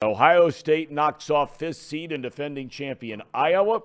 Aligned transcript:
Ohio 0.00 0.48
State 0.48 0.92
knocks 0.92 1.28
off 1.28 1.58
fifth 1.58 1.78
seed 1.78 2.12
and 2.12 2.22
defending 2.22 2.68
champion 2.68 3.20
Iowa 3.34 3.80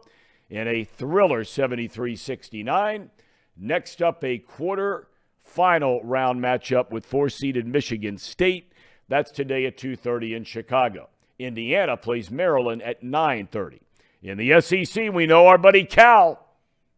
in 0.47 0.67
a 0.67 0.83
thriller 0.83 1.43
73 1.43 2.16
69. 2.16 3.09
Next 3.58 4.00
up, 4.00 4.23
a 4.23 4.38
quarter 4.38 5.07
final 5.41 6.04
round 6.04 6.39
matchup 6.39 6.91
with 6.91 7.04
four 7.04 7.29
seeded 7.29 7.65
Michigan 7.65 8.20
State. 8.20 8.71
That's 9.07 9.31
today 9.31 9.65
at 9.65 9.76
2:30 9.76 10.36
in 10.36 10.44
Chicago. 10.44 11.10
Indiana 11.39 11.97
plays 11.97 12.30
Maryland 12.30 12.84
at 12.84 13.02
9:30. 13.02 13.80
In 14.21 14.38
the 14.38 14.61
SEC, 14.61 15.11
we 15.11 15.25
know 15.25 15.48
our 15.48 15.57
buddy 15.57 15.84
Cal. 15.84 16.45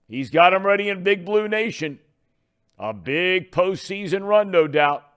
He's 0.09 0.29
got 0.29 0.54
him 0.54 0.66
ready 0.66 0.89
in 0.89 1.04
Big 1.04 1.23
Blue 1.23 1.47
Nation. 1.47 2.00
A 2.77 2.93
big 2.93 3.50
postseason 3.50 4.27
run, 4.27 4.52
no 4.52 4.68
doubt. 4.68 5.09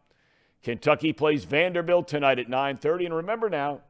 Kentucky 0.62 1.12
plays 1.12 1.42
Vanderbilt 1.42 2.06
tonight 2.06 2.38
at 2.38 2.48
9:30. 2.48 3.06
And 3.06 3.14
remember 3.14 3.50
now, 3.50 3.80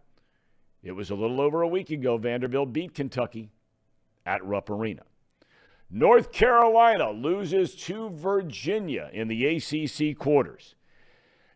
it 0.88 0.96
was 0.96 1.10
a 1.10 1.14
little 1.14 1.42
over 1.42 1.60
a 1.60 1.68
week 1.68 1.90
ago 1.90 2.16
Vanderbilt 2.16 2.72
beat 2.72 2.94
Kentucky 2.94 3.50
at 4.24 4.42
Rupp 4.42 4.70
Arena. 4.70 5.02
North 5.90 6.32
Carolina 6.32 7.10
loses 7.10 7.74
to 7.74 8.08
Virginia 8.08 9.10
in 9.12 9.28
the 9.28 9.44
ACC 9.44 10.16
quarters. 10.16 10.76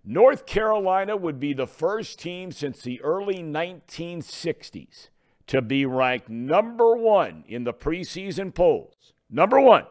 North 0.05 0.45
Carolina 0.45 1.17
would 1.17 1.41
be 1.41 1.55
the 1.55 1.67
first 1.67 2.19
team 2.19 2.53
since 2.53 2.83
the 2.83 3.01
early 3.01 3.39
1960s 3.39 5.09
to 5.47 5.63
be 5.63 5.87
ranked 5.87 6.29
number 6.29 6.95
one 6.95 7.45
in 7.49 7.65
the 7.65 7.73
preseason 7.73 8.55
polls. 8.55 9.15
Number 9.31 9.59
one. 9.59 9.87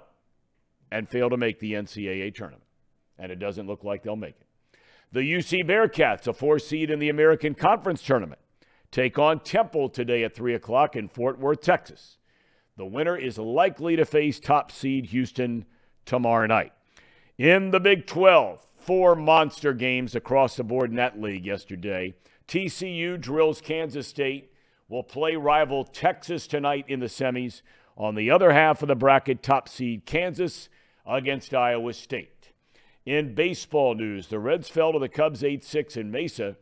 And 0.92 1.10
fail 1.10 1.32
to 1.32 1.38
make 1.38 1.60
the 1.60 1.74
NCAA 1.74 2.36
tournament. 2.36 2.68
And 3.18 3.32
it 3.32 3.40
doesn't 3.40 3.66
look 3.66 3.84
like 3.84 4.04
they'll 4.04 4.16
make 4.16 4.36
it. 4.40 4.48
The 5.12 5.22
UC 5.22 5.66
Bearcats, 5.66 6.28
a 6.28 6.34
four 6.34 6.60
seed 6.60 6.92
in 6.92 7.00
the 7.00 7.10
American 7.10 7.56
Conference 7.56 8.04
tournament, 8.04 8.41
take 8.92 9.18
on 9.18 9.40
Temple 9.40 9.90
today 9.90 10.24
at 10.24 10.36
3 10.36 10.54
o'clock 10.54 10.96
in 10.96 11.08
Fort 11.08 11.40
Worth, 11.40 11.62
Texas. 11.62 12.18
The 12.78 12.86
winner 12.86 13.18
is 13.18 13.38
likely 13.38 13.96
to 13.96 14.06
face 14.06 14.40
top 14.40 14.72
seed 14.72 15.08
Houston 15.08 15.66
tomorrow 16.06 16.48
night. 16.48 16.74
In 17.38 17.72
the 17.72 17.80
Big 17.80 18.06
12, 18.06 18.68
four 18.76 19.16
monster 19.16 19.74
games 19.74 20.16
across 20.16 20.56
the 20.56 20.64
board 20.64 20.90
in 20.90 20.96
that 20.98 21.22
league 21.22 21.46
yesterday. 21.46 22.14
TCU 22.48 23.20
drills 23.20 23.62
Kansas 23.62 24.08
State. 24.08 24.52
Will 24.90 25.04
play 25.04 25.36
rival 25.38 25.86
Texas 25.86 26.48
tonight 26.48 26.84
in 26.88 27.00
the 27.00 27.06
semis. 27.06 27.62
On 27.96 28.16
the 28.16 28.30
other 28.30 28.52
half 28.52 28.82
of 28.82 28.90
the 28.90 28.96
bracket, 28.96 29.42
top 29.42 29.70
seed 29.70 30.06
Kansas 30.06 30.68
against 31.06 31.54
Iowa 31.54 31.94
State. 31.94 32.52
In 33.06 33.34
baseball 33.34 33.96
news, 33.96 34.28
the 34.28 34.40
Reds 34.40 34.68
fell 34.68 34.92
to 34.92 35.00
the 35.00 35.08
Cubs 35.08 35.44
8 35.44 35.64
6 35.64 35.98
in 35.98 36.12
Mesa, 36.12 36.58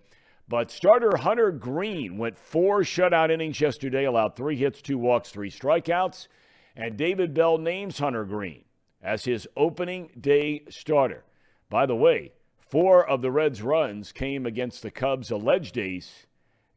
but 0.50 0.72
starter 0.72 1.16
Hunter 1.16 1.52
Greene 1.52 2.18
went 2.18 2.36
four 2.36 2.82
shutout 2.82 3.30
innings 3.30 3.62
yesterday, 3.62 4.06
allowed 4.06 4.36
three 4.36 4.56
hits, 4.56 4.82
two 4.82 4.98
walks, 4.98 5.30
three 5.30 5.52
strikeouts, 5.52 6.28
and 6.76 6.98
David 6.98 7.36
Bell 7.36 7.60
names 7.60 8.00
Hunter 8.00 8.26
Greene 8.26 8.66
as 9.02 9.26
his 9.26 9.48
opening 9.56 10.10
day 10.20 10.64
starter. 10.70 11.24
By 11.70 11.86
the 11.86 11.96
way, 11.96 12.34
four 12.58 13.08
of 13.08 13.22
the 13.22 13.30
Reds' 13.30 13.62
runs 13.62 14.12
came 14.12 14.48
against 14.48 14.82
the 14.82 14.90
Cubs' 14.90 15.30
alleged 15.30 15.78
ace, 15.78 16.26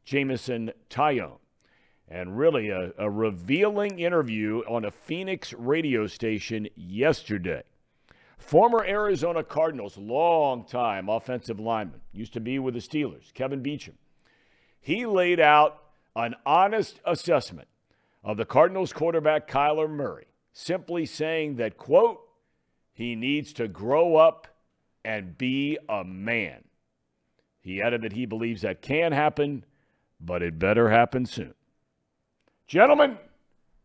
Jameson 0.05 0.71
Taillon. 0.89 1.39
And 2.07 2.37
really 2.37 2.69
a, 2.69 2.91
a 2.99 3.09
revealing 3.09 3.97
interview 3.97 4.61
on 4.69 4.85
a 4.85 4.91
Phoenix 4.91 5.51
radio 5.51 6.05
station 6.05 6.67
yesterday. 6.75 7.63
Former 8.43 8.83
Arizona 8.83 9.41
Cardinals, 9.41 9.97
long-time 9.97 11.07
offensive 11.07 11.61
lineman, 11.61 12.01
used 12.11 12.33
to 12.33 12.41
be 12.41 12.59
with 12.59 12.73
the 12.73 12.81
Steelers, 12.81 13.33
Kelvin 13.33 13.63
Beachum. 13.63 13.93
He 14.81 15.05
laid 15.05 15.39
out 15.39 15.81
an 16.15 16.35
honest 16.45 16.99
assessment 17.05 17.69
of 18.21 18.35
the 18.35 18.45
Cardinals 18.45 18.91
quarterback 18.91 19.47
Kyler 19.47 19.89
Murray, 19.89 20.27
simply 20.51 21.05
saying 21.05 21.55
that, 21.55 21.77
quote, 21.77 22.19
he 22.93 23.15
needs 23.15 23.53
to 23.53 23.67
grow 23.69 24.17
up 24.17 24.47
and 25.05 25.37
be 25.37 25.77
a 25.87 26.03
man. 26.03 26.65
He 27.61 27.81
added 27.81 28.01
that 28.01 28.11
he 28.11 28.25
believes 28.25 28.61
that 28.63 28.81
can 28.81 29.13
happen, 29.13 29.63
but 30.19 30.43
it 30.43 30.59
better 30.59 30.89
happen 30.89 31.25
soon. 31.25 31.53
Gentlemen, 32.67 33.17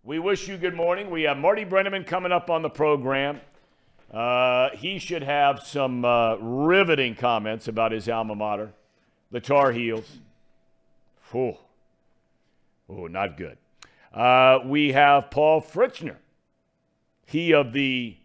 we 0.03 0.19
wish 0.19 0.49
you 0.49 0.57
good 0.59 0.75
morning. 0.75 1.11
We 1.11 1.23
have 1.23 1.37
Marty 1.37 1.65
Brennaman 1.65 2.05
coming 2.05 2.33
up 2.33 2.51
on 2.51 2.63
the 2.63 2.69
program. 2.69 3.41
Uh, 4.13 4.71
he 4.71 4.99
should 4.99 5.23
have 5.23 5.61
some 5.61 6.05
uh, 6.05 6.37
riveting 6.37 7.15
comments 7.15 7.69
about 7.69 7.93
his 7.93 8.09
alma 8.09 8.35
mater, 8.35 8.73
the 9.31 9.41
Tar 9.41 9.73
Heels. 9.73 10.19
Oh, 11.35 11.59
oh 12.89 13.07
not 13.07 13.37
good. 13.37 13.59
Uh, 14.13 14.61
we 14.65 14.93
have 14.93 15.31
Paul 15.31 15.61
Fritschner, 15.61 16.17
he 17.27 17.53
of 17.53 17.73
the 17.73 18.17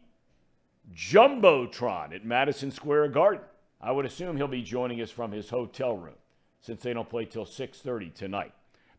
Jumbotron 0.95 2.15
at 2.15 2.23
Madison 2.23 2.71
Square 2.71 3.09
Garden. 3.09 3.43
I 3.81 3.91
would 3.91 4.05
assume 4.05 4.37
he'll 4.37 4.47
be 4.47 4.61
joining 4.61 5.01
us 5.01 5.11
from 5.11 5.33
his 5.33 5.49
hotel 5.49 5.97
room 5.97 6.15
since 6.61 6.81
they 6.81 6.93
don't 6.93 7.09
play 7.09 7.25
till 7.25 7.45
6:30 7.45 8.13
tonight. 8.13 8.53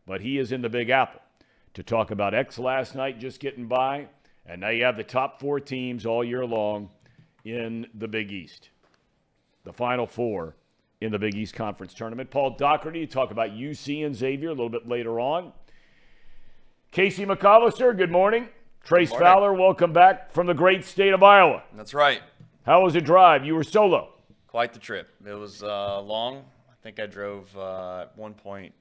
But 0.05 0.21
he 0.21 0.37
is 0.37 0.51
in 0.51 0.61
the 0.61 0.69
Big 0.69 0.91
Apple 0.91 1.21
to 1.73 1.81
talk 1.81 2.11
about 2.11 2.35
X 2.35 2.59
last 2.59 2.93
night 2.93 3.19
just 3.19 3.39
getting 3.39 3.67
by, 3.67 4.07
and 4.45 4.61
now 4.61 4.69
you 4.69 4.83
have 4.83 4.97
the 4.97 5.03
top 5.03 5.39
4 5.39 5.59
teams 5.59 6.05
all 6.05 6.23
year 6.23 6.45
long 6.45 6.89
in 7.43 7.87
the 7.93 8.07
Big 8.07 8.31
East. 8.31 8.69
The 9.63 9.73
final 9.73 10.05
4 10.05 10.55
in 11.01 11.11
the 11.11 11.19
Big 11.19 11.35
East 11.35 11.55
Conference 11.55 11.93
tournament. 11.93 12.29
Paul 12.29 12.51
Daugherty 12.51 13.05
to 13.05 13.11
talk 13.11 13.31
about 13.31 13.51
UC 13.51 14.05
and 14.05 14.15
Xavier 14.15 14.49
a 14.49 14.53
little 14.53 14.69
bit 14.69 14.87
later 14.87 15.19
on. 15.19 15.51
Casey 16.91 17.25
McAllister, 17.25 17.95
good 17.95 18.11
morning. 18.11 18.47
Trace 18.83 19.11
Fowler, 19.11 19.53
welcome 19.53 19.91
back 19.91 20.31
from 20.31 20.45
the 20.45 20.53
great 20.53 20.85
state 20.85 21.13
of 21.13 21.23
Iowa. 21.23 21.63
That's 21.75 21.93
right. 21.93 22.21
How 22.65 22.83
was 22.83 22.93
the 22.93 23.01
drive? 23.01 23.43
You 23.43 23.55
were 23.55 23.63
solo. 23.63 24.13
Quite 24.47 24.73
the 24.73 24.79
trip. 24.79 25.09
It 25.25 25.33
was 25.33 25.63
uh, 25.63 26.01
long. 26.01 26.45
I 26.69 26.75
think 26.83 26.99
I 26.99 27.07
drove 27.07 27.55
uh, 27.57 28.01
at 28.01 28.17
one 28.17 28.35
point 28.35 28.73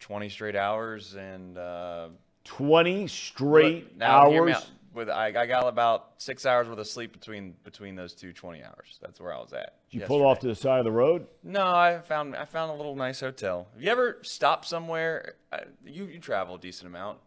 20 0.00 0.28
straight 0.28 0.56
hours 0.56 1.14
and. 1.14 1.56
Uh, 1.56 2.08
20 2.44 3.08
straight 3.08 3.96
now, 3.96 4.30
hear 4.30 4.44
me 4.44 4.52
hours? 4.52 4.70
With 4.96 5.10
I, 5.10 5.26
I 5.26 5.46
got 5.46 5.68
about 5.68 6.14
six 6.16 6.46
hours 6.46 6.66
worth 6.68 6.78
of 6.78 6.86
sleep 6.88 7.12
between 7.12 7.54
between 7.64 7.94
those 7.96 8.14
two 8.14 8.32
20 8.32 8.62
hours. 8.64 8.98
That's 9.02 9.20
where 9.20 9.32
I 9.34 9.36
was 9.38 9.52
at. 9.52 9.74
Did 9.90 10.00
you 10.00 10.06
pull 10.06 10.24
off 10.26 10.38
to 10.40 10.46
the 10.48 10.54
side 10.54 10.78
of 10.78 10.84
the 10.84 10.90
road? 10.90 11.26
No, 11.44 11.64
I 11.66 12.00
found 12.00 12.34
I 12.34 12.46
found 12.46 12.70
a 12.72 12.74
little 12.74 12.96
nice 12.96 13.20
hotel. 13.20 13.68
Have 13.74 13.82
you 13.82 13.90
ever 13.90 14.18
stopped 14.22 14.64
somewhere? 14.66 15.34
uh, 15.52 15.58
You 15.84 16.06
you 16.06 16.18
travel 16.18 16.54
a 16.54 16.58
decent 16.58 16.88
amount. 16.88 17.18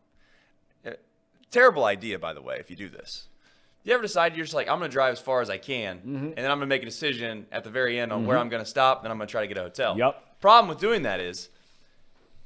Uh, 0.86 0.92
terrible 1.52 1.86
idea, 1.86 2.18
by 2.20 2.34
the 2.34 2.42
way, 2.42 2.58
if 2.60 2.70
you 2.70 2.76
do 2.76 2.90
this. 2.90 3.28
You 3.84 3.94
ever 3.94 4.02
decide 4.04 4.36
you're 4.36 4.46
just 4.46 4.56
like 4.56 4.68
I'm 4.68 4.80
gonna 4.80 4.90
drive 4.90 5.14
as 5.14 5.20
far 5.20 5.42
as 5.42 5.50
I 5.50 5.58
can, 5.58 5.98
Mm-hmm. 6.00 6.16
and 6.26 6.38
then 6.38 6.50
I'm 6.52 6.58
gonna 6.58 6.66
make 6.66 6.82
a 6.82 6.86
decision 6.86 7.46
at 7.52 7.64
the 7.64 7.70
very 7.70 8.00
end 8.00 8.12
on 8.12 8.26
where 8.26 8.38
I'm 8.38 8.50
gonna 8.50 8.66
stop, 8.66 9.04
then 9.04 9.12
I'm 9.12 9.18
gonna 9.18 9.28
try 9.28 9.42
to 9.42 9.48
get 9.48 9.58
a 9.58 9.62
hotel. 9.62 9.98
Yep. 9.98 10.40
Problem 10.42 10.70
with 10.70 10.80
doing 10.80 11.04
that 11.04 11.20
is, 11.20 11.50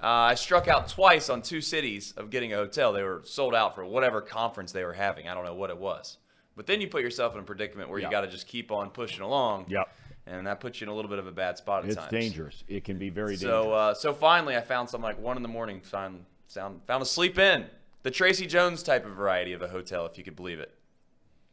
uh, 0.03 0.07
I 0.07 0.35
struck 0.35 0.67
out 0.67 0.87
twice 0.89 1.29
on 1.29 1.41
two 1.41 1.61
cities 1.61 2.13
of 2.17 2.29
getting 2.29 2.51
a 2.53 2.57
hotel. 2.57 2.91
They 2.93 3.03
were 3.03 3.21
sold 3.23 3.55
out 3.55 3.73
for 3.75 3.85
whatever 3.85 4.21
conference 4.21 4.71
they 4.71 4.83
were 4.83 4.93
having. 4.93 5.27
I 5.29 5.33
don't 5.33 5.45
know 5.45 5.55
what 5.55 5.69
it 5.69 5.77
was. 5.77 6.17
But 6.55 6.67
then 6.67 6.81
you 6.81 6.87
put 6.87 7.01
yourself 7.01 7.33
in 7.33 7.39
a 7.39 7.43
predicament 7.43 7.89
where 7.89 7.99
Yep. 7.99 8.07
you 8.07 8.11
got 8.11 8.21
to 8.21 8.27
just 8.27 8.47
keep 8.47 8.71
on 8.71 8.89
pushing 8.89 9.21
along. 9.21 9.65
Yep. 9.69 9.87
And 10.27 10.45
that 10.47 10.59
puts 10.59 10.79
you 10.79 10.85
in 10.85 10.89
a 10.89 10.93
little 10.95 11.09
bit 11.09 11.19
of 11.19 11.27
a 11.27 11.31
bad 11.31 11.57
spot 11.57 11.83
at 11.83 11.89
It's 11.89 11.95
times. 11.97 12.11
dangerous. 12.11 12.63
It 12.67 12.83
can 12.83 12.97
be 12.97 13.09
very 13.09 13.35
So, 13.35 13.47
dangerous. 13.63 13.75
uh, 13.75 13.93
so 13.95 14.13
finally, 14.13 14.55
I 14.55 14.61
found 14.61 14.89
something 14.89 15.03
like 15.03 15.19
one 15.19 15.35
in 15.37 15.43
the 15.43 15.49
morning. 15.49 15.81
Found, 15.81 16.25
found, 16.47 16.81
found 16.85 17.01
a 17.01 17.05
sleep 17.05 17.39
in, 17.39 17.65
the 18.03 18.11
Tracy 18.11 18.45
Jones 18.45 18.83
type 18.83 19.05
of 19.05 19.13
variety 19.13 19.53
of 19.53 19.61
a 19.61 19.67
hotel, 19.67 20.05
if 20.05 20.17
you 20.17 20.23
could 20.23 20.35
believe 20.35 20.59
it. 20.59 20.73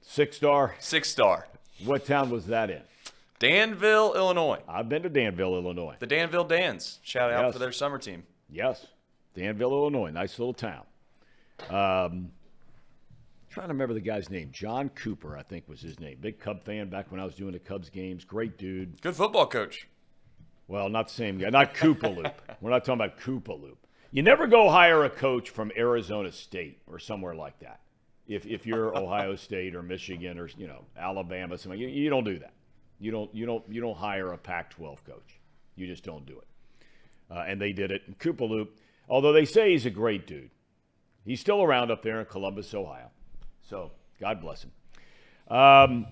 Six 0.03 0.37
star. 0.37 0.75
Six 0.78 1.09
star, 1.09 1.47
What 1.84 2.05
town 2.05 2.31
was 2.31 2.47
that 2.47 2.69
in? 2.71 2.82
Danville, 3.38 4.12
Illinois. 4.15 4.61
I've 4.69 4.88
been 4.88 5.03
to 5.03 5.09
Danville, 5.09 5.55
Illinois. 5.56 5.97
The 5.99 6.06
Danville 6.06 6.44
Dans. 6.44 6.99
Shout 7.03 7.32
out 7.32 7.44
Yes. 7.47 7.53
for 7.55 7.59
their 7.59 7.72
summer 7.72 7.97
team. 7.99 8.25
Yes. 8.50 8.87
Danville, 9.34 9.73
Illinois. 9.73 10.11
Nice 10.11 10.38
little 10.38 10.55
town. 10.55 10.85
Um, 11.69 12.31
trying 13.50 13.69
to 13.69 13.75
remember 13.75 13.94
the 13.94 14.00
guy's 14.00 14.31
name. 14.31 14.50
John 14.52 14.88
Cooper, 14.91 15.37
I 15.37 15.43
think 15.43 15.69
was 15.69 15.81
his 15.81 16.00
name. 16.00 16.19
Big 16.20 16.41
Cub 16.41 16.64
fan 16.64 16.88
back 16.88 17.11
when 17.11 17.20
I 17.20 17.25
was 17.25 17.35
doing 17.35 17.52
the 17.52 17.58
Cubs 17.58 17.91
games. 17.91 18.25
Great 18.25 18.58
dude. 18.58 19.00
Good 19.00 19.17
football 19.17 19.47
coach. 19.47 19.87
Well, 20.69 20.88
not 20.88 21.08
the 21.08 21.14
same 21.14 21.38
guy. 21.38 21.50
Not 21.50 21.75
Koopa 21.75 22.17
Loop. 22.17 22.32
We're 22.61 22.70
not 22.70 22.85
talking 22.85 23.05
about 23.05 23.19
Koopa 23.19 23.61
Loop. 23.61 23.87
You 24.12 24.23
never 24.23 24.47
go 24.47 24.69
hire 24.69 25.05
a 25.05 25.11
coach 25.11 25.50
from 25.50 25.70
Arizona 25.76 26.32
State 26.32 26.81
or 26.87 26.99
somewhere 26.99 27.35
like 27.35 27.58
that. 27.61 27.81
If, 28.26 28.47
if 28.47 28.67
you're 28.67 28.97
Ohio 28.97 29.37
State 29.37 29.75
or 29.75 29.82
Michigan 29.82 30.38
or 30.38 30.49
you 30.56 30.67
know 30.67 30.85
Alabama, 30.97 31.58
something 31.58 31.81
you, 31.81 31.88
you 31.88 32.11
don't 32.11 32.25
do 32.25 32.38
that. 32.38 32.52
You 32.99 33.11
don't 33.11 33.35
you 33.35 33.47
don't 33.47 33.64
you 33.69 33.81
don't 33.81 33.97
hire 33.97 34.32
a 34.32 34.38
Pac-12 34.38 34.99
coach. 35.05 35.41
You 35.75 35.87
just 35.87 36.05
don't 36.05 36.26
do 36.26 36.38
it. 36.38 36.47
Uh, 37.31 37.44
and 37.47 37.61
they 37.61 37.73
did 37.73 37.91
it. 37.91 38.03
And 38.06 38.19
Koopa 38.19 38.49
Loop, 38.49 38.79
although 39.09 39.32
they 39.32 39.44
say 39.44 39.71
he's 39.71 39.87
a 39.87 39.91
great 39.91 40.27
dude, 40.27 40.50
he's 41.25 41.41
still 41.41 41.62
around 41.62 41.91
up 41.91 42.03
there 42.03 42.21
in 42.21 42.27
Columbus, 42.27 42.75
Ohio. 42.75 43.11
So 43.62 43.93
God 44.21 44.41
bless 44.41 44.65
him. 44.65 45.56
Um, 45.56 46.06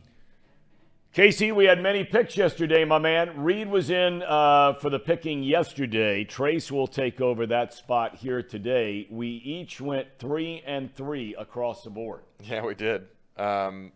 Casey, 1.13 1.53
we 1.53 1.65
had 1.65 1.83
many 1.83 2.05
picks 2.05 2.37
yesterday, 2.37 2.85
my 2.85 2.99
man. 2.99 3.43
Reed 3.43 3.69
was 3.69 3.91
in 3.91 4.23
uh, 4.23 4.75
for 4.75 4.91
the 4.91 4.99
picking 4.99 5.43
yesterday. 5.43 6.23
Trace 6.23 6.71
will 6.71 6.87
take 6.87 7.21
over 7.21 7.47
that 7.47 7.73
spot 7.73 8.17
here 8.17 8.43
today. 8.43 9.07
We 9.11 9.29
each 9.29 9.81
went 9.81 10.07
three 10.19 10.63
and 10.67 10.95
three 10.95 11.35
across 11.35 11.83
the 11.83 11.91
board. 11.91 12.21
Yeah, 12.43 12.65
we 12.65 12.75
did. 12.75 13.07
Um, 13.37 13.93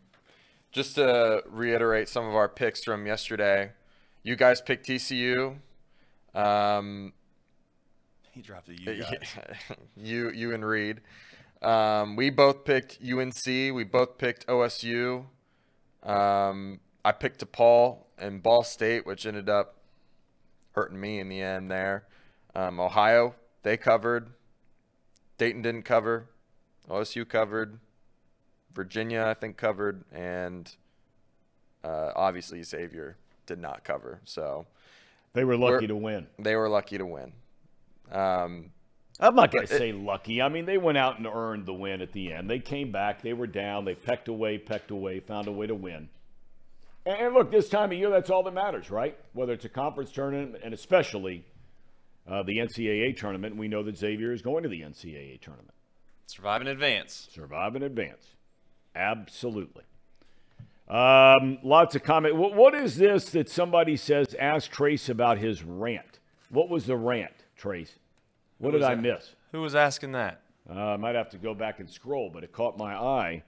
just 0.72 0.94
to 0.94 1.42
reiterate 1.48 2.08
some 2.08 2.26
of 2.26 2.34
our 2.34 2.48
picks 2.48 2.82
from 2.82 3.06
yesterday, 3.06 3.72
you 4.22 4.34
guys 4.34 4.60
picked 4.60 4.88
TCU. 4.88 5.58
Um, 6.34 7.12
He 8.32 8.40
dropped 8.40 8.66
the 8.66 8.80
U 8.80 9.02
guys. 9.02 9.36
you, 9.96 10.30
you 10.30 10.54
and 10.54 10.64
Reed. 10.64 11.00
Um, 11.60 12.16
we 12.16 12.30
both 12.30 12.64
picked 12.64 12.98
UNC. 13.02 13.46
We 13.46 13.84
both 13.84 14.18
picked 14.18 14.46
OSU. 14.46 15.26
Um, 16.02 16.80
I 17.04 17.12
picked 17.12 17.44
DePaul 17.44 17.98
and 18.18 18.42
Ball 18.42 18.64
State, 18.64 19.06
which 19.06 19.26
ended 19.26 19.48
up 19.48 19.76
hurting 20.72 21.00
me 21.00 21.20
in 21.20 21.28
the 21.28 21.40
end 21.40 21.70
there. 21.70 22.04
Um, 22.54 22.80
Ohio, 22.80 23.34
they 23.62 23.76
covered. 23.76 24.32
Dayton 25.38 25.62
didn't 25.62 25.82
cover. 25.82 26.28
OSU 26.88 27.28
covered. 27.28 27.78
Virginia, 28.74 29.24
I 29.26 29.34
think, 29.34 29.56
covered. 29.56 30.04
And 30.12 30.74
uh, 31.84 32.12
obviously, 32.16 32.62
Xavier 32.62 33.16
did 33.46 33.58
not 33.58 33.84
cover. 33.84 34.20
So 34.24 34.66
They 35.34 35.44
were 35.44 35.56
lucky 35.56 35.72
We're- 35.72 35.86
to 35.88 35.96
win. 35.96 36.26
they 36.38 36.56
were 36.56 36.68
lucky 36.68 36.98
to 36.98 37.06
win. 37.06 37.32
Um, 38.10 38.70
I'm 39.20 39.34
not 39.34 39.50
going 39.52 39.66
to 39.66 39.72
say 39.78 39.92
lucky. 39.92 40.42
I 40.42 40.48
mean, 40.48 40.66
they 40.66 40.78
went 40.78 40.98
out 40.98 41.16
and 41.18 41.26
earned 41.26 41.64
the 41.66 41.72
win 41.72 42.00
at 42.02 42.12
the 42.12 42.32
end. 42.32 42.50
They 42.50 42.58
came 42.58 42.92
back. 42.92 43.22
They 43.22 43.32
were 43.32 43.46
down. 43.46 43.84
They 43.84 43.94
pecked 43.94 44.28
away, 44.28 44.58
pecked 44.58 44.90
away, 44.90 45.20
found 45.20 45.48
a 45.48 45.52
way 45.52 45.66
to 45.66 45.74
win. 45.74 46.08
And, 47.06 47.18
and 47.18 47.34
look, 47.34 47.50
this 47.50 47.68
time 47.68 47.92
of 47.92 47.98
year, 47.98 48.10
that's 48.10 48.30
all 48.30 48.42
that 48.42 48.52
matters, 48.54 48.90
right? 48.90 49.16
Whether 49.32 49.52
it's 49.54 49.64
a 49.64 49.68
conference 49.70 50.10
tournament 50.12 50.56
and 50.62 50.74
especially 50.74 51.44
uh, 52.28 52.42
the 52.42 52.58
NCAA 52.58 53.16
tournament. 53.16 53.56
We 53.56 53.68
know 53.68 53.82
that 53.82 53.96
Xavier 53.96 54.32
is 54.32 54.42
going 54.42 54.62
to 54.64 54.68
the 54.68 54.80
NCAA 54.82 55.40
tournament. 55.40 55.74
Survive 56.26 56.60
in 56.60 56.66
advance. 56.68 57.28
Survive 57.32 57.76
in 57.76 57.82
advance. 57.82 58.34
Absolutely. 58.94 59.84
Um, 60.92 61.58
lots 61.62 61.94
of 61.94 62.02
comment. 62.02 62.36
What, 62.36 62.54
what 62.54 62.74
is 62.74 62.96
this 62.96 63.30
that 63.30 63.48
somebody 63.48 63.96
says? 63.96 64.34
Ask 64.38 64.70
Trace 64.70 65.08
about 65.08 65.38
his 65.38 65.62
rant. 65.62 66.18
What 66.50 66.68
was 66.68 66.84
the 66.84 66.96
rant, 66.96 67.32
Trace? 67.56 67.98
What 68.58 68.72
did 68.72 68.82
I 68.82 68.94
that? 68.94 69.02
miss? 69.02 69.34
Who 69.52 69.62
was 69.62 69.74
asking 69.74 70.12
that? 70.12 70.42
Uh, 70.68 70.74
I 70.74 70.96
might 70.98 71.14
have 71.14 71.30
to 71.30 71.38
go 71.38 71.54
back 71.54 71.80
and 71.80 71.88
scroll, 71.88 72.28
but 72.30 72.44
it 72.44 72.52
caught 72.52 72.76
my 72.76 72.94
eye. 72.94 73.42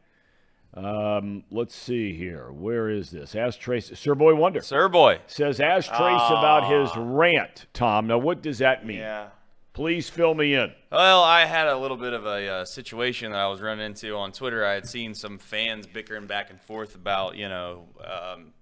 Um, 0.72 1.44
let's 1.50 1.74
see 1.76 2.16
here. 2.16 2.50
Where 2.50 2.88
is 2.88 3.10
this? 3.10 3.34
Ask 3.34 3.60
Trace. 3.60 3.92
Sir 3.94 4.14
Boy 4.14 4.34
Wonder 4.34 4.60
Sir 4.62 4.88
boy. 4.88 5.20
says, 5.26 5.60
Ask 5.60 5.88
Trace 5.90 6.30
about 6.30 6.68
his 6.72 6.90
rant, 6.96 7.66
Thom. 7.74 8.06
Now, 8.06 8.18
what 8.18 8.42
does 8.42 8.58
that 8.58 8.86
mean? 8.86 8.96
Yeah. 8.98 9.28
Please 9.74 10.08
fill 10.08 10.34
me 10.34 10.54
in. 10.54 10.72
Well, 10.92 11.24
I 11.24 11.46
had 11.46 11.66
a 11.66 11.76
little 11.76 11.96
bit 11.96 12.12
of 12.12 12.26
a 12.26 12.48
uh, 12.48 12.64
situation 12.64 13.32
that 13.32 13.40
I 13.40 13.48
was 13.48 13.60
running 13.60 13.84
into 13.84 14.14
on 14.14 14.30
Twitter. 14.30 14.64
I 14.64 14.74
had 14.74 14.88
seen 14.88 15.14
some 15.14 15.36
fans 15.36 15.84
bickering 15.84 16.26
back 16.26 16.50
and 16.50 16.60
forth 16.60 16.94
about, 16.94 17.36
you 17.36 17.48
know, 17.48 17.88
um, 17.98 18.52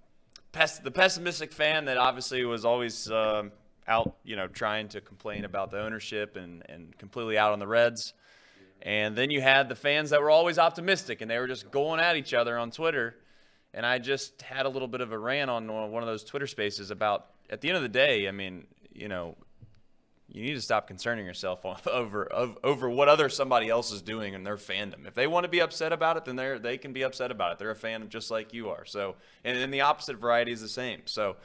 the 0.83 0.89
pessimistic 0.89 1.53
fan 1.53 1.85
that 1.85 1.97
obviously 1.97 2.43
was 2.45 2.65
always 2.65 3.11
um, 3.11 3.51
out, 3.87 4.15
you 4.23 4.35
know, 4.35 4.47
trying 4.47 4.87
to 4.87 5.01
complain 5.01 5.45
about 5.45 5.69
the 5.69 5.79
ownership 5.79 6.35
and, 6.35 6.63
and 6.67 6.97
completely 6.97 7.37
out 7.37 7.53
on 7.53 7.59
the 7.59 7.67
Reds. 7.67 8.15
And 8.81 9.15
then 9.15 9.29
you 9.29 9.39
had 9.39 9.69
the 9.69 9.75
fans 9.75 10.09
that 10.09 10.19
were 10.19 10.31
always 10.31 10.57
optimistic 10.57 11.21
and 11.21 11.29
they 11.29 11.37
were 11.37 11.47
just 11.47 11.69
going 11.69 11.99
at 11.99 12.15
each 12.15 12.33
other 12.33 12.57
on 12.57 12.71
Twitter. 12.71 13.17
And 13.71 13.85
I 13.85 13.99
just 13.99 14.41
had 14.41 14.65
a 14.65 14.69
little 14.69 14.87
bit 14.87 15.01
of 15.01 15.11
a 15.11 15.19
rant 15.19 15.51
on 15.51 15.67
one 15.67 16.01
of 16.01 16.07
those 16.07 16.23
Twitter 16.23 16.47
spaces 16.47 16.89
about, 16.89 17.27
at 17.51 17.61
the 17.61 17.69
end 17.69 17.77
of 17.77 17.83
the 17.83 17.89
day, 17.89 18.27
I 18.27 18.31
mean, 18.31 18.65
you 18.91 19.07
know, 19.07 19.35
you 20.29 20.43
need 20.43 20.53
to 20.53 20.61
stop 20.61 20.87
concerning 20.87 21.25
yourself 21.25 21.65
over 21.87 22.29
over 22.63 22.89
what 22.89 23.09
other 23.09 23.29
somebody 23.29 23.69
else 23.69 23.91
is 23.91 24.01
doing 24.01 24.33
in 24.33 24.43
their 24.43 24.57
fandom. 24.57 25.07
If 25.07 25.13
they 25.13 25.27
want 25.27 25.43
to 25.43 25.49
be 25.49 25.61
upset 25.61 25.93
about 25.93 26.17
it, 26.17 26.25
then 26.25 26.35
they 26.35 26.57
they 26.57 26.77
can 26.77 26.93
be 26.93 27.03
upset 27.03 27.31
about 27.31 27.53
it. 27.53 27.59
They're 27.59 27.71
a 27.71 27.75
fan 27.75 28.09
just 28.09 28.31
like 28.31 28.53
you 28.53 28.69
are. 28.69 28.85
So, 28.85 29.15
and 29.43 29.57
then 29.57 29.71
the 29.71 29.81
opposite 29.81 30.17
variety 30.17 30.51
is 30.51 30.61
the 30.61 30.69
same. 30.69 31.01
So, 31.05 31.35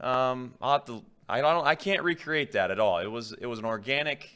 um, 0.00 0.54
I'll 0.60 0.72
have 0.72 0.84
to. 0.86 1.04
I 1.28 1.40
don't. 1.40 1.66
I 1.66 1.74
can't 1.74 2.02
recreate 2.02 2.52
that 2.52 2.70
at 2.70 2.80
all. 2.80 2.98
It 2.98 3.10
was 3.10 3.32
it 3.32 3.46
was 3.46 3.58
an 3.58 3.64
organic 3.64 4.28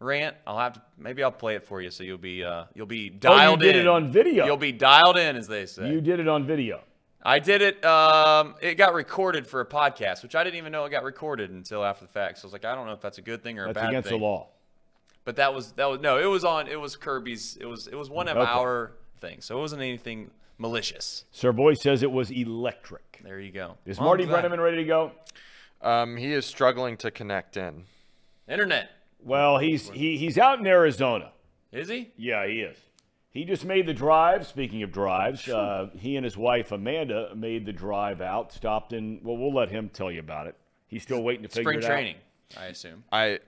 rant. 0.00 0.36
I'll 0.46 0.58
have 0.58 0.74
to. 0.74 0.82
Maybe 0.98 1.22
I'll 1.22 1.32
play 1.32 1.54
it 1.54 1.64
for 1.64 1.80
you 1.80 1.90
so 1.90 2.04
you'll 2.04 2.18
be 2.18 2.44
uh 2.44 2.64
you'll 2.74 2.86
be 2.86 3.08
dialed 3.08 3.62
in. 3.62 3.66
You 3.66 3.72
did 3.72 3.80
in. 3.80 3.86
it 3.86 3.88
on 3.88 4.12
video. 4.12 4.46
You'll 4.46 4.56
be 4.56 4.72
dialed 4.72 5.16
in, 5.16 5.36
as 5.36 5.48
they 5.48 5.66
say. 5.66 5.90
You 5.90 6.00
did 6.00 6.20
it 6.20 6.28
on 6.28 6.46
video. 6.46 6.80
I 7.24 7.38
did 7.38 7.62
it. 7.62 7.82
Um, 7.84 8.54
it 8.60 8.74
got 8.74 8.92
recorded 8.94 9.46
for 9.46 9.60
a 9.60 9.66
podcast, 9.66 10.22
which 10.22 10.34
I 10.34 10.44
didn't 10.44 10.56
even 10.58 10.72
know 10.72 10.84
it 10.84 10.90
got 10.90 11.04
recorded 11.04 11.50
until 11.50 11.82
after 11.84 12.04
the 12.04 12.12
fact. 12.12 12.38
So 12.38 12.44
I 12.44 12.46
was 12.46 12.52
like, 12.52 12.64
I 12.66 12.74
don't 12.74 12.86
know 12.86 12.92
if 12.92 13.00
that's 13.00 13.18
a 13.18 13.22
good 13.22 13.42
thing 13.42 13.58
or 13.58 13.64
a 13.64 13.66
That's 13.68 13.78
bad 13.82 13.88
against 13.88 14.08
thing. 14.10 14.18
the 14.18 14.24
law. 14.24 14.48
But 15.24 15.36
that 15.36 15.54
was 15.54 15.72
that 15.72 15.86
was 15.88 16.00
no. 16.00 16.18
It 16.18 16.26
was 16.26 16.44
on. 16.44 16.68
It 16.68 16.78
was 16.78 16.96
Kirby's. 16.96 17.56
It 17.58 17.64
was 17.64 17.86
it 17.86 17.94
was 17.94 18.10
one 18.10 18.28
of 18.28 18.36
Okay. 18.36 18.50
our 18.50 18.92
things. 19.20 19.46
So 19.46 19.56
it 19.56 19.60
wasn't 19.60 19.80
anything 19.80 20.30
malicious. 20.58 21.24
Sir 21.32 21.50
Boy 21.52 21.72
says 21.74 22.02
it 22.02 22.12
was 22.12 22.30
electric. 22.30 23.20
There 23.24 23.40
you 23.40 23.50
go. 23.50 23.78
Is 23.86 23.98
Well, 23.98 24.08
Marty 24.08 24.24
I'm. 24.24 24.28
Brennaman 24.30 24.58
ready 24.62 24.76
to 24.78 24.84
go? 24.84 25.12
um, 25.80 26.18
he 26.18 26.30
is 26.32 26.44
struggling 26.44 26.98
to 26.98 27.10
connect 27.10 27.56
in. 27.56 27.84
Internet. 28.46 28.90
Well, 29.22 29.56
he's 29.56 29.88
he, 29.88 30.18
he's 30.18 30.36
out 30.36 30.58
in 30.58 30.66
Arizona. 30.66 31.32
Is 31.72 31.88
he? 31.88 32.12
Yeah, 32.18 32.46
he 32.46 32.60
is. 32.60 32.76
He 33.34 33.44
just 33.44 33.64
made 33.64 33.86
the 33.86 33.92
drive. 33.92 34.46
Speaking 34.46 34.84
of 34.84 34.92
drives, 34.92 35.48
uh, 35.48 35.90
he 35.96 36.14
and 36.14 36.24
his 36.24 36.36
wife 36.36 36.70
Amanda 36.70 37.34
made 37.34 37.66
the 37.66 37.72
drive 37.72 38.20
out. 38.20 38.52
Stopped 38.52 38.92
in. 38.92 39.18
Well, 39.24 39.36
we'll 39.36 39.52
let 39.52 39.70
him 39.70 39.90
tell 39.92 40.10
you 40.10 40.20
about 40.20 40.46
it. 40.46 40.54
He's 40.86 41.02
still 41.02 41.20
waiting 41.20 41.42
to 41.42 41.48
figure 41.48 41.72
Spring 41.72 41.78
it 41.80 41.86
training, 41.86 42.16
I 42.56 42.66
assume. 42.66 43.02
I. 43.10 43.40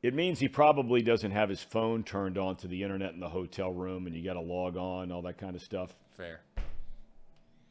It 0.00 0.14
means 0.14 0.38
he 0.38 0.48
probably 0.48 1.02
doesn't 1.02 1.32
have 1.32 1.48
his 1.48 1.60
phone 1.60 2.02
turned 2.04 2.38
on 2.38 2.56
to 2.56 2.68
the 2.68 2.82
internet 2.82 3.14
in 3.14 3.20
the 3.20 3.28
hotel 3.28 3.72
room, 3.72 4.06
and 4.06 4.16
you 4.16 4.24
got 4.24 4.34
to 4.34 4.40
log 4.40 4.76
on, 4.76 5.12
all 5.12 5.22
that 5.22 5.38
kind 5.38 5.54
of 5.54 5.62
stuff. 5.62 5.94
Fair. 6.16 6.40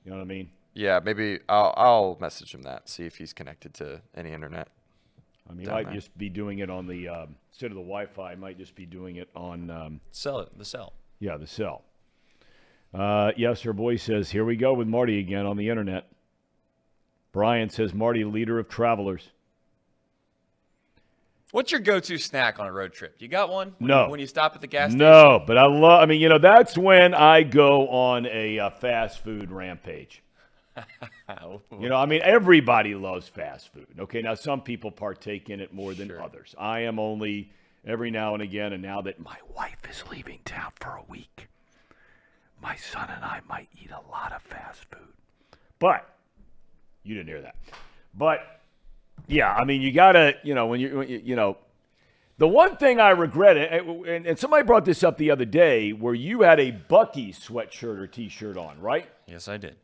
You 0.05 0.11
know 0.11 0.17
what 0.17 0.23
I 0.23 0.25
mean? 0.25 0.49
yeah, 0.73 0.99
maybe 1.03 1.39
I'll 1.47 1.73
I'll 1.77 2.17
message 2.19 2.53
him 2.53 2.63
that 2.63 2.89
see 2.89 3.05
if 3.05 3.15
he's 3.15 3.31
connected 3.31 3.73
to 3.75 4.01
any 4.15 4.33
internet. 4.33 4.67
I 5.49 5.53
mean, 5.53 5.67
he 5.67 5.71
might 5.71 5.85
there. 5.85 5.93
just 5.93 6.17
be 6.17 6.27
doing 6.27 6.59
it 6.59 6.69
on 6.69 6.85
the 6.85 7.07
um, 7.07 7.35
instead 7.49 7.71
of 7.71 7.75
the 7.75 7.81
Wi-Fi. 7.81 8.35
Might 8.35 8.57
just 8.57 8.75
be 8.75 8.85
doing 8.85 9.15
it 9.15 9.29
on. 9.35 9.69
Um, 9.69 10.01
Sell 10.11 10.39
it. 10.39 10.57
The 10.57 10.65
sell. 10.65 10.93
Yeah, 11.21 11.37
the 11.37 11.47
cell. 11.47 11.83
Uh, 12.93 13.31
yes, 13.37 13.61
her 13.61 13.71
boy 13.71 13.95
says, 13.95 14.29
here 14.31 14.43
we 14.43 14.57
go 14.57 14.73
with 14.73 14.87
Marty 14.87 15.19
again 15.19 15.45
on 15.45 15.55
the 15.55 15.69
internet. 15.69 16.11
Brian 17.31 17.69
says, 17.69 17.93
Marty, 17.93 18.25
leader 18.25 18.59
of 18.59 18.67
travelers. 18.67 19.29
What's 21.51 21.71
your 21.71 21.79
go-to 21.81 22.17
snack 22.17 22.59
on 22.59 22.67
a 22.67 22.71
road 22.71 22.91
trip? 22.93 23.15
You 23.19 23.27
got 23.27 23.49
one? 23.49 23.75
When 23.77 23.87
No. 23.87 24.05
You, 24.05 24.11
when 24.11 24.19
you 24.19 24.27
stop 24.27 24.55
at 24.55 24.61
the 24.61 24.67
gas 24.67 24.91
station. 24.91 24.99
No, 24.99 25.41
but 25.45 25.57
I 25.57 25.65
love, 25.67 26.01
I 26.01 26.05
mean, 26.05 26.19
you 26.19 26.27
know, 26.27 26.39
that's 26.39 26.77
when 26.77 27.13
I 27.13 27.43
go 27.43 27.87
on 27.89 28.25
a 28.25 28.57
uh, 28.59 28.69
fast 28.71 29.23
food 29.23 29.51
rampage. 29.51 30.21
You 31.79 31.87
know, 31.89 31.95
I 31.95 32.05
mean, 32.05 32.21
everybody 32.23 32.93
loves 32.93 33.27
fast 33.27 33.71
food. 33.73 33.87
Okay, 33.97 34.21
now 34.21 34.35
some 34.35 34.61
people 34.61 34.91
partake 34.91 35.49
in 35.49 35.61
it 35.61 35.73
more 35.73 35.93
than 35.93 36.09
Sure. 36.09 36.21
others. 36.21 36.53
I 36.59 36.81
am 36.81 36.99
only 36.99 37.51
every 37.85 38.11
now 38.11 38.33
and 38.33 38.43
again, 38.43 38.73
and 38.73 38.81
now 38.81 39.01
that 39.01 39.19
my 39.19 39.37
wife 39.55 39.81
is 39.89 40.03
leaving 40.11 40.39
town 40.45 40.71
for 40.79 40.91
a 40.91 41.03
week, 41.09 41.47
my 42.61 42.75
son 42.75 43.09
and 43.13 43.23
I 43.23 43.41
might 43.49 43.69
eat 43.81 43.91
a 43.91 44.11
lot 44.11 44.31
of 44.33 44.41
fast 44.41 44.85
food. 44.85 45.13
But 45.79 46.07
you 47.03 47.15
didn't 47.15 47.29
hear 47.29 47.41
that. 47.41 47.55
But 48.13 48.61
yeah, 49.27 49.53
I 49.53 49.63
mean, 49.63 49.81
you 49.81 49.91
gotta, 49.91 50.35
you 50.43 50.53
know, 50.53 50.67
when 50.67 50.79
you, 50.79 50.97
when 50.99 51.09
you, 51.09 51.21
you 51.23 51.35
know, 51.35 51.57
the 52.37 52.47
one 52.47 52.75
thing 52.75 52.99
I 52.99 53.11
regret, 53.11 53.57
and, 53.57 54.05
and, 54.05 54.25
and 54.25 54.39
somebody 54.39 54.63
brought 54.63 54.85
this 54.85 55.03
up 55.03 55.17
the 55.17 55.29
other 55.29 55.45
day, 55.45 55.91
where 55.91 56.15
you 56.15 56.41
had 56.41 56.59
a 56.59 56.71
Buc-ee 56.71 57.33
sweatshirt 57.33 57.99
or 57.99 58.07
T-shirt 58.07 58.57
on, 58.57 58.79
right? 58.79 59.07
Yes, 59.27 59.47
I 59.47 59.57
did. 59.57 59.75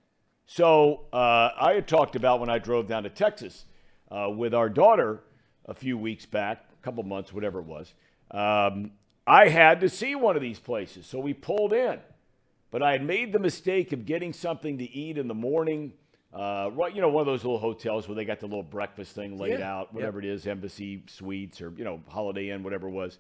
So 0.48 1.06
uh, 1.14 1.50
I 1.60 1.74
had 1.76 1.88
talked 1.88 2.16
about 2.16 2.40
when 2.40 2.50
I 2.50 2.58
drove 2.58 2.88
down 2.88 3.04
to 3.04 3.10
Texas 3.10 3.66
uh, 4.10 4.30
with 4.30 4.54
our 4.54 4.70
daughter 4.70 5.22
a 5.66 5.74
few 5.74 5.98
weeks 5.98 6.26
back, 6.26 6.67
couple 6.88 7.04
months, 7.04 7.34
whatever 7.34 7.60
it 7.60 7.66
was. 7.66 7.94
Um, 8.32 8.92
I 9.28 9.50
had 9.50 9.82
to 9.82 9.90
see 9.90 10.16
one 10.16 10.38
of 10.38 10.42
these 10.42 10.60
places, 10.60 11.06
so 11.06 11.20
we 11.20 11.34
pulled 11.34 11.74
in. 11.74 12.00
But 12.72 12.82
I 12.82 12.94
had 12.94 13.04
made 13.04 13.34
the 13.34 13.40
mistake 13.40 13.92
of 13.92 14.06
getting 14.06 14.32
something 14.32 14.78
to 14.78 14.90
eat 14.90 15.18
in 15.18 15.28
the 15.28 15.34
morning. 15.34 15.94
Uh, 16.34 16.70
right, 16.74 16.94
you 16.96 17.02
know, 17.02 17.10
one 17.10 17.22
of 17.22 17.26
those 17.26 17.44
little 17.44 17.60
hotels 17.60 18.08
where 18.08 18.16
they 18.16 18.26
got 18.26 18.40
the 18.40 18.46
little 18.46 18.64
breakfast 18.64 19.16
thing 19.16 19.38
laid 19.38 19.60
Yeah, 19.60 19.74
out, 19.74 19.94
whatever 19.94 20.20
it 20.20 20.26
is, 20.26 20.48
Embassy 20.48 21.04
Suites 21.08 21.62
or 21.62 21.74
you 21.78 21.84
know 21.84 22.02
Holiday 22.08 22.52
Inn, 22.52 22.64
whatever 22.64 22.88
it 22.88 22.92
was, 22.92 23.18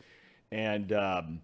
and 0.51 0.91
um, 0.93 1.41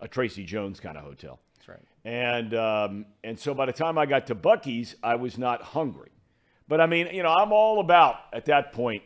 a 0.00 0.08
Tracy 0.08 0.44
Jones 0.44 0.80
kind 0.80 0.98
of 0.98 1.04
hotel. 1.04 1.38
That's 1.56 1.68
right. 1.68 1.80
And 2.04 2.54
um, 2.54 3.06
and 3.24 3.38
so 3.38 3.54
by 3.54 3.66
the 3.66 3.72
time 3.72 3.96
I 3.96 4.06
got 4.06 4.26
to 4.26 4.34
Buc-ee's, 4.34 4.96
I 5.02 5.14
was 5.14 5.38
not 5.38 5.62
hungry. 5.62 6.10
But 6.68 6.80
I 6.80 6.86
mean, 6.86 7.08
you 7.12 7.22
know, 7.22 7.30
I'm 7.30 7.52
all 7.52 7.80
about 7.80 8.16
at 8.32 8.46
that 8.46 8.72
point, 8.72 9.02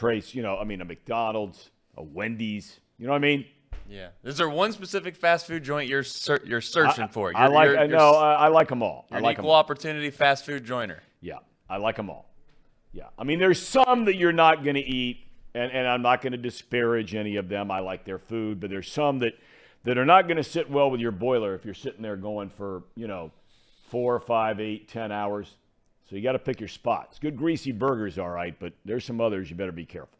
Trace. 0.00 0.34
You 0.34 0.42
know, 0.42 0.56
I 0.56 0.64
mean, 0.64 0.80
a 0.80 0.84
McDonald's, 0.84 1.70
a 1.96 2.02
Wendy's. 2.02 2.80
You 2.98 3.06
know 3.06 3.12
what 3.12 3.18
I 3.18 3.20
mean? 3.20 3.44
Yeah. 3.88 4.08
Is 4.24 4.38
there 4.38 4.48
one 4.48 4.72
specific 4.72 5.14
fast 5.14 5.46
food 5.46 5.62
joint 5.62 5.88
you're 5.88 6.02
ser- 6.04 6.40
you're 6.44 6.60
searching 6.62 7.08
for? 7.08 7.32
I 7.36 7.44
You're- 7.44 7.54
like. 7.54 7.66
you're- 7.66 7.78
uh, 7.78 7.82
I 7.82 7.86
know. 7.86 8.10
I, 8.12 8.32
I 8.34 8.48
like 8.48 8.68
them 8.68 8.82
all. 8.82 9.06
I 9.10 9.18
an 9.18 9.26
equal 9.26 9.52
opportunity 9.52 10.10
fast 10.10 10.46
food 10.46 10.64
joiner. 10.64 11.02
Yeah. 11.20 11.38
I 11.68 11.76
like 11.76 11.96
them 11.96 12.08
all. 12.08 12.30
Yeah. 12.92 13.08
I 13.18 13.24
mean, 13.24 13.38
there's 13.38 13.60
some 13.60 14.06
that 14.06 14.16
you're 14.16 14.32
not 14.32 14.64
going 14.64 14.74
to 14.74 14.80
eat, 14.80 15.18
and, 15.54 15.70
and 15.70 15.86
I'm 15.86 16.02
not 16.02 16.22
going 16.22 16.32
to 16.32 16.38
disparage 16.38 17.14
any 17.14 17.36
of 17.36 17.48
them. 17.48 17.70
I 17.70 17.80
like 17.80 18.04
their 18.04 18.18
food, 18.18 18.58
but 18.58 18.70
there's 18.70 18.90
some 18.90 19.18
that, 19.20 19.34
that 19.84 19.98
are 19.98 20.06
not 20.06 20.26
going 20.26 20.38
to 20.38 20.44
sit 20.44 20.70
well 20.70 20.90
with 20.90 21.00
your 21.00 21.12
boiler 21.12 21.54
if 21.54 21.64
you're 21.64 21.74
sitting 21.74 22.02
there 22.02 22.16
going 22.16 22.48
for, 22.48 22.84
you 22.96 23.06
know, 23.06 23.30
four, 23.88 24.18
five, 24.18 24.60
eight, 24.60 24.88
ten 24.88 25.12
hours. 25.12 25.54
So 26.10 26.16
you 26.16 26.22
got 26.22 26.32
to 26.32 26.40
pick 26.40 26.58
your 26.58 26.68
spots. 26.68 27.20
Good 27.20 27.36
greasy 27.36 27.70
burgers, 27.70 28.18
all 28.18 28.30
right, 28.30 28.56
but 28.58 28.72
there's 28.84 29.04
some 29.04 29.20
others 29.20 29.48
you 29.48 29.54
better 29.54 29.70
be 29.70 29.84
careful. 29.84 30.18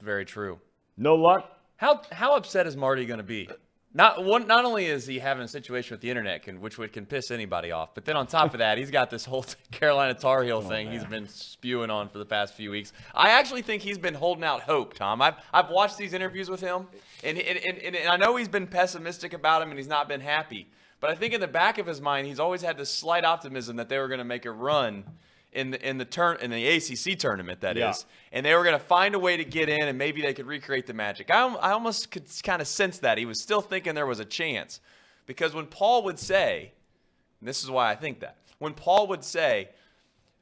Very 0.00 0.24
true. 0.24 0.60
No 0.96 1.16
luck? 1.16 1.50
How 1.76 2.02
how 2.12 2.36
upset 2.36 2.68
is 2.68 2.76
Marty 2.76 3.04
going 3.04 3.18
to 3.18 3.24
be? 3.24 3.48
Not 3.92 4.24
one. 4.24 4.46
Not 4.46 4.64
only 4.64 4.86
is 4.86 5.04
he 5.04 5.18
having 5.18 5.42
a 5.42 5.48
situation 5.48 5.94
with 5.94 6.00
the 6.00 6.10
internet, 6.10 6.44
can, 6.44 6.60
which 6.60 6.78
would 6.78 6.92
can 6.92 7.06
piss 7.06 7.32
anybody 7.32 7.72
off, 7.72 7.92
but 7.92 8.04
then 8.04 8.16
on 8.16 8.28
top 8.28 8.54
of 8.54 8.58
that, 8.58 8.78
he's 8.78 8.92
got 8.92 9.10
this 9.10 9.24
whole 9.24 9.44
Carolina 9.72 10.14
Tar 10.14 10.44
Heel 10.44 10.62
Oh, 10.64 10.68
thing 10.68 10.92
he's 10.92 11.04
been 11.04 11.26
spewing 11.26 11.90
on 11.90 12.08
for 12.08 12.18
the 12.18 12.24
past 12.24 12.54
few 12.54 12.70
weeks. 12.70 12.92
I 13.14 13.30
actually 13.30 13.62
think 13.62 13.82
he's 13.82 13.98
been 13.98 14.14
holding 14.14 14.44
out 14.44 14.60
hope, 14.60 14.94
Thom. 14.94 15.20
I've 15.20 15.34
I've 15.52 15.70
watched 15.70 15.98
these 15.98 16.12
interviews 16.12 16.48
with 16.48 16.60
him, 16.60 16.86
and 17.24 17.36
and, 17.36 17.58
and, 17.58 17.96
and 17.96 18.08
I 18.08 18.16
know 18.16 18.36
he's 18.36 18.48
been 18.48 18.68
pessimistic 18.68 19.32
about 19.32 19.60
him, 19.60 19.70
and 19.70 19.78
he's 19.78 19.88
not 19.88 20.08
been 20.08 20.20
happy. 20.20 20.68
But 21.04 21.10
I 21.10 21.16
think 21.16 21.34
in 21.34 21.40
the 21.42 21.46
back 21.46 21.76
of 21.76 21.86
his 21.86 22.00
mind, 22.00 22.26
he's 22.26 22.40
always 22.40 22.62
had 22.62 22.78
this 22.78 22.88
slight 22.88 23.26
optimism 23.26 23.76
that 23.76 23.90
they 23.90 23.98
were 23.98 24.08
going 24.08 24.20
to 24.20 24.24
make 24.24 24.46
a 24.46 24.50
run 24.50 25.04
in 25.52 25.70
the 25.72 25.86
in 25.86 25.98
the 25.98 26.06
turn 26.06 26.38
in 26.40 26.50
the 26.50 26.66
ACC 26.66 27.18
tournament. 27.18 27.60
That 27.60 27.76
is, 27.76 27.82
Yeah. 27.82 27.92
and 28.32 28.46
they 28.46 28.54
were 28.54 28.64
going 28.64 28.72
to 28.78 28.82
find 28.82 29.14
a 29.14 29.18
way 29.18 29.36
to 29.36 29.44
get 29.44 29.68
in, 29.68 29.82
and 29.82 29.98
maybe 29.98 30.22
they 30.22 30.32
could 30.32 30.46
recreate 30.46 30.86
the 30.86 30.94
magic. 30.94 31.30
I, 31.30 31.46
I 31.56 31.72
almost 31.72 32.10
could 32.10 32.24
kind 32.42 32.62
of 32.62 32.66
sense 32.66 33.00
that 33.00 33.18
he 33.18 33.26
was 33.26 33.38
still 33.38 33.60
thinking 33.60 33.94
there 33.94 34.06
was 34.06 34.18
a 34.18 34.24
chance, 34.24 34.80
because 35.26 35.52
when 35.54 35.66
Paul 35.66 36.04
would 36.04 36.18
say, 36.18 36.72
and 37.40 37.46
this 37.46 37.62
is 37.62 37.70
why 37.70 37.90
I 37.90 37.96
think 37.96 38.20
that 38.20 38.38
when 38.58 38.72
Paul 38.72 39.06
would 39.08 39.24
say, 39.24 39.68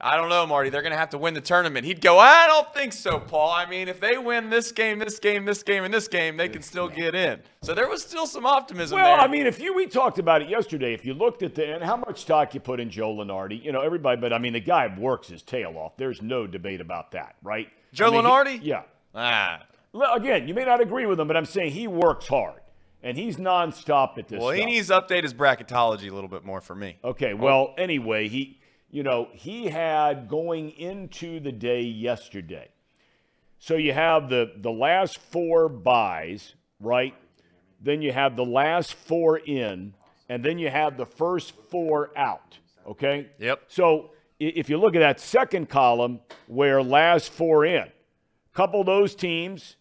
"I 0.02 0.16
don't 0.16 0.28
know, 0.28 0.46
Marty, 0.46 0.70
they're 0.70 0.82
going 0.82 0.92
to 0.92 0.98
have 0.98 1.10
to 1.10 1.18
win 1.18 1.34
the 1.34 1.40
tournament," 1.40 1.86
he'd 1.86 2.00
go, 2.00 2.18
"I 2.18 2.46
don't 2.46 2.72
think 2.74 2.92
so, 2.92 3.18
Paul. 3.18 3.50
I 3.50 3.66
mean, 3.66 3.88
if 3.88 4.00
they 4.00 4.18
win 4.18 4.50
this 4.50 4.72
game, 4.72 4.98
this 4.98 5.18
game, 5.18 5.44
this 5.44 5.62
game, 5.62 5.84
and 5.84 5.92
this 5.94 6.08
game, 6.08 6.36
they 6.36 6.48
can 6.48 6.62
still 6.62 6.88
get 6.88 7.14
in." 7.14 7.40
So 7.62 7.74
there 7.74 7.88
was 7.88 8.02
still 8.02 8.26
some 8.26 8.44
optimism 8.44 8.96
Well, 8.96 9.16
there. 9.16 9.24
I 9.24 9.28
mean, 9.28 9.46
if 9.46 9.60
you 9.60 9.74
we 9.74 9.86
talked 9.86 10.18
about 10.18 10.42
it 10.42 10.48
yesterday. 10.48 10.92
If 10.94 11.04
you 11.04 11.14
looked 11.14 11.42
at 11.42 11.54
the 11.54 11.74
and 11.74 11.84
how 11.84 11.96
much 11.96 12.22
stock 12.22 12.54
you 12.54 12.60
put 12.60 12.80
in 12.80 12.90
Joe 12.90 13.14
Lunardi, 13.14 13.62
you 13.62 13.72
know 13.72 13.80
everybody, 13.80 14.20
but 14.20 14.32
I 14.32 14.38
mean 14.38 14.52
the 14.52 14.60
guy 14.60 14.92
works 14.98 15.28
his 15.28 15.42
tail 15.42 15.76
off. 15.76 15.96
There's 15.96 16.20
no 16.20 16.46
debate 16.46 16.80
about 16.80 17.12
that, 17.12 17.36
right? 17.42 17.68
Joe 17.92 18.06
I 18.18 18.44
mean, 18.44 18.60
he- 18.60 18.68
yeah. 18.68 18.82
ah. 19.14 19.62
Again, 20.14 20.48
you 20.48 20.54
may 20.54 20.64
not 20.64 20.80
agree 20.80 21.04
with 21.04 21.20
him, 21.20 21.28
but 21.28 21.36
I'm 21.36 21.44
saying 21.44 21.72
he 21.72 21.86
works 21.86 22.26
hard 22.26 22.62
and 23.02 23.16
he's 23.16 23.36
nonstop 23.36 24.18
at 24.18 24.28
this. 24.28 24.40
Well, 24.40 24.50
he 24.50 24.64
needs 24.64 24.88
to 24.88 25.00
update 25.00 25.22
his 25.22 25.34
bracketology 25.34 26.10
a 26.10 26.14
little 26.14 26.28
bit 26.28 26.44
more 26.44 26.60
for 26.60 26.74
me. 26.74 26.96
Okay, 27.02 27.34
well, 27.34 27.74
anyway, 27.76 28.28
he, 28.28 28.60
you 28.92 29.02
know, 29.02 29.28
he 29.32 29.66
had 29.66 30.28
going 30.28 30.70
into 30.70 31.40
the 31.40 31.50
day 31.50 31.80
yesterday. 31.80 32.68
So 33.58 33.74
you 33.74 33.92
have 33.92 34.28
the 34.28 34.52
the 34.56 34.70
last 34.70 35.18
four 35.18 35.68
buys, 35.68 36.54
right? 36.78 37.14
Then 37.80 38.02
you 38.02 38.12
have 38.12 38.36
the 38.36 38.44
last 38.44 38.94
four 38.94 39.38
in, 39.38 39.94
and 40.28 40.44
then 40.44 40.58
you 40.58 40.68
have 40.70 40.96
the 40.96 41.06
first 41.06 41.54
four 41.70 42.10
out. 42.16 42.58
Okay. 42.86 43.28
Yep. 43.38 43.64
So 43.68 44.10
if 44.38 44.68
you 44.68 44.76
look 44.76 44.94
at 44.94 45.00
that 45.00 45.18
second 45.20 45.68
column, 45.68 46.20
where 46.46 46.82
last 46.82 47.32
four 47.32 47.64
in, 47.64 47.88
couple 48.52 48.80
of 48.80 48.86
those 48.86 49.14
teams. 49.14 49.76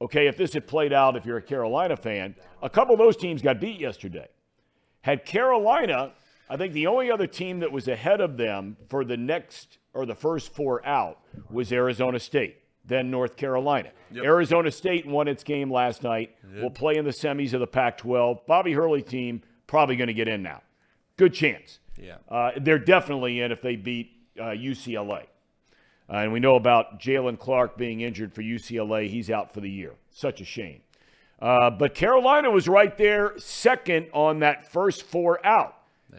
Okay, 0.00 0.28
if 0.28 0.36
this 0.36 0.52
had 0.52 0.66
played 0.68 0.92
out, 0.92 1.16
if 1.16 1.26
you're 1.26 1.38
a 1.38 1.42
Carolina 1.42 1.96
fan, 1.96 2.36
a 2.62 2.70
couple 2.70 2.94
of 2.94 3.00
those 3.00 3.16
teams 3.16 3.42
got 3.42 3.60
beat 3.60 3.80
yesterday. 3.80 4.28
Had 5.00 5.24
Carolina, 5.24 6.12
I 6.50 6.56
think 6.56 6.72
the 6.72 6.86
only 6.86 7.10
other 7.10 7.26
team 7.26 7.60
that 7.60 7.72
was 7.72 7.88
ahead 7.88 8.20
of 8.20 8.36
them 8.36 8.76
for 8.88 9.04
the 9.04 9.16
next 9.16 9.78
or 9.94 10.06
the 10.06 10.14
first 10.14 10.54
four 10.54 10.84
out 10.86 11.18
was 11.50 11.72
Arizona 11.72 12.18
State, 12.18 12.56
then 12.84 13.10
North 13.10 13.36
Carolina. 13.36 13.90
Arizona 14.24 14.70
State 14.70 15.06
won 15.06 15.28
its 15.28 15.44
game 15.44 15.70
last 15.70 16.02
night. 16.02 16.34
Will 16.62 16.70
play 16.70 16.96
in 16.96 17.04
the 17.04 17.10
semis 17.10 17.52
of 17.52 17.60
the 17.60 17.66
Pac 17.66 17.98
12. 17.98 18.46
Bobby 18.46 18.72
Hurley 18.72 19.02
team 19.02 19.42
probably 19.66 19.96
going 19.96 20.08
to 20.08 20.14
get 20.14 20.28
in 20.28 20.42
now. 20.42 20.62
Good 21.16 21.34
chance. 21.34 21.80
Yeah. 22.00 22.16
Uh, 22.28 22.52
they're 22.60 22.78
definitely 22.78 23.40
in 23.40 23.52
if 23.52 23.60
they 23.60 23.76
beat 23.76 24.12
uh, 24.38 24.44
UCLA. 24.44 25.24
Uh, 26.10 26.16
and 26.16 26.32
we 26.32 26.40
know 26.40 26.54
about 26.54 27.00
Jaylen 27.00 27.38
Clark 27.38 27.76
being 27.76 28.00
injured 28.00 28.32
for 28.32 28.42
UCLA. 28.42 29.08
He's 29.08 29.30
out 29.30 29.52
for 29.52 29.60
the 29.60 29.70
year. 29.70 29.94
Such 30.10 30.40
a 30.40 30.44
shame. 30.44 30.80
Uh, 31.40 31.70
but 31.70 31.94
Carolina 31.94 32.50
was 32.50 32.66
right 32.66 32.96
there, 32.96 33.34
second 33.38 34.08
on 34.12 34.40
that 34.40 34.72
first 34.72 35.02
four 35.02 35.44
out. 35.46 35.74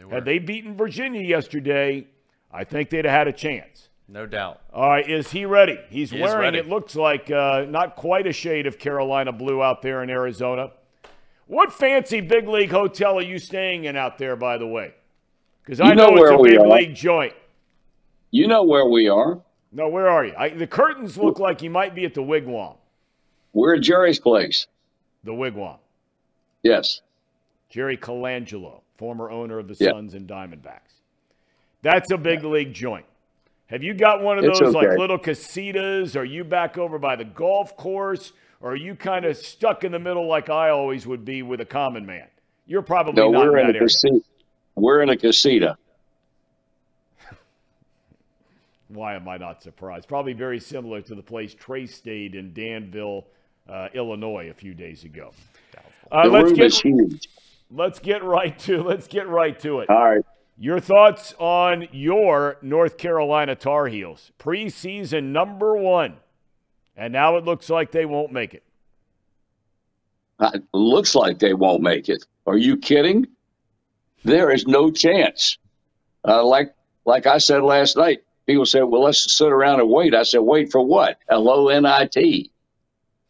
Had 0.10 0.26
they 0.26 0.40
beaten 0.40 0.76
Virginia 0.76 1.22
yesterday, 1.22 2.08
I 2.52 2.64
think 2.64 2.90
they'd 2.90 3.06
have 3.06 3.14
had 3.14 3.28
a 3.28 3.34
chance. 3.34 3.90
No 4.08 4.26
doubt. 4.26 4.62
All 4.74 4.90
right, 4.90 5.08
is 5.08 5.30
he 5.32 5.46
ready? 5.46 5.78
He's 5.90 6.10
He 6.12 6.20
wearing, 6.22 6.40
ready. 6.40 6.58
it 6.58 6.68
looks 6.68 6.96
like, 6.96 7.30
uh, 7.30 7.66
not 7.70 7.96
quite 7.96 8.26
a 8.26 8.34
shade 8.34 8.66
of 8.66 8.80
Carolina 8.80 9.32
blue 9.32 9.62
out 9.62 9.82
there 9.82 10.02
in 10.02 10.10
Arizona. 10.10 10.72
What 11.46 11.72
fancy 11.72 12.22
big 12.22 12.48
league 12.48 12.72
hotel 12.72 13.18
are 13.20 13.24
you 13.24 13.38
staying 13.40 13.86
in 13.86 13.96
out 13.96 14.18
there, 14.18 14.36
by 14.36 14.58
the 14.58 14.68
way? 14.68 14.94
Because 15.64 15.80
I 15.80 15.90
You 15.90 15.96
know 15.96 16.08
know, 16.08 16.14
it's 16.14 16.22
where 16.22 16.32
a 16.32 16.38
we 16.40 16.50
big 16.52 16.60
are. 16.60 16.68
league 16.68 16.96
joint. 16.96 17.34
You 18.32 18.48
know 18.48 18.64
where 18.64 18.86
we 18.88 19.08
are. 19.10 19.42
No, 19.72 19.88
where 19.90 20.08
are 20.10 20.26
you? 20.26 20.34
I, 20.38 20.50
the 20.50 20.66
curtains 20.68 21.18
look 21.18 21.38
like 21.38 21.62
you 21.62 21.70
might 21.70 21.94
be 21.94 22.06
at 22.06 22.16
the 22.16 22.22
Wigwam. 22.24 22.78
We're 23.54 23.76
at 23.76 23.82
Jerry's 23.82 24.20
place. 24.20 24.66
The 25.24 25.32
Wigwam. 25.34 25.78
Yes. 26.64 27.02
Jerry 27.70 27.98
Colangelo, 27.98 28.79
former 29.00 29.32
owner 29.32 29.58
of 29.60 29.68
the 29.70 29.78
Yeah. 29.80 29.92
Suns 29.92 30.14
and 30.14 30.28
Diamondbacks. 30.28 31.00
That's 31.82 32.12
a 32.12 32.18
big 32.18 32.44
league 32.44 32.74
joint. 32.74 33.06
Have 33.68 33.82
you 33.82 33.94
got 33.94 34.22
one 34.22 34.38
of 34.38 34.44
It's 34.44 34.60
those 34.60 34.74
like 34.76 34.90
little 34.98 35.18
casitas? 35.18 36.18
Are 36.18 36.26
you 36.26 36.44
back 36.44 36.78
over 36.78 37.00
by 37.00 37.16
the 37.16 37.24
golf 37.24 37.78
course? 37.78 38.34
Or 38.60 38.72
are 38.74 38.76
you 38.76 38.94
kind 38.96 39.24
of 39.24 39.38
stuck 39.38 39.86
in 39.86 39.94
the 39.94 40.00
middle 40.00 40.28
like 40.28 40.50
I 40.50 40.70
always 40.70 41.08
would 41.08 41.24
be 41.24 41.44
with 41.44 41.62
a 41.62 41.66
common 41.66 42.06
man? 42.06 42.28
You're 42.68 42.82
probably 42.82 43.14
No, 43.14 43.32
not 43.32 43.46
we're 43.46 43.58
in 43.58 43.68
in 43.68 43.68
that 43.68 43.76
a 43.76 43.78
area. 43.78 43.88
casita. 43.88 44.22
We're 44.76 45.02
in 45.02 45.10
a 45.10 45.16
casita. 45.18 45.78
Why 48.90 49.16
am 49.16 49.30
I 49.30 49.38
not 49.38 49.64
surprised? 49.64 50.10
Probably 50.10 50.34
very 50.34 50.60
similar 50.60 51.02
to 51.04 51.16
the 51.16 51.22
place 51.24 51.54
Trey 51.54 51.86
stayed 51.86 52.36
in 52.36 52.54
Danville, 52.54 53.28
uh, 53.70 53.88
Illinois, 53.94 54.50
a 54.50 54.54
few 54.54 54.74
days 54.74 55.06
ago. 55.06 55.32
Uh, 56.12 56.24
The 56.24 56.30
let's 56.30 56.46
room 56.46 56.54
get 56.56 56.66
is 56.66 56.82
huge. 56.82 57.30
Let's 57.72 58.00
get 58.00 58.24
right 58.24 58.58
to 58.60 58.84
let's 58.84 59.08
get 59.08 59.28
right 59.28 59.60
to 59.60 59.80
it. 59.80 59.90
All 59.90 60.04
right. 60.04 60.26
Your 60.58 60.80
thoughts 60.80 61.34
on 61.40 61.88
your 61.92 62.58
North 62.62 62.98
Carolina 62.98 63.56
Tar 63.56 63.88
Heels, 63.88 64.32
preseason 64.38 65.26
number 65.26 65.78
one, 65.78 66.18
and 66.98 67.14
now 67.14 67.38
it 67.38 67.46
looks 67.46 67.70
like 67.70 67.92
they 67.92 68.06
won't 68.06 68.34
make 68.34 68.54
it. 68.54 68.64
Uh, 70.38 70.60
looks 70.74 71.16
like 71.16 71.40
they 71.40 71.54
won't 71.54 71.82
make 71.82 72.10
it. 72.10 72.26
Are 72.46 72.58
you 72.58 72.78
kidding? 72.78 73.28
There 74.24 74.52
is 74.52 74.68
no 74.68 74.92
chance. 74.92 75.58
Uh, 76.28 76.44
like 76.44 76.74
like 77.06 77.26
I 77.26 77.38
said 77.38 77.62
last 77.64 77.96
night, 77.96 78.24
people 78.46 78.66
said, 78.66 78.84
"Well, 78.84 79.04
let's 79.04 79.34
sit 79.34 79.52
around 79.52 79.80
and 79.80 79.90
wait." 79.90 80.14
I 80.14 80.24
said, 80.24 80.40
"Wait 80.40 80.72
for 80.72 80.82
what? 80.82 81.20
Hello, 81.30 81.68
NIT." 81.70 82.52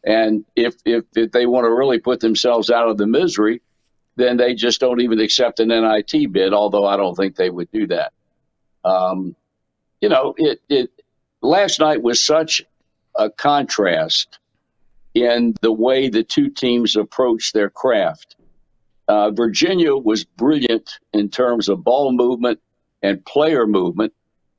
And 0.03 0.45
if 0.55 0.75
if, 0.85 1.05
if 1.15 1.31
they 1.31 1.45
want 1.45 1.65
to 1.65 1.73
really 1.73 1.99
put 1.99 2.21
themselves 2.21 2.71
out 2.71 2.89
of 2.89 2.97
the 2.97 3.05
misery, 3.05 3.61
then 4.19 4.37
they 4.37 4.53
just 4.53 4.79
don't 4.79 5.01
even 5.01 5.19
accept 5.19 5.59
an 5.59 5.69
NIT 5.69 6.31
bid. 6.31 6.53
Although 6.53 6.85
I 6.85 6.97
don't 6.97 7.15
think 7.15 7.35
they 7.35 7.49
would 7.49 7.71
do 7.71 7.87
that. 7.87 8.13
Um, 8.83 9.35
you 10.01 10.09
know, 10.09 10.33
it 10.37 10.61
it 10.69 10.91
last 11.41 11.79
night 11.79 12.01
was 12.01 12.23
such 12.23 12.63
a 13.15 13.29
contrast 13.29 14.39
in 15.13 15.55
the 15.61 15.71
way 15.71 16.09
the 16.09 16.23
two 16.23 16.49
teams 16.49 16.95
approached 16.95 17.53
their 17.53 17.69
craft. 17.69 18.35
Uh, 19.07 19.31
Virginia 19.31 19.95
was 19.95 20.23
brilliant 20.23 20.99
in 21.13 21.29
terms 21.29 21.67
of 21.67 21.83
ball 21.83 22.11
movement 22.11 22.59
and 23.01 23.25
player 23.25 23.65
movement. 23.65 24.13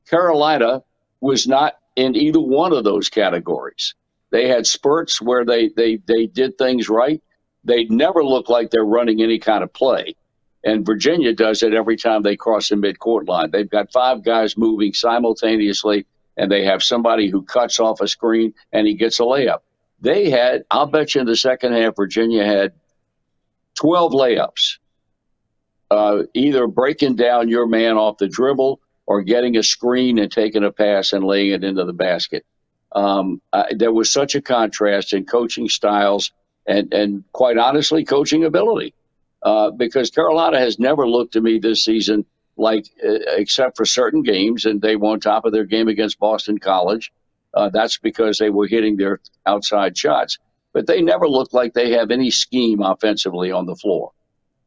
Carolina 0.09 0.83
was 1.21 1.47
not 1.47 1.79
in 1.95 2.17
either 2.17 2.41
one 2.41 2.73
of 2.73 2.83
those 2.83 3.09
categories. 3.09 3.95
They 4.31 4.49
had 4.49 4.67
spurts 4.67 5.21
where 5.21 5.45
they, 5.45 5.69
they, 5.69 5.97
they 6.05 6.27
did 6.27 6.59
things 6.59 6.89
right. 6.89 7.23
They 7.65 7.85
never 7.85 8.25
look 8.25 8.49
like 8.49 8.71
they're 8.71 8.85
running 8.85 9.23
any 9.23 9.39
kind 9.39 9.63
of 9.63 9.73
play. 9.73 10.15
And 10.65 10.85
Virginia 10.85 11.33
does 11.35 11.63
it 11.63 11.75
every 11.75 11.97
time 11.97 12.23
they 12.23 12.37
cross 12.37 12.69
the 12.69 12.77
midcourt 12.77 13.29
line. 13.29 13.51
They've 13.51 13.69
got 13.69 13.93
five 13.93 14.23
guys 14.23 14.57
moving 14.57 14.93
simultaneously, 14.93 16.07
and 16.37 16.51
they 16.51 16.65
have 16.65 16.83
somebody 16.83 17.29
who 17.29 17.43
cuts 17.43 17.81
off 17.81 18.01
a 18.01 18.09
screen 18.09 18.55
and 18.73 18.87
he 18.87 18.95
gets 18.95 19.21
a 19.21 19.23
layup. 19.23 19.61
They 20.01 20.31
had, 20.31 20.65
I'll 20.71 20.87
bet 20.87 21.15
you 21.15 21.23
in 21.23 21.27
the 21.27 21.37
second 21.37 21.75
half, 21.75 21.97
Virginia 21.97 22.45
had 22.45 22.73
12 23.75 24.13
layups, 24.13 24.79
uh, 25.91 26.23
either 26.35 26.67
breaking 26.67 27.17
down 27.17 27.49
your 27.49 27.67
man 27.67 27.97
off 27.97 28.19
the 28.19 28.29
dribble 28.29 28.81
or 29.07 29.23
getting 29.23 29.57
a 29.57 29.63
screen 29.63 30.19
and 30.19 30.31
taking 30.31 30.65
a 30.65 30.73
pass 30.73 31.13
and 31.13 31.25
laying 31.25 31.53
it 31.53 31.65
into 31.65 31.85
the 31.85 31.93
basket. 31.93 32.45
Um, 32.93 33.41
uh, 33.53 33.65
there 33.77 33.93
was 33.93 34.13
such 34.13 34.35
a 34.35 34.43
contrast 34.43 35.13
in 35.13 35.25
coaching 35.25 35.69
styles 35.69 36.33
and, 36.71 36.95
and 36.95 37.25
quite 37.33 37.59
honestly, 37.59 38.05
coaching 38.05 38.45
ability. 38.45 38.95
Uh, 39.43 39.71
because 39.71 40.11
Carolina 40.11 40.59
has 40.59 40.79
never 40.79 41.09
looked 41.09 41.33
to 41.33 41.41
me 41.41 41.59
this 41.59 41.83
season 41.85 42.27
like 42.57 42.87
uh, 43.03 43.19
except 43.39 43.77
for 43.77 43.87
certain 43.87 44.23
games, 44.23 44.67
and 44.67 44.81
they 44.83 44.95
won 44.95 45.19
top 45.19 45.45
of 45.47 45.53
their 45.53 45.65
game 45.65 45.89
against 45.89 46.19
Boston 46.19 46.59
College. 46.59 47.11
Uh, 47.55 47.71
that's 47.71 47.99
because 47.99 48.39
they 48.39 48.51
were 48.51 48.67
hitting 48.67 48.97
their 48.97 49.19
outside 49.47 49.97
shots, 49.97 50.39
but 50.73 50.87
they 50.87 51.01
never 51.01 51.27
look 51.27 51.53
like 51.53 51.73
they 51.73 51.93
have 51.93 52.11
any 52.11 52.31
scheme 52.31 52.81
offensively 52.83 53.51
on 53.51 53.67
the 53.67 53.75
floor. 53.75 54.13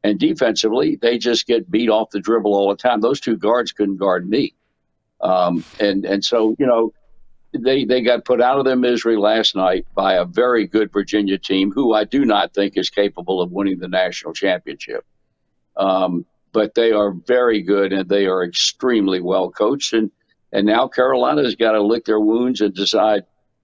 And 0.03 0.19
defensively, 0.19 0.97
they 1.01 1.17
just 1.17 1.47
get 1.47 1.71
beat 1.71 1.89
off 1.89 2.09
the 2.09 2.19
dribble 2.19 2.53
all 2.53 2.69
the 2.69 2.75
time. 2.75 2.99
Those 2.99 3.21
two 3.21 3.37
guards 3.37 3.71
couldn't 3.71 3.97
guard 3.97 4.27
me. 4.27 4.53
Um, 5.21 5.63
and 5.79 6.03
and 6.03 6.25
so 6.25 6.55
you 6.59 6.65
know 6.65 6.93
they 7.53 7.85
they 7.85 8.01
got 8.01 8.25
put 8.25 8.41
out 8.41 8.59
of 8.59 8.65
their 8.65 8.75
misery 8.75 9.15
last 9.15 9.55
night 9.55 9.85
by 9.93 10.15
a 10.15 10.25
very 10.25 10.67
good 10.67 10.91
Virginia 10.91 11.37
team, 11.37 11.71
who 11.71 11.93
I 11.93 12.03
do 12.03 12.25
not 12.25 12.53
think 12.53 12.77
is 12.77 12.89
capable 12.89 13.41
of 13.41 13.51
winning 13.51 13.79
the 13.79 13.87
national 13.87 14.33
championship. 14.33 15.05
Um, 15.77 16.25
but 16.51 16.75
they 16.75 16.91
are 16.91 17.11
very 17.11 17.61
good 17.61 17.93
and 17.93 18.07
they 18.07 18.25
are 18.25 18.43
extremely 18.43 19.21
well 19.21 19.51
coached. 19.51 19.93
And 19.93 20.11
and 20.51 20.65
now 20.65 20.87
Carolina's 20.87 21.55
got 21.55 21.71
to 21.71 21.81
lick 21.81 22.05
their 22.05 22.19
wounds 22.19 22.61
and 22.61 22.73
decide 22.73 23.23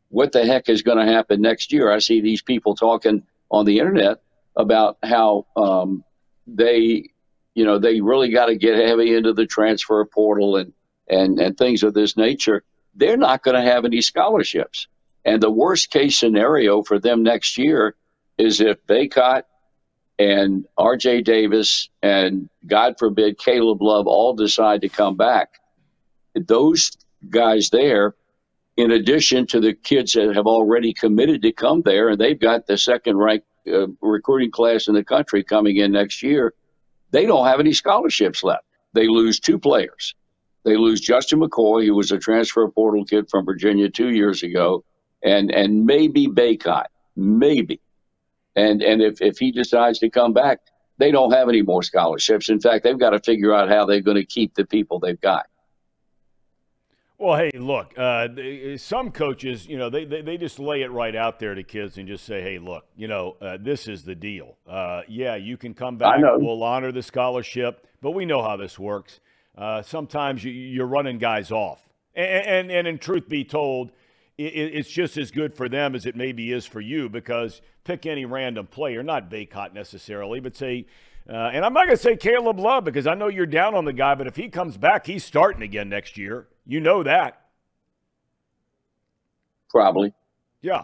what 0.10 0.32
the 0.32 0.46
heck 0.46 0.70
is 0.70 0.82
going 0.82 0.98
to 0.98 1.12
happen 1.12 1.42
next 1.42 1.72
year. 1.72 1.92
I 1.92 2.00
see 2.00 2.22
these 2.22 2.42
people 2.42 2.76
talking 2.76 3.24
on 3.52 3.66
the 3.66 3.78
internet 3.80 4.22
about 4.56 4.98
how 5.04 5.46
um, 5.56 6.04
they, 6.48 7.10
you 7.54 7.64
know, 7.64 7.78
they 7.78 8.02
really 8.02 8.32
got 8.32 8.48
to 8.48 8.56
get 8.56 8.76
heavy 8.76 9.16
into 9.16 9.34
the 9.34 9.46
transfer 9.46 10.04
portal 10.06 10.58
and 10.58 10.74
and 11.08 11.40
and 11.40 11.58
things 11.58 11.84
of 11.84 11.94
this 11.94 12.18
nature 12.18 12.64
they're 13.00 13.18
not 13.18 13.44
going 13.44 13.56
to 13.56 13.72
have 13.72 13.86
any 13.86 14.02
scholarships. 14.02 14.88
And 15.26 15.42
the 15.42 15.50
worst 15.50 15.90
case 15.90 16.20
scenario 16.20 16.84
for 16.84 17.00
them 17.00 17.24
next 17.24 17.58
year 17.58 17.96
is 18.38 18.62
if 18.62 18.86
Bacot 18.88 19.44
and 20.18 20.66
RJ 20.78 21.24
Davis 21.24 21.90
and 22.04 22.50
God 22.68 22.96
forbid 23.00 23.38
Caleb 23.38 23.82
Love 23.82 24.06
all 24.06 24.34
decide 24.36 24.82
to 24.82 24.90
come 24.90 25.16
back. 25.16 25.50
Those 26.36 26.92
guys 27.30 27.70
there, 27.70 28.16
in 28.76 28.92
addition 28.92 29.48
to 29.48 29.62
the 29.62 29.74
kids 29.74 30.14
that 30.14 30.36
have 30.36 30.46
already 30.46 30.94
committed 30.94 31.42
to 31.44 31.52
come 31.54 31.82
there, 31.82 32.10
and 32.10 32.20
they've 32.20 32.40
got 32.40 32.68
the 32.68 32.78
second 32.78 33.18
ranked 33.18 33.48
uh, 33.68 33.88
recruiting 34.02 34.52
class 34.52 34.88
in 34.88 34.94
the 34.94 35.04
country 35.04 35.44
coming 35.44 35.78
in 35.78 35.92
next 35.94 36.22
year, 36.22 36.54
they 37.12 37.26
don't 37.26 37.48
have 37.48 37.60
any 37.60 37.74
scholarships 37.74 38.44
left. 38.44 38.66
They 38.94 39.08
lose 39.08 39.40
two 39.40 39.60
players. 39.60 40.16
They 40.64 40.76
lose 40.76 41.00
Justin 41.00 41.40
McCoy, 41.40 41.86
who 41.86 41.96
was 41.96 42.12
a 42.12 42.18
transfer 42.18 42.68
portal 42.70 43.06
kid 43.06 43.30
from 43.30 43.46
Virginia 43.46 43.90
two 43.90 44.10
years 44.10 44.44
ago, 44.44 44.84
and 45.24 45.52
and 45.52 45.86
maybe 45.86 46.28
Bacot, 46.28 46.86
maybe. 47.16 47.82
And 48.56 48.82
and 48.82 49.02
if, 49.02 49.22
if 49.22 49.38
he 49.38 49.52
decides 49.52 50.00
to 50.00 50.10
come 50.10 50.34
back, 50.34 50.60
they 50.98 51.12
don't 51.12 51.32
have 51.32 51.48
any 51.48 51.62
more 51.62 51.82
scholarships. 51.82 52.50
In 52.50 52.60
fact, 52.60 52.84
they've 52.84 53.00
got 53.00 53.12
to 53.12 53.20
figure 53.20 53.54
out 53.54 53.70
how 53.70 53.86
they're 53.86 54.02
going 54.02 54.18
to 54.18 54.26
keep 54.26 54.56
the 54.56 54.66
people 54.66 55.00
they've 55.00 55.20
got. 55.20 55.48
Well, 57.18 57.38
hey, 57.38 57.52
look, 57.54 57.98
uh, 57.98 58.30
some 58.78 59.12
coaches, 59.12 59.68
you 59.68 59.78
know, 59.78 59.90
they, 59.90 60.06
they, 60.06 60.22
they, 60.22 60.38
just 60.38 60.58
lay 60.58 60.84
it 60.84 60.92
right 60.92 61.14
out 61.14 61.38
there 61.38 61.54
to 61.54 61.64
kids 61.64 61.98
and 61.98 62.08
just 62.08 62.24
say, 62.24 62.42
hey, 62.42 62.60
look, 62.60 62.86
you 62.96 63.10
know, 63.10 63.36
uh, 63.42 63.58
this 63.60 63.90
is 63.90 64.04
the 64.04 64.16
deal. 64.16 64.56
Uh, 64.66 65.02
yeah, 65.06 65.36
you 65.36 65.58
can 65.58 65.74
come 65.74 65.98
back. 65.98 66.16
We'll 66.22 66.64
honor 66.64 66.94
the 66.94 67.04
scholarship, 67.04 67.86
but 68.02 68.12
we 68.12 68.24
know 68.24 68.42
how 68.42 68.56
this 68.56 68.80
works. 68.80 69.20
Uh, 69.60 69.82
sometimes 69.82 70.42
you, 70.42 70.82
are 70.82 70.88
running 70.88 71.18
guys 71.18 71.52
off. 71.52 71.82
And, 72.16 72.48
and, 72.48 72.72
and, 72.72 72.88
in 72.88 72.98
truth 72.98 73.28
be 73.28 73.44
told, 73.44 73.92
it, 74.38 74.44
it's 74.44 74.90
just 74.90 75.18
as 75.18 75.32
good 75.32 75.54
for 75.54 75.68
them 75.68 75.96
as 75.96 76.06
it 76.06 76.16
maybe 76.16 76.54
is 76.54 76.66
for 76.66 76.80
you 76.80 77.10
because 77.10 77.62
pick 77.84 78.06
any 78.06 78.24
random 78.24 78.68
player, 78.68 79.04
not 79.04 79.30
Bacot 79.30 79.74
necessarily, 79.74 80.40
but 80.40 80.56
say, 80.56 80.86
uh, 81.30 81.52
and 81.54 81.66
I'm 81.66 81.74
not 81.74 81.88
going 81.88 81.98
to 81.98 82.02
say 82.02 82.16
Caleb 82.16 82.58
Love 82.58 82.86
because 82.86 83.06
I 83.06 83.16
know 83.16 83.28
you're 83.28 83.46
down 83.46 83.76
on 83.76 83.84
the 83.84 83.92
guy, 83.92 84.16
but 84.16 84.28
if 84.28 84.38
he 84.38 84.48
comes 84.48 84.78
back, 84.78 85.06
he's 85.06 85.26
starting 85.26 85.62
again 85.62 85.90
next 85.90 86.18
year. 86.18 86.48
You 86.66 86.80
know 86.80 87.04
that. 87.04 87.42
Probably. 89.70 90.14
Yeah. 90.62 90.84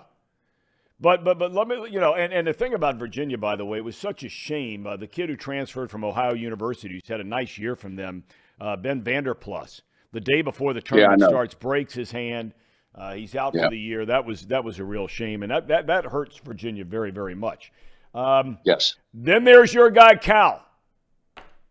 But 0.99 1.23
but 1.23 1.39
but 1.39 1.53
let 1.53 1.67
me 1.67 1.75
you 1.91 1.99
know 1.99 2.15
and, 2.15 2.31
and 2.31 2.47
the 2.47 2.53
thing 2.53 2.73
about 2.73 2.95
Virginia 2.95 3.37
by 3.37 3.57
the 3.57 3.65
way 3.65 3.79
it 3.79 3.83
was 3.83 3.97
such 3.97 4.23
a 4.23 4.29
shame 4.29 4.87
uh, 4.87 4.95
the 4.95 5.07
kid 5.07 5.27
who 5.27 5.35
transferred 5.35 5.91
from 5.91 6.05
Ohio 6.05 6.33
University 6.33 6.93
who's 6.93 7.07
had 7.07 7.19
a 7.19 7.23
nice 7.25 7.57
year 7.57 7.75
from 7.75 7.97
them 7.97 8.23
uh, 8.59 8.75
Ben 8.75 9.01
Vander 9.01 9.33
Plas, 9.33 9.81
The 10.11 10.21
day 10.21 10.41
before 10.41 10.73
the 10.73 10.81
tournament 10.81 11.21
yeah, 11.21 11.27
starts, 11.27 11.53
breaks 11.53 11.93
his 11.93 12.11
hand. 12.11 12.53
Uh, 12.93 13.13
he's 13.13 13.35
out 13.35 13.53
yeah. 13.53 13.65
for 13.65 13.69
the 13.71 13.79
year. 13.79 14.05
That 14.05 14.25
was 14.25 14.47
that 14.47 14.63
was 14.63 14.79
a 14.79 14.85
real 14.85 15.07
shame, 15.07 15.43
and 15.43 15.51
that 15.51 15.67
that, 15.67 15.87
that 15.87 16.05
hurts 16.05 16.37
Virginia 16.37 16.85
very 16.85 17.11
very 17.11 17.35
much. 17.35 17.73
Um, 18.13 18.57
yes. 18.63 18.95
Then 19.13 19.43
there's 19.43 19.73
your 19.73 19.89
guy 19.89 20.15
Cal. 20.15 20.65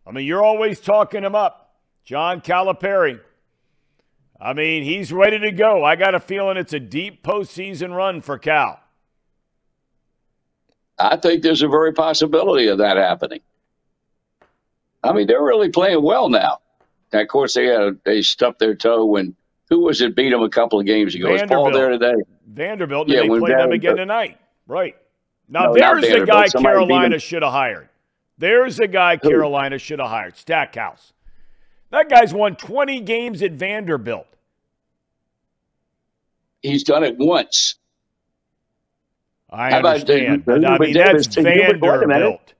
I 0.05 0.11
mean, 0.11 0.27
you're 0.27 0.43
always 0.43 0.79
talking 0.79 1.23
him 1.23 1.33
up, 1.33 1.79
John 2.03 2.41
Calipari. 2.41 3.19
I 4.39 4.53
mean, 4.53 4.83
he's 4.83 5.11
ready 5.11 5.39
to 5.39 5.51
go. 5.51 5.83
I 5.83 5.95
got 5.95 6.13
a 6.13 6.19
feeling 6.19 6.57
it's 6.57 6.73
a 6.73 6.79
deep 6.79 7.23
postseason 7.23 7.95
run 7.95 8.21
for 8.21 8.37
Cal. 8.37 8.79
I 10.99 11.17
think 11.17 11.41
there's 11.41 11.63
a 11.63 11.67
very 11.67 11.93
possibility 11.93 12.67
of 12.67 12.77
that 12.77 12.97
happening. 12.97 13.41
I 15.03 15.13
mean, 15.13 15.27
they're 15.27 15.43
really 15.43 15.69
playing 15.69 16.03
well 16.03 16.29
now. 16.29 16.59
And 17.15 17.21
of 17.21 17.29
course, 17.29 17.53
they 17.53 17.67
had 17.67 17.81
a, 17.81 17.95
they 18.03 18.21
stubbed 18.21 18.59
their 18.59 18.75
toe 18.75 19.05
when 19.05 19.37
who 19.69 19.79
was 19.79 20.01
it 20.01 20.17
beat 20.17 20.31
them 20.31 20.41
a 20.43 20.49
couple 20.49 20.81
of 20.81 20.85
games 20.85 21.15
ago? 21.15 21.29
Vanderbilt. 21.29 21.49
Was 21.49 21.71
Paul 21.71 21.79
there 21.79 21.89
today? 21.91 22.13
Vanderbilt. 22.45 23.07
Yeah, 23.07 23.21
they 23.21 23.29
play 23.29 23.53
them 23.53 23.71
again 23.71 23.95
tonight. 23.95 24.37
Right. 24.67 24.97
Now 25.47 25.67
no, 25.67 25.75
there's 25.75 26.01
the 26.01 26.25
guy 26.25 26.49
Carolina 26.49 27.17
should 27.19 27.41
have 27.41 27.53
hired. 27.53 27.87
There's 28.37 28.75
the 28.75 28.87
guy 28.87 29.15
who? 29.15 29.29
Carolina 29.29 29.77
should 29.77 29.99
have 29.99 30.09
hired. 30.09 30.35
Stackhouse. 30.35 31.13
That 31.91 32.09
guy's 32.09 32.33
won 32.33 32.57
20 32.57 32.99
games 32.99 33.41
at 33.41 33.53
Vanderbilt. 33.53 34.27
He's 36.61 36.83
done 36.83 37.05
it 37.05 37.17
once. 37.17 37.75
I 39.49 39.69
How 39.69 39.77
understand. 39.77 40.43
About, 40.45 40.65
I 40.65 40.77
mean, 40.79 40.93
that's 40.95 41.27
Vanderbilt. 41.33 42.53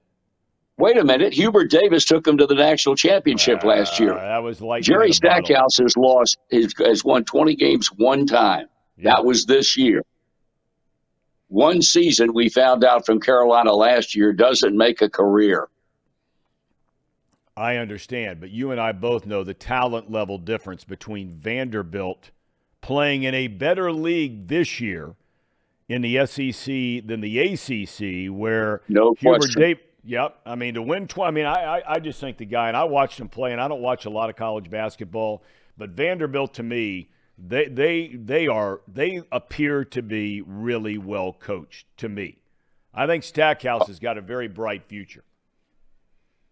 Wait 0.78 0.98
a 0.98 1.04
minute. 1.04 1.32
Hubert 1.32 1.70
Davis 1.70 2.04
took 2.04 2.24
them 2.24 2.36
to 2.38 2.46
the 2.46 2.54
national 2.54 2.96
championship 2.96 3.64
uh, 3.64 3.68
last 3.68 3.98
year. 3.98 4.14
That 4.14 4.42
was 4.42 4.60
like 4.60 4.82
Jerry 4.82 5.12
Stackhouse 5.12 5.78
has 5.78 5.96
lost, 5.96 6.38
has, 6.52 6.74
has 6.78 7.04
won 7.04 7.24
20 7.24 7.56
games 7.56 7.88
one 7.96 8.26
time. 8.26 8.66
Yeah. 8.96 9.14
That 9.14 9.24
was 9.24 9.46
this 9.46 9.76
year. 9.76 10.02
One 11.48 11.80
season, 11.80 12.34
we 12.34 12.48
found 12.48 12.84
out 12.84 13.06
from 13.06 13.20
Carolina 13.20 13.72
last 13.72 14.14
year, 14.14 14.32
doesn't 14.32 14.76
make 14.76 15.00
a 15.00 15.08
career. 15.08 15.68
I 17.56 17.76
understand, 17.76 18.40
but 18.40 18.50
you 18.50 18.70
and 18.70 18.80
I 18.80 18.92
both 18.92 19.24
know 19.24 19.42
the 19.42 19.54
talent 19.54 20.10
level 20.10 20.36
difference 20.36 20.84
between 20.84 21.30
Vanderbilt 21.30 22.30
playing 22.82 23.22
in 23.22 23.34
a 23.34 23.46
better 23.48 23.90
league 23.92 24.48
this 24.48 24.78
year 24.78 25.14
in 25.88 26.02
the 26.02 26.26
SEC 26.26 27.06
than 27.06 27.20
the 27.20 27.38
ACC, 27.38 28.30
where 28.30 28.82
no 28.88 29.14
Hubert, 29.18 29.50
da- 29.56 29.80
Yep. 30.06 30.40
I 30.46 30.54
mean, 30.54 30.74
to 30.74 30.82
win 30.82 31.08
20, 31.08 31.26
I 31.26 31.30
mean, 31.32 31.46
I, 31.46 31.78
I, 31.78 31.94
I 31.94 31.98
just 31.98 32.20
think 32.20 32.38
the 32.38 32.44
guy, 32.44 32.68
and 32.68 32.76
I 32.76 32.84
watched 32.84 33.18
him 33.18 33.28
play, 33.28 33.50
and 33.50 33.60
I 33.60 33.66
don't 33.66 33.82
watch 33.82 34.04
a 34.04 34.10
lot 34.10 34.30
of 34.30 34.36
college 34.36 34.70
basketball, 34.70 35.42
but 35.76 35.90
Vanderbilt 35.90 36.54
to 36.54 36.62
me, 36.62 37.08
they, 37.36 37.66
they, 37.66 38.08
they 38.14 38.46
are, 38.46 38.80
they 38.86 39.22
appear 39.32 39.84
to 39.86 40.02
be 40.02 40.42
really 40.42 40.96
well 40.96 41.32
coached 41.32 41.86
to 41.98 42.08
me. 42.08 42.38
I 42.94 43.06
think 43.06 43.24
Stackhouse 43.24 43.88
has 43.88 43.98
got 43.98 44.16
a 44.16 44.20
very 44.20 44.46
bright 44.46 44.84
future. 44.84 45.24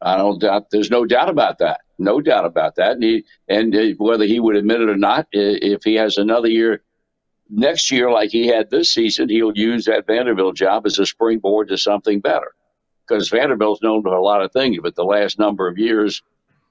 I 0.02 0.16
don't 0.16 0.40
doubt. 0.40 0.70
There's 0.70 0.90
no 0.90 1.06
doubt 1.06 1.30
about 1.30 1.58
that. 1.58 1.80
No 1.96 2.20
doubt 2.20 2.44
about 2.44 2.74
that. 2.74 2.94
And, 2.94 3.02
he, 3.04 3.24
and 3.48 3.74
uh, 3.74 3.94
whether 3.98 4.24
he 4.24 4.40
would 4.40 4.56
admit 4.56 4.80
it 4.80 4.90
or 4.90 4.96
not, 4.96 5.28
if 5.32 5.84
he 5.84 5.94
has 5.94 6.18
another 6.18 6.48
year 6.48 6.82
next 7.48 7.90
year 7.92 8.10
like 8.10 8.30
he 8.30 8.48
had 8.48 8.68
this 8.68 8.92
season, 8.92 9.28
he'll 9.28 9.56
use 9.56 9.84
that 9.84 10.08
Vanderbilt 10.08 10.56
job 10.56 10.86
as 10.86 10.98
a 10.98 11.06
springboard 11.06 11.68
to 11.68 11.78
something 11.78 12.18
better 12.18 12.52
because 13.06 13.28
Vanderbilt's 13.28 13.82
known 13.82 14.02
for 14.02 14.14
a 14.14 14.22
lot 14.22 14.42
of 14.42 14.52
things, 14.52 14.78
but 14.82 14.94
the 14.94 15.04
last 15.04 15.38
number 15.38 15.68
of 15.68 15.78
years, 15.78 16.22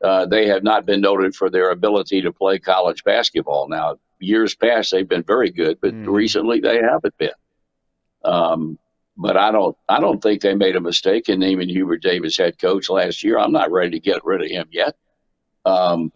uh, 0.03 0.25
they 0.25 0.47
have 0.47 0.63
not 0.63 0.85
been 0.85 1.01
noted 1.01 1.35
for 1.35 1.49
their 1.49 1.71
ability 1.71 2.21
to 2.21 2.31
play 2.31 2.59
college 2.59 3.03
basketball. 3.03 3.67
Now, 3.69 3.97
years 4.19 4.55
past, 4.55 4.91
they've 4.91 5.07
been 5.07 5.23
very 5.23 5.51
good, 5.51 5.79
but 5.81 5.93
mm. 5.93 6.07
recently 6.07 6.59
they 6.59 6.81
haven't 6.81 7.17
been. 7.17 7.29
Um, 8.25 8.79
but 9.15 9.37
I 9.37 9.51
don't, 9.51 9.77
I 9.87 9.99
don't 9.99 10.21
think 10.21 10.41
they 10.41 10.55
made 10.55 10.75
a 10.75 10.81
mistake 10.81 11.29
in 11.29 11.39
naming 11.39 11.69
Hubert 11.69 12.01
Davis 12.01 12.37
head 12.37 12.57
coach 12.59 12.89
last 12.89 13.23
year. 13.23 13.37
I'm 13.37 13.51
not 13.51 13.71
ready 13.71 13.91
to 13.91 13.99
get 13.99 14.25
rid 14.25 14.41
of 14.41 14.49
him 14.49 14.67
yet. 14.71 14.95
Um, 15.65 16.11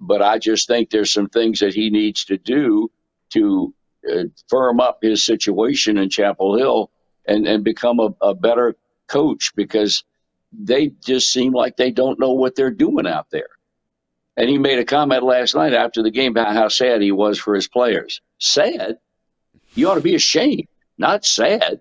but 0.00 0.22
I 0.22 0.38
just 0.38 0.66
think 0.66 0.90
there's 0.90 1.12
some 1.12 1.28
things 1.28 1.60
that 1.60 1.74
he 1.74 1.90
needs 1.90 2.24
to 2.24 2.38
do 2.38 2.90
to 3.30 3.72
uh, 4.10 4.24
firm 4.48 4.80
up 4.80 4.98
his 5.02 5.24
situation 5.24 5.98
in 5.98 6.08
Chapel 6.08 6.56
Hill 6.56 6.90
and, 7.26 7.46
and 7.46 7.62
become 7.62 8.00
a, 8.00 8.08
a 8.22 8.34
better 8.34 8.76
coach 9.10 9.52
because 9.54 10.04
they 10.52 10.88
just 11.04 11.32
seem 11.32 11.52
like 11.52 11.76
they 11.76 11.90
don't 11.90 12.18
know 12.18 12.32
what 12.32 12.54
they're 12.54 12.70
doing 12.70 13.06
out 13.06 13.26
there. 13.30 13.48
And 14.36 14.48
he 14.48 14.58
made 14.58 14.78
a 14.78 14.84
comment 14.84 15.22
last 15.22 15.54
night 15.54 15.74
after 15.74 16.02
the 16.02 16.10
game 16.10 16.32
about 16.32 16.54
how 16.54 16.68
sad 16.68 17.02
he 17.02 17.12
was 17.12 17.38
for 17.38 17.54
his 17.54 17.68
players. 17.68 18.20
Sad? 18.38 18.96
You 19.74 19.90
ought 19.90 19.96
to 19.96 20.00
be 20.00 20.14
ashamed, 20.14 20.68
not 20.96 21.24
sad. 21.24 21.80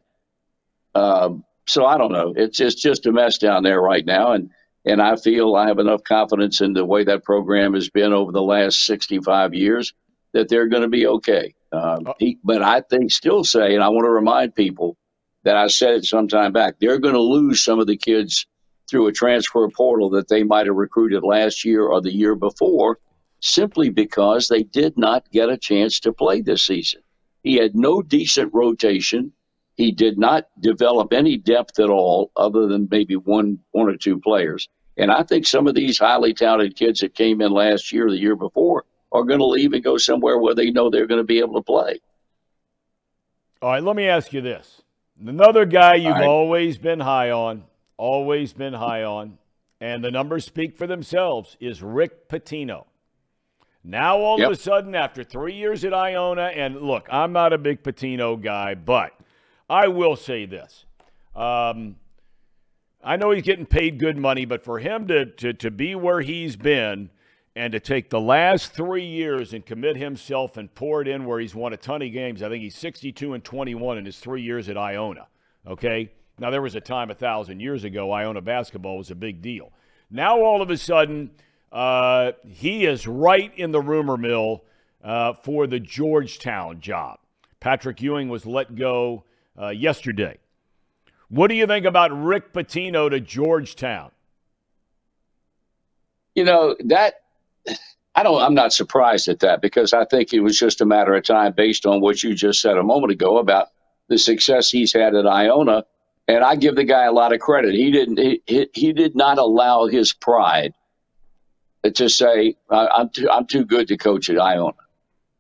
Um, 0.94 1.44
so 1.66 1.86
I 1.86 1.98
don't 1.98 2.12
know. 2.12 2.34
It's 2.36 2.58
just 2.58 2.80
just 2.80 3.06
a 3.06 3.12
mess 3.12 3.38
down 3.38 3.64
there 3.64 3.82
right 3.82 4.06
now, 4.06 4.34
and 4.34 4.50
And 4.86 5.02
I 5.02 5.16
feel 5.16 5.56
I 5.56 5.68
have 5.68 5.80
enough 5.80 6.04
confidence 6.04 6.62
in 6.62 6.74
the 6.74 6.86
way 6.86 7.04
that 7.04 7.24
program 7.24 7.74
has 7.74 7.90
been 7.90 8.14
over 8.14 8.32
the 8.32 8.42
last 8.42 8.86
65 8.86 9.54
years 9.54 9.94
that 10.34 10.50
they're 10.50 10.68
going 10.68 10.84
to 10.84 10.90
be 10.90 11.08
okay. 11.08 11.54
Um, 11.72 12.08
Uh, 12.08 12.14
he, 12.20 12.40
but 12.44 12.62
I 12.62 12.82
think 12.82 13.12
still 13.12 13.44
say, 13.44 13.76
and 13.76 13.84
I 13.84 13.90
want 13.90 14.06
to 14.06 14.10
remind 14.10 14.56
people 14.56 14.98
that 15.44 15.56
I 15.56 15.68
said 15.68 15.96
it 15.96 16.06
some 16.06 16.28
time 16.28 16.52
back, 16.52 16.76
they're 16.80 17.00
going 17.00 17.14
to 17.14 17.22
lose 17.22 17.62
some 17.62 17.80
of 17.80 17.88
the 17.88 17.98
kids 17.98 18.46
through 18.90 19.08
a 19.08 19.12
transfer 19.12 19.68
portal 19.70 20.10
that 20.12 20.28
they 20.28 20.44
might 20.44 20.66
have 20.66 20.76
recruited 20.76 21.24
last 21.24 21.64
year 21.64 21.86
or 21.86 22.02
the 22.02 22.14
year 22.14 22.36
before 22.36 23.00
simply 23.42 23.90
because 23.90 24.48
they 24.48 24.64
did 24.64 24.98
not 24.98 25.30
get 25.32 25.50
a 25.50 25.58
chance 25.58 26.00
to 26.02 26.12
play 26.12 26.42
this 26.42 26.64
season. 26.64 27.02
He 27.44 27.56
had 27.56 27.76
no 27.76 28.02
decent 28.02 28.54
rotation. 28.54 29.32
He 29.76 29.92
did 29.92 30.18
not 30.18 30.48
develop 30.60 31.14
any 31.14 31.38
depth 31.38 31.80
at 31.80 31.90
all, 31.90 32.32
other 32.36 32.68
than 32.68 32.90
maybe 32.92 33.16
one 33.16 33.60
one 33.72 33.88
or 33.88 33.96
two 33.96 34.20
players. 34.20 34.68
And 34.98 35.10
I 35.10 35.24
think 35.24 35.48
some 35.48 35.68
of 35.68 35.76
these 35.76 35.98
highly 35.98 36.34
talented 36.34 36.76
kids 36.76 37.00
that 37.00 37.16
came 37.16 37.40
in 37.40 37.54
last 37.54 37.94
year 37.94 38.08
or 38.08 38.12
the 38.12 38.20
year 38.20 38.36
before 38.36 38.84
are 39.14 39.24
going 39.24 39.40
to 39.40 39.46
leave 39.46 39.72
and 39.72 39.84
go 39.84 39.98
somewhere 39.98 40.38
where 40.38 40.54
they 40.54 40.72
know 40.72 40.90
they're 40.90 41.08
going 41.08 41.22
to 41.22 41.24
be 41.24 41.40
able 41.40 41.56
to 41.56 41.62
play. 41.62 42.00
All 43.62 43.72
right, 43.72 43.84
let 43.84 43.96
me 43.96 44.08
ask 44.08 44.34
you 44.34 44.42
this. 44.42 44.82
Another 45.26 45.66
guy 45.66 45.96
you've 45.96 46.14
right. 46.14 46.26
always 46.26 46.78
been 46.78 47.02
high 47.02 47.32
on, 47.32 47.64
always 47.98 48.54
been 48.54 48.74
high 48.74 49.04
on, 49.04 49.38
and 49.82 50.04
the 50.04 50.12
numbers 50.12 50.46
speak 50.46 50.78
for 50.78 50.88
themselves, 50.88 51.58
is 51.60 51.84
Rick 51.84 52.30
Pitino. 52.30 52.86
Now, 53.84 54.18
all 54.18 54.40
Yep. 54.40 54.48
of 54.48 54.54
a 54.54 54.60
sudden, 54.60 54.96
after 54.96 55.24
three 55.24 55.54
years 55.54 55.84
at 55.84 55.94
Iona, 55.94 56.48
and 56.48 56.82
look, 56.82 57.08
I'm 57.12 57.32
not 57.32 57.54
a 57.54 57.58
big 57.58 57.82
Pitino 57.84 58.42
guy, 58.42 58.76
but 58.76 59.14
I 59.70 59.88
will 59.88 60.16
say 60.16 60.46
this. 60.46 60.86
Um, 61.36 61.96
I 63.04 63.16
know 63.16 63.32
he's 63.32 63.44
getting 63.44 63.66
paid 63.66 63.98
good 64.00 64.18
money, 64.18 64.46
but 64.46 64.64
for 64.64 64.80
him 64.80 65.08
to, 65.08 65.26
to, 65.26 65.54
to 65.54 65.72
be 65.72 65.96
where 65.96 66.22
he's 66.22 66.56
been 66.58 67.10
and 67.56 67.74
to 67.74 67.80
take 67.80 68.10
the 68.10 68.20
last 68.20 68.74
three 68.74 69.06
years 69.06 69.54
and 69.54 69.66
commit 69.66 69.98
himself 69.98 70.58
and 70.58 70.74
pour 70.76 71.02
it 71.02 71.08
in 71.08 71.26
where 71.26 71.40
he's 71.40 71.56
won 71.56 71.74
a 71.74 71.78
ton 71.78 72.02
of 72.02 72.12
games, 72.12 72.44
I 72.44 72.50
think 72.50 72.64
he's 72.64 72.78
62 72.78 73.34
and 73.34 73.44
21 73.44 73.98
in 73.98 74.06
his 74.06 74.20
three 74.20 74.42
years 74.42 74.70
at 74.70 74.78
Iona. 74.78 75.28
Okay? 75.68 76.12
Now, 76.38 76.52
there 76.52 76.62
was 76.62 76.76
a 76.76 76.82
time 76.82 77.12
a 77.12 77.16
thousand 77.16 77.60
years 77.60 77.84
ago, 77.84 78.12
Iona 78.12 78.42
basketball 78.42 78.98
was 78.98 79.12
a 79.12 79.16
big 79.16 79.42
deal. 79.42 79.72
Now, 80.10 80.42
all 80.42 80.62
of 80.62 80.70
a 80.70 80.78
sudden, 80.78 81.32
uh, 81.72 82.32
he 82.48 82.86
is 82.86 83.06
right 83.06 83.52
in 83.58 83.72
the 83.72 83.82
rumor 83.82 84.18
mill 84.18 84.64
uh, 85.04 85.34
for 85.34 85.68
the 85.68 85.80
Georgetown 85.80 86.80
job. 86.80 87.20
Patrick 87.60 88.02
Ewing 88.02 88.30
was 88.30 88.46
let 88.46 88.76
go 88.76 89.26
uh, 89.60 89.70
yesterday. 89.70 90.38
What 91.28 91.48
do 91.48 91.56
you 91.56 91.68
think 91.68 91.86
about 91.86 92.12
Rick 92.12 92.54
Pitino 92.54 93.10
to 93.10 93.20
Georgetown? 93.20 94.12
You 96.36 96.46
know 96.46 96.76
that 96.86 97.24
I 98.16 98.24
don't. 98.24 98.42
I'm 98.42 98.56
not 98.56 98.74
surprised 98.74 99.28
at 99.28 99.40
that 99.40 99.62
because 99.62 99.94
I 99.94 100.06
think 100.06 100.34
it 100.34 100.42
was 100.42 100.58
just 100.58 100.82
a 100.82 100.86
matter 100.86 101.14
of 101.16 101.24
time, 101.24 101.54
based 101.56 101.86
on 101.86 102.02
what 102.02 102.22
you 102.24 102.36
just 102.36 102.62
said 102.62 102.78
a 102.78 102.84
moment 102.84 103.12
ago 103.14 103.38
about 103.38 103.68
the 104.10 104.18
success 104.18 104.70
he's 104.70 104.94
had 104.94 105.16
at 105.16 105.26
Iona. 105.26 105.86
And 106.28 106.44
I 106.44 106.56
give 106.56 106.76
the 106.76 106.84
guy 106.84 107.06
a 107.06 107.12
lot 107.12 107.34
of 107.34 107.40
credit. 107.40 107.74
He 107.74 107.92
didn't. 107.92 108.20
He, 108.20 108.70
he, 108.74 108.94
did 108.94 109.16
not 109.16 109.38
allow 109.40 109.88
his 109.88 110.14
pride 110.14 110.74
to 111.94 112.10
say 112.10 112.56
"I- 112.70 112.88
I'm 112.88 113.10
too, 113.10 113.30
I'm 113.30 113.48
too 113.48 113.66
good 113.66 113.88
to 113.88 113.98
coach 113.98 114.30
at 114.30 114.40
Iona. 114.40 114.78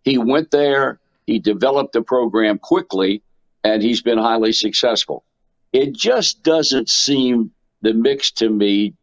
He 0.03 0.17
went 0.17 0.51
there. 0.51 0.99
He 1.27 1.39
developed 1.39 1.93
the 1.93 2.01
program 2.01 2.57
quickly, 2.57 3.21
and 3.63 3.83
he's 3.83 4.01
been 4.01 4.17
highly 4.17 4.53
successful. 4.53 5.23
It 5.71 5.93
just 5.93 6.41
doesn't 6.41 6.89
seem 6.89 7.51
the 7.81 7.93
mix 7.93 8.31
to 8.31 8.49
me. 8.49 8.93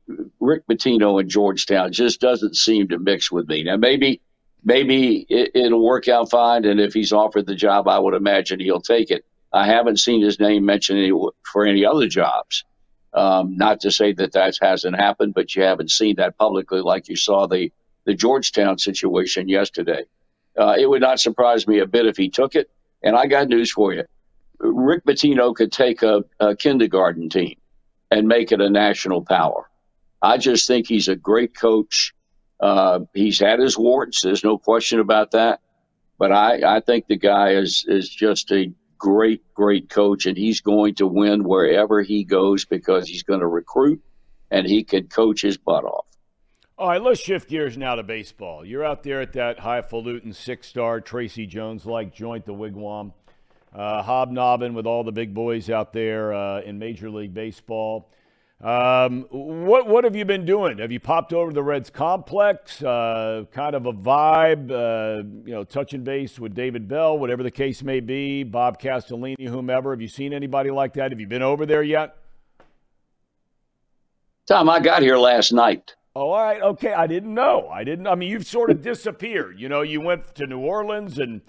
Rick 0.41 0.67
Pitino 0.67 1.21
in 1.21 1.29
Georgetown 1.29 1.93
just 1.93 2.21
doesn't 2.21 2.57
seem 2.57 2.89
to 2.89 2.99
mix 2.99 3.31
with 3.31 3.49
me. 3.49 3.63
Now 3.63 3.77
maybe 3.77 4.21
maybe 4.65 5.27
it, 5.29 5.53
it'll 5.55 5.85
work 5.85 6.09
out 6.09 6.31
fine, 6.31 6.65
and 6.65 6.81
if 6.81 6.93
he's 6.93 7.13
offered 7.13 7.47
the 7.47 7.55
job, 7.55 7.89
I 7.89 7.99
would 7.99 8.15
imagine 8.15 8.61
he'll 8.61 8.81
take 8.81 9.11
it. 9.11 9.25
I 9.53 9.67
haven't 9.67 9.99
seen 9.99 10.23
his 10.23 10.39
name 10.39 10.65
mentioned 10.65 10.99
any, 10.99 11.13
for 11.43 11.65
any 11.67 11.85
other 11.85 12.09
jobs. 12.09 12.65
Um, 13.15 13.57
not 13.57 13.81
to 13.81 13.91
say 13.91 14.13
that 14.13 14.33
that 14.33 14.57
hasn't 14.61 14.97
happened, 14.97 15.33
but 15.33 15.55
you 15.55 15.63
haven't 15.63 15.91
seen 15.91 16.17
that 16.17 16.37
publicly 16.37 16.81
like 16.83 17.09
you 17.09 17.17
saw 17.17 17.47
the 17.47 17.73
the 18.05 18.15
Georgetown 18.15 18.79
situation 18.79 19.49
yesterday. 19.49 20.05
Uh, 20.57 20.77
it 20.79 20.89
would 20.89 21.01
not 21.01 21.21
surprise 21.21 21.67
me 21.67 21.81
a 21.81 21.87
bit 21.87 22.07
if 22.07 22.17
he 22.17 22.31
took 22.31 22.55
it. 22.55 22.71
And 23.03 23.17
I 23.17 23.27
got 23.27 23.49
news 23.49 23.73
for 23.73 23.93
you. 23.93 24.05
Rick 24.59 25.05
Pitino 25.05 25.55
could 25.55 25.73
take 25.73 26.03
a, 26.03 26.25
a 26.41 26.57
kindergarten 26.57 27.29
team 27.29 27.57
and 28.11 28.29
make 28.29 28.53
it 28.53 28.61
a 28.61 28.71
national 28.71 29.25
power. 29.25 29.69
I 30.23 30.39
just 30.39 30.67
think 30.67 30.87
he's 30.87 31.09
a 31.09 31.17
great 31.17 31.55
coach. 31.55 32.15
Uh, 32.59 33.01
he's 33.15 33.39
had 33.39 33.59
his 33.59 33.77
warts. 33.77 34.23
There's 34.23 34.45
no 34.45 34.59
question 34.59 35.01
about 35.01 35.33
that. 35.33 35.61
But 36.19 36.33
I, 36.33 36.77
I 36.77 36.81
think 36.81 37.07
the 37.07 37.19
guy 37.19 37.51
is, 37.51 37.85
is 37.87 38.09
just 38.09 38.51
a 38.51 38.73
great, 38.99 39.43
great 39.55 39.91
coach, 39.91 40.27
and 40.27 40.37
he's 40.37 40.61
going 40.61 40.95
to 40.97 41.07
win 41.07 41.45
wherever 41.45 42.03
he 42.03 42.25
goes 42.25 42.65
because 42.65 43.09
he's 43.09 43.23
going 43.23 43.41
to 43.41 43.47
recruit 43.47 44.03
and 44.51 44.67
he 44.67 44.85
can 44.85 45.09
coach 45.09 45.43
his 45.43 45.57
butt 45.57 45.85
off. 45.85 46.07
All 46.79 46.89
right, 46.89 47.01
let's 47.03 47.21
shift 47.21 47.49
gears 47.49 47.79
now 47.79 47.95
to 47.95 48.03
baseball. 48.03 48.65
You're 48.65 48.85
out 48.85 49.03
there 49.03 49.23
at 49.23 49.33
that 49.33 49.61
highfalutin 49.61 50.35
six 50.35 50.69
star 50.69 51.01
Tracy 51.01 51.47
Jones 51.47 51.87
like 51.87 52.15
joint, 52.15 52.45
the 52.45 52.53
Wigwam, 52.53 53.13
uh, 53.77 54.03
hobnobbing 54.03 54.75
with 54.75 54.87
all 54.87 55.05
the 55.05 55.13
big 55.13 55.35
boys 55.35 55.69
out 55.69 55.93
there 55.93 56.33
uh, 56.33 56.63
in 56.63 56.79
Major 56.79 57.11
League 57.11 57.35
Baseball. 57.35 58.11
Um, 58.59 59.27
what 59.31 59.87
what 59.87 60.05
have 60.05 60.17
you 60.17 60.25
been 60.25 60.47
doing? 60.47 60.79
Have 60.79 60.91
you 60.91 60.99
popped 60.99 61.35
over 61.35 61.51
to 61.51 61.55
the 61.55 61.63
Reds 61.63 61.91
complex? 61.91 62.83
Uh, 62.83 63.45
kind 63.53 63.77
of 63.77 63.85
a 63.85 63.93
vibe, 63.93 64.71
uh, 64.71 65.23
you 65.45 65.53
know, 65.53 65.63
touching 65.63 66.03
base 66.05 66.39
with 66.39 66.55
David 66.55 66.89
Bell, 66.89 67.19
whatever 67.19 67.43
the 67.43 67.51
case 67.51 67.83
may 67.83 68.01
be, 68.01 68.45
Bob 68.45 68.81
Castellini, 68.81 69.47
whomever. 69.47 69.91
Have 69.91 70.01
you 70.01 70.09
seen 70.09 70.33
anybody 70.33 70.71
like 70.71 70.95
that? 70.95 71.13
Have 71.13 71.21
you 71.21 71.27
been 71.27 71.43
over 71.43 71.67
there 71.67 71.83
yet? 71.83 72.17
Thom, 74.47 74.71
I 74.71 74.81
got 74.81 75.03
here 75.03 75.19
last 75.19 75.53
night. 75.53 75.95
Oh, 76.15 76.31
all 76.31 76.43
right. 76.43 76.63
Okay. 76.63 76.95
I 76.95 77.07
didn't 77.07 77.35
know. 77.35 77.69
I 77.69 77.85
didn't. 77.85 78.07
I 78.07 78.15
mean, 78.15 78.31
you've 78.31 78.47
sort 78.47 78.71
of 78.71 78.81
disappeared. 78.81 79.61
You 79.61 79.69
know, 79.69 79.83
you 79.83 80.01
went 80.01 80.35
to 80.37 80.47
New 80.47 80.61
Orleans 80.61 81.19
and 81.19 81.43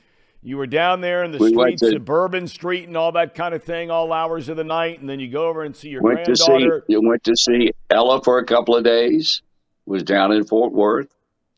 you 0.47 0.55
were 0.57 0.65
down 0.67 1.01
there 1.01 1.23
in 1.25 1.31
the 1.31 1.37
We 1.39 1.49
streets 1.49 1.81
to- 1.81 1.95
of 1.97 2.05
Bourbon 2.05 2.47
Street 2.47 2.87
and 2.87 2.95
all 2.95 3.11
that 3.11 3.35
kind 3.35 3.53
of 3.53 3.63
thing, 3.63 3.91
all 3.91 4.13
hours 4.13 4.47
of 4.47 4.55
the 4.55 4.63
night. 4.63 5.01
And 5.01 5.09
then 5.09 5.19
you 5.19 5.27
go 5.29 5.47
over 5.47 5.63
and 5.63 5.75
see 5.75 5.89
your 5.89 6.01
Went 6.01 6.23
to 6.25 6.35
see 6.37 6.45
granddaughter. 6.45 6.85
you 6.87 7.01
went 7.01 7.23
to 7.25 7.35
see 7.35 7.71
Ella 7.89 8.21
for 8.23 8.37
a 8.39 8.45
couple 8.45 8.75
of 8.75 8.83
days. 8.85 9.41
Was 9.85 10.03
down 10.03 10.31
in 10.33 10.43
Fort 10.45 10.73
Worth, 10.73 11.15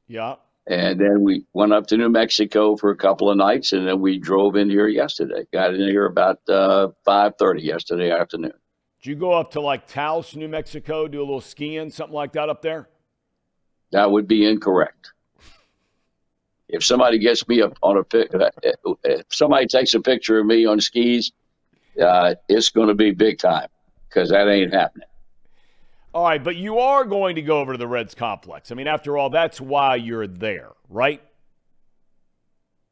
Yeah. 0.07 0.35
and 0.67 0.99
then 0.99 1.23
we 1.23 1.45
went 1.53 1.73
up 1.73 1.87
to 1.87 1.97
New 1.97 2.09
Mexico 2.09 2.75
for 2.75 2.91
a 2.91 2.95
couple 2.95 3.29
of 3.31 3.37
nights, 3.37 3.73
and 3.73 3.87
then 3.87 4.01
we 4.01 4.19
drove 4.19 4.55
in 4.55 4.69
here 4.69 4.87
yesterday. 4.87 5.47
Got 5.51 5.73
in 5.73 5.81
here 5.89 6.05
about 6.05 6.39
uh, 6.47 6.89
five 7.05 7.33
thirty 7.39 7.63
yesterday 7.63 8.11
afternoon. 8.11 8.53
Did 9.01 9.09
you 9.09 9.15
go 9.15 9.31
up 9.33 9.49
to 9.51 9.61
like 9.61 9.87
Taos, 9.87 10.35
New 10.35 10.47
Mexico, 10.47 11.07
do 11.07 11.19
a 11.19 11.25
little 11.25 11.41
skiing, 11.41 11.89
something 11.89 12.13
like 12.13 12.33
that 12.33 12.49
up 12.49 12.61
there? 12.61 12.87
That 13.93 14.11
would 14.11 14.27
be 14.27 14.45
incorrect. 14.47 15.13
If 16.69 16.83
somebody 16.83 17.17
gets 17.17 17.47
me 17.47 17.61
up 17.61 17.77
on 17.81 17.97
a 17.97 18.03
pic, 18.03 18.33
uh, 18.33 18.51
if 19.03 19.25
somebody 19.29 19.65
takes 19.65 19.93
a 19.95 19.99
picture 19.99 20.39
of 20.39 20.45
me 20.45 20.65
on 20.65 20.79
skis, 20.79 21.31
uh, 22.01 22.35
it's 22.47 22.69
going 22.69 22.87
to 22.87 22.93
be 22.93 23.11
big 23.11 23.39
time 23.39 23.67
because 24.07 24.29
that 24.29 24.47
ain't 24.47 24.73
happening. 24.73 25.07
All 26.13 26.23
right. 26.23 26.43
But 26.43 26.55
you 26.55 26.79
are 26.79 27.05
going 27.05 27.35
to 27.35 27.41
go 27.41 27.59
over 27.59 27.73
to 27.73 27.77
the 27.77 27.87
Reds 27.87 28.15
complex. 28.15 28.71
I 28.71 28.75
mean, 28.75 28.87
after 28.87 29.17
all, 29.17 29.29
that's 29.29 29.59
why 29.59 29.95
you're 29.95 30.27
there, 30.27 30.69
right? 30.89 31.21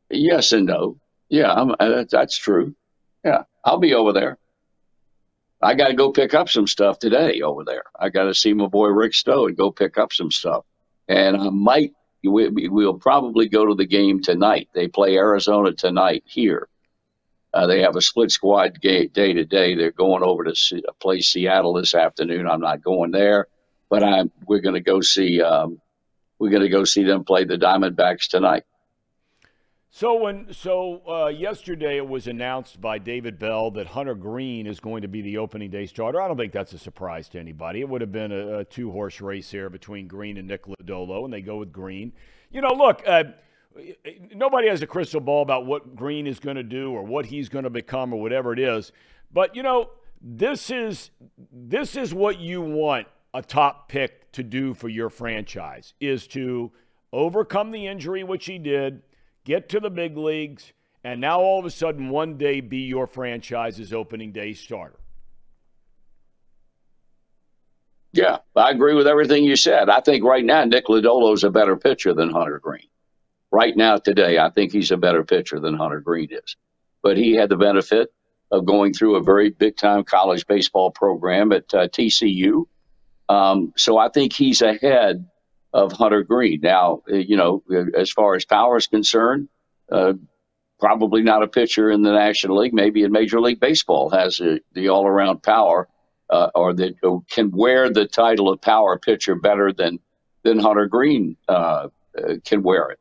Yes 0.09 0.51
and 0.51 0.65
no. 0.65 0.97
Yeah, 1.29 1.51
I'm, 1.51 1.75
uh, 1.79 2.05
that's 2.09 2.37
true. 2.37 2.75
Yeah, 3.23 3.43
I'll 3.63 3.79
be 3.79 3.93
over 3.93 4.13
there. 4.13 4.37
I 5.61 5.73
got 5.73 5.87
to 5.89 5.93
go 5.93 6.11
pick 6.11 6.33
up 6.33 6.49
some 6.49 6.67
stuff 6.67 6.99
today 6.99 7.41
over 7.41 7.63
there. 7.63 7.83
I 7.99 8.09
got 8.09 8.25
to 8.25 8.33
see 8.33 8.53
my 8.53 8.67
boy 8.67 8.87
Rick 8.87 9.13
Stowe 9.13 9.47
and 9.47 9.57
go 9.57 9.71
pick 9.71 9.97
up 9.97 10.13
some 10.13 10.31
stuff. 10.31 10.63
And 11.07 11.35
I 11.35 11.49
might, 11.49 11.93
we, 12.23 12.67
we'll 12.67 12.99
probably 12.99 13.47
go 13.47 13.65
to 13.65 13.75
the 13.75 13.85
game 13.85 14.21
tonight. 14.21 14.69
They 14.73 14.87
play 14.87 15.15
Arizona 15.15 15.71
tonight 15.73 16.23
here. 16.25 16.67
Uh, 17.53 17.67
they 17.67 17.81
have 17.81 17.95
a 17.95 18.01
split 18.01 18.31
squad 18.31 18.79
ga- 18.81 19.07
day 19.07 19.33
to 19.33 19.45
day. 19.45 19.75
They're 19.75 19.91
going 19.91 20.23
over 20.23 20.43
to 20.43 20.55
see, 20.55 20.83
play 20.99 21.21
Seattle 21.21 21.73
this 21.73 21.95
afternoon. 21.95 22.47
I'm 22.47 22.61
not 22.61 22.83
going 22.83 23.11
there, 23.11 23.47
but 23.89 24.03
I'm. 24.03 24.31
We're 24.45 24.59
going 24.59 24.75
to 24.75 24.81
go 24.81 25.01
see. 25.01 25.41
Um, 25.41 25.79
we're 26.39 26.51
going 26.51 26.63
to 26.63 26.69
go 26.69 26.83
see 26.83 27.03
them 27.03 27.23
play 27.23 27.45
the 27.45 27.57
Diamondbacks 27.57 28.27
tonight. 28.27 28.63
So 29.89 30.15
when 30.15 30.53
so 30.53 31.01
uh, 31.07 31.27
yesterday 31.27 31.97
it 31.97 32.07
was 32.07 32.27
announced 32.27 32.81
by 32.81 32.99
David 32.99 33.39
Bell 33.39 33.71
that 33.71 33.87
Hunter 33.87 34.15
Greene 34.15 34.67
is 34.67 34.79
going 34.79 35.01
to 35.01 35.07
be 35.07 35.21
the 35.21 35.37
opening 35.37 35.71
day 35.71 35.85
starter. 35.85 36.21
I 36.21 36.27
don't 36.27 36.37
think 36.37 36.51
that's 36.51 36.73
a 36.73 36.77
surprise 36.77 37.29
to 37.29 37.39
anybody. 37.39 37.79
It 37.79 37.89
would 37.89 38.01
have 38.01 38.11
been 38.11 38.31
a, 38.31 38.59
a 38.59 38.65
two 38.65 38.91
horse 38.91 39.21
race 39.21 39.49
here 39.49 39.69
between 39.69 40.07
Greene 40.07 40.37
and 40.37 40.47
Nick 40.47 40.65
Lodolo, 40.65 41.23
and 41.23 41.33
they 41.33 41.41
go 41.41 41.57
with 41.57 41.71
Greene. 41.71 42.11
You 42.51 42.61
know, 42.61 42.73
look, 42.73 43.01
uh, 43.07 43.23
nobody 44.35 44.67
has 44.67 44.81
a 44.81 44.87
crystal 44.87 45.21
ball 45.21 45.41
about 45.41 45.65
what 45.65 45.95
Greene 45.95 46.27
is 46.27 46.39
going 46.39 46.57
to 46.57 46.63
do 46.63 46.91
or 46.91 47.03
what 47.03 47.25
he's 47.25 47.49
going 47.49 47.63
to 47.63 47.69
become 47.69 48.13
or 48.13 48.21
whatever 48.21 48.53
it 48.53 48.59
is. 48.59 48.91
But 49.31 49.55
you 49.55 49.63
know, 49.63 49.91
this 50.21 50.69
is 50.69 51.11
this 51.51 51.95
is 51.95 52.13
what 52.13 52.39
you 52.39 52.61
want 52.61 53.07
a 53.33 53.41
top 53.41 53.87
pick 53.89 54.31
to 54.33 54.43
do 54.43 54.73
for 54.73 54.89
your 54.89 55.09
franchise 55.09 55.93
is 55.99 56.27
to 56.27 56.71
overcome 57.13 57.71
the 57.71 57.87
injury, 57.87 58.23
which 58.23 58.45
he 58.45 58.57
did, 58.57 59.01
get 59.47 59.69
to 59.69 59.79
the 59.79 59.89
big 59.89 60.17
leagues, 60.17 60.73
and 61.05 61.21
now 61.21 61.39
all 61.39 61.57
of 61.57 61.65
a 61.65 61.71
sudden 61.71 62.09
one 62.09 62.37
day 62.37 62.59
be 62.59 62.79
your 62.79 63.07
franchise's 63.07 63.93
opening 63.93 64.33
day 64.33 64.53
starter. 64.53 64.99
Yeah, 68.11 68.39
I 68.55 68.71
agree 68.71 68.93
with 68.93 69.07
everything 69.07 69.45
you 69.45 69.55
said. 69.55 69.89
I 69.89 70.01
think 70.01 70.25
right 70.25 70.43
now 70.43 70.65
Nick 70.65 70.87
Lodolo 70.87 71.33
is 71.33 71.45
a 71.45 71.49
better 71.49 71.77
pitcher 71.77 72.13
than 72.13 72.29
Hunter 72.29 72.59
Greene. 72.59 72.89
Right 73.49 73.75
now, 73.75 73.97
today, 73.97 74.37
I 74.37 74.49
think 74.49 74.73
he's 74.73 74.91
a 74.91 74.97
better 74.97 75.23
pitcher 75.23 75.59
than 75.59 75.75
Hunter 75.75 76.01
Greene 76.01 76.29
is. 76.31 76.57
But 77.01 77.15
he 77.15 77.33
had 77.33 77.47
the 77.47 77.55
benefit 77.55 78.09
of 78.51 78.65
going 78.65 78.91
through 78.91 79.15
a 79.15 79.23
very 79.23 79.49
big 79.49 79.77
time 79.77 80.03
college 80.03 80.45
baseball 80.45 80.91
program 80.91 81.53
at 81.53 81.73
uh, 81.73 81.87
TCU. 81.87 82.65
Um, 83.29 83.71
so 83.77 83.97
I 83.97 84.09
think 84.09 84.33
he's 84.33 84.61
ahead 84.61 85.25
of 85.77 85.91
Hunter 85.91 86.23
Greene. 86.23 86.59
Now, 86.61 87.03
uh, 87.09 87.15
you 87.15 87.37
know, 87.37 87.63
as 87.95 88.11
far 88.11 88.35
as 88.35 88.45
power 88.45 88.77
is 88.77 88.87
concerned, 88.87 89.47
uh, 89.91 90.13
probably 90.79 91.21
not 91.21 91.43
a 91.43 91.47
pitcher 91.47 91.91
in 91.91 92.01
the 92.01 92.11
National 92.11 92.57
League, 92.57 92.73
maybe 92.73 93.03
in 93.03 93.11
Major 93.11 93.39
League 93.39 93.59
Baseball 93.59 94.09
has 94.09 94.39
a, 94.39 94.59
the 94.73 94.89
all 94.89 95.05
around 95.05 95.43
power 95.43 95.87
uh, 96.31 96.49
or 96.55 96.73
that 96.73 96.95
can 97.29 97.51
wear 97.51 97.91
the 97.91 98.05
title 98.05 98.49
of 98.49 98.59
power 98.59 98.97
pitcher 98.97 99.35
better 99.35 99.71
than 99.71 99.99
than 100.43 100.59
Hunter 100.59 100.87
Greene 100.87 101.37
uh, 101.47 101.89
uh, 102.17 102.33
can 102.43 102.63
wear 102.63 102.89
it. 102.89 102.99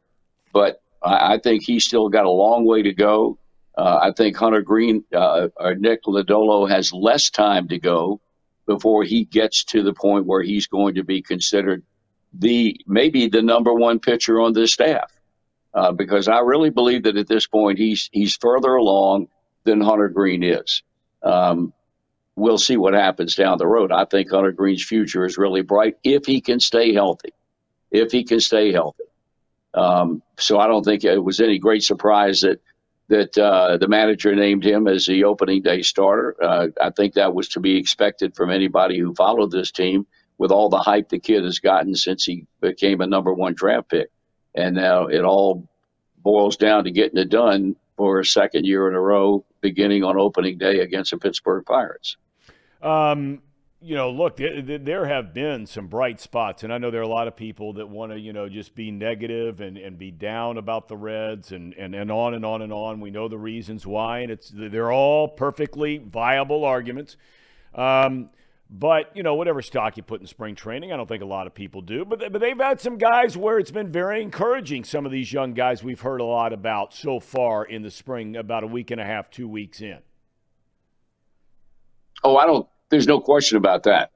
But 0.53 0.83
I, 1.03 1.35
I, 1.35 1.39
think 1.39 1.63
he's 1.63 1.85
still 1.85 2.09
got 2.09 2.25
a 2.25 2.31
long 2.31 2.65
way 2.65 2.83
to 2.83 2.93
go. 2.93 3.39
Uh, 3.77 4.01
I 4.03 4.13
think 4.13 4.37
Hunter 4.37 4.63
Greene 4.63 5.05
uh, 5.15 5.49
or 5.57 5.75
Nick 5.75 6.05
Lodolo 6.05 6.69
has 6.69 6.93
less 6.93 7.31
time 7.31 7.69
to 7.69 7.79
go 7.79 8.21
before 8.67 9.05
he 9.05 9.25
gets 9.25 9.65
to 9.65 9.83
the 9.83 9.93
point 9.93 10.27
where 10.27 10.43
he's 10.43 10.67
going 10.67 10.97
to 10.97 11.05
be 11.05 11.23
considered 11.23 11.85
the 12.39 12.81
maybe 12.87 13.29
the 13.29 13.43
number 13.43 13.73
one 13.73 13.99
pitcher 13.99 14.41
on 14.41 14.53
this 14.53 14.73
staff. 14.73 15.13
Uh, 15.75 15.93
because 15.93 16.27
I 16.27 16.39
really 16.41 16.71
believe 16.71 17.03
that 17.03 17.19
at 17.19 17.29
this 17.29 17.47
point 17.47 17.79
he's 17.79 18.09
he's 18.13 18.37
further 18.37 18.75
along 18.77 19.29
than 19.65 19.81
Hunter 19.81 20.09
Greene 20.09 20.43
is. 20.43 20.83
Um, 21.23 21.73
we'll 22.35 22.59
see 22.59 22.77
what 22.77 22.95
happens 22.95 23.35
down 23.35 23.59
the 23.59 23.67
road. 23.67 23.93
I 23.93 24.07
think 24.07 24.31
Hunter 24.31 24.53
Greene's 24.53 24.85
future 24.85 25.27
is 25.27 25.37
really 25.37 25.63
bright 25.63 25.97
if 26.03 26.25
he 26.25 26.41
can 26.41 26.61
stay 26.61 26.95
healthy. 26.95 27.35
If 27.91 28.11
he 28.11 28.25
can 28.25 28.41
stay 28.41 28.73
healthy. 28.73 29.05
Um, 29.75 30.23
so 30.39 30.59
I 30.59 30.67
don't 30.67 30.85
think 30.85 31.05
it 31.05 31.19
was 31.19 31.41
any 31.41 31.59
great 31.59 31.83
surprise 31.83 32.41
that 32.41 32.61
that 33.09 33.39
uh, 33.39 33.77
the 33.77 33.87
manager 33.87 34.35
named 34.35 34.65
him 34.65 34.89
as 34.89 35.07
the 35.07 35.25
opening 35.25 35.63
day 35.63 35.83
starter. 35.83 36.37
Uh, 36.43 36.69
I 36.81 36.91
think 36.91 37.15
that 37.15 37.35
was 37.35 37.49
to 37.51 37.61
be 37.61 37.77
expected 37.77 38.35
from 38.35 38.51
anybody 38.51 38.99
who 38.99 39.15
followed 39.15 39.53
this 39.53 39.71
team 39.71 40.07
with 40.39 40.51
all 40.51 40.69
the 40.69 40.79
hype 40.79 41.09
the 41.09 41.19
kid 41.19 41.45
has 41.45 41.59
gotten 41.59 41.95
since 41.95 42.25
he 42.25 42.47
became 42.61 43.01
a 43.01 43.07
number 43.07 43.33
one 43.33 43.55
draft 43.55 43.89
pick. 43.89 44.11
And 44.55 44.75
now 44.75 45.07
it 45.07 45.23
all 45.23 45.69
boils 46.19 46.57
down 46.57 46.85
to 46.85 46.91
getting 46.91 47.19
it 47.19 47.29
done 47.29 47.77
for 47.97 48.21
a 48.21 48.25
second 48.25 48.67
year 48.67 48.89
in 48.89 48.95
a 48.95 49.01
row, 49.01 49.45
beginning 49.61 50.05
on 50.05 50.19
opening 50.19 50.59
day 50.59 50.81
against 50.81 51.11
the 51.11 51.19
Pittsburgh 51.19 51.65
Pirates. 51.65 52.17
Um, 52.83 53.41
you 53.81 53.95
know, 53.95 54.11
look, 54.11 54.39
there 54.39 55.07
have 55.07 55.33
been 55.33 55.67
some 55.67 55.87
bright 55.87 56.21
spots, 56.21 56.65
and 56.65 56.73
I 56.73 56.79
know 56.79 56.91
there 56.91 57.01
are 57.01 57.05
a 57.05 57.09
lot 57.09 57.29
of 57.29 57.37
people 57.37 57.75
that 57.75 57.89
want 57.89 58.13
to, 58.13 58.19
you 58.19 58.33
know, 58.33 58.49
just 58.49 58.75
be 58.75 58.91
negative 58.91 59.61
and, 59.61 59.77
and 59.77 59.99
be 59.99 60.11
down 60.11 60.59
about 60.59 60.89
the 60.89 60.97
Reds 60.97 61.53
and, 61.53 61.75
and, 61.75 61.95
and 61.95 62.11
on 62.11 62.35
and 62.35 62.45
on 62.45 62.63
and 62.63 62.73
on. 62.73 63.01
We 63.01 63.11
know 63.11 63.29
the 63.29 63.39
reasons 63.39 63.87
why, 63.87 64.21
and 64.21 64.31
it's 64.33 64.51
they're 64.53 64.91
all 64.93 65.29
perfectly 65.29 65.99
viable 65.99 66.65
arguments. 66.65 67.17
Um, 67.75 68.31
but 68.69 69.11
you 69.15 69.23
know, 69.23 69.35
whatever 69.35 69.63
stock 69.63 69.97
you 69.97 70.03
put 70.03 70.21
in 70.21 70.27
spring 70.27 70.55
training, 70.55 70.93
I 70.93 70.97
don't 70.97 71.09
think 71.09 71.23
a 71.23 71.27
lot 71.27 71.47
of 71.47 71.55
people 71.55 71.83
do. 71.83 72.05
But 72.05 72.33
but 72.33 72.41
they've 72.41 72.59
had 72.59 72.81
some 72.81 72.99
guys 72.99 73.37
where 73.37 73.59
it's 73.59 73.71
been 73.71 73.93
very 73.93 74.23
encouraging. 74.23 74.85
Some 74.85 75.07
of 75.07 75.13
these 75.13 75.33
young 75.33 75.55
guys 75.55 75.83
we've 75.83 76.01
heard 76.01 76.21
a 76.21 76.25
lot 76.25 76.53
about 76.53 76.93
so 76.93 77.21
far 77.21 77.65
in 77.65 77.83
the 77.83 77.91
spring, 77.91 78.37
about 78.37 78.65
a 78.65 78.67
week 78.67 78.91
and 78.91 79.01
a 79.01 79.05
half, 79.05 79.31
two 79.31 79.49
weeks 79.49 79.81
in. 79.81 79.99
Oh, 82.25 82.37
I 82.37 82.47
don't. 82.47 82.69
There's 82.89 83.07
no 83.07 83.21
question 83.21 83.57
about 83.57 83.85
that. 83.85 84.11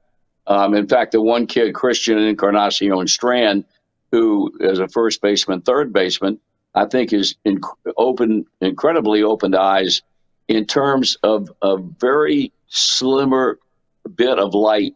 Um, 0.46 0.74
in 0.74 0.88
fact, 0.88 1.12
the 1.12 1.20
one 1.20 1.46
kid, 1.46 1.74
Christian 1.74 2.18
Encarnacion 2.18 3.06
Strand, 3.06 3.64
who 4.10 4.52
is 4.60 4.80
a 4.80 4.88
first 4.88 5.22
baseman, 5.22 5.60
third 5.60 5.92
baseman, 5.92 6.40
I 6.74 6.86
think 6.86 7.12
is 7.12 7.36
in, 7.44 7.60
open, 7.96 8.46
incredibly 8.60 9.22
opened 9.22 9.54
eyes 9.54 10.02
in 10.48 10.66
terms 10.66 11.16
of 11.22 11.52
a 11.62 11.76
very 11.76 12.52
slimmer 12.68 13.58
bit 14.08 14.38
of 14.38 14.54
light 14.54 14.94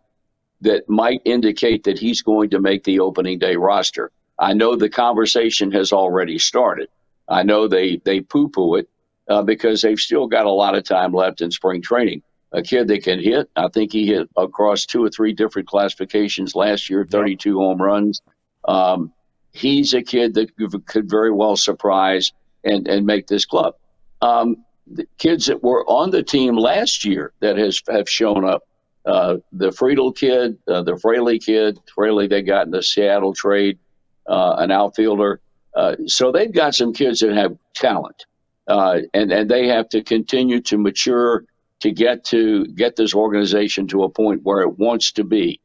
that 0.61 0.89
might 0.89 1.21
indicate 1.25 1.85
that 1.85 1.99
he's 1.99 2.23
going 2.23 2.51
to 2.51 2.61
make 2.61 2.85
the 2.85 3.01
opening 3.01 3.39
day 3.39 3.57
roster. 3.57 4.11
I 4.39 4.55
know 4.55 4.77
the 4.77 4.89
conversation 4.89 5.71
has 5.73 5.93
already 5.93 6.39
started. 6.39 6.89
I 7.29 7.43
know 7.43 7.69
they 7.69 8.01
they 8.05 8.21
poo 8.21 8.49
poo 8.49 8.77
it 8.77 8.89
uh, 9.29 9.43
because 9.43 9.83
they've 9.83 9.99
still 9.99 10.27
got 10.27 10.47
a 10.47 10.51
lot 10.51 10.75
of 10.75 10.85
time 10.85 11.13
left 11.13 11.41
in 11.41 11.51
spring 11.51 11.83
training 11.83 12.23
a 12.55 12.63
kid 12.63 12.87
that 12.89 13.03
can 13.03 13.21
hit. 13.21 13.51
I 13.57 13.69
think 13.69 13.93
he 13.93 14.07
hit 14.07 14.31
across 14.37 14.87
two 14.87 15.05
or 15.05 15.11
three 15.11 15.33
different 15.33 15.67
classifications 15.69 16.55
last 16.55 16.89
year, 16.89 17.05
32 17.05 17.59
home 17.59 17.83
runs. 17.83 18.23
Um, 18.67 19.13
he's 19.51 19.93
a 19.93 20.03
kid 20.03 20.35
that 20.35 20.53
could 20.87 21.11
very 21.11 21.33
well 21.33 21.57
surprise 21.57 22.33
and, 22.63 22.87
and 22.87 23.05
make 23.05 23.27
this 23.27 23.45
club. 23.45 23.75
Um, 24.23 24.65
the 24.87 25.07
kids 25.19 25.47
that 25.47 25.65
were 25.65 25.85
on 25.89 26.11
the 26.11 26.23
team 26.23 26.57
last 26.57 27.05
year 27.05 27.33
that 27.41 27.59
has 27.59 27.83
have 27.89 28.09
shown 28.09 28.45
up, 28.45 28.63
uh, 29.07 29.37
the 29.53 29.71
Friedl 29.71 30.17
kid, 30.17 30.59
uh, 30.67 30.83
the 30.83 30.97
Fraley 30.97 31.39
kid, 31.39 31.79
Fraley 31.95 32.27
they 32.27 32.43
got 32.43 32.67
in 32.67 32.71
the 32.71 32.83
Seattle 32.83 33.35
trade, 33.35 33.79
uh, 34.27 34.57
an 34.59 34.71
outfielder. 34.71 35.41
Uh, 35.75 35.97
so 36.07 36.33
they've 36.33 36.53
got 36.53 36.75
some 36.75 36.93
kids 36.93 37.21
that 37.21 37.35
have 37.35 37.57
talent, 37.75 38.25
uh, 38.69 39.01
and 39.13 39.33
and 39.33 39.51
they 39.51 39.67
have 39.67 39.89
to 39.91 40.03
continue 40.03 40.61
to 40.61 40.79
mature 40.79 41.45
to 41.81 41.91
get 41.91 42.25
to 42.25 42.67
get 42.69 42.97
this 42.97 43.15
organization 43.15 43.87
to 43.89 44.05
a 44.05 44.09
point 44.09 44.43
where 44.43 44.63
it 44.63 44.79
wants 44.79 45.13
to 45.13 45.25
be. 45.25 45.61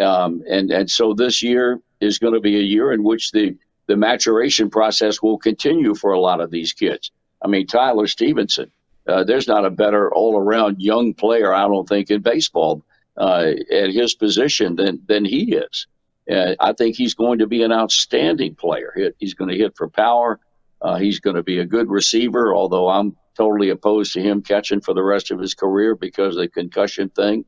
Um, 0.00 0.42
and 0.48 0.70
and 0.70 0.88
so 0.88 1.12
this 1.12 1.42
year 1.42 1.80
is 2.00 2.18
going 2.18 2.34
to 2.34 2.40
be 2.40 2.56
a 2.56 2.62
year 2.62 2.92
in 2.92 3.02
which 3.02 3.32
the 3.32 3.56
the 3.86 3.96
maturation 3.96 4.70
process 4.70 5.20
will 5.20 5.38
continue 5.38 5.94
for 5.94 6.12
a 6.12 6.20
lot 6.20 6.40
of 6.40 6.50
these 6.50 6.72
kids. 6.72 7.10
I 7.42 7.48
mean, 7.48 7.66
Tyler 7.66 8.06
Stephenson, 8.06 8.70
uh, 9.08 9.24
there's 9.24 9.48
not 9.48 9.64
a 9.64 9.70
better 9.70 10.12
all 10.12 10.36
around 10.36 10.80
young 10.80 11.14
player, 11.14 11.52
I 11.52 11.62
don't 11.62 11.88
think, 11.88 12.10
in 12.10 12.20
baseball 12.20 12.84
uh, 13.16 13.52
at 13.72 13.90
his 13.90 14.14
position 14.14 14.76
than 14.76 15.02
than 15.06 15.24
he 15.24 15.54
is. 15.54 15.86
Uh, 16.30 16.54
I 16.60 16.74
think 16.74 16.94
he's 16.94 17.14
going 17.14 17.38
to 17.38 17.46
be 17.46 17.62
an 17.62 17.72
outstanding 17.72 18.54
player. 18.54 19.12
He's 19.18 19.34
going 19.34 19.50
to 19.50 19.56
hit 19.56 19.76
for 19.76 19.88
power. 19.88 20.38
Uh, 20.82 20.96
he's 20.96 21.20
going 21.20 21.36
to 21.36 21.42
be 21.42 21.58
a 21.58 21.64
good 21.64 21.88
receiver, 21.88 22.54
although 22.54 22.88
I'm 22.88 23.16
totally 23.36 23.70
opposed 23.70 24.12
to 24.12 24.20
him 24.20 24.42
catching 24.42 24.80
for 24.80 24.94
the 24.94 25.02
rest 25.02 25.30
of 25.30 25.40
his 25.40 25.54
career 25.54 25.94
because 25.94 26.36
of 26.36 26.42
the 26.42 26.48
concussion 26.48 27.08
thing. 27.08 27.44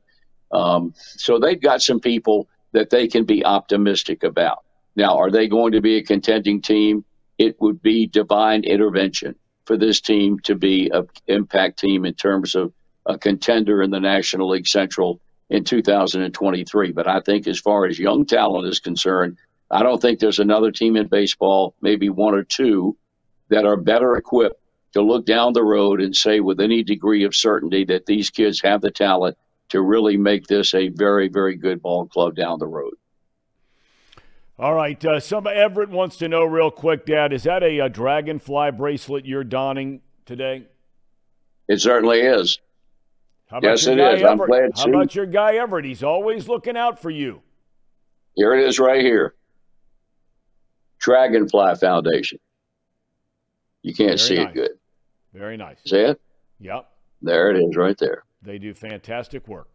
Um, 0.52 0.94
so 0.96 1.38
they've 1.38 1.60
got 1.60 1.82
some 1.82 2.00
people 2.00 2.48
that 2.72 2.90
they 2.90 3.06
can 3.06 3.24
be 3.24 3.44
optimistic 3.44 4.22
about. 4.22 4.64
Now, 4.96 5.18
are 5.18 5.30
they 5.30 5.46
going 5.46 5.72
to 5.72 5.80
be 5.80 5.96
a 5.96 6.02
contending 6.02 6.62
team? 6.62 7.04
It 7.38 7.60
would 7.60 7.82
be 7.82 8.06
divine 8.06 8.64
intervention 8.64 9.34
for 9.70 9.76
this 9.76 10.00
team 10.00 10.36
to 10.40 10.56
be 10.56 10.90
an 10.92 11.06
impact 11.28 11.78
team 11.78 12.04
in 12.04 12.12
terms 12.14 12.56
of 12.56 12.72
a 13.06 13.16
contender 13.16 13.82
in 13.82 13.92
the 13.92 14.00
National 14.00 14.48
League 14.48 14.66
Central 14.66 15.20
in 15.48 15.62
2023. 15.62 16.90
But 16.90 17.06
I 17.06 17.20
think 17.20 17.46
as 17.46 17.60
far 17.60 17.86
as 17.86 17.96
young 17.96 18.26
talent 18.26 18.66
is 18.66 18.80
concerned, 18.80 19.38
I 19.70 19.84
don't 19.84 20.02
think 20.02 20.18
there's 20.18 20.40
another 20.40 20.72
team 20.72 20.96
in 20.96 21.06
baseball, 21.06 21.76
maybe 21.80 22.08
one 22.08 22.34
or 22.34 22.42
two, 22.42 22.96
that 23.48 23.64
are 23.64 23.76
better 23.76 24.16
equipped 24.16 24.60
to 24.94 25.02
look 25.02 25.24
down 25.24 25.52
the 25.52 25.62
road 25.62 26.00
and 26.00 26.16
say 26.16 26.40
with 26.40 26.58
any 26.58 26.82
degree 26.82 27.22
of 27.22 27.36
certainty 27.36 27.84
that 27.84 28.06
these 28.06 28.28
kids 28.28 28.60
have 28.62 28.80
the 28.80 28.90
talent 28.90 29.38
to 29.68 29.80
really 29.80 30.16
make 30.16 30.48
this 30.48 30.74
a 30.74 30.88
very, 30.88 31.28
very 31.28 31.54
good 31.54 31.80
ball 31.80 32.08
club 32.08 32.34
down 32.34 32.58
the 32.58 32.66
road. 32.66 32.94
All 34.60 34.74
right. 34.74 35.02
Uh, 35.02 35.18
some 35.20 35.46
Everett 35.46 35.88
wants 35.88 36.16
to 36.16 36.28
know 36.28 36.44
real 36.44 36.70
quick, 36.70 37.06
Dad. 37.06 37.32
Is 37.32 37.44
that 37.44 37.62
a, 37.62 37.78
a 37.78 37.88
dragonfly 37.88 38.72
bracelet 38.72 39.24
you're 39.24 39.42
donning 39.42 40.02
today? 40.26 40.66
It 41.66 41.80
certainly 41.80 42.20
is. 42.20 42.58
yes, 43.62 43.86
it 43.86 43.98
is. 43.98 44.22
I'm 44.22 44.36
glad 44.36 44.72
How 44.76 44.84
about 44.84 45.14
your 45.14 45.24
guy 45.24 45.54
Everett? 45.54 45.86
He's 45.86 46.02
always 46.02 46.46
looking 46.46 46.76
out 46.76 47.00
for 47.00 47.08
you. 47.08 47.40
Here 48.34 48.54
it 48.54 48.68
is, 48.68 48.78
right 48.78 49.00
here. 49.00 49.34
Dragonfly 50.98 51.76
Foundation. 51.76 52.38
You 53.80 53.94
can't 53.94 54.08
Very 54.08 54.18
see 54.18 54.36
nice. 54.36 54.48
it 54.48 54.54
good. 54.54 54.70
Very 55.32 55.56
nice. 55.56 55.78
See 55.86 55.96
it? 55.96 56.20
Yep. 56.58 56.86
There 57.22 57.50
it 57.50 57.56
is, 57.56 57.76
right 57.76 57.96
there. 57.96 58.24
They 58.42 58.58
do 58.58 58.74
fantastic 58.74 59.48
work. 59.48 59.68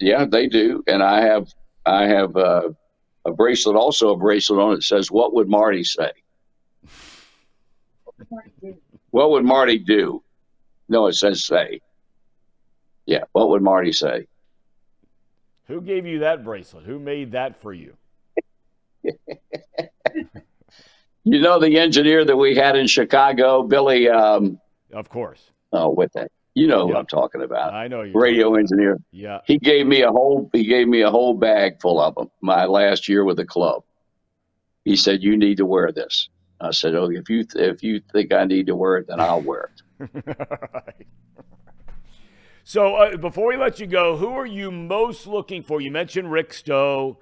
Yeah, 0.00 0.26
they 0.26 0.48
do, 0.48 0.84
and 0.86 1.02
I 1.02 1.22
have 1.22 1.54
I 1.86 2.06
have 2.06 2.36
uh, 2.36 2.70
a 3.24 3.32
bracelet, 3.32 3.76
also 3.76 4.10
a 4.12 4.16
bracelet 4.16 4.60
on 4.60 4.74
it 4.74 4.82
says, 4.82 5.10
"What 5.10 5.34
would 5.34 5.48
Marty 5.48 5.84
say?" 5.84 6.12
what 9.10 9.30
would 9.30 9.44
Marty 9.44 9.78
do? 9.78 10.22
No, 10.88 11.06
it 11.06 11.14
says 11.14 11.44
say. 11.44 11.80
Yeah, 13.06 13.24
what 13.32 13.50
would 13.50 13.62
Marty 13.62 13.92
say? 13.92 14.26
Who 15.68 15.80
gave 15.80 16.06
you 16.06 16.20
that 16.20 16.44
bracelet? 16.44 16.84
Who 16.84 16.98
made 16.98 17.32
that 17.32 17.56
for 17.60 17.72
you? 17.72 17.96
You 21.26 21.40
know 21.40 21.58
the 21.58 21.78
engineer 21.78 22.22
that 22.26 22.36
we 22.36 22.54
had 22.54 22.76
in 22.76 22.86
Chicago, 22.86 23.62
Billy. 23.62 24.10
Um, 24.10 24.60
Of 24.92 25.08
course. 25.08 25.50
oh, 25.72 25.88
what 25.88 26.12
that? 26.12 26.30
You 26.54 26.68
know 26.68 26.86
who 26.86 26.96
I'm 26.96 27.06
talking 27.06 27.42
about. 27.42 27.74
I 27.74 27.88
know 27.88 28.02
you. 28.02 28.12
Radio 28.14 28.54
engineer. 28.54 28.98
Yeah. 29.10 29.40
He 29.44 29.58
gave 29.58 29.86
me 29.86 30.02
a 30.02 30.10
whole. 30.10 30.50
He 30.52 30.64
gave 30.64 30.86
me 30.86 31.02
a 31.02 31.10
whole 31.10 31.34
bag 31.34 31.80
full 31.80 32.00
of 32.00 32.14
them. 32.14 32.30
My 32.40 32.64
last 32.66 33.08
year 33.08 33.24
with 33.24 33.38
the 33.38 33.44
club. 33.44 33.82
He 34.84 34.96
said, 34.96 35.22
"You 35.22 35.36
need 35.36 35.56
to 35.56 35.66
wear 35.66 35.90
this." 35.90 36.28
I 36.60 36.70
said, 36.70 36.94
"Oh, 36.94 37.10
if 37.10 37.28
you 37.28 37.44
if 37.56 37.82
you 37.82 38.00
think 38.12 38.32
I 38.32 38.44
need 38.44 38.68
to 38.68 38.76
wear 38.76 38.98
it, 38.98 39.08
then 39.08 39.20
I'll 39.20 39.40
wear 39.40 39.70
it." 39.98 40.36
So 42.66 42.94
uh, 42.96 43.18
before 43.18 43.48
we 43.48 43.58
let 43.58 43.78
you 43.78 43.86
go, 43.86 44.16
who 44.16 44.28
are 44.28 44.46
you 44.46 44.70
most 44.70 45.26
looking 45.26 45.62
for? 45.62 45.82
You 45.82 45.90
mentioned 45.90 46.32
Rick 46.32 46.54
Stowe, 46.54 47.18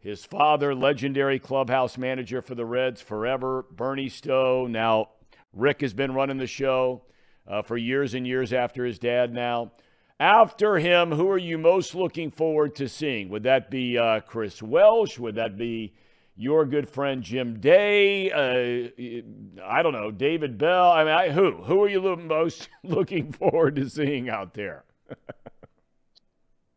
his 0.00 0.24
father, 0.24 0.74
legendary 0.74 1.38
clubhouse 1.38 1.96
manager 1.96 2.42
for 2.42 2.56
the 2.56 2.64
Reds 2.66 3.00
forever. 3.00 3.64
Bernie 3.70 4.08
Stowe. 4.08 4.66
Now 4.66 5.10
Rick 5.52 5.82
has 5.82 5.94
been 5.94 6.12
running 6.12 6.38
the 6.38 6.48
show 6.48 7.02
uh, 7.50 7.62
for 7.62 7.76
years 7.76 8.14
and 8.14 8.26
years 8.26 8.52
after 8.52 8.84
his 8.84 8.98
dad. 8.98 9.34
Now, 9.34 9.72
after 10.18 10.78
him, 10.78 11.12
who 11.12 11.28
are 11.30 11.38
you 11.38 11.58
most 11.58 11.94
looking 11.94 12.30
forward 12.30 12.76
to 12.76 12.88
seeing? 12.88 13.28
Would 13.30 13.42
that 13.42 13.70
be 13.70 13.98
uh, 13.98 14.20
Chris 14.20 14.62
Welsh? 14.62 15.18
Would 15.18 15.34
that 15.34 15.58
be 15.58 15.94
your 16.36 16.64
good 16.64 16.88
friend 16.88 17.22
Jim 17.22 17.58
Day? 17.58 18.30
Uh, 18.30 19.62
I 19.64 19.82
don't 19.82 19.92
know, 19.92 20.10
David 20.10 20.58
Bell. 20.58 20.90
I 20.92 21.04
mean, 21.04 21.12
I, 21.12 21.30
who? 21.30 21.62
Who 21.62 21.82
are 21.82 21.88
you 21.88 22.00
lo- 22.00 22.16
most 22.16 22.68
looking 22.84 23.32
forward 23.32 23.76
to 23.76 23.90
seeing 23.90 24.28
out 24.30 24.54
there? 24.54 24.84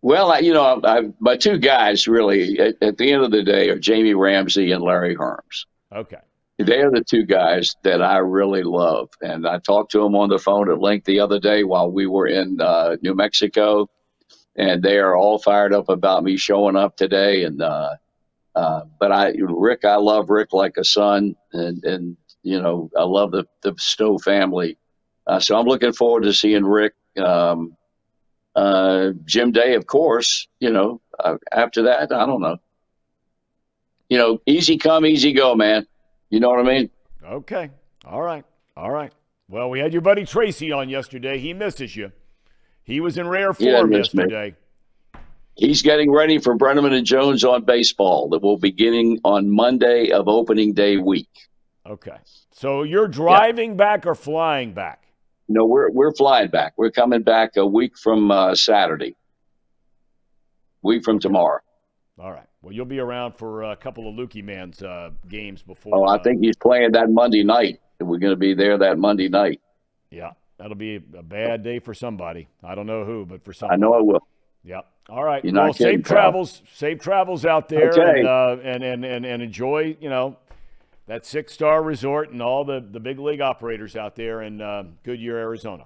Well, 0.06 0.34
I, 0.34 0.40
you 0.40 0.54
know, 0.54 0.82
I, 0.84 1.14
my 1.22 1.38
two 1.38 1.58
guys 1.58 2.10
really 2.10 2.60
at, 2.60 2.76
at 2.82 2.98
the 2.98 3.14
end 3.14 3.24
of 3.24 3.32
the 3.32 3.42
day 3.42 3.70
are 3.70 3.80
Jamie 3.80 4.14
Ramsey 4.14 4.74
and 4.74 4.84
Larry 4.84 5.16
Herms. 5.16 5.66
Okay. 5.96 6.18
They 6.64 6.82
are 6.82 6.92
the 6.92 7.04
two 7.04 7.26
guys 7.26 7.76
that 7.84 8.02
I 8.02 8.18
really 8.18 8.64
love, 8.64 9.10
and 9.22 9.48
I 9.48 9.60
talked 9.60 9.92
to 9.92 10.00
them 10.00 10.16
on 10.16 10.30
the 10.30 10.40
phone 10.40 10.70
at 10.72 10.80
length 10.80 11.06
the 11.06 11.20
other 11.20 11.40
day 11.40 11.64
while 11.64 11.92
we 11.92 12.08
were 12.08 12.28
in 12.28 12.60
uh, 12.62 12.98
New 13.02 13.16
Mexico, 13.16 13.90
and 14.56 14.82
they 14.82 14.98
are 14.98 15.16
all 15.16 15.40
fired 15.40 15.74
up 15.74 15.90
about 15.90 16.24
me 16.24 16.38
showing 16.38 16.76
up 16.76 16.96
today. 16.96 17.44
And 17.44 17.62
uh, 17.62 17.96
uh, 18.56 18.82
but 19.00 19.12
I, 19.12 19.34
Rick, 19.38 19.86
I 19.86 19.96
love 19.96 20.30
Rick 20.30 20.54
like 20.54 20.78
a 20.78 20.84
son, 20.84 21.36
and 21.52 21.84
and 21.84 22.18
you 22.44 22.62
know, 22.62 22.90
I 22.98 23.04
love 23.04 23.32
the 23.32 23.46
the 23.62 23.74
Stowe 23.78 24.18
family. 24.18 24.78
Uh, 25.26 25.40
so 25.40 25.58
I'm 25.58 25.66
looking 25.66 25.94
forward 25.94 26.24
to 26.24 26.34
seeing 26.34 26.66
Rick. 26.66 26.94
Um, 27.18 27.76
uh, 28.56 29.12
Jim 29.26 29.52
Day, 29.52 29.76
of 29.76 29.88
course. 29.88 30.48
You 30.60 30.72
know, 30.72 31.02
uh, 31.20 31.38
after 31.52 31.84
that, 31.84 32.12
I 32.12 32.26
don't 32.26 32.42
know. 32.42 32.58
You 34.10 34.18
know, 34.18 34.40
easy 34.46 34.78
come, 34.78 35.06
easy 35.06 35.34
go, 35.34 35.56
man. 35.56 35.88
You 36.34 36.40
know 36.40 36.50
what 36.50 36.62
I 36.62 36.64
mean? 36.64 36.90
Okay. 37.24 37.70
All 38.06 38.24
right. 38.24 38.44
All 38.76 38.90
right. 38.90 39.14
Well, 39.48 39.70
we 39.70 39.78
had 39.78 39.94
your 39.94 40.02
buddy 40.02 40.26
Tracy 40.26 40.72
on 40.72 40.90
yesterday. 40.90 41.38
He 41.38 41.54
misses 41.54 41.96
you. 41.96 42.12
He 42.84 43.00
was 43.02 43.20
in 43.20 43.28
rare 43.28 43.54
form 43.54 43.70
Yeah, 43.70 43.84
missed 43.84 44.16
me. 44.16 44.24
yesterday. 44.24 44.56
He's 45.54 45.84
getting 45.84 46.12
ready 46.12 46.40
for 46.40 46.58
Brennaman 46.58 46.92
and 46.98 47.06
Jones 47.06 47.44
on 47.44 47.66
baseball 47.66 48.30
that 48.30 48.42
will 48.42 48.58
be 48.58 48.72
beginning 48.72 49.20
on 49.24 49.48
Monday 49.48 50.10
of 50.10 50.28
opening 50.28 50.74
day 50.74 50.98
week. 50.98 51.30
Okay. 51.86 52.18
So 52.52 52.82
you're 52.82 53.08
driving 53.08 53.78
back 53.78 54.08
or 54.08 54.16
flying 54.16 54.74
back? 54.74 55.04
No, 55.48 55.68
we're 55.68 55.92
we're 55.92 56.16
flying 56.16 56.50
back. 56.50 56.74
We're 56.78 56.90
coming 56.90 57.22
back 57.22 57.58
a 57.58 57.68
week 57.68 57.96
from 57.96 58.32
uh, 58.32 58.56
Saturday. 58.56 59.16
Week 60.82 61.04
from 61.04 61.20
tomorrow. 61.20 61.60
All 62.18 62.32
right. 62.32 62.48
Well, 62.64 62.72
you'll 62.72 62.86
be 62.86 63.00
around 63.00 63.34
for 63.34 63.64
a 63.64 63.76
couple 63.76 64.08
of 64.08 64.16
Lukey 64.16 64.42
Man's 64.42 64.82
uh, 64.82 65.10
games 65.28 65.62
before. 65.62 65.98
Oh, 65.98 66.04
I 66.06 66.16
uh, 66.16 66.24
think 66.24 66.40
he's 66.42 66.56
playing 66.56 66.94
that 66.94 67.10
Monday 67.10 67.44
night. 67.44 67.82
We're 68.00 68.18
going 68.18 68.32
to 68.32 68.38
be 68.38 68.54
there 68.54 68.78
that 68.78 68.98
Monday 68.98 69.28
night. 69.28 69.60
Yeah, 70.10 70.32
that'll 70.58 70.76
be 70.76 70.96
a 70.96 71.22
bad 71.22 71.62
day 71.62 71.80
for 71.80 71.94
somebody. 71.94 72.48
I 72.64 72.74
don't 72.74 72.88
know 72.88 73.04
who, 73.04 73.26
but 73.26 73.44
for 73.44 73.52
somebody. 73.52 73.76
I 73.76 73.80
know 73.82 73.98
it 73.98 74.06
will. 74.06 74.26
Yeah. 74.64 74.82
All 75.10 75.26
right. 75.26 75.44
You're 75.44 75.54
well, 75.54 75.74
safe 75.74 76.06
pal. 76.06 76.16
travels. 76.16 76.62
Safe 76.74 77.02
travels 77.02 77.46
out 77.46 77.68
there, 77.68 77.92
Okay. 77.92 78.20
and, 78.20 78.28
uh, 78.28 78.58
and 78.64 78.82
and 78.82 79.04
and 79.04 79.26
and 79.26 79.42
enjoy. 79.44 79.98
You 80.00 80.10
know, 80.10 80.38
that 81.08 81.26
six 81.26 81.52
star 81.52 81.84
resort 81.84 82.32
and 82.32 82.42
all 82.42 82.64
the 82.64 82.80
the 82.80 83.00
big 83.02 83.20
league 83.20 83.42
operators 83.42 83.98
out 83.98 84.16
there 84.16 84.42
in 84.42 84.62
uh, 84.62 84.84
Goodyear, 85.04 85.38
Arizona. 85.38 85.86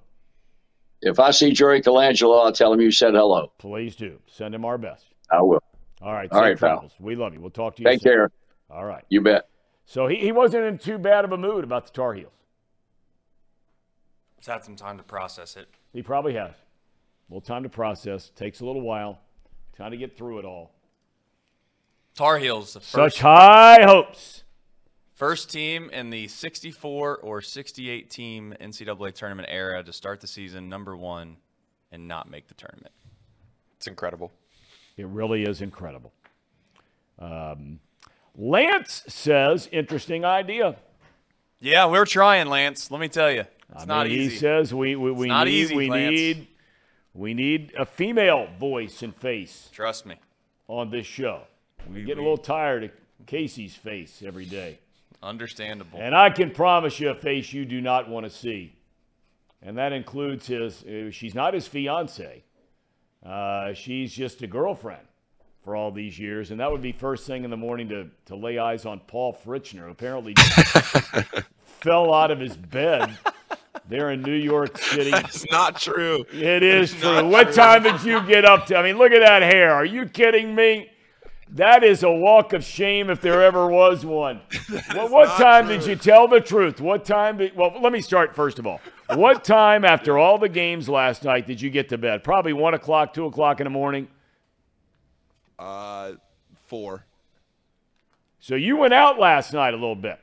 If 1.02 1.20
I 1.20 1.32
see 1.32 1.52
Jerry 1.52 1.82
Colangelo, 1.82 2.46
I'll 2.46 2.52
tell 2.52 2.72
him 2.72 2.82
you 2.82 2.92
said 2.92 3.16
hello. 3.16 3.52
Please 3.58 3.96
do 3.96 4.20
send 4.28 4.54
him 4.54 4.64
our 4.64 4.78
best. 4.78 5.06
I 5.32 5.42
will. 5.42 5.62
All 6.02 6.14
right. 6.14 6.32
All 6.32 6.44
safe 6.44 6.60
pal. 6.60 6.92
We 7.00 7.16
love 7.16 7.34
you. 7.34 7.42
We'll 7.42 7.50
talk 7.50 7.76
to 7.78 7.82
you. 7.82 7.88
Take 7.90 8.02
soon. 8.02 8.12
care. 8.12 8.32
All 8.70 8.86
right. 8.86 9.04
You 9.10 9.22
bet. 9.22 9.50
So 9.86 10.08
he, 10.08 10.18
he 10.18 10.32
wasn't 10.32 10.66
in 10.66 10.78
too 10.78 10.98
bad 10.98 11.26
of 11.26 11.32
a 11.32 11.38
mood 11.38 11.64
about 11.64 11.86
the 11.86 11.92
Tar 11.94 12.14
Heels. 12.14 12.32
He's 14.38 14.46
had 14.46 14.64
some 14.64 14.76
time 14.76 14.98
to 14.98 15.04
process 15.04 15.56
it. 15.56 15.68
He 15.94 16.04
probably 16.04 16.34
has. 16.34 16.52
A 16.52 17.34
little 17.34 17.42
time 17.42 17.64
to 17.64 17.70
process. 17.70 18.30
Takes 18.36 18.60
a 18.60 18.66
little 18.66 18.82
while. 18.82 19.20
Time 19.76 19.92
to 19.92 19.98
get 19.98 20.18
through 20.18 20.40
it 20.40 20.46
all. 20.46 20.72
Tar 22.16 22.38
Heels, 22.38 22.74
the 22.74 22.82
Such 22.82 23.14
first, 23.14 23.20
high 23.20 23.84
hopes. 23.84 24.44
first 25.14 25.52
team 25.52 25.90
in 25.92 26.10
the 26.10 26.28
64 26.28 27.18
or 27.18 27.42
68 27.42 28.10
team 28.10 28.56
NCAA 28.60 29.14
tournament 29.14 29.48
era 29.52 29.84
to 29.84 29.94
start 29.94 30.20
the 30.20 30.28
season 30.28 30.68
number 30.68 30.96
one 30.98 31.38
and 31.92 32.08
not 32.08 32.30
make 32.30 32.48
the 32.48 32.56
tournament. 32.56 32.94
It's 33.76 33.88
incredible. 33.88 34.32
It 34.98 35.06
really 35.08 35.44
is 35.44 35.62
incredible. 35.62 36.12
Um, 37.20 37.80
Lance 38.36 39.04
says, 39.08 39.68
interesting 39.72 40.26
idea. 40.26 40.76
Yeah, 41.60 41.86
we're 41.88 42.06
trying, 42.06 42.48
Lance. 42.48 42.92
Let 42.92 43.00
me 43.02 43.08
tell 43.08 43.32
you, 43.32 43.42
it's 43.74 43.84
I 43.84 43.86
not 43.86 44.08
mean, 44.08 44.20
easy. 44.20 44.30
He 44.34 44.38
says 44.38 44.74
we 44.74 44.96
we, 44.96 45.12
we 45.12 45.30
need 45.30 45.48
easy, 45.48 45.76
we 45.76 45.90
Lance. 45.90 46.12
need 46.16 46.48
we 47.14 47.34
need 47.34 47.74
a 47.78 47.86
female 47.86 48.48
voice 48.60 49.02
and 49.02 49.16
face 49.16 49.70
Trust 49.74 50.06
me. 50.06 50.16
on 50.68 50.92
this 50.92 51.08
show. 51.08 51.42
We're 51.88 51.96
We- 51.96 52.04
getting 52.04 52.20
a 52.20 52.28
little 52.28 52.38
tired 52.38 52.84
of 52.84 52.92
Casey's 53.26 53.76
face 53.76 54.22
every 54.26 54.46
day, 54.46 54.78
Understandable. 55.24 55.98
and 56.00 56.16
I 56.16 56.30
can 56.30 56.52
promise 56.52 57.00
you 57.00 57.10
a 57.10 57.16
face 57.16 57.52
you 57.54 57.66
do 57.66 57.82
not 57.82 58.08
want 58.08 58.26
to 58.26 58.30
see, 58.30 58.76
and 59.64 59.76
that 59.80 59.94
includes 59.94 60.46
his. 60.46 60.84
Uh, 60.84 61.10
she's 61.10 61.34
not 61.34 61.56
his 61.56 61.68
fiance. 61.68 62.44
Uh, 63.26 63.74
she's 63.74 64.14
just 64.14 64.42
a 64.42 64.48
girlfriend 64.48 65.02
for 65.64 65.76
all 65.76 65.92
these 65.92 66.18
years, 66.18 66.52
and 66.52 66.60
that 66.60 66.72
would 66.72 66.82
be 66.82 66.92
first 66.92 67.28
thing 67.28 67.44
in 67.44 67.50
the 67.50 67.58
morning 67.58 67.90
to 67.90 68.10
to 68.26 68.36
lay 68.36 68.58
eyes 68.58 68.86
on 68.86 69.00
Paul 69.02 69.34
Fritschner, 69.34 69.86
who 69.86 69.92
apparently 69.92 70.34
fell 71.82 72.14
out 72.14 72.32
of 72.32 72.40
his 72.40 72.56
bed 72.56 73.18
there 73.90 74.12
in 74.12 74.22
New 74.22 74.32
York 74.36 74.78
City. 74.78 75.12
That's 75.12 75.50
not 75.52 75.80
true. 75.80 76.26
It 76.32 76.64
is 76.64 76.94
true. 76.94 77.28
What 77.28 77.48
true. 77.48 77.54
time 77.54 77.84
did 77.84 78.04
you 78.04 78.22
get 78.28 78.46
up 78.46 78.66
to? 78.68 78.78
I 78.78 78.84
mean, 78.84 78.98
look 78.98 79.12
at 79.12 79.20
that 79.20 79.42
hair. 79.42 79.74
Are 79.74 79.86
you 79.86 80.06
kidding 80.06 80.56
me? 80.56 80.90
That 81.52 81.84
is 81.84 82.04
a 82.04 82.12
walk 82.12 82.54
of 82.54 82.64
shame 82.64 83.10
if 83.10 83.22
there 83.22 83.42
ever 83.42 83.68
was 83.68 84.06
one. 84.06 84.42
What, 84.94 85.12
what 85.12 85.38
time 85.38 85.68
did 85.68 85.86
you 85.86 85.96
tell 85.96 86.28
the 86.28 86.42
truth? 86.42 86.82
What 86.82 87.06
time 87.06 87.38
did, 87.38 87.56
well, 87.56 87.74
let 87.82 87.94
me 87.94 88.02
start 88.02 88.36
first 88.36 88.60
of 88.60 88.68
all. 88.68 88.82
What 89.14 89.44
time 89.44 89.86
after 89.86 90.18
all 90.18 90.38
the 90.38 90.50
games 90.50 90.90
last 90.90 91.24
night 91.24 91.48
did 91.48 91.62
you 91.62 91.70
get 91.70 91.90
to 91.90 91.98
bed? 91.98 92.24
Probably 92.24 92.54
one 92.54 92.74
o'clock, 92.74 93.14
two 93.14 93.26
o'clock 93.26 93.60
in 93.60 93.66
the 93.66 93.70
morning. 93.72 94.08
Uh, 95.58 96.14
four. 96.66 97.06
So 98.40 98.56
you 98.56 98.78
went 98.78 98.94
out 98.94 99.20
last 99.20 99.54
night 99.54 99.74
a 99.74 99.78
little 99.78 99.96
bit. 99.96 100.20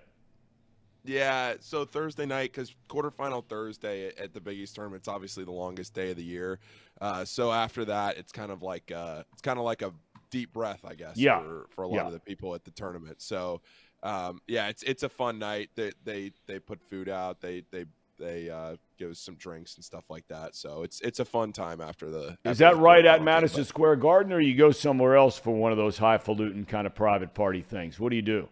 Yeah, 1.05 1.55
so 1.61 1.85
Thursday 1.85 2.25
night, 2.25 2.53
because 2.53 2.75
quarterfinal 2.89 3.45
Thursday 3.47 4.09
at, 4.17 4.33
the 4.33 4.41
Big 4.41 4.57
East 4.57 4.75
tournament, 4.75 5.01
it's 5.01 5.09
obviously 5.09 5.45
the 5.45 5.53
longest 5.53 5.93
day 5.93 6.11
of 6.11 6.17
the 6.17 6.25
year. 6.25 6.59
Uh, 6.99 7.25
so 7.27 7.53
after 7.53 7.85
that, 7.85 8.17
it's 8.17 8.33
kind 8.33 8.51
of 8.51 8.63
like 8.63 8.91
uh, 8.91 9.23
it's 9.33 9.43
kind 9.43 9.59
of 9.59 9.67
like 9.67 9.83
a 9.83 9.93
deep 10.35 10.53
breath, 10.53 10.85
I 10.85 10.95
guess, 10.95 11.17
Yeah. 11.17 11.41
for, 11.41 11.67
for 11.71 11.85
a 11.85 11.89
lot 11.89 11.95
Yeah. 11.97 12.07
of 12.07 12.13
the 12.13 12.21
people 12.21 12.55
at 12.55 12.65
the 12.65 12.71
tournament. 12.73 13.23
So 13.23 13.61
um, 14.03 14.41
yeah, 14.49 14.69
it's 14.69 14.83
it's 14.83 15.03
a 15.03 15.09
fun 15.09 15.39
night. 15.39 15.71
They 15.77 15.93
they 16.05 16.33
they 16.47 16.59
put 16.59 16.83
food 16.83 17.09
out. 17.09 17.41
They 17.41 17.63
they 17.71 17.85
they 18.19 18.51
uh, 18.51 18.77
give 18.99 19.11
us 19.11 19.19
some 19.19 19.35
drinks 19.37 19.77
and 19.77 19.85
stuff 19.85 20.05
like 20.11 20.27
that. 20.29 20.55
So 20.55 20.83
it's 20.83 21.01
it's 21.01 21.21
a 21.21 21.25
fun 21.25 21.53
time 21.53 21.81
after 21.81 22.11
the. 22.11 22.37
Is 22.45 22.59
that 22.59 22.75
the 22.75 22.81
right 22.81 23.05
at 23.07 23.23
Madison 23.23 23.61
but- 23.63 23.67
Square 23.69 23.97
Garden, 23.97 24.33
or 24.33 24.41
you 24.41 24.57
go 24.57 24.71
somewhere 24.73 25.17
else 25.17 25.39
for 25.39 25.53
one 25.55 25.73
of 25.73 25.79
those 25.79 25.97
highfalutin 25.99 26.65
kind 26.67 26.87
of 26.87 26.95
private 26.95 27.33
party 27.35 27.63
things? 27.63 27.99
What 27.99 28.11
do 28.11 28.17
you 28.17 28.23
do? 28.23 28.49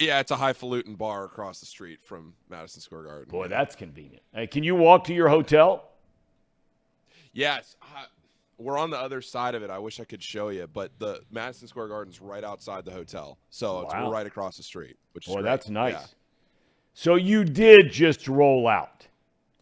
Yeah, 0.00 0.20
it's 0.20 0.30
a 0.30 0.36
highfalutin 0.36 0.94
bar 0.96 1.24
across 1.24 1.60
the 1.60 1.66
street 1.66 2.00
from 2.02 2.34
Madison 2.48 2.80
Square 2.80 3.02
Garden. 3.04 3.28
Boy, 3.30 3.48
that's 3.48 3.74
convenient. 3.76 4.22
Hey, 4.34 4.46
can 4.46 4.62
you 4.64 4.74
walk 4.76 5.04
to 5.04 5.14
your 5.14 5.28
hotel? 5.28 5.84
Yes, 7.32 7.76
we're 8.58 8.76
on 8.78 8.90
the 8.90 8.98
other 8.98 9.22
side 9.22 9.54
of 9.54 9.62
it. 9.62 9.70
I 9.70 9.78
wish 9.78 10.00
I 10.00 10.04
could 10.04 10.22
show 10.22 10.48
you, 10.48 10.66
but 10.66 10.90
the 10.98 11.20
Madison 11.30 11.68
Square 11.68 11.88
Garden's 11.88 12.20
right 12.20 12.44
outside 12.44 12.84
the 12.84 12.90
hotel, 12.90 13.38
so 13.50 13.82
it's 13.82 13.94
Wow. 13.94 14.06
we're 14.06 14.12
right 14.12 14.26
across 14.26 14.56
the 14.56 14.62
street, 14.62 14.96
which 15.12 15.26
is 15.26 15.32
Boy, 15.34 15.40
great. 15.42 15.50
that's 15.50 15.68
nice. 15.68 15.92
Yeah. 15.92 16.06
So 16.94 17.14
you 17.14 17.44
did 17.44 17.92
just 17.92 18.26
roll 18.26 18.66
out. 18.66 19.06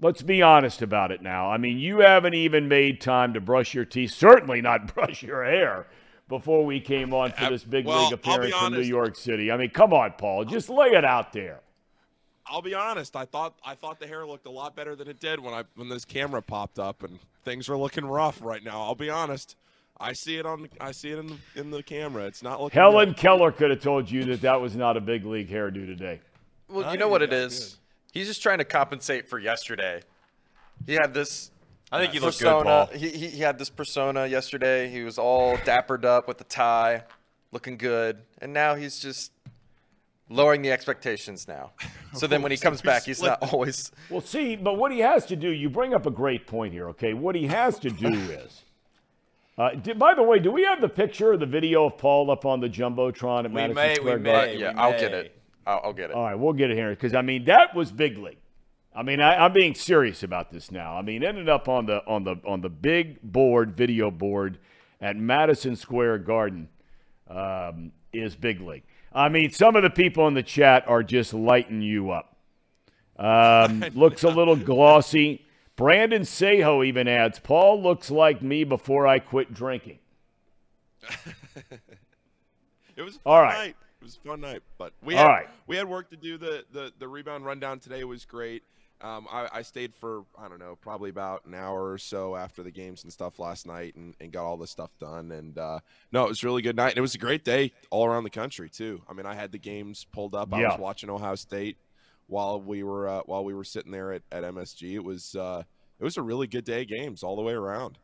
Let's 0.01 0.22
be 0.22 0.42
honest 0.42 0.82
about 0.82 1.11
it 1.12 1.22
now. 1.22 1.51
I 1.51 1.59
mean, 1.59 1.78
you 1.78 1.99
haven't 1.99 2.34
even 2.34 2.68
made 2.68 3.01
time 3.01 3.34
to 3.34 3.40
brush 3.40 3.74
your 3.74 3.84
teeth, 3.84 4.12
certainly 4.12 4.61
not 4.62 4.94
brush 4.94 5.22
your 5.22 5.44
hair 5.44 5.86
before 6.28 6.64
we 6.64 6.80
came 6.80 7.14
on 7.14 7.32
for 7.32 7.51
this 7.51 7.64
big 7.64 7.86
well, 7.86 8.05
league 8.05 8.12
appearance 8.14 8.55
from 8.55 8.72
New. 8.72 8.80
York 8.80 9.16
City. 9.16 9.53
I 9.53 9.57
mean, 9.57 9.70
come 9.70 9.92
on, 9.92 10.14
Paul. 10.18 10.44
Just 10.44 10.68
lay 10.68 10.88
it 10.88 11.05
out 11.05 11.32
there. 11.32 11.61
I'll 12.49 12.62
be 12.62 12.74
honest. 12.74 13.16
I 13.16 13.24
thought 13.24 13.55
I 13.64 13.74
thought 13.74 13.99
the 13.99 14.07
hair 14.07 14.26
looked 14.26 14.47
a 14.47 14.51
lot 14.51 14.76
better 14.76 14.94
than 14.94 15.09
it 15.09 15.20
did 15.20 15.40
when 15.40 15.55
I 15.55 15.64
when 15.74 15.88
this 15.88 16.05
camera 16.05 16.42
popped 16.42 16.78
up, 16.78 17.03
and 17.03 17.18
things 17.44 17.68
are 17.68 17.76
looking 17.76 18.05
rough 18.05 18.40
right 18.42 18.62
now. 18.62 18.82
I'll 18.82 18.94
be 18.94 19.11
honest. 19.11 19.57
I 19.99 20.12
see 20.12 20.36
it 20.36 20.44
on 20.44 20.62
the, 20.62 20.68
I 20.78 20.92
see 20.92 21.11
it 21.11 21.18
in 21.18 21.26
the, 21.26 21.36
in 21.55 21.70
the 21.70 21.82
camera. 21.82 22.24
It's 22.24 22.42
not 22.42 22.61
looking. 22.61 22.78
Helen 22.78 23.09
good. 23.11 23.16
Keller 23.16 23.51
could 23.51 23.70
have 23.70 23.80
told 23.80 24.11
you 24.11 24.24
that 24.24 24.42
that 24.42 24.61
was 24.61 24.76
not 24.76 24.97
a 24.97 25.01
big 25.01 25.24
league 25.24 25.49
hairdo 25.49 25.86
today. 25.86 26.20
Well, 26.68 26.84
I 26.84 26.92
you 26.92 26.99
know 26.99 27.09
what 27.09 27.22
it 27.22 27.32
is. 27.32 27.53
think 27.53 27.62
is. 27.62 27.78
He's 28.12 28.26
just 28.26 28.42
trying 28.42 28.59
to 28.59 28.64
compensate 28.64 29.28
for 29.28 29.38
yesterday. 29.38 30.03
He 30.86 30.94
had 30.94 31.14
this 31.14 31.51
I 31.90 32.01
think 32.01 32.14
you 32.14 32.20
look 32.20 32.38
good, 32.38 32.44
persona. 32.44 32.64
Paul. 32.64 32.99
He, 32.99 33.09
he 33.11 33.28
he 33.28 33.40
had 33.40 33.59
this 33.59 33.70
persona 33.70 34.26
yesterday. 34.26 34.88
He 34.88 35.03
was 35.03 35.18
all 35.18 35.57
dappered 35.64 36.05
up 36.05 36.26
with 36.28 36.38
the 36.38 36.44
tie, 36.44 37.05
looking 37.53 37.76
good, 37.76 38.18
and 38.40 38.53
now 38.53 38.74
he's 38.74 38.99
just 38.99 39.32
lowering 40.29 40.62
the 40.62 40.70
expectations 40.72 41.47
now. 41.47 41.72
So 42.14 42.27
then 42.27 42.43
when 42.43 42.51
he 42.53 42.59
comes 42.59 42.83
back, 42.83 43.05
he's 43.05 43.22
not 43.22 43.53
always. 43.53 43.93
Well, 44.11 44.20
see, 44.20 44.57
but 44.57 44.74
what 44.79 44.93
he 44.93 45.01
has 45.01 45.27
to 45.27 45.37
do, 45.37 45.51
you 45.51 45.68
bring 45.70 45.95
up 45.95 46.07
a 46.07 46.11
great 46.11 46.47
point 46.47 46.72
here, 46.72 46.89
okay? 46.91 47.14
What 47.14 47.35
he 47.35 47.47
has 47.47 47.79
to 47.81 47.91
do 47.91 48.09
is. 48.12 48.62
Uh, 49.59 49.70
di- 49.70 49.95
by 49.95 50.14
the 50.14 50.22
way, 50.22 50.39
do 50.39 50.53
we 50.53 50.64
have 50.64 50.81
the 50.81 50.89
picture 50.89 51.33
or 51.33 51.37
the 51.37 51.47
video 51.47 51.87
of 51.87 51.97
Paul 51.97 52.31
up 52.31 52.45
on 52.45 52.61
the 52.61 52.68
jumbotron 52.68 53.45
at 53.45 53.51
We 53.51 53.55
Madison 53.55 53.74
may, 53.74 53.89
we 53.91 53.95
Square 53.95 54.18
may. 54.18 54.31
Garden? 54.33 54.55
Hey, 54.55 54.61
yeah, 54.61 54.72
we 54.72 54.79
I'll 54.79 54.99
get 54.99 55.12
it. 55.14 55.43
I'll, 55.66 55.81
I'll 55.85 55.93
get 55.93 56.11
it. 56.11 56.16
All 56.16 56.24
right, 56.24 56.35
we'll 56.35 56.53
get 56.53 56.70
it 56.70 56.77
here 56.77 56.91
because 56.91 57.14
I 57.14 57.22
mean 57.22 57.45
that 57.47 57.74
was 57.74 57.91
big 57.91 58.18
league. 58.18 58.37
I 58.95 59.03
mean, 59.03 59.20
I, 59.20 59.45
I'm 59.45 59.53
being 59.53 59.74
serious 59.74 60.22
about 60.22 60.51
this 60.51 60.70
now. 60.70 60.97
I 60.97 61.03
mean, 61.03 61.24
ended 61.24 61.49
up 61.49 61.68
on 61.68 61.87
the 61.87 62.05
on 62.07 62.24
the 62.24 62.37
on 62.47 62.61
the 62.61 62.68
big 62.68 63.20
board, 63.22 63.77
video 63.77 64.11
board 64.11 64.59
at 65.01 65.16
Madison 65.16 65.74
Square 65.77 66.18
Garden 66.18 66.68
um, 67.29 67.93
is 68.12 68.37
big 68.37 68.61
league. 68.61 68.85
I 69.17 69.29
mean, 69.31 69.51
some 69.51 69.77
of 69.77 69.83
the 69.83 69.91
people 69.91 70.29
in 70.29 70.35
the 70.35 70.43
chat 70.43 70.87
are 70.87 71.03
just 71.03 71.33
lighting 71.33 71.81
you 71.81 72.11
up. 72.11 72.37
Um, 73.19 73.81
looks 73.95 74.23
a 74.25 74.29
little 74.29 74.57
glossy. 74.57 75.45
Brandon 75.75 76.23
Seho 76.23 76.87
even 76.87 77.09
adds, 77.09 77.39
"Paul 77.39 77.83
looks 77.83 78.11
like 78.11 78.43
me 78.43 78.62
before 78.64 79.07
I 79.07 79.19
quit 79.19 79.53
drinking." 79.55 79.99
It 82.97 83.03
was 83.03 83.17
a 83.17 83.19
fun 83.19 83.33
All 83.35 83.43
right. 83.43 83.59
night. 83.59 83.77
It 84.01 84.05
was 84.05 84.17
a 84.17 84.29
fun 84.29 84.41
night, 84.41 84.62
but 84.79 84.93
we 85.03 85.14
All 85.14 85.21
had 85.23 85.29
right. 85.29 85.49
we 85.67 85.77
had 85.77 85.87
work 85.87 86.09
to 86.11 86.17
do. 86.17 86.39
The 86.39 86.64
the 86.73 86.93
the 86.99 87.07
rebound 87.07 87.45
rundown 87.45 87.79
today 87.79 88.05
was 88.05 88.25
great. 88.25 88.62
Um, 89.03 89.26
I, 89.30 89.49
I 89.53 89.62
stayed 89.62 89.94
for 89.94 90.24
I 90.38 90.49
don't 90.49 90.59
know 90.59 90.76
probably 90.80 91.11
about 91.11 91.44
an 91.44 91.55
hour 91.55 91.90
or 91.90 91.99
so 91.99 92.34
after 92.34 92.62
the 92.62 92.70
games 92.70 93.05
and 93.05 93.12
stuff 93.12 93.38
last 93.38 93.66
night 93.66 93.94
and, 93.94 94.14
and 94.20 94.32
got 94.32 94.47
all 94.47 94.57
this 94.57 94.70
stuff 94.70 94.90
done 94.99 95.32
and 95.32 95.59
uh, 95.59 95.80
no 96.12 96.24
it 96.24 96.28
was 96.28 96.42
a 96.42 96.47
really 96.47 96.62
good 96.62 96.76
night 96.76 96.90
and 96.90 96.99
it 96.99 97.03
was 97.03 97.14
a 97.14 97.18
great 97.18 97.44
day 97.44 97.72
all 97.90 98.07
around 98.07 98.24
the 98.24 98.30
country 98.30 98.70
too. 98.70 99.03
I 99.09 99.12
mean 99.12 99.26
I 99.26 99.34
had 99.34 99.53
the 99.53 99.59
games 99.59 100.07
pulled 100.12 100.34
up. 100.34 100.53
I 100.55 100.62
was 100.62 100.78
watching 100.78 101.11
Ohio 101.11 101.34
State 101.34 101.76
while 102.26 102.61
we 102.61 102.82
were 102.82 103.09
uh, 103.09 103.20
while 103.26 103.44
we 103.44 103.55
were 103.55 103.64
sitting 103.64 103.92
there 103.92 104.12
at, 104.12 104.22
at 104.32 104.44
MSG. 104.44 104.94
It 104.94 105.05
was 105.05 105.34
uh, 105.34 105.62
it 105.99 106.05
was 106.05 106.16
a 106.16 106.22
really 106.22 106.47
good 106.47 106.64
day 106.64 106.82
of 106.82 106.88
games 106.88 107.22
all 107.22 107.36
the 107.36 107.42
way 107.42 107.53
around. 107.53 107.99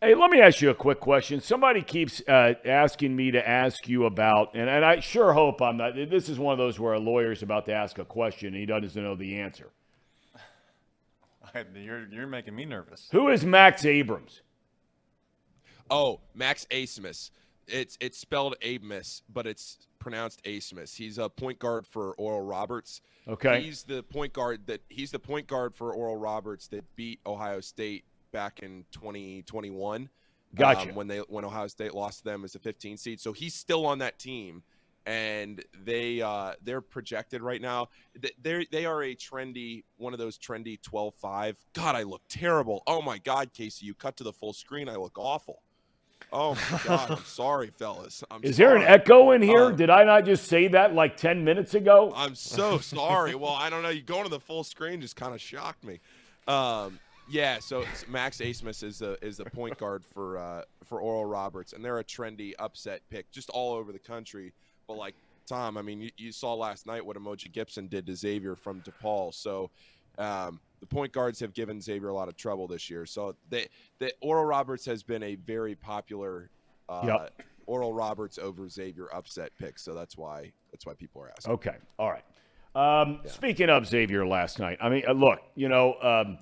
Hey, 0.00 0.16
let 0.16 0.32
me 0.32 0.40
ask 0.40 0.60
you 0.60 0.70
a 0.70 0.74
quick 0.74 0.98
question. 0.98 1.40
Somebody 1.40 1.80
keeps 1.80 2.20
uh, 2.26 2.54
asking 2.64 3.14
me 3.14 3.30
to 3.30 3.48
ask 3.48 3.88
you 3.88 4.06
about, 4.06 4.52
and, 4.54 4.68
and 4.68 4.84
I 4.84 4.98
sure 4.98 5.32
hope 5.32 5.62
I'm 5.62 5.76
not. 5.76 5.94
This 5.94 6.28
is 6.28 6.40
one 6.40 6.50
of 6.50 6.58
those 6.58 6.76
where 6.80 6.94
a 6.94 6.98
lawyer's 6.98 7.44
about 7.44 7.66
to 7.66 7.72
ask 7.72 8.00
a 8.00 8.04
question 8.04 8.48
and 8.48 8.56
he 8.56 8.66
doesn't 8.66 9.00
know 9.00 9.14
the 9.14 9.38
answer. 9.38 9.70
You're, 11.74 12.06
you're 12.08 12.26
making 12.26 12.54
me 12.54 12.64
nervous. 12.64 13.08
Who 13.12 13.28
is 13.28 13.44
Max 13.44 13.84
Abrams? 13.84 14.42
Oh, 15.90 16.20
Max 16.34 16.66
Asmus. 16.70 17.30
It's 17.68 17.96
it's 18.00 18.18
spelled 18.18 18.56
Abmas, 18.60 19.22
but 19.32 19.46
it's 19.46 19.86
pronounced 19.98 20.42
Asmus. 20.44 20.96
He's 20.96 21.18
a 21.18 21.28
point 21.28 21.58
guard 21.58 21.86
for 21.86 22.12
Oral 22.14 22.40
Roberts. 22.40 23.00
Okay. 23.28 23.62
He's 23.62 23.84
the 23.84 24.02
point 24.02 24.32
guard 24.32 24.66
that 24.66 24.80
he's 24.88 25.12
the 25.12 25.18
point 25.18 25.46
guard 25.46 25.74
for 25.74 25.92
Oral 25.92 26.16
Roberts 26.16 26.66
that 26.68 26.84
beat 26.96 27.20
Ohio 27.24 27.60
State 27.60 28.04
back 28.32 28.60
in 28.60 28.84
2021. 28.92 30.08
Gotcha. 30.54 30.90
um, 30.90 30.94
when 30.94 31.06
they 31.06 31.18
when 31.18 31.44
Ohio 31.44 31.68
State 31.68 31.94
lost 31.94 32.18
to 32.18 32.24
them 32.24 32.44
as 32.44 32.54
a 32.54 32.58
15 32.58 32.96
seed. 32.96 33.20
So 33.20 33.32
he's 33.32 33.54
still 33.54 33.86
on 33.86 33.98
that 33.98 34.18
team, 34.18 34.62
and 35.06 35.64
they 35.84 36.20
uh, 36.20 36.52
they're 36.62 36.80
projected 36.80 37.42
right 37.42 37.60
now. 37.60 37.88
They 38.40 38.66
they 38.70 38.86
are 38.86 39.02
a 39.02 39.14
trendy 39.14 39.84
one 39.96 40.12
of 40.12 40.18
those 40.18 40.38
trendy 40.38 40.78
12-5. 40.80 41.56
God, 41.72 41.96
I 41.96 42.02
look 42.02 42.22
terrible. 42.28 42.82
Oh 42.86 43.02
my 43.02 43.18
God, 43.18 43.52
Casey, 43.52 43.86
you 43.86 43.94
cut 43.94 44.16
to 44.18 44.24
the 44.24 44.32
full 44.32 44.52
screen. 44.52 44.88
I 44.88 44.96
look 44.96 45.18
awful. 45.18 45.62
Oh 46.32 46.54
my 46.70 46.80
God, 46.84 47.10
I'm 47.10 47.24
sorry, 47.24 47.70
fellas. 47.76 48.24
I'm 48.30 48.42
Is 48.42 48.56
there 48.56 48.76
an 48.76 48.82
echo 48.82 49.32
in 49.32 49.42
here? 49.42 49.66
Uh, 49.66 49.70
Did 49.72 49.90
I 49.90 50.04
not 50.04 50.24
just 50.24 50.46
say 50.46 50.68
that 50.68 50.94
like 50.94 51.16
10 51.16 51.44
minutes 51.44 51.74
ago? 51.74 52.12
I'm 52.16 52.34
so 52.34 52.78
sorry. 52.78 53.34
well, 53.34 53.52
I 53.52 53.68
don't 53.68 53.82
know. 53.82 53.90
You 53.90 54.02
going 54.02 54.24
to 54.24 54.30
the 54.30 54.40
full 54.40 54.64
screen 54.64 55.00
just 55.00 55.16
kind 55.16 55.34
of 55.34 55.40
shocked 55.40 55.84
me. 55.84 56.00
Um, 56.48 56.98
yeah. 57.28 57.58
So 57.58 57.84
Max 58.08 58.38
Asmus 58.38 58.82
is 58.82 59.00
the 59.00 59.18
is 59.22 59.36
the 59.36 59.44
point 59.44 59.76
guard 59.78 60.04
for 60.04 60.38
uh, 60.38 60.62
for 60.84 61.00
Oral 61.00 61.26
Roberts, 61.26 61.72
and 61.72 61.84
they're 61.84 61.98
a 61.98 62.04
trendy 62.04 62.52
upset 62.58 63.02
pick 63.10 63.30
just 63.30 63.50
all 63.50 63.74
over 63.74 63.92
the 63.92 63.98
country. 63.98 64.52
But 64.92 64.98
like 64.98 65.14
Thom, 65.46 65.78
I 65.78 65.82
mean, 65.82 66.02
you, 66.02 66.10
you 66.18 66.32
saw 66.32 66.52
last 66.54 66.86
night 66.86 67.04
what 67.04 67.16
Umoja 67.16 67.50
Gibson 67.50 67.88
did 67.88 68.06
to 68.06 68.14
Xavier 68.14 68.54
from 68.54 68.82
DePaul. 68.82 69.32
So 69.32 69.70
um, 70.18 70.60
the 70.80 70.86
point 70.86 71.12
guards 71.12 71.40
have 71.40 71.54
given 71.54 71.80
Xavier 71.80 72.08
a 72.08 72.14
lot 72.14 72.28
of 72.28 72.36
trouble 72.36 72.66
this 72.68 72.90
year. 72.90 73.06
So 73.06 73.34
they, 73.48 73.68
the 73.98 74.12
Oral 74.20 74.44
Roberts 74.44 74.84
has 74.84 75.02
been 75.02 75.22
a 75.22 75.36
very 75.36 75.74
popular. 75.74 76.50
Uh, 76.88 77.02
Yep. 77.06 77.42
Oral 77.66 77.94
Roberts 77.94 78.38
over 78.38 78.68
Xavier 78.68 79.06
upset 79.14 79.52
pick, 79.56 79.78
so 79.78 79.94
that's 79.94 80.18
why 80.18 80.50
that's 80.72 80.84
why 80.84 80.94
people 80.94 81.22
are 81.22 81.30
asking. 81.30 81.54
Okay. 81.54 81.76
All 81.96 82.10
right. 82.10 82.24
Um, 82.74 83.20
Speaking 83.24 83.70
of 83.70 83.86
Xavier 83.86 84.26
last 84.26 84.58
night, 84.58 84.78
I 84.80 84.88
mean, 84.88 85.04
uh, 85.08 85.12
look, 85.12 85.38
you 85.54 85.68
know, 85.68 85.94
um, 86.02 86.38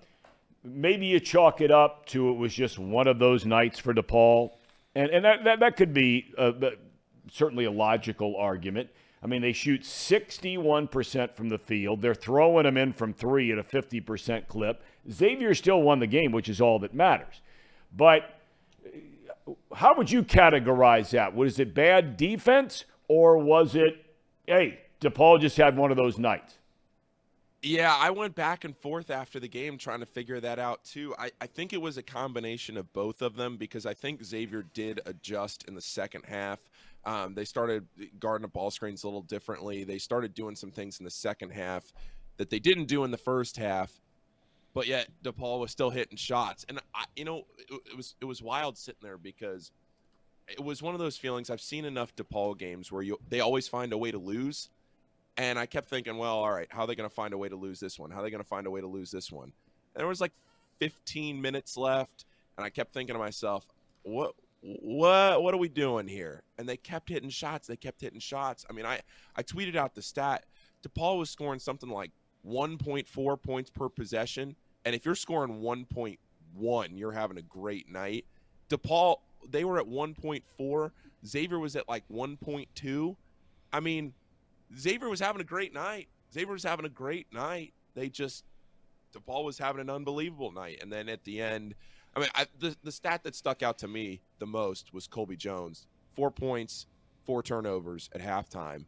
maybe 0.65 1.05
you 1.05 1.21
chalk 1.21 1.61
it 1.61 1.71
up 1.71 2.07
to 2.07 2.31
it 2.31 2.39
was 2.39 2.55
just 2.55 2.79
one 2.79 3.07
of 3.07 3.19
those 3.19 3.45
nights 3.45 3.79
for 3.79 3.93
DePaul, 3.93 4.53
and 4.95 5.11
and 5.11 5.25
that 5.27 5.45
that, 5.45 5.61
that 5.61 5.77
could 5.77 5.93
be 5.93 6.33
uh, 6.39 6.53
certainly 7.31 7.65
a 7.65 7.71
logical 7.71 8.37
argument. 8.37 8.91
I 9.23 9.27
mean, 9.27 9.43
they 9.43 9.53
shoot 9.53 9.83
61% 9.83 11.35
from 11.35 11.49
the 11.51 11.59
field. 11.59 12.01
They're 12.01 12.15
throwing 12.15 12.65
them 12.65 12.77
in 12.77 12.93
from 12.93 13.13
three 13.13 13.53
at 13.53 13.59
a 13.59 13.63
50% 13.63 14.49
clip. 14.49 14.83
Xavier 15.11 15.55
still 15.55 15.83
won 15.83 15.99
the 15.99 16.07
game, 16.07 16.33
which 16.33 16.49
is 16.49 16.61
all 16.61 16.79
that 16.79 16.95
matters. 16.95 17.43
But 17.95 18.41
uh, 19.47 19.53
how 19.75 19.95
would 19.97 20.11
you 20.11 20.23
categorize 20.23 21.11
that? 21.11 21.35
Was 21.35 21.59
it 21.59 21.75
bad 21.75 22.17
defense 22.17 22.85
or 23.09 23.37
was 23.37 23.75
it, 23.75 24.07
hey, 24.47 24.81
DePaul 25.01 25.41
just 25.41 25.57
had 25.57 25.77
one 25.77 25.91
of 25.91 25.99
those 25.99 26.19
nights? 26.19 26.55
Yeah, 27.63 27.95
I 27.95 28.11
went 28.11 28.35
back 28.35 28.65
and 28.65 28.75
forth 28.75 29.11
after 29.11 29.39
the 29.39 29.49
game 29.49 29.77
trying 29.77 30.01
to 30.01 30.07
figure 30.07 30.41
that 30.41 30.59
out 30.59 30.83
too. 30.83 31.15
I, 31.19 31.31
I 31.43 31.47
think 31.47 31.75
it 31.75 31.83
was 31.83 31.99
a 31.99 32.03
combination 32.03 32.79
of 32.79 32.91
both 32.95 33.21
of 33.21 33.37
them 33.37 33.59
because 33.59 33.85
I 33.85 33.93
think 33.93 34.25
Xavier 34.25 34.65
did 34.73 35.01
adjust 35.05 35.65
in 35.69 35.75
the 35.75 35.83
second 35.83 36.25
half. 36.25 36.59
Um, 37.05 37.35
they 37.35 37.45
started 37.45 37.87
guarding 38.19 38.43
the 38.43 38.49
ball 38.49 38.71
screens 38.71 39.05
a 39.05 39.07
little 39.07 39.23
differently. 39.23 39.85
They 39.85 39.99
started 39.99 40.35
doing 40.35 40.55
some 40.55 40.71
things 40.71 40.99
in 40.99 41.05
the 41.05 41.11
second 41.11 41.51
half 41.51 41.93
that 42.37 42.51
they 42.51 42.59
didn't 42.59 42.87
do 42.87 43.05
in 43.05 43.11
the 43.11 43.19
first 43.19 43.57
half, 43.57 43.91
but 44.75 44.87
yet 44.87 45.09
DePaul 45.25 45.61
was 45.61 45.71
still 45.71 45.91
hitting 45.91 46.17
shots. 46.17 46.65
And 46.69 46.79
I, 46.95 47.05
you 47.17 47.25
know, 47.25 47.45
it, 47.59 47.81
it 47.93 47.97
was 47.97 48.15
it 48.21 48.25
was 48.25 48.43
wild 48.43 48.77
sitting 48.77 49.01
there 49.03 49.19
because 49.19 49.73
it 50.49 50.63
was 50.63 50.83
one 50.83 50.95
of 50.95 51.01
those 51.01 51.17
feelings. 51.17 51.51
I've 51.51 51.61
seen 51.61 51.85
enough 51.85 52.15
DePaul 52.17 52.59
games 52.59 52.93
where 52.93 53.03
you 53.03 53.19
they 53.29 53.41
always 53.41 53.69
find 53.69 53.93
a 53.93 53.99
way 53.99 54.11
to 54.11 54.19
lose. 54.19 54.69
And 55.37 55.59
I 55.59 55.65
kept 55.65 55.89
thinking, 55.89 56.19
well, 56.19 56.37
all 56.37 56.53
right, 56.53 56.67
how 56.71 56.83
are 56.83 56.87
they 56.87 56.95
going 56.95 57.09
to 57.09 57.15
find 57.15 57.33
a 57.33 57.39
way 57.39 57.49
to 57.49 57.57
lose 57.57 57.81
this 57.81 57.99
one? 57.99 58.11
How 58.11 58.19
are 58.19 58.23
they 58.23 58.31
going 58.31 58.43
to 58.43 58.49
find 58.49 58.67
a 58.67 58.71
way 58.71 58.81
to 58.81 58.87
lose 58.87 59.11
this 59.11 59.33
one? 59.33 59.53
And 59.95 60.01
there 60.01 60.07
was 60.07 60.21
like 60.21 60.33
15 60.81 61.41
minutes 61.41 61.77
left, 61.77 62.27
and 62.57 62.65
I 62.65 62.69
kept 62.69 62.93
thinking 62.93 63.15
to 63.15 63.19
myself, 63.19 63.67
what, 64.03 64.35
what, 64.61 65.43
what 65.43 65.55
are 65.55 65.59
we 65.59 65.69
doing 65.69 66.07
here? 66.07 66.43
And 66.59 66.69
they 66.69 66.77
kept 66.77 67.09
hitting 67.09 67.31
shots. 67.31 67.67
They 67.67 67.77
kept 67.77 68.01
hitting 68.01 68.21
shots. 68.21 68.65
I 68.69 68.73
mean, 68.73 68.87
I, 68.87 69.01
I 69.37 69.43
tweeted 69.43 69.77
out 69.77 69.95
the 69.95 70.03
stat. 70.03 70.45
DePaul 70.87 71.19
was 71.19 71.31
scoring 71.31 71.61
something 71.61 71.89
like 71.89 72.11
1.4 72.47 73.43
points 73.43 73.71
per 73.71 73.89
possession, 73.89 74.57
and 74.85 74.95
if 74.95 75.05
you're 75.05 75.15
scoring 75.15 75.61
1.1, 75.61 76.89
you're 76.95 77.13
having 77.13 77.39
a 77.39 77.43
great 77.43 77.91
night. 77.91 78.25
DePaul, 78.71 79.17
they 79.49 79.65
were 79.65 79.79
at 79.79 79.87
1.4. 79.87 80.91
Xavier 81.27 81.59
was 81.59 81.77
at 81.77 81.89
like 81.89 82.05
1.2. 82.09 83.17
I 83.73 83.81
mean, 83.81 84.15
Xavier 84.79 85.09
was 85.09 85.21
having 85.21 85.41
a 85.41 85.45
great 85.45 85.75
night. 85.75 86.09
Xavier 86.33 86.53
was 86.53 86.63
having 86.63 86.87
a 86.87 86.91
great 86.91 87.33
night. 87.33 87.75
They 87.95 88.09
just 88.09 88.45
DePaul 89.15 89.45
was 89.45 89.59
having 89.59 89.81
an 89.81 89.91
unbelievable 89.91 90.53
night, 90.53 90.79
and 90.81 90.93
then 90.93 91.09
at 91.09 91.25
the 91.25 91.41
end, 91.41 91.75
I 92.17 92.21
mean, 92.21 92.29
I, 92.35 92.47
the 92.59 92.77
the 92.83 92.93
stat 92.93 93.23
that 93.25 93.35
stuck 93.35 93.63
out 93.63 93.79
to 93.79 93.89
me 93.89 94.21
the 94.39 94.47
most 94.47 94.93
was 94.93 95.07
Colby 95.07 95.37
Jones, 95.37 95.87
four 96.15 96.31
points, 96.31 96.87
four 97.25 97.43
turnovers 97.43 98.11
at 98.15 98.21
halftime, 98.21 98.85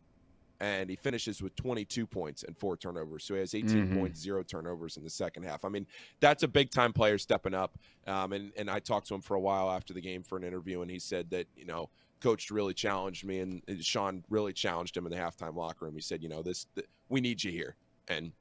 and 0.61 0.91
he 0.91 0.97
finishes 0.97 1.41
with 1.43 1.55
22 1.57 2.07
points 2.07 2.43
and 2.43 2.57
four 2.57 2.77
turnovers. 2.77 3.25
So 3.25 3.35
he 3.35 3.41
has 3.41 3.55
18 3.55 3.89
Mhm. 3.89 3.95
points, 3.99 4.21
zero 4.21 4.43
turnovers 4.43 4.97
in 4.97 5.05
the 5.05 5.11
second 5.11 5.45
half. 5.45 5.65
I 5.65 5.69
mean, 5.69 5.87
that's 6.21 6.43
a 6.43 6.49
big 6.49 6.71
time 6.71 6.93
player 6.93 7.19
stepping 7.19 7.55
up. 7.55 7.79
Um, 8.07 8.33
and 8.33 8.53
and 8.57 8.69
I 8.71 8.81
talked 8.81 9.07
to 9.09 9.15
him 9.15 9.21
for 9.21 9.35
a 9.35 9.41
while 9.41 9.71
after 9.71 9.93
the 9.95 10.01
game 10.01 10.23
for 10.25 10.37
an 10.37 10.45
interview, 10.45 10.83
and 10.83 10.91
he 10.91 10.99
said 10.99 11.31
that 11.31 11.47
you 11.57 11.65
know 11.65 11.91
coach 12.21 12.51
really 12.51 12.75
challenged 12.75 13.25
me, 13.25 13.39
and 13.39 13.63
and 13.69 13.85
Sean 13.85 14.25
really 14.31 14.53
challenged 14.53 14.97
him 14.97 15.07
in 15.07 15.13
the 15.13 15.19
halftime 15.19 15.55
locker 15.55 15.85
room. 15.85 15.95
He 15.95 16.01
said, 16.01 16.23
you 16.23 16.29
know, 16.29 16.43
this 16.43 16.67
th- 16.75 16.89
we 17.09 17.21
need 17.21 17.43
you 17.45 17.53
here, 17.53 17.77
and 18.09 18.33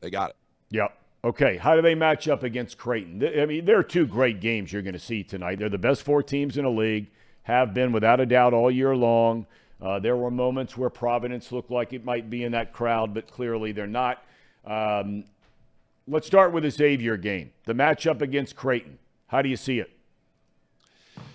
they 0.00 0.08
got 0.10 0.30
it. 0.30 0.36
Yep. 0.70 0.98
Okay. 1.24 1.56
How 1.56 1.76
do 1.76 1.82
they 1.82 1.94
match 1.94 2.28
up 2.28 2.42
against 2.42 2.78
Creighton? 2.78 3.22
I 3.40 3.46
mean, 3.46 3.64
there 3.64 3.78
are 3.78 3.84
two 3.84 4.06
great 4.06 4.40
games 4.40 4.72
you're 4.72 4.82
going 4.82 4.94
to 4.94 4.98
see 4.98 5.22
tonight. 5.22 5.58
They're 5.58 5.68
the 5.68 5.78
best 5.78 6.02
four 6.02 6.22
teams 6.22 6.56
in 6.56 6.64
the 6.64 6.70
league, 6.70 7.10
have 7.44 7.74
been 7.74 7.92
without 7.92 8.20
a 8.20 8.26
doubt 8.26 8.54
all 8.54 8.70
year 8.70 8.94
long. 8.96 9.46
Uh, 9.80 9.98
there 9.98 10.16
were 10.16 10.30
moments 10.30 10.76
where 10.76 10.90
Providence 10.90 11.50
looked 11.50 11.70
like 11.70 11.92
it 11.92 12.04
might 12.04 12.30
be 12.30 12.44
in 12.44 12.52
that 12.52 12.72
crowd, 12.72 13.14
but 13.14 13.28
clearly 13.28 13.72
they're 13.72 13.86
not. 13.86 14.24
Um, 14.64 15.24
let's 16.06 16.26
start 16.26 16.52
with 16.52 16.62
the 16.62 16.70
Xavier 16.70 17.16
game. 17.16 17.52
The 17.64 17.74
matchup 17.74 18.20
against 18.20 18.54
Creighton. 18.54 18.98
How 19.26 19.42
do 19.42 19.48
you 19.48 19.56
see 19.56 19.80
it? 19.80 19.90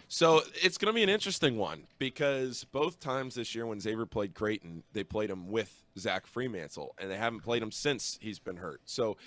So 0.10 0.42
it's 0.64 0.78
going 0.78 0.94
to 0.94 0.96
be 0.96 1.04
an 1.04 1.10
interesting 1.10 1.58
one 1.58 1.84
because 2.00 2.64
both 2.72 3.02
times 3.02 3.36
this 3.36 3.54
year 3.54 3.66
when 3.66 3.82
Xavier 3.82 4.06
played 4.06 4.34
Creighton, 4.34 4.84
they 4.94 5.04
played 5.04 5.30
him 5.30 5.50
with 5.50 5.84
Zach 6.00 6.26
Freemantle, 6.26 6.92
and 6.98 7.12
they 7.12 7.18
haven't 7.18 7.42
played 7.42 7.62
him 7.62 7.72
since 7.72 8.18
he's 8.22 8.40
been 8.40 8.56
hurt. 8.56 8.80
So 8.86 9.18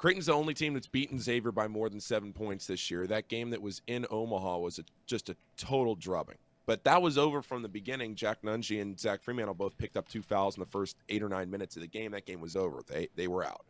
Creighton's 0.00 0.26
the 0.26 0.32
only 0.32 0.54
team 0.54 0.72
that's 0.72 0.86
beaten 0.86 1.18
Xavier 1.18 1.52
by 1.52 1.68
more 1.68 1.90
than 1.90 2.00
seven 2.00 2.32
points 2.32 2.66
this 2.66 2.90
year. 2.90 3.06
That 3.06 3.28
game 3.28 3.50
that 3.50 3.60
was 3.60 3.82
in 3.86 4.06
Omaha 4.10 4.56
was 4.56 4.78
a, 4.78 4.84
just 5.04 5.28
a 5.28 5.36
total 5.58 5.94
drubbing. 5.94 6.38
But 6.64 6.84
that 6.84 7.02
was 7.02 7.18
over 7.18 7.42
from 7.42 7.60
the 7.60 7.68
beginning. 7.68 8.14
Jack 8.14 8.40
Nunge 8.40 8.80
and 8.80 8.98
Zach 8.98 9.22
Freemantle 9.22 9.58
both 9.58 9.76
picked 9.76 9.98
up 9.98 10.08
two 10.08 10.22
fouls 10.22 10.56
in 10.56 10.60
the 10.60 10.70
first 10.70 10.96
eight 11.10 11.22
or 11.22 11.28
nine 11.28 11.50
minutes 11.50 11.76
of 11.76 11.82
the 11.82 11.86
game. 11.86 12.12
That 12.12 12.24
game 12.24 12.40
was 12.40 12.56
over. 12.56 12.80
They 12.88 13.08
they 13.14 13.28
were 13.28 13.44
out. 13.44 13.66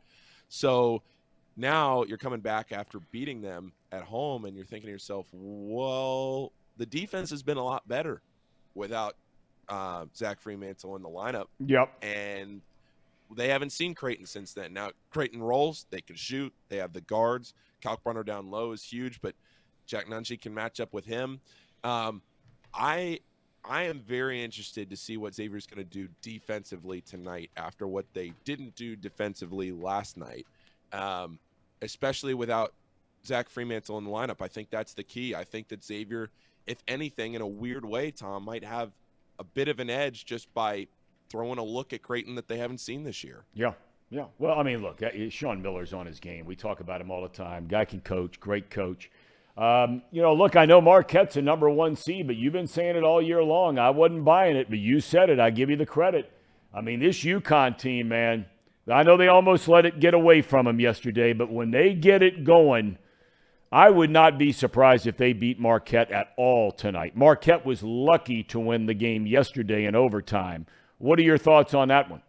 So 0.48 1.02
now 1.56 2.04
you're 2.04 2.16
coming 2.16 2.38
back 2.38 2.70
after 2.70 3.00
beating 3.10 3.42
them 3.42 3.72
at 3.90 4.02
home 4.04 4.44
and 4.44 4.54
you're 4.54 4.66
thinking 4.66 4.86
to 4.86 4.92
yourself, 4.92 5.26
well, 5.32 6.52
the 6.76 6.86
defense 6.86 7.30
has 7.30 7.42
been 7.42 7.56
a 7.56 7.64
lot 7.64 7.88
better 7.88 8.22
without 8.76 9.16
uh, 9.68 10.04
Zach 10.14 10.40
Freemantle 10.40 10.94
in 10.94 11.02
the 11.02 11.08
lineup. 11.08 11.46
Yep. 11.66 12.04
And 12.04 12.60
they 13.36 13.48
haven't 13.48 13.70
seen 13.70 13.94
Creighton 13.94 14.26
since 14.26 14.52
then. 14.52 14.72
Now, 14.72 14.90
Creighton 15.10 15.42
rolls, 15.42 15.86
they 15.90 16.00
can 16.00 16.16
shoot, 16.16 16.52
they 16.68 16.76
have 16.76 16.92
the 16.92 17.00
guards. 17.02 17.54
Kalkbrenner 17.82 18.24
down 18.24 18.50
low 18.50 18.72
is 18.72 18.82
huge, 18.82 19.20
but 19.20 19.34
Jack 19.86 20.06
Nunge 20.06 20.40
can 20.40 20.54
match 20.54 20.80
up 20.80 20.92
with 20.92 21.04
him. 21.04 21.40
Um, 21.84 22.22
I 22.74 23.20
I 23.64 23.82
am 23.82 24.00
very 24.00 24.42
interested 24.42 24.88
to 24.90 24.96
see 24.96 25.16
what 25.16 25.34
Xavier's 25.34 25.66
going 25.66 25.84
to 25.86 25.90
do 25.90 26.08
defensively 26.22 27.02
tonight 27.02 27.50
after 27.56 27.86
what 27.86 28.06
they 28.14 28.32
didn't 28.44 28.74
do 28.74 28.96
defensively 28.96 29.70
last 29.70 30.16
night, 30.16 30.46
um, 30.92 31.38
especially 31.82 32.32
without 32.32 32.72
Zach 33.26 33.50
Freemantle 33.50 33.98
in 33.98 34.04
the 34.04 34.10
lineup. 34.10 34.40
I 34.40 34.48
think 34.48 34.70
that's 34.70 34.94
the 34.94 35.02
key. 35.02 35.34
I 35.34 35.44
think 35.44 35.68
that 35.68 35.84
Xavier, 35.84 36.30
if 36.66 36.78
anything, 36.88 37.34
in 37.34 37.42
a 37.42 37.46
weird 37.46 37.84
way, 37.84 38.10
Thom 38.10 38.44
might 38.44 38.64
have 38.64 38.92
a 39.38 39.44
bit 39.44 39.68
of 39.68 39.78
an 39.78 39.90
edge 39.90 40.24
just 40.24 40.52
by 40.54 40.86
throwing 41.30 41.58
a 41.58 41.64
look 41.64 41.92
at 41.92 42.02
Creighton 42.02 42.34
that 42.34 42.48
they 42.48 42.58
haven't 42.58 42.78
seen 42.78 43.04
this 43.04 43.24
year. 43.24 43.44
Yeah. 43.54 43.72
Yeah. 44.10 44.26
Well, 44.38 44.58
I 44.58 44.64
mean, 44.64 44.82
look, 44.82 45.00
Sean 45.30 45.62
Miller's 45.62 45.94
on 45.94 46.04
his 46.04 46.18
game. 46.18 46.44
We 46.44 46.56
talk 46.56 46.80
about 46.80 47.00
him 47.00 47.10
all 47.10 47.22
the 47.22 47.28
time. 47.28 47.68
Guy 47.68 47.84
can 47.84 48.00
coach, 48.00 48.40
great 48.40 48.68
coach. 48.68 49.10
Um, 49.56 50.02
you 50.10 50.20
know, 50.20 50.34
look, 50.34 50.56
I 50.56 50.64
know 50.64 50.80
Marquette's 50.80 51.36
a 51.36 51.42
number 51.42 51.70
one 51.70 51.94
seed, 51.94 52.26
but 52.26 52.36
you've 52.36 52.52
been 52.52 52.66
saying 52.66 52.96
it 52.96 53.04
all 53.04 53.22
year 53.22 53.42
long. 53.42 53.78
I 53.78 53.90
wasn't 53.90 54.24
buying 54.24 54.56
it, 54.56 54.68
but 54.68 54.78
you 54.78 55.00
said 55.00 55.30
it. 55.30 55.38
I 55.38 55.50
give 55.50 55.70
you 55.70 55.76
the 55.76 55.86
credit. 55.86 56.32
I 56.74 56.80
mean, 56.80 57.00
this 57.00 57.22
UConn 57.22 57.78
team, 57.78 58.08
man, 58.08 58.46
I 58.88 59.02
know 59.02 59.16
they 59.16 59.28
almost 59.28 59.68
let 59.68 59.86
it 59.86 60.00
get 60.00 60.14
away 60.14 60.42
from 60.42 60.66
them 60.66 60.80
yesterday, 60.80 61.32
but 61.32 61.50
when 61.50 61.70
they 61.70 61.94
get 61.94 62.22
it 62.22 62.44
going, 62.44 62.98
I 63.70 63.90
would 63.90 64.10
not 64.10 64.38
be 64.38 64.50
surprised 64.50 65.06
if 65.06 65.16
they 65.16 65.32
beat 65.32 65.60
Marquette 65.60 66.10
at 66.10 66.32
all 66.36 66.72
tonight. 66.72 67.16
Marquette 67.16 67.64
was 67.64 67.82
lucky 67.82 68.42
to 68.44 68.58
win 68.58 68.86
the 68.86 68.94
game 68.94 69.26
yesterday 69.26 69.84
in 69.84 69.94
overtime. 69.94 70.66
What 71.00 71.18
are 71.18 71.22
your 71.22 71.38
thoughts 71.38 71.72
on 71.72 71.88
that 71.88 72.10
one? 72.10 72.20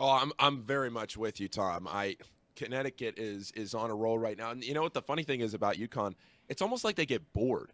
Oh, 0.00 0.10
I'm 0.10 0.32
I'm 0.40 0.62
very 0.62 0.90
much 0.90 1.16
with 1.16 1.38
you, 1.38 1.46
Thom. 1.46 1.86
I 1.88 2.16
Connecticut 2.56 3.18
is 3.18 3.52
is 3.52 3.72
on 3.72 3.88
a 3.88 3.94
roll 3.94 4.18
right 4.18 4.36
now. 4.36 4.50
And 4.50 4.64
you 4.64 4.74
know 4.74 4.82
what 4.82 4.94
the 4.94 5.02
funny 5.02 5.22
thing 5.22 5.40
is 5.40 5.54
about 5.54 5.76
UConn? 5.76 6.14
It's 6.48 6.60
almost 6.60 6.82
like 6.82 6.96
they 6.96 7.06
get 7.06 7.32
bored. 7.32 7.70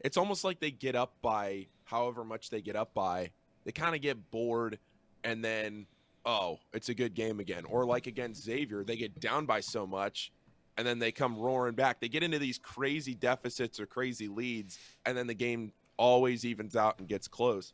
It's 0.00 0.16
almost 0.16 0.44
like 0.44 0.60
they 0.60 0.70
get 0.70 0.94
up 0.94 1.14
by 1.20 1.66
however 1.84 2.22
much 2.22 2.48
they 2.50 2.60
get 2.60 2.76
up 2.76 2.94
by. 2.94 3.32
They 3.64 3.72
kind 3.72 3.96
of 3.96 4.00
get 4.00 4.30
bored 4.30 4.78
and 5.24 5.44
then 5.44 5.86
oh, 6.24 6.60
it's 6.72 6.88
a 6.88 6.94
good 6.94 7.14
game 7.14 7.40
again. 7.40 7.64
Or 7.64 7.84
like 7.84 8.06
against 8.06 8.44
Xavier, 8.44 8.84
they 8.84 8.96
get 8.96 9.18
down 9.18 9.46
by 9.46 9.58
so 9.58 9.84
much 9.84 10.30
and 10.76 10.86
then 10.86 11.00
they 11.00 11.10
come 11.10 11.36
roaring 11.36 11.74
back. 11.74 12.00
They 12.00 12.08
get 12.08 12.22
into 12.22 12.38
these 12.38 12.58
crazy 12.58 13.16
deficits 13.16 13.80
or 13.80 13.86
crazy 13.86 14.28
leads 14.28 14.78
and 15.04 15.18
then 15.18 15.26
the 15.26 15.34
game 15.34 15.72
always 15.96 16.44
evens 16.44 16.76
out 16.76 17.00
and 17.00 17.08
gets 17.08 17.26
close. 17.26 17.72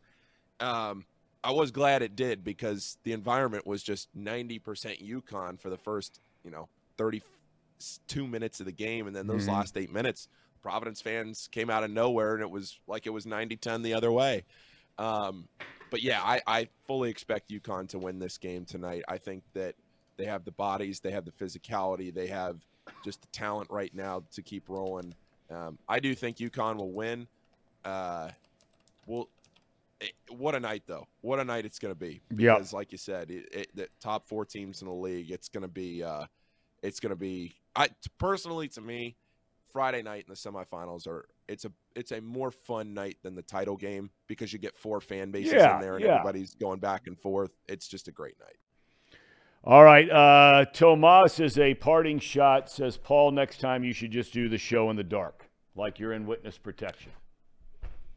Um, 0.59 1.05
I 1.45 1.53
was 1.53 1.70
glad 1.70 2.03
it 2.03 2.16
did 2.16 2.42
because 2.45 2.99
the 3.05 3.12
environment 3.12 3.66
was 3.66 3.82
just 3.82 4.09
90% 4.14 5.01
UConn 5.07 5.61
for 5.61 5.70
the 5.70 5.78
first, 5.78 6.20
you 6.45 6.51
know, 6.51 6.68
32 6.99 8.26
minutes 8.26 8.61
of 8.61 8.66
the 8.66 8.72
game. 8.72 9.07
And 9.07 9.14
then 9.16 9.26
those 9.26 9.47
Mhm. 9.47 9.49
last 9.49 9.76
eight 9.76 9.92
minutes, 9.92 10.28
Providence 10.62 11.03
fans 11.03 11.49
came 11.53 11.70
out 11.70 11.84
of 11.84 11.90
nowhere 11.90 12.34
and 12.34 12.42
it 12.42 12.51
was 12.51 12.80
like 12.88 13.07
it 13.07 13.11
was 13.11 13.26
90 13.26 13.57
10 13.57 13.82
the 13.82 13.95
other 13.95 14.11
way. 14.12 14.45
Um, 14.99 15.49
but 15.90 16.03
yeah, 16.03 16.22
I, 16.22 16.40
I 16.47 16.68
fully 16.86 17.11
expect 17.11 17.51
UConn 17.51 17.88
to 17.90 17.99
win 17.99 18.18
this 18.18 18.38
game 18.38 18.64
tonight. 18.64 19.05
I 19.09 19.18
think 19.18 19.45
that 19.55 19.76
they 20.18 20.24
have 20.26 20.45
the 20.45 20.53
bodies, 20.53 21.01
they 21.01 21.11
have 21.12 21.26
the 21.26 21.32
physicality, 21.32 22.14
they 22.14 22.28
have 22.28 22.61
just 23.03 23.20
the 23.22 23.28
talent 23.32 23.68
right 23.70 23.95
now 23.95 24.24
to 24.32 24.42
keep 24.42 24.68
rolling. 24.68 25.14
Um, 25.51 25.78
I 25.88 26.01
do 26.01 26.14
think 26.14 26.38
UConn 26.38 26.76
will 26.78 26.92
win. 26.95 27.28
Uh, 27.84 28.30
well, 29.07 29.28
what 30.28 30.55
a 30.55 30.61
night 30.61 30.82
though! 30.86 31.07
What 31.20 31.40
a 31.40 31.45
night 31.45 31.64
it's 31.64 31.78
going 31.78 31.92
to 31.92 31.99
be. 31.99 32.20
Yeah. 32.36 32.55
Because, 32.55 32.72
like 32.72 32.92
you 32.92 32.99
said, 32.99 33.30
it, 33.30 33.49
it, 33.53 33.68
the 33.74 33.88
top 34.01 34.28
four 34.28 34.45
teams 34.45 34.82
in 34.82 34.88
the 34.88 34.95
league. 34.95 35.30
It's 35.30 35.49
going 35.49 35.62
to 35.62 35.68
be. 35.68 36.03
Uh, 36.03 36.26
it's 36.82 37.01
going 37.01 37.11
to 37.11 37.16
be. 37.16 37.55
I 37.76 37.88
personally, 38.18 38.68
to 38.68 38.80
me, 38.80 39.16
Friday 39.72 40.03
night 40.03 40.24
in 40.26 40.32
the 40.32 40.36
semifinals 40.36 41.07
are. 41.07 41.26
It's 41.49 41.64
a. 41.64 41.72
It's 41.95 42.12
a 42.12 42.20
more 42.20 42.51
fun 42.51 42.95
night 42.95 43.18
than 43.22 43.34
the 43.34 43.42
title 43.42 43.76
game 43.76 44.11
because 44.26 44.53
you 44.53 44.59
get 44.59 44.74
four 44.76 45.01
fan 45.01 45.30
bases 45.30 45.53
Yeah, 45.53 45.76
in 45.76 45.80
there 45.80 45.95
and 45.97 46.05
yeah. 46.05 46.14
everybody's 46.14 46.55
going 46.55 46.80
back 46.80 47.07
and 47.07 47.18
forth. 47.18 47.53
It's 47.68 47.86
just 47.86 48.09
a 48.09 48.12
great 48.12 48.38
night. 48.40 48.57
All 49.62 49.82
right. 49.82 50.11
Uh, 50.11 50.66
Tomas 50.66 51.40
is 51.40 51.59
a 51.59 51.72
parting 51.74 52.18
shot. 52.18 52.70
Says, 52.70 52.99
Paul, 52.99 53.30
next 53.30 53.61
time 53.61 53.82
you 53.82 53.92
should 53.95 54.11
just 54.11 54.32
do 54.32 54.49
the 54.49 54.59
show 54.59 54.90
in 54.90 54.97
the 54.97 55.05
dark, 55.05 55.49
like 55.74 55.99
you're 55.99 56.12
in 56.12 56.26
witness 56.26 56.59
protection. 56.59 57.12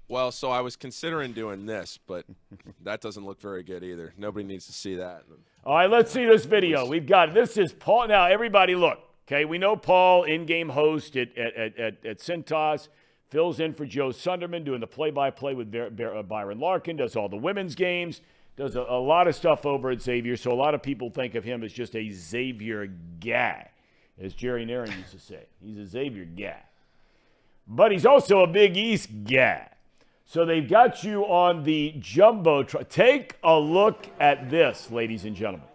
Well, 0.10 0.32
so 0.32 0.50
I 0.52 0.62
was 0.62 0.78
considering 0.78 1.34
doing 1.34 1.66
this, 1.66 2.00
but 2.08 2.26
that 2.84 3.02
doesn't 3.02 3.26
look 3.26 3.42
very 3.42 3.64
good 3.64 3.84
either. 3.84 4.14
Nobody 4.18 4.46
needs 4.46 4.66
to 4.68 4.74
see 4.74 4.96
that. 4.96 5.24
All 5.66 5.76
right, 5.76 5.90
let's 5.90 6.12
see 6.12 6.26
this 6.26 6.46
video. 6.46 6.86
We've 6.86 7.06
got 7.06 7.34
this 7.34 7.58
is 7.58 7.74
Paul. 7.74 8.08
Now, 8.08 8.26
everybody, 8.26 8.76
look. 8.76 9.00
Okay, 9.28 9.44
we 9.44 9.58
know 9.58 9.76
Paul, 9.76 10.24
in-game 10.24 10.70
host 10.70 11.18
at 11.18 11.38
at 11.38 11.78
at, 11.78 12.06
at, 12.06 12.20
Cintas, 12.20 12.88
fills 13.30 13.60
in 13.60 13.74
for 13.74 13.86
Joe 13.86 14.10
Sunderman, 14.10 14.64
doing 14.64 14.80
the 14.80 14.88
play-by-play 14.88 15.54
with 15.54 15.76
uh, 15.76 16.24
Byron 16.24 16.62
Larkin, 16.62 16.96
does 16.96 17.18
all 17.18 17.28
the 17.28 17.36
women's 17.36 17.76
games, 17.76 18.22
does 18.56 18.78
a, 18.78 18.82
a 18.84 19.02
lot 19.02 19.28
of 19.28 19.36
stuff 19.36 19.66
over 19.66 19.90
at 19.90 20.02
Xavier. 20.02 20.38
So 20.38 20.54
a 20.54 20.56
lot 20.56 20.74
of 20.74 20.82
people 20.82 21.10
think 21.10 21.36
of 21.36 21.44
him 21.44 21.62
as 21.62 21.74
just 21.74 21.98
a 21.98 22.10
Xavier 22.10 22.88
guy, 23.20 23.70
as 24.22 24.34
Jerry 24.34 24.66
Naron 24.66 24.96
used 24.98 25.12
to 25.12 25.20
say. 25.20 25.48
He's 25.62 25.78
a 25.78 25.86
Xavier 25.86 26.24
guy, 26.24 26.64
but 27.68 27.92
he's 27.92 28.06
also 28.06 28.40
a 28.40 28.48
Big 28.48 28.78
East 28.78 29.10
guy. 29.26 29.68
So 30.30 30.44
they've 30.44 30.68
got 30.68 31.06
you 31.06 31.24
on 31.24 31.64
the 31.64 31.96
jumbo. 32.00 32.62
Tr- 32.62 32.80
Take 32.90 33.36
a 33.46 33.58
look 33.58 34.08
at 34.20 34.50
this, 34.50 34.92
ladies 34.92 35.24
and 35.24 35.34
gentlemen. 35.34 35.66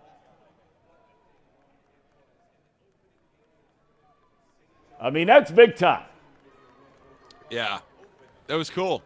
I 5.00 5.09
mean, 5.09 5.26
that's 5.26 5.50
big 5.50 5.74
time. 5.76 6.05
Yeah, 7.48 7.78
that 8.46 8.57
was 8.57 8.68
cool. 8.68 9.03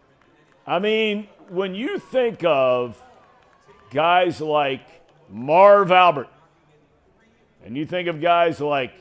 I 0.66 0.80
mean, 0.80 1.28
when 1.48 1.76
you 1.76 2.00
think 2.00 2.42
of 2.42 3.00
guys 3.90 4.40
like 4.40 4.82
Marv 5.30 5.92
Albert, 5.92 6.28
and 7.64 7.76
you 7.76 7.86
think 7.86 8.08
of 8.08 8.20
guys 8.20 8.60
like 8.60 8.92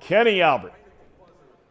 Kenny 0.00 0.42
Albert, 0.42 0.74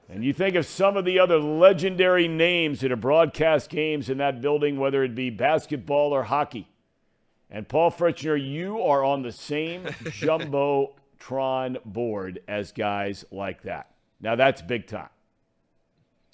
and 0.09 0.23
you 0.23 0.33
think 0.33 0.55
of 0.55 0.65
some 0.65 0.97
of 0.97 1.05
the 1.05 1.19
other 1.19 1.39
legendary 1.39 2.27
names 2.27 2.81
that 2.81 2.91
have 2.91 3.01
broadcast 3.01 3.69
games 3.69 4.09
in 4.09 4.17
that 4.17 4.41
building, 4.41 4.79
whether 4.79 5.03
it 5.03 5.15
be 5.15 5.29
basketball 5.29 6.13
or 6.13 6.23
hockey, 6.23 6.67
and 7.49 7.67
Paul 7.67 7.91
Fritschner, 7.91 8.35
you 8.35 8.81
are 8.81 9.03
on 9.03 9.21
the 9.21 9.31
same 9.31 9.83
Jumbotron 10.03 11.83
board 11.85 12.41
as 12.47 12.71
guys 12.71 13.23
like 13.31 13.61
that. 13.63 13.91
Now, 14.19 14.35
that's 14.35 14.61
big 14.61 14.87
time. 14.87 15.09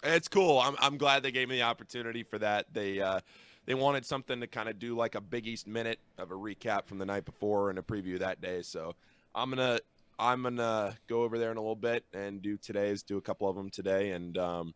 It's 0.02 0.30
cool. 0.30 0.60
I'm 0.60 0.78
I'm 0.80 0.98
glad 0.98 1.24
they 1.24 1.32
gave 1.32 1.50
me 1.50 1.58
the 1.58 1.64
opportunity 1.64 2.24
for 2.24 2.40
that. 2.40 2.74
They 2.74 3.02
uh, 3.02 3.20
they 3.66 3.74
wanted 3.74 4.06
something 4.06 4.40
to 4.40 4.48
kind 4.48 4.70
of 4.70 4.80
do 4.80 4.96
like 4.96 5.16
a 5.16 5.22
Big 5.22 5.46
East 5.46 5.68
minute 5.68 6.00
of 6.18 6.32
a 6.32 6.36
recap 6.36 6.86
from 6.86 7.00
the 7.00 7.06
night 7.06 7.26
before 7.26 7.70
and 7.70 7.78
a 7.78 7.82
preview 7.82 8.18
that 8.20 8.40
day. 8.40 8.62
So 8.62 8.96
I'm 9.36 9.50
gonna 9.50 9.80
I'm 10.20 10.44
gonna 10.44 10.96
go 11.08 11.24
over 11.24 11.40
there 11.40 11.52
in 11.52 11.58
a 11.58 11.62
little 11.62 11.76
bit 11.76 12.04
and 12.14 12.42
do 12.42 12.58
today's, 12.58 13.04
do 13.04 13.18
a 13.18 13.22
couple 13.22 13.50
of 13.50 13.56
them 13.56 13.70
today, 13.70 14.12
and 14.12 14.38
um, 14.38 14.74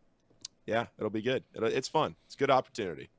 yeah, 0.66 0.86
it'll 0.98 1.10
be 1.10 1.22
good. 1.22 1.44
It'll, 1.54 1.68
it's 1.68 1.88
fun. 1.88 2.16
It's 2.26 2.34
a 2.34 2.38
good 2.38 2.50
opportunity. 2.50 3.10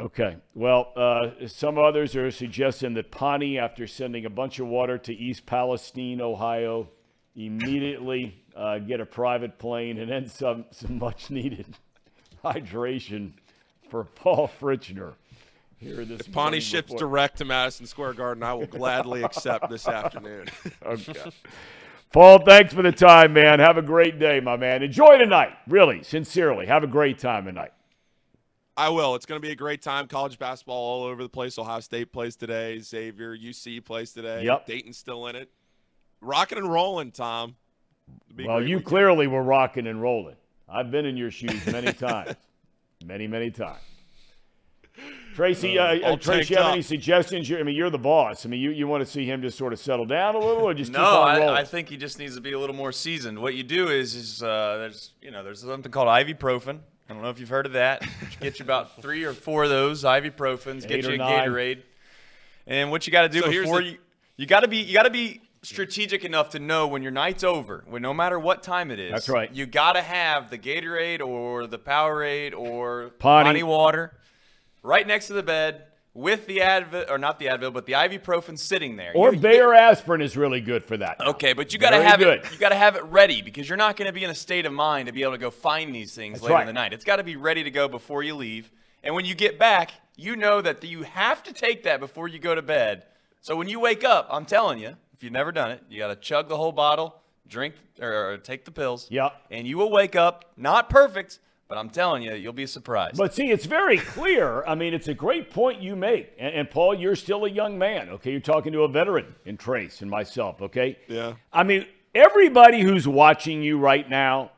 Okay. 0.00 0.36
Well, 0.54 0.92
uh, 0.96 1.46
some 1.46 1.78
others 1.78 2.16
are 2.16 2.30
suggesting 2.30 2.94
that 2.94 3.12
Pahhni, 3.12 3.60
after 3.60 3.86
sending 3.86 4.26
a 4.26 4.30
bunch 4.30 4.58
of 4.58 4.66
water 4.66 4.98
to 4.98 5.14
East 5.14 5.46
Palestine, 5.46 6.20
Ohio, 6.20 6.88
immediately 7.36 8.42
uh, 8.56 8.78
get 8.78 9.00
a 9.00 9.06
private 9.06 9.58
plane 9.58 9.98
and 9.98 10.10
then 10.10 10.26
some, 10.28 10.64
some 10.70 10.98
much 10.98 11.30
needed 11.30 11.66
hydration 12.44 13.32
for 13.90 14.04
Paul 14.04 14.50
Fritschner. 14.60 15.14
Here 15.82 16.04
this 16.04 16.20
If 16.20 16.30
Pahhni 16.30 16.60
ships 16.60 16.86
before- 16.92 16.98
direct 16.98 17.38
to 17.38 17.44
Madison 17.44 17.86
Square 17.86 18.14
Garden, 18.14 18.42
I 18.42 18.54
will 18.54 18.66
gladly 18.66 19.22
accept 19.22 19.68
this 19.68 19.86
afternoon. 19.88 20.46
Okay. 20.84 21.30
Paul, 22.12 22.40
thanks 22.44 22.74
for 22.74 22.82
the 22.82 22.92
time, 22.92 23.32
man. 23.32 23.58
Have 23.58 23.78
a 23.78 23.82
great 23.82 24.18
day, 24.18 24.38
my 24.38 24.56
man. 24.56 24.82
Enjoy 24.82 25.16
tonight. 25.16 25.52
Really, 25.66 26.02
sincerely. 26.02 26.66
Have 26.66 26.84
a 26.84 26.86
great 26.86 27.18
time 27.18 27.46
tonight. 27.46 27.72
I 28.76 28.90
will. 28.90 29.14
It's 29.14 29.24
going 29.24 29.40
to 29.40 29.46
be 29.46 29.50
a 29.52 29.56
great 29.56 29.80
time. 29.80 30.06
College 30.08 30.38
basketball 30.38 30.76
all 30.76 31.04
over 31.04 31.22
the 31.22 31.28
place. 31.30 31.58
Ohio 31.58 31.80
State 31.80 32.12
plays 32.12 32.36
today. 32.36 32.78
Xavier, 32.80 33.34
UC 33.36 33.82
plays 33.84 34.12
today. 34.12 34.44
Yep. 34.44 34.66
Dayton's 34.66 34.98
still 34.98 35.26
in 35.28 35.36
it. 35.36 35.50
Rocking 36.20 36.58
and 36.58 36.70
rolling, 36.70 37.12
Thom. 37.12 37.56
It'll 38.26 38.36
be 38.36 38.44
a 38.44 38.48
Well, 38.48 38.60
you 38.60 38.76
weekend. 38.76 38.84
clearly 38.84 39.26
were 39.26 39.42
rocking 39.42 39.86
and 39.86 40.00
rolling. 40.02 40.36
I've 40.68 40.90
been 40.90 41.06
in 41.06 41.16
your 41.16 41.30
shoes 41.30 41.66
many 41.66 41.92
times. 41.94 42.34
many, 43.06 43.26
many 43.26 43.50
times. 43.50 43.80
Tracy, 45.34 45.78
uh, 45.78 45.84
uh, 46.12 46.16
Tracy, 46.16 46.54
you 46.54 46.56
have 46.58 46.66
up. 46.66 46.72
any 46.74 46.82
suggestions? 46.82 47.48
You- 47.48 47.58
I 47.58 47.62
mean, 47.62 47.74
you're 47.76 47.90
the 47.90 47.98
boss. 47.98 48.44
I 48.44 48.48
mean, 48.48 48.60
you, 48.60 48.70
you 48.70 48.86
want 48.86 49.04
to 49.04 49.10
see 49.10 49.24
him 49.24 49.40
just 49.42 49.56
sort 49.56 49.72
of 49.72 49.78
settle 49.78 50.04
down 50.06 50.34
a 50.34 50.38
little, 50.38 50.62
or 50.62 50.74
just 50.74 50.92
keep 50.92 51.00
No, 51.00 51.04
on 51.22 51.36
rolling? 51.38 51.54
I, 51.56 51.60
I 51.60 51.64
think 51.64 51.88
he 51.88 51.96
just 51.96 52.18
needs 52.18 52.34
to 52.34 52.40
be 52.40 52.52
a 52.52 52.58
little 52.58 52.76
more 52.76 52.92
seasoned. 52.92 53.38
What 53.38 53.54
you 53.54 53.62
do 53.62 53.88
is, 53.88 54.14
is 54.14 54.42
uh, 54.42 54.76
there's 54.78 55.12
you 55.22 55.30
know 55.30 55.42
there's 55.42 55.60
something 55.62 55.90
called 55.90 56.08
ibuprofen. 56.08 56.80
I 57.08 57.14
don't 57.14 57.22
know 57.22 57.30
if 57.30 57.38
you've 57.40 57.48
heard 57.48 57.66
of 57.66 57.72
that. 57.72 58.06
Get 58.40 58.58
you 58.58 58.64
about 58.64 59.00
three 59.02 59.24
or 59.24 59.32
four 59.32 59.64
of 59.64 59.70
those 59.70 60.04
ibuprofens. 60.04 60.86
Get 60.86 61.02
you 61.04 61.10
a 61.10 61.16
nine. 61.16 61.48
Gatorade. 61.48 61.82
And 62.66 62.90
what 62.90 63.06
you 63.06 63.12
got 63.12 63.22
to 63.22 63.28
do 63.28 63.40
So 63.40 63.50
before 63.50 63.82
the- 63.82 63.88
you 63.90 63.98
you 64.36 64.46
got 64.46 64.60
to 64.60 64.68
be 64.68 64.78
you 64.78 64.94
got 64.94 65.02
to 65.04 65.10
be 65.10 65.40
strategic 65.62 66.24
enough 66.24 66.50
to 66.50 66.58
know 66.58 66.88
when 66.88 67.02
your 67.02 67.12
night's 67.12 67.44
over, 67.44 67.84
when 67.86 68.02
no 68.02 68.12
matter 68.12 68.38
what 68.38 68.62
time 68.62 68.90
it 68.90 68.98
is. 68.98 69.12
That's 69.12 69.28
right. 69.28 69.52
You 69.54 69.64
got 69.66 69.92
to 69.92 70.02
have 70.02 70.50
the 70.50 70.58
Gatorade 70.58 71.20
or 71.20 71.66
the 71.66 71.78
Powerade 71.78 72.52
or 72.56 73.10
Pahhni. 73.20 73.44
Pahhni 73.60 73.62
water 73.62 74.12
right 74.82 75.06
next 75.06 75.28
to 75.28 75.32
the 75.32 75.42
bed 75.42 75.84
with 76.14 76.46
the 76.46 76.58
Advil 76.58 77.10
or 77.10 77.16
not 77.16 77.38
the 77.38 77.46
Advil, 77.46 77.72
but 77.72 77.86
the 77.86 77.92
ibuprofen 77.94 78.58
sitting 78.58 78.96
there. 78.96 79.12
or 79.14 79.32
You- 79.32 79.40
Bayer 79.40 79.72
aspirin 79.72 80.20
is 80.20 80.36
really 80.36 80.60
good 80.60 80.84
for 80.84 80.96
that. 80.98 81.18
Okay, 81.20 81.52
but 81.54 81.72
you 81.72 81.78
got 81.78 81.90
to 81.90 82.02
have 82.02 82.18
good. 82.18 82.40
it. 82.44 82.52
You 82.52 82.58
got 82.58 82.68
to 82.68 82.74
have 82.74 82.96
it 82.96 83.04
ready 83.04 83.40
because 83.40 83.66
you're 83.68 83.78
not 83.78 83.96
going 83.96 84.06
to 84.06 84.12
be 84.12 84.22
in 84.24 84.28
a 84.30 84.34
state 84.34 84.66
of 84.66 84.72
mind 84.72 85.06
to 85.06 85.12
be 85.12 85.22
able 85.22 85.32
to 85.32 85.38
go 85.38 85.50
find 85.50 85.94
these 85.94 86.14
things 86.14 86.34
That's 86.34 86.42
later 86.44 86.54
right. 86.54 86.60
in 86.62 86.66
the 86.66 86.72
night. 86.74 86.92
It's 86.92 87.04
got 87.04 87.16
to 87.16 87.24
be 87.24 87.36
ready 87.36 87.62
to 87.64 87.70
go 87.70 87.88
before 87.88 88.22
you 88.22 88.34
leave. 88.34 88.70
And 89.02 89.14
when 89.14 89.24
you 89.24 89.34
get 89.34 89.58
back, 89.58 89.92
you 90.16 90.36
know 90.36 90.60
that 90.60 90.84
you 90.84 91.02
have 91.02 91.42
to 91.44 91.52
take 91.54 91.84
that 91.84 91.98
before 91.98 92.28
you 92.28 92.38
go 92.38 92.54
to 92.54 92.62
bed. 92.62 93.04
So 93.40 93.56
when 93.56 93.68
you 93.68 93.80
wake 93.80 94.04
up, 94.04 94.28
I'm 94.30 94.44
telling 94.44 94.78
you, 94.78 94.94
if 95.14 95.22
you've 95.24 95.32
never 95.32 95.50
done 95.50 95.70
it, 95.70 95.82
you 95.88 95.98
got 95.98 96.08
to 96.08 96.16
chug 96.16 96.48
the 96.48 96.56
whole 96.58 96.72
bottle, 96.72 97.16
drink 97.48 97.74
or, 98.00 98.32
or 98.32 98.36
take 98.36 98.64
the 98.66 98.70
pills. 98.70 99.06
Yeah. 99.10 99.30
And 99.50 99.66
you 99.66 99.78
will 99.78 99.90
wake 99.90 100.14
up 100.14 100.52
not 100.58 100.90
perfect, 100.90 101.38
but 101.72 101.78
I'm 101.78 101.88
telling 101.88 102.22
you, 102.22 102.34
you'll 102.34 102.52
be 102.52 102.66
surprised. 102.66 103.16
But 103.16 103.32
see, 103.32 103.50
it's 103.50 103.64
very 103.64 103.96
clear. 103.96 104.62
I 104.66 104.74
mean, 104.74 104.92
it's 104.92 105.08
a 105.08 105.14
great 105.14 105.50
point 105.50 105.80
you 105.80 105.96
make. 105.96 106.34
And, 106.38 106.54
and 106.54 106.70
Paul, 106.70 106.94
you're 106.94 107.16
still 107.16 107.46
a 107.46 107.48
young 107.48 107.78
man, 107.78 108.10
okay? 108.10 108.30
You're 108.30 108.40
talking 108.40 108.74
to 108.74 108.82
a 108.82 108.88
veteran 108.88 109.34
in 109.46 109.56
Trace 109.56 110.02
and 110.02 110.10
myself, 110.10 110.60
okay? 110.60 110.98
Yeah. 111.08 111.32
I 111.50 111.62
mean, 111.62 111.86
everybody 112.14 112.82
who's 112.82 113.08
watching 113.08 113.62
you 113.62 113.78
right 113.78 114.06
now, 114.06 114.50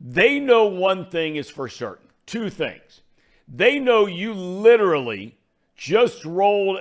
they 0.00 0.40
know 0.40 0.64
one 0.64 1.10
thing 1.10 1.36
is 1.36 1.50
for 1.50 1.68
certain. 1.68 2.08
Two 2.24 2.48
things. 2.48 3.02
They 3.46 3.78
know 3.78 4.06
you 4.06 4.32
literally 4.32 5.36
just 5.76 6.24
rolled 6.24 6.78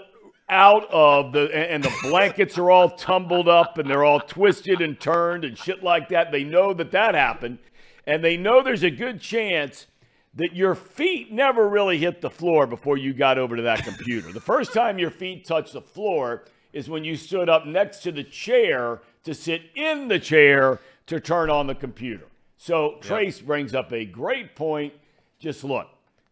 out 0.48 0.90
of 0.94 1.34
the 1.34 1.54
and 1.54 1.66
and 1.66 1.84
the 1.84 1.94
blankets 2.04 2.58
are 2.58 2.72
all 2.72 2.90
tumbled 2.92 3.50
up 3.50 3.78
and 3.78 3.90
they're 3.90 4.06
all 4.06 4.22
twisted 4.22 4.80
and 4.80 4.98
turned 4.98 5.44
and 5.44 5.58
shit 5.58 5.84
like 5.84 6.08
that. 6.08 6.32
They 6.32 6.46
know 6.46 6.74
that 6.74 6.92
that 6.92 7.16
happened 7.16 7.58
and 8.06 8.24
they 8.24 8.38
know 8.38 8.62
there's 8.62 8.84
a 8.84 8.92
good 8.92 9.20
chance 9.22 9.88
that 10.36 10.56
your 10.56 10.76
feet 10.76 11.32
never 11.32 11.68
really 11.68 11.98
hit 11.98 12.22
the 12.22 12.30
floor 12.30 12.66
before 12.66 12.98
you 12.98 13.14
got 13.14 13.38
over 13.38 13.56
to 13.56 13.62
that 13.62 13.84
computer. 13.84 14.32
the 14.32 14.42
first 14.42 14.74
time 14.74 14.98
your 14.98 15.12
feet 15.12 15.46
touched 15.46 15.74
the 15.74 15.82
floor 15.82 16.44
is 16.72 16.90
when 16.90 17.04
you 17.04 17.16
stood 17.16 17.50
up 17.50 17.66
next 17.68 18.00
to 18.00 18.12
the 18.12 18.24
chair 18.24 19.02
to 19.24 19.34
sit 19.34 19.62
in 19.76 20.08
the 20.08 20.20
chair 20.20 20.80
to 21.06 21.20
turn 21.20 21.50
on 21.50 21.68
the 21.68 21.76
computer. 21.76 22.26
So 22.58 22.98
Trace 23.02 23.40
brings 23.40 23.76
up 23.76 23.92
a 23.92 24.06
great 24.06 24.56
point. 24.56 24.94
Just 25.40 25.64
look, 25.64 25.88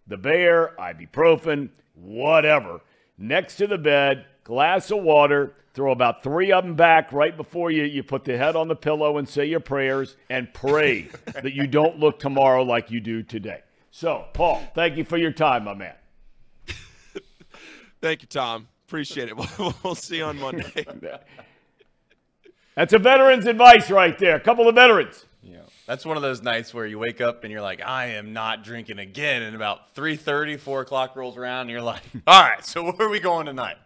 the 0.08 0.18
Bayer, 0.18 0.74
ibuprofen, 0.80 1.70
whatever, 1.94 2.82
next 3.18 3.58
to 3.58 3.68
the 3.68 3.78
bed, 3.78 4.26
glass 4.44 4.92
of 4.92 5.04
water, 5.04 5.54
throw 5.74 5.92
about 5.92 6.24
three 6.24 6.52
of 6.52 6.64
them 6.64 6.76
back 6.76 7.12
right 7.12 7.36
before 7.36 7.72
you, 7.72 7.84
you 7.84 8.04
put 8.04 8.26
the 8.26 8.38
head 8.38 8.56
on 8.56 8.68
the 8.68 8.76
pillow 8.76 9.18
and 9.18 9.28
say 9.28 9.46
your 9.46 9.60
prayers 9.60 10.18
and 10.30 10.54
pray 10.54 11.04
that 11.26 11.54
you 11.54 11.68
don't 11.68 12.00
look 12.00 12.20
tomorrow 12.20 12.64
like 12.64 12.92
you 12.92 13.00
do 13.00 13.24
today. 13.24 13.62
So, 13.92 14.26
Paul, 14.34 14.62
thank 14.74 14.98
you 14.98 15.04
for 15.04 15.18
your 15.18 15.32
time, 15.32 15.66
my 15.66 15.74
man. 15.74 15.96
Thank 18.02 18.22
you, 18.22 18.28
Thom. 18.28 18.68
Appreciate 18.88 19.28
it. 19.28 19.38
We'll, 19.38 19.74
we'll 19.84 19.96
see 19.96 20.18
you 20.18 20.24
on 20.24 20.39
Monday. 20.39 20.86
That's 22.76 22.94
a 22.94 23.00
veteran's 23.00 23.46
advice 23.46 23.92
right 23.92 24.18
there. 24.18 24.38
A 24.38 24.39
couple 24.39 24.68
of 24.68 24.76
veterans. 24.76 25.26
Yeah. 25.44 25.60
that's 25.88 26.06
one 26.06 26.18
of 26.18 26.24
those 26.24 26.42
nights 26.42 26.74
where 26.74 26.86
you 26.86 27.00
wake 27.00 27.20
up 27.20 27.44
and 27.44 27.52
you're 27.52 27.62
like, 27.62 27.82
I 27.82 28.08
am 28.12 28.32
not 28.32 28.64
drinking 28.64 29.00
again. 29.00 29.42
And 29.42 29.56
about 29.56 29.94
3.30, 29.96 30.60
4 30.60 30.82
o'clock 30.82 31.16
rolls 31.16 31.36
around 31.36 31.62
and 31.62 31.72
you're 31.72 31.82
like, 31.82 32.04
all 32.28 32.42
right, 32.42 32.64
so 32.66 32.84
where 32.84 33.08
are 33.08 33.10
we 33.10 33.20
going 33.20 33.48
tonight? 33.48 33.78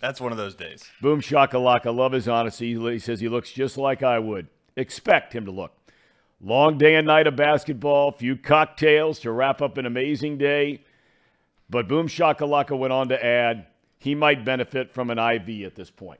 That's 0.00 0.20
one 0.20 0.32
of 0.32 0.38
those 0.38 0.54
days. 0.54 0.84
Boom 1.00 1.20
shakalaka. 1.20 1.94
Love 1.94 2.12
his 2.12 2.28
honesty. 2.28 2.74
He 2.74 2.98
says 2.98 3.20
he 3.20 3.28
looks 3.28 3.52
just 3.52 3.76
like 3.78 4.02
I 4.02 4.18
would 4.18 4.48
expect 4.76 5.32
him 5.34 5.44
to 5.44 5.50
look. 5.50 5.72
Long 6.40 6.76
day 6.76 6.96
and 6.96 7.06
night 7.06 7.26
of 7.28 7.36
basketball, 7.36 8.10
few 8.10 8.36
cocktails 8.36 9.20
to 9.20 9.30
wrap 9.30 9.62
up 9.62 9.78
an 9.78 9.86
amazing 9.86 10.38
day. 10.38 10.82
But 11.70 11.88
Boom 11.88 12.08
Shakalaka 12.08 12.76
went 12.76 12.92
on 12.92 13.08
to 13.08 13.24
add 13.24 13.66
he 13.98 14.16
might 14.16 14.44
benefit 14.44 14.92
from 14.92 15.10
an 15.10 15.18
IV 15.18 15.64
at 15.64 15.76
this 15.76 15.90
point. 15.90 16.18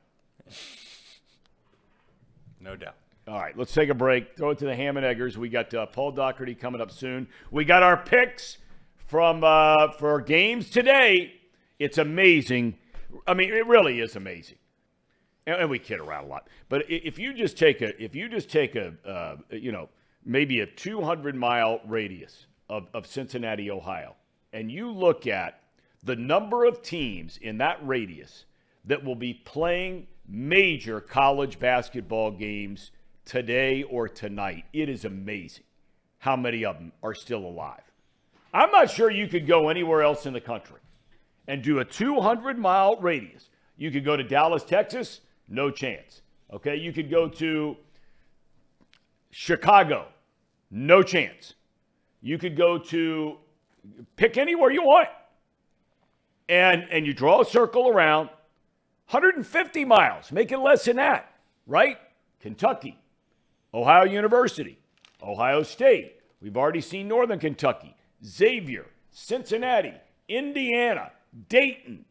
No 2.61 2.77
doubt. 2.77 2.95
All 3.27 3.39
right, 3.39 3.57
let's 3.57 3.75
take 3.75 3.89
a 3.89 3.95
break. 3.95 4.37
Throw 4.37 4.51
it 4.51 4.59
to 4.59 4.65
the 4.65 4.75
Ham 4.75 4.97
and 4.97 5.05
Eggers. 5.05 5.37
We 5.37 5.49
got 5.49 5.75
uh, 5.75 5.87
Paul 5.87 6.13
Daugherty 6.13 6.55
coming 6.55 6.81
up 6.81 6.93
soon. 6.93 7.27
We 7.51 7.65
got 7.65 7.83
our 7.83 7.97
picks 7.97 8.59
from 9.07 9.43
uh, 9.43 9.93
for 9.93 10.21
games 10.21 10.71
today. 10.71 11.35
It's 11.79 11.99
amazing. 11.99 12.79
I 13.27 13.35
mean, 13.35 13.53
it 13.53 13.67
really 13.67 14.01
is 14.01 14.17
amazing. 14.17 14.59
And, 15.47 15.63
and 15.63 15.71
we 15.71 15.79
kid 15.79 16.01
around 16.01 16.25
a 16.25 16.29
lot, 16.29 16.49
but 16.69 16.85
if 16.89 17.19
you 17.19 17.35
just 17.35 17.59
take 17.59 17.81
a 17.83 18.03
if 18.03 18.15
you 18.15 18.29
just 18.29 18.51
take 18.51 18.77
a 18.77 18.95
uh, 19.07 19.37
you 19.51 19.73
know 19.73 19.89
maybe 20.25 20.61
a 20.61 20.67
200 20.67 21.35
mile 21.35 21.81
radius 21.87 22.47
of, 22.69 22.87
of 22.95 23.07
Cincinnati, 23.07 23.71
Ohio, 23.71 24.15
and 24.53 24.71
you 24.71 24.91
look 24.91 25.27
at 25.27 25.61
the 26.05 26.17
number 26.17 26.65
of 26.65 26.83
teams 26.83 27.39
in 27.39 27.59
that 27.59 27.79
radius 27.87 28.45
that 28.85 29.05
will 29.05 29.17
be 29.17 29.35
playing 29.35 30.07
major 30.29 31.01
college 31.01 31.59
basketball 31.59 32.31
games 32.31 32.91
today 33.25 33.83
or 33.85 34.09
tonight, 34.09 34.65
it 34.73 34.89
is 34.89 35.05
amazing 35.05 35.65
how 36.19 36.37
many 36.37 36.65
of 36.65 36.77
them 36.77 36.93
are 37.03 37.15
still 37.15 37.45
alive. 37.45 37.83
I'm 38.55 38.71
not 38.71 38.91
sure 38.91 39.11
you 39.11 39.29
could 39.29 39.47
go 39.47 39.69
anywhere 39.69 40.03
else 40.03 40.27
in 40.27 40.33
the 40.33 40.41
country 40.41 40.81
and 41.49 41.63
do 41.63 41.79
a 41.79 41.85
200 41.85 42.59
mile 42.59 42.97
radius. 42.97 43.51
You 43.77 43.91
could 43.91 44.05
go 44.05 44.17
to 44.17 44.23
Dallas, 44.23 44.65
Texas, 44.65 45.21
no 45.49 45.71
chance. 45.71 46.23
Okay, 46.53 46.77
you 46.77 46.93
could 46.93 47.11
go 47.11 47.29
to 47.29 47.77
Chicago, 49.31 50.09
no 50.71 51.03
chance. 51.03 51.55
You 52.21 52.39
could 52.39 52.57
go 52.57 52.79
to 52.79 53.39
pick 54.17 54.37
anywhere 54.37 54.71
you 54.71 54.83
want. 54.83 55.09
And 56.49 56.87
and 56.91 57.07
you 57.07 57.15
draw 57.15 57.41
a 57.41 57.45
circle 57.45 57.89
around 57.89 58.29
150 59.09 59.85
miles, 59.85 60.31
make 60.31 60.53
it 60.53 60.59
less 60.59 60.85
than 60.85 60.97
that, 60.97 61.33
right? 61.67 61.99
Kentucky, 62.41 62.99
Ohio 63.73 64.05
University, 64.05 64.79
Ohio 65.23 65.63
State. 65.63 66.17
We've 66.41 66.57
already 66.57 66.81
seen 66.81 67.09
Northern 67.09 67.39
Kentucky, 67.39 67.95
Xavier, 68.25 68.87
Cincinnati, 69.11 69.95
Indiana, 70.29 71.13
Dayton. 71.49 72.05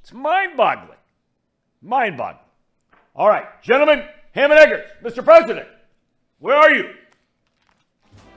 It's 0.00 0.12
mind 0.12 0.56
boggling. 0.56 0.98
Mind 1.82 2.16
boggling. 2.16 2.44
All 3.14 3.28
right, 3.28 3.46
gentlemen, 3.62 4.04
Hammond 4.32 4.60
Eggers, 4.60 4.90
Mr. 5.02 5.24
President, 5.24 5.66
where 6.38 6.56
are 6.56 6.72
you? 6.72 6.94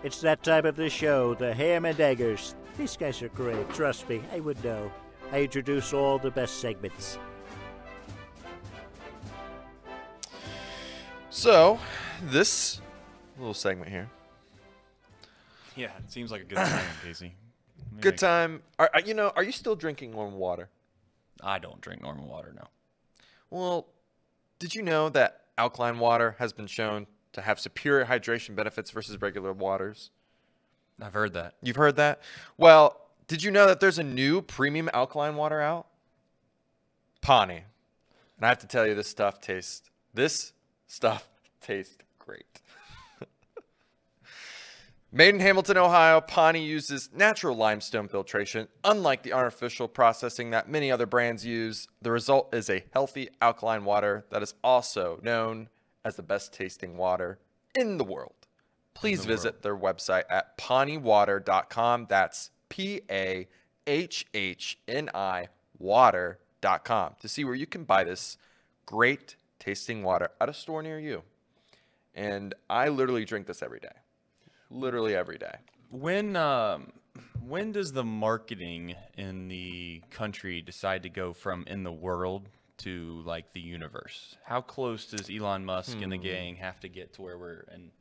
It's 0.03 0.19
that 0.21 0.43
time 0.43 0.65
of 0.65 0.75
the 0.75 0.89
show, 0.89 1.33
the 1.35 1.53
Ham 1.53 1.85
and 1.85 1.99
Eggers. 1.99 2.55
These 2.77 2.97
guys 2.97 3.21
are 3.21 3.29
great. 3.29 3.69
Trust 3.69 4.09
me, 4.09 4.21
I 4.33 4.39
would 4.39 4.61
know. 4.63 4.91
I 5.31 5.41
introduce 5.43 5.93
all 5.93 6.17
the 6.17 6.31
best 6.31 6.59
segments. 6.59 7.17
So, 11.29 11.79
this 12.23 12.81
little 13.37 13.53
segment 13.53 13.89
here. 13.89 14.09
Yeah, 15.75 15.89
it 15.97 16.11
seems 16.11 16.31
like 16.31 16.41
a 16.41 16.45
good 16.45 16.55
time, 16.57 16.85
Casey. 17.03 17.33
Good 18.01 18.17
time. 18.17 18.61
Are, 18.79 18.89
are- 18.93 19.01
you 19.01 19.13
know, 19.13 19.31
are 19.35 19.43
you 19.43 19.51
still 19.51 19.75
drinking 19.75 20.13
warm 20.13 20.35
water? 20.37 20.69
I 21.41 21.59
don't 21.59 21.81
drink 21.81 22.01
normal 22.01 22.25
water 22.27 22.53
now. 22.55 22.69
Well, 23.49 23.87
did 24.59 24.73
you 24.75 24.81
know 24.81 25.09
that 25.09 25.41
alkaline 25.57 25.99
water 25.99 26.35
has 26.39 26.53
been 26.53 26.67
shown 26.67 27.07
to 27.33 27.41
have 27.41 27.59
superior 27.59 28.05
hydration 28.05 28.55
benefits 28.55 28.91
versus 28.91 29.21
regular 29.21 29.51
waters? 29.53 30.09
I've 31.01 31.13
heard 31.13 31.33
that. 31.33 31.55
You've 31.61 31.75
heard 31.75 31.95
that? 31.97 32.21
Well, 32.57 32.99
did 33.27 33.43
you 33.43 33.51
know 33.51 33.67
that 33.67 33.79
there's 33.79 33.99
a 33.99 34.03
new 34.03 34.41
premium 34.41 34.89
alkaline 34.93 35.35
water 35.35 35.59
out? 35.61 35.87
Pahhni. 37.21 37.61
And 38.37 38.45
I 38.45 38.47
have 38.49 38.59
to 38.59 38.67
tell 38.67 38.87
you, 38.87 38.95
this 38.95 39.07
stuff 39.07 39.39
tastes, 39.41 39.89
this 40.13 40.53
stuff 40.87 41.27
tastes 41.61 41.97
great. 42.19 42.61
Made 45.15 45.35
in 45.35 45.41
Hamilton, 45.41 45.77
Ohio, 45.77 46.21
Pahhni 46.21 46.65
uses 46.65 47.11
natural 47.13 47.55
limestone 47.55 48.07
filtration. 48.07 48.67
Unlike 48.83 49.21
the 49.21 49.33
artificial 49.33 49.87
processing 49.87 50.49
that 50.49 50.67
many 50.67 50.91
other 50.91 51.05
brands 51.05 51.45
use, 51.45 51.87
the 52.01 52.09
result 52.09 52.51
is 52.51 52.67
a 52.67 52.83
healthy 52.93 53.29
alkaline 53.39 53.85
water 53.85 54.25
that 54.31 54.41
is 54.41 54.55
also 54.63 55.19
known 55.21 55.69
as 56.03 56.15
the 56.15 56.23
best 56.23 56.51
tasting 56.51 56.97
water 56.97 57.37
in 57.75 57.99
the 57.99 58.03
world. 58.03 58.47
Please 58.95 59.23
visit 59.23 59.61
their 59.61 59.77
website 59.77 60.23
at 60.31 60.57
pahhniwater.com. 60.57 62.07
That's 62.09 62.49
P 62.69 63.01
A 63.11 63.47
H 63.85 64.25
H 64.33 64.79
N 64.87 65.11
I 65.13 65.49
water.com 65.77 67.17
to 67.19 67.27
see 67.27 67.45
where 67.45 67.53
you 67.53 67.67
can 67.67 67.83
buy 67.83 68.03
this 68.03 68.37
great 68.87 69.35
tasting 69.59 70.01
water 70.01 70.29
at 70.41 70.49
a 70.49 70.53
store 70.55 70.81
near 70.81 70.99
you. 70.99 71.21
And 72.15 72.55
I 72.67 72.87
literally 72.89 73.25
drink 73.25 73.45
this 73.45 73.61
every 73.61 73.79
day. 73.79 74.02
Literally 74.73 75.15
every 75.15 75.37
day. 75.37 75.55
When 75.91 76.35
um, 76.35 76.91
when 77.45 77.71
does 77.71 77.91
the 77.93 78.03
marketing 78.03 78.95
in 79.17 79.47
the 79.47 80.01
country 80.09 80.61
decide 80.61 81.03
to 81.03 81.09
go 81.09 81.33
from 81.33 81.65
in 81.67 81.83
the 81.83 81.91
world 81.91 82.49
to 82.79 83.21
like 83.25 83.53
the 83.53 83.61
universe? 83.61 84.35
How 84.43 84.61
close 84.61 85.05
does 85.05 85.29
Elon 85.29 85.63
Musk 85.63 86.01
and 86.01 86.11
the 86.11 86.17
gang 86.17 86.55
have 86.55 86.79
to 86.81 86.89
get 86.89 87.13
to 87.13 87.21
where 87.21 87.37
we're 87.37 87.65
an 87.71 87.91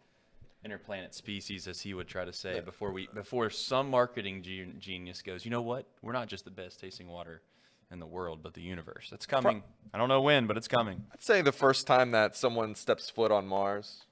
interplanet 0.65 1.13
species, 1.13 1.67
as 1.67 1.81
he 1.81 1.93
would 1.93 2.09
try 2.09 2.25
to 2.25 2.33
say, 2.33 2.61
before 2.61 2.93
we 2.93 3.09
before 3.15 3.51
some 3.51 3.91
marketing 3.91 4.43
gen- 4.43 4.77
genius 4.79 5.21
goes, 5.23 5.45
you 5.45 5.51
know 5.51 5.63
what? 5.63 5.87
We're 6.03 6.13
not 6.13 6.29
just 6.29 6.45
the 6.45 6.51
best 6.51 6.81
tasting 6.81 7.09
water 7.09 7.43
in 7.91 7.99
the 7.99 8.07
world, 8.07 8.41
but 8.43 8.55
the 8.55 8.63
universe. 8.63 9.11
It's 9.13 9.27
coming. 9.27 9.63
I 9.93 9.99
don't 9.99 10.09
know 10.09 10.23
when, 10.23 10.47
but 10.47 10.57
it's 10.57 10.69
coming. 10.69 11.05
I'd 11.13 11.23
say 11.23 11.43
the 11.43 11.53
first 11.53 11.87
time 11.87 12.13
that 12.13 12.37
someone 12.37 12.75
steps 12.75 13.11
foot 13.11 13.31
on 13.31 13.47
Mars, 13.47 14.05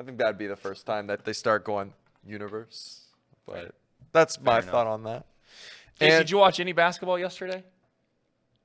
I 0.00 0.02
think 0.02 0.18
that'd 0.18 0.38
be 0.38 0.46
the 0.46 0.56
first 0.56 0.86
time 0.86 1.06
that 1.06 1.24
they 1.24 1.32
start 1.32 1.64
going 1.64 1.92
universe. 2.28 3.02
But 3.46 3.74
that's 4.12 4.40
my 4.40 4.58
enough. 4.58 4.70
thought 4.70 4.86
on 4.86 5.04
that. 5.04 5.26
And 6.00 6.10
did 6.12 6.30
you 6.30 6.38
watch 6.38 6.60
any 6.60 6.72
basketball 6.72 7.18
yesterday? 7.18 7.64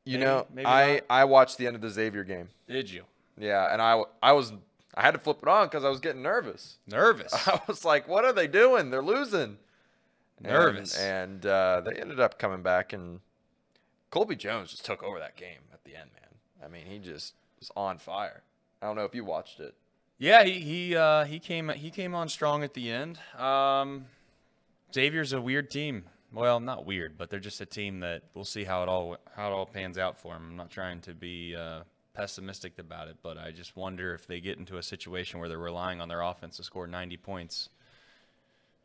you 0.06 0.18
maybe- 0.20 0.26
know, 0.26 0.48
maybe 0.54 0.66
I 0.68 0.94
not? 0.96 1.04
I 1.10 1.24
watched 1.26 1.58
the 1.58 1.66
end 1.68 1.76
of 1.76 1.82
the 1.82 1.90
Xavier 1.90 2.24
game. 2.24 2.50
Did 2.68 2.90
you? 2.92 3.04
Yeah, 3.38 3.72
and 3.72 3.82
I 3.82 4.02
I 4.22 4.34
was 4.34 4.54
I 4.96 5.02
had 5.02 5.12
to 5.12 5.20
flip 5.20 5.40
it 5.42 5.48
on 5.48 5.66
because 5.68 5.84
I 5.84 5.90
was 5.90 6.00
getting 6.00 6.22
nervous. 6.22 6.78
Nervous. 6.88 7.34
I 7.48 7.60
was 7.68 7.84
like, 7.84 8.08
what 8.08 8.26
are 8.26 8.34
they 8.34 8.48
doing? 8.48 8.92
They're 8.92 9.02
losing. 9.02 9.58
And- 10.38 10.52
Nervous. 10.52 11.00
And, 11.00 11.46
uh, 11.46 11.82
they 11.86 12.00
ended 12.00 12.20
up 12.20 12.38
coming 12.38 12.62
back, 12.64 12.92
and 12.92 13.22
Colby 14.12 14.36
Jones 14.36 14.72
just 14.72 14.84
took 14.86 15.02
over 15.02 15.18
that 15.20 15.36
game 15.38 15.60
at 15.72 15.84
the 15.86 15.96
end, 15.96 16.10
man. 16.14 16.30
I 16.64 16.68
mean, 16.68 16.86
he 16.86 17.00
just 17.00 17.34
was 17.60 17.72
on 17.78 17.98
fire. 17.98 18.44
I 18.82 18.86
don't 18.88 18.96
know 18.98 19.06
if 19.06 19.16
you 19.16 19.24
watched 19.24 19.60
it. 19.62 19.74
Yeah, 20.24 20.46
he 20.46 20.62
he 20.62 20.96
uh, 20.96 21.26
he 21.26 21.38
came 21.38 21.68
he 21.68 21.90
came 21.90 22.16
on 22.16 22.30
strong 22.30 22.64
at 22.64 22.74
the 22.74 22.90
end. 22.90 23.20
Um, 23.38 24.06
Xavier's 24.94 25.34
a 25.34 25.42
weird 25.42 25.70
team. 25.70 26.06
Well, 26.32 26.62
not 26.62 26.86
weird, 26.86 27.18
but 27.18 27.30
they're 27.30 27.42
just 27.42 27.60
a 27.60 27.66
team 27.66 28.00
that 28.00 28.24
we'll 28.34 28.46
see 28.46 28.64
how 28.64 28.84
it 28.84 28.88
all 28.88 29.18
how 29.36 29.50
it 29.50 29.52
all 29.52 29.66
pans 29.66 29.98
out 29.98 30.18
for 30.18 30.34
them. 30.34 30.52
I'm 30.52 30.56
not 30.56 30.70
trying 30.70 31.02
to 31.02 31.14
be 31.14 31.58
uh, 31.58 31.82
pessimistic 32.14 32.80
about 32.80 33.10
it, 33.10 33.18
but 33.22 33.38
I 33.38 33.52
just 33.52 33.76
wonder 33.76 34.14
if 34.14 34.26
they 34.26 34.40
get 34.40 34.58
into 34.58 34.78
a 34.78 34.84
situation 34.84 35.42
where 35.42 35.50
they're 35.50 35.58
relying 35.58 36.00
on 36.00 36.08
their 36.08 36.22
offense 36.22 36.56
to 36.56 36.64
score 36.64 36.88
90 36.88 37.18
points. 37.18 37.68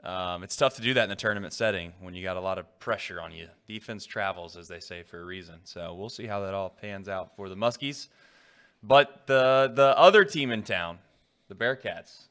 Um, 0.03 0.43
it's 0.43 0.57
tough 0.57 0.75
to 0.75 0.83
do 0.83 0.93
that 0.95 1.05
in 1.05 1.13
a 1.13 1.17
tournament 1.17 1.53
setting 1.53 1.93
when 2.01 2.15
you 2.15 2.25
got 2.25 2.37
a 2.37 2.41
lot 2.41 2.59
of 2.59 2.81
pressure 2.81 3.21
on 3.21 3.31
you. 3.31 3.47
Defense 3.69 4.07
travels, 4.07 4.57
as 4.57 4.67
they 4.67 4.81
say, 4.81 5.05
for 5.05 5.21
a 5.21 5.25
reason. 5.25 5.61
So 5.63 5.95
we'll 5.95 6.09
see 6.09 6.27
how 6.27 6.41
that 6.41 6.53
all 6.53 6.69
pans 6.69 7.09
out 7.09 7.37
for 7.37 7.49
the 7.49 7.55
Muskies. 7.55 8.09
But 8.83 9.29
the 9.29 9.71
the 9.73 9.97
other 9.97 10.25
team 10.25 10.51
in 10.51 10.65
town, 10.65 10.99
the 11.49 11.55
Bearcats, 11.55 12.27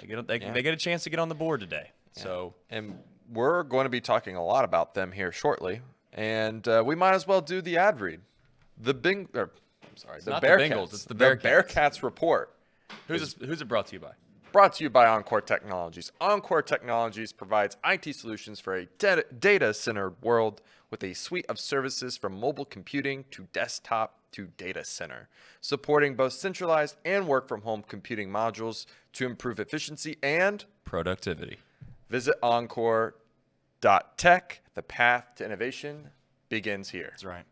they 0.00 0.06
get 0.06 0.26
they, 0.26 0.38
they 0.38 0.62
get 0.62 0.74
a 0.74 0.76
chance 0.76 1.04
to 1.04 1.10
get 1.10 1.18
on 1.18 1.28
the 1.28 1.34
board 1.34 1.60
today. 1.60 1.90
So 2.12 2.54
And 2.70 2.98
we're 3.32 3.62
going 3.62 3.84
to 3.84 3.90
be 3.90 4.00
talking 4.00 4.36
a 4.36 4.44
lot 4.44 4.64
about 4.64 4.94
them 4.94 5.12
here 5.12 5.32
shortly. 5.32 5.80
And 6.12 6.66
uh, 6.66 6.82
we 6.86 6.94
might 6.94 7.14
as 7.14 7.26
well 7.26 7.40
do 7.40 7.60
the 7.60 7.76
ad 7.76 8.00
read. 8.00 8.20
The 8.78 8.94
Bing, 8.94 9.28
or, 9.34 9.50
I'm 9.82 9.96
sorry, 9.96 10.20
the 10.20 10.30
not 10.30 10.40
the 10.40 10.48
Bearcats. 10.48 10.70
Bengals, 10.70 10.94
it's 10.94 11.04
the 11.04 11.14
The 11.14 11.24
Bearcats. 11.24 11.42
Bearcats 11.42 12.02
report. 12.02 12.54
who's 13.08 13.34
it, 13.34 13.44
who's 13.46 13.60
it 13.60 13.66
brought 13.68 13.86
to 13.88 13.94
you 13.94 14.00
by? 14.00 14.12
Brought 14.52 14.74
to 14.74 14.84
you 14.84 14.90
by 14.90 15.06
Encore 15.06 15.42
Technologies. 15.42 16.12
Encore 16.20 16.62
Technologies 16.62 17.32
provides 17.32 17.76
IT 17.84 18.14
solutions 18.14 18.60
for 18.60 18.74
a 18.76 18.86
data 18.86 19.74
centered 19.74 20.14
world 20.22 20.62
with 20.90 21.02
a 21.04 21.12
suite 21.14 21.44
of 21.48 21.58
services 21.58 22.16
from 22.16 22.38
mobile 22.40 22.64
computing 22.64 23.24
to 23.32 23.48
desktop 23.52 24.18
to 24.36 24.46
data 24.58 24.84
center, 24.84 25.28
supporting 25.62 26.14
both 26.14 26.34
centralized 26.34 26.96
and 27.06 27.26
work 27.26 27.48
from 27.48 27.62
home 27.62 27.82
computing 27.88 28.28
modules 28.28 28.84
to 29.14 29.24
improve 29.24 29.58
efficiency 29.58 30.16
and 30.22 30.66
Productivity. 30.84 31.56
visit 32.10 32.34
encore.tech. 32.42 33.14
The 34.74 34.82
path 34.82 35.34
to 35.36 35.44
innovation 35.46 36.10
begins 36.50 36.90
here. 36.90 37.08
That's 37.10 37.24
right. 37.24 37.44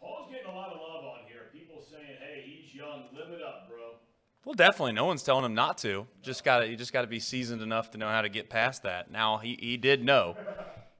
Paul's 0.00 0.30
getting 0.30 0.46
a 0.48 0.54
lot 0.54 0.68
of 0.72 0.80
love 0.80 1.04
on 1.04 1.18
here. 1.26 1.40
People 1.52 1.82
saying, 1.90 2.16
"Hey, 2.20 2.44
he's 2.46 2.72
young. 2.72 3.08
Live 3.12 3.30
it 3.32 3.42
up, 3.42 3.68
bro." 3.68 3.96
Well, 4.44 4.54
definitely, 4.54 4.92
no 4.92 5.06
one's 5.06 5.24
telling 5.24 5.44
him 5.44 5.54
not 5.54 5.76
to. 5.78 6.06
Just 6.22 6.44
got 6.44 6.60
to 6.60 6.68
you 6.68 6.76
just 6.76 6.92
got 6.92 7.00
to 7.02 7.08
be 7.08 7.18
seasoned 7.18 7.62
enough 7.62 7.90
to 7.90 7.98
know 7.98 8.08
how 8.08 8.22
to 8.22 8.28
get 8.28 8.48
past 8.48 8.84
that. 8.84 9.10
Now 9.10 9.38
he, 9.38 9.58
he 9.60 9.76
did 9.76 10.04
know. 10.04 10.36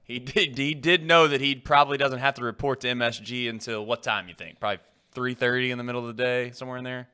He 0.09 0.17
did 0.17 0.57
he 0.57 0.73
did 0.73 1.05
know 1.05 1.27
that 1.27 1.39
he 1.39 1.53
probably 1.53 1.99
doesn't 1.99 2.17
have 2.17 2.33
to 2.33 2.43
report 2.43 2.79
to 2.81 2.87
MSG 2.87 3.47
until 3.47 3.85
what 3.85 4.01
time 4.01 4.27
you 4.27 4.33
think? 4.33 4.59
Probably 4.59 4.79
3:30 5.15 5.69
in 5.69 5.77
the 5.77 5.83
middle 5.83 6.01
of 6.01 6.07
the 6.07 6.21
day, 6.21 6.49
somewhere 6.49 6.79
in 6.79 6.83
there. 6.83 7.07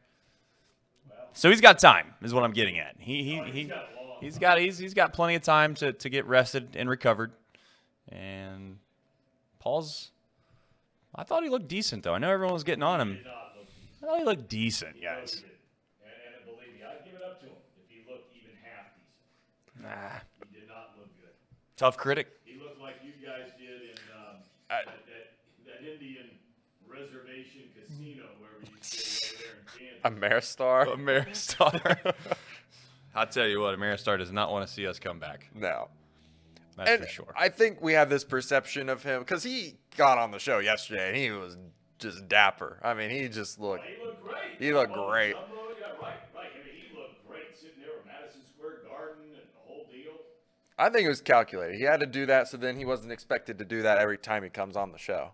So 1.33 1.49
he's 1.49 1.59
got 1.59 1.77
time, 1.77 2.13
is 2.21 2.33
what 2.33 2.45
I'm 2.45 2.53
getting 2.53 2.79
at. 2.79 2.95
He 2.97 3.21
he 3.23 3.41
he 3.51 3.71
he's 4.21 4.37
got 4.37 4.59
he's 4.59 4.77
he's 4.77 4.93
got 4.93 5.11
plenty 5.11 5.35
of 5.35 5.41
time 5.41 5.75
to 5.75 5.91
to 5.91 6.09
get 6.09 6.25
rested 6.25 6.77
and 6.77 6.89
recovered. 6.89 7.33
And 8.07 8.77
Paul's 9.59 10.11
I 11.13 11.23
thought 11.23 11.43
he 11.43 11.49
looked 11.49 11.67
decent 11.67 12.03
though. 12.03 12.13
I 12.13 12.17
know 12.17 12.31
everyone 12.31 12.53
was 12.53 12.63
getting 12.63 12.83
on 12.83 13.01
him. 13.01 13.19
I 14.01 14.05
thought 14.05 14.19
he 14.19 14.23
looked 14.23 14.47
decent, 14.47 15.01
guys. 15.01 15.43
And, 15.43 16.11
and 16.37 16.45
believe 16.45 16.73
me, 16.73 16.79
I'd 16.87 17.03
give 17.03 17.15
it 17.15 17.23
up 17.25 17.41
to 17.41 17.47
him 17.47 17.55
if 17.83 17.89
he 17.89 18.09
looked 18.09 18.31
even 18.35 18.55
half 18.63 18.93
decent. 19.75 19.83
Nah. 19.83 20.19
He 20.47 20.59
did 20.59 20.69
not 20.69 20.95
look 20.97 21.09
good. 21.19 21.33
Tough 21.75 21.97
critic. 21.97 22.27
He 22.45 22.59
looked 22.59 22.79
like 22.79 22.95
you 23.03 23.13
guys 23.25 23.51
did 23.57 23.81
in 23.81 23.97
um, 24.13 24.37
I- 24.69 24.83
that, 24.85 24.85
that, 24.85 25.81
that 25.81 25.91
Indian 25.93 26.29
reservation 26.87 27.63
casino 27.75 28.23
where 28.39 28.51
we 28.61 28.67
stay 28.81 29.27
over 29.35 29.43
there 29.43 30.11
in 30.11 30.21
Kansas. 30.21 30.55
Ameristar? 30.55 30.85
Ameristar. 30.95 32.13
I'll 33.15 33.27
tell 33.27 33.47
you 33.47 33.61
what, 33.61 33.77
Ameristar 33.77 34.17
does 34.17 34.31
not 34.31 34.51
want 34.51 34.67
to 34.67 34.73
see 34.73 34.87
us 34.87 34.99
come 34.99 35.19
back. 35.19 35.49
No. 35.53 35.89
That's 36.75 36.89
and 36.91 37.01
for 37.03 37.07
sure. 37.07 37.33
I 37.37 37.47
think 37.47 37.81
we 37.81 37.93
have 37.93 38.09
this 38.09 38.25
perception 38.25 38.89
of 38.89 39.03
him 39.03 39.19
because 39.21 39.43
he 39.43 39.75
got 39.95 40.17
on 40.17 40.31
the 40.31 40.39
show 40.39 40.59
yesterday 40.59 41.07
and 41.07 41.15
he 41.15 41.31
was 41.31 41.55
just 41.99 42.27
dapper. 42.27 42.79
I 42.83 42.93
mean, 42.93 43.09
he 43.09 43.29
just 43.29 43.59
looked. 43.59 43.85
He 43.85 44.05
looked 44.05 44.23
great. 44.23 44.35
He 44.59 44.73
looked 44.73 44.91
Jumbo, 44.91 45.09
great. 45.09 45.33
Jumbo, 45.35 45.47
yeah, 45.79 45.87
right, 46.03 46.19
right. 46.35 46.51
I 46.51 46.65
mean, 46.67 46.75
he 46.75 46.97
looked 46.97 47.25
great 47.29 47.55
sitting 47.55 47.79
there 47.79 47.95
at 47.99 48.05
Madison 48.05 48.41
Square 48.51 48.83
Garden 48.91 49.23
and 49.31 49.47
the 49.55 49.63
whole 49.65 49.87
deal. 49.89 50.19
I 50.77 50.89
think 50.89 51.05
it 51.05 51.09
was 51.09 51.21
calculated. 51.21 51.77
He 51.77 51.83
had 51.83 52.01
to 52.01 52.05
do 52.05 52.25
that, 52.25 52.47
so 52.47 52.57
then 52.57 52.77
he 52.77 52.85
wasn't 52.85 53.11
expected 53.11 53.57
to 53.59 53.65
do 53.65 53.81
that 53.83 53.97
every 53.97 54.17
time 54.17 54.43
he 54.43 54.49
comes 54.49 54.75
on 54.75 54.91
the 54.91 54.97
show. 54.97 55.31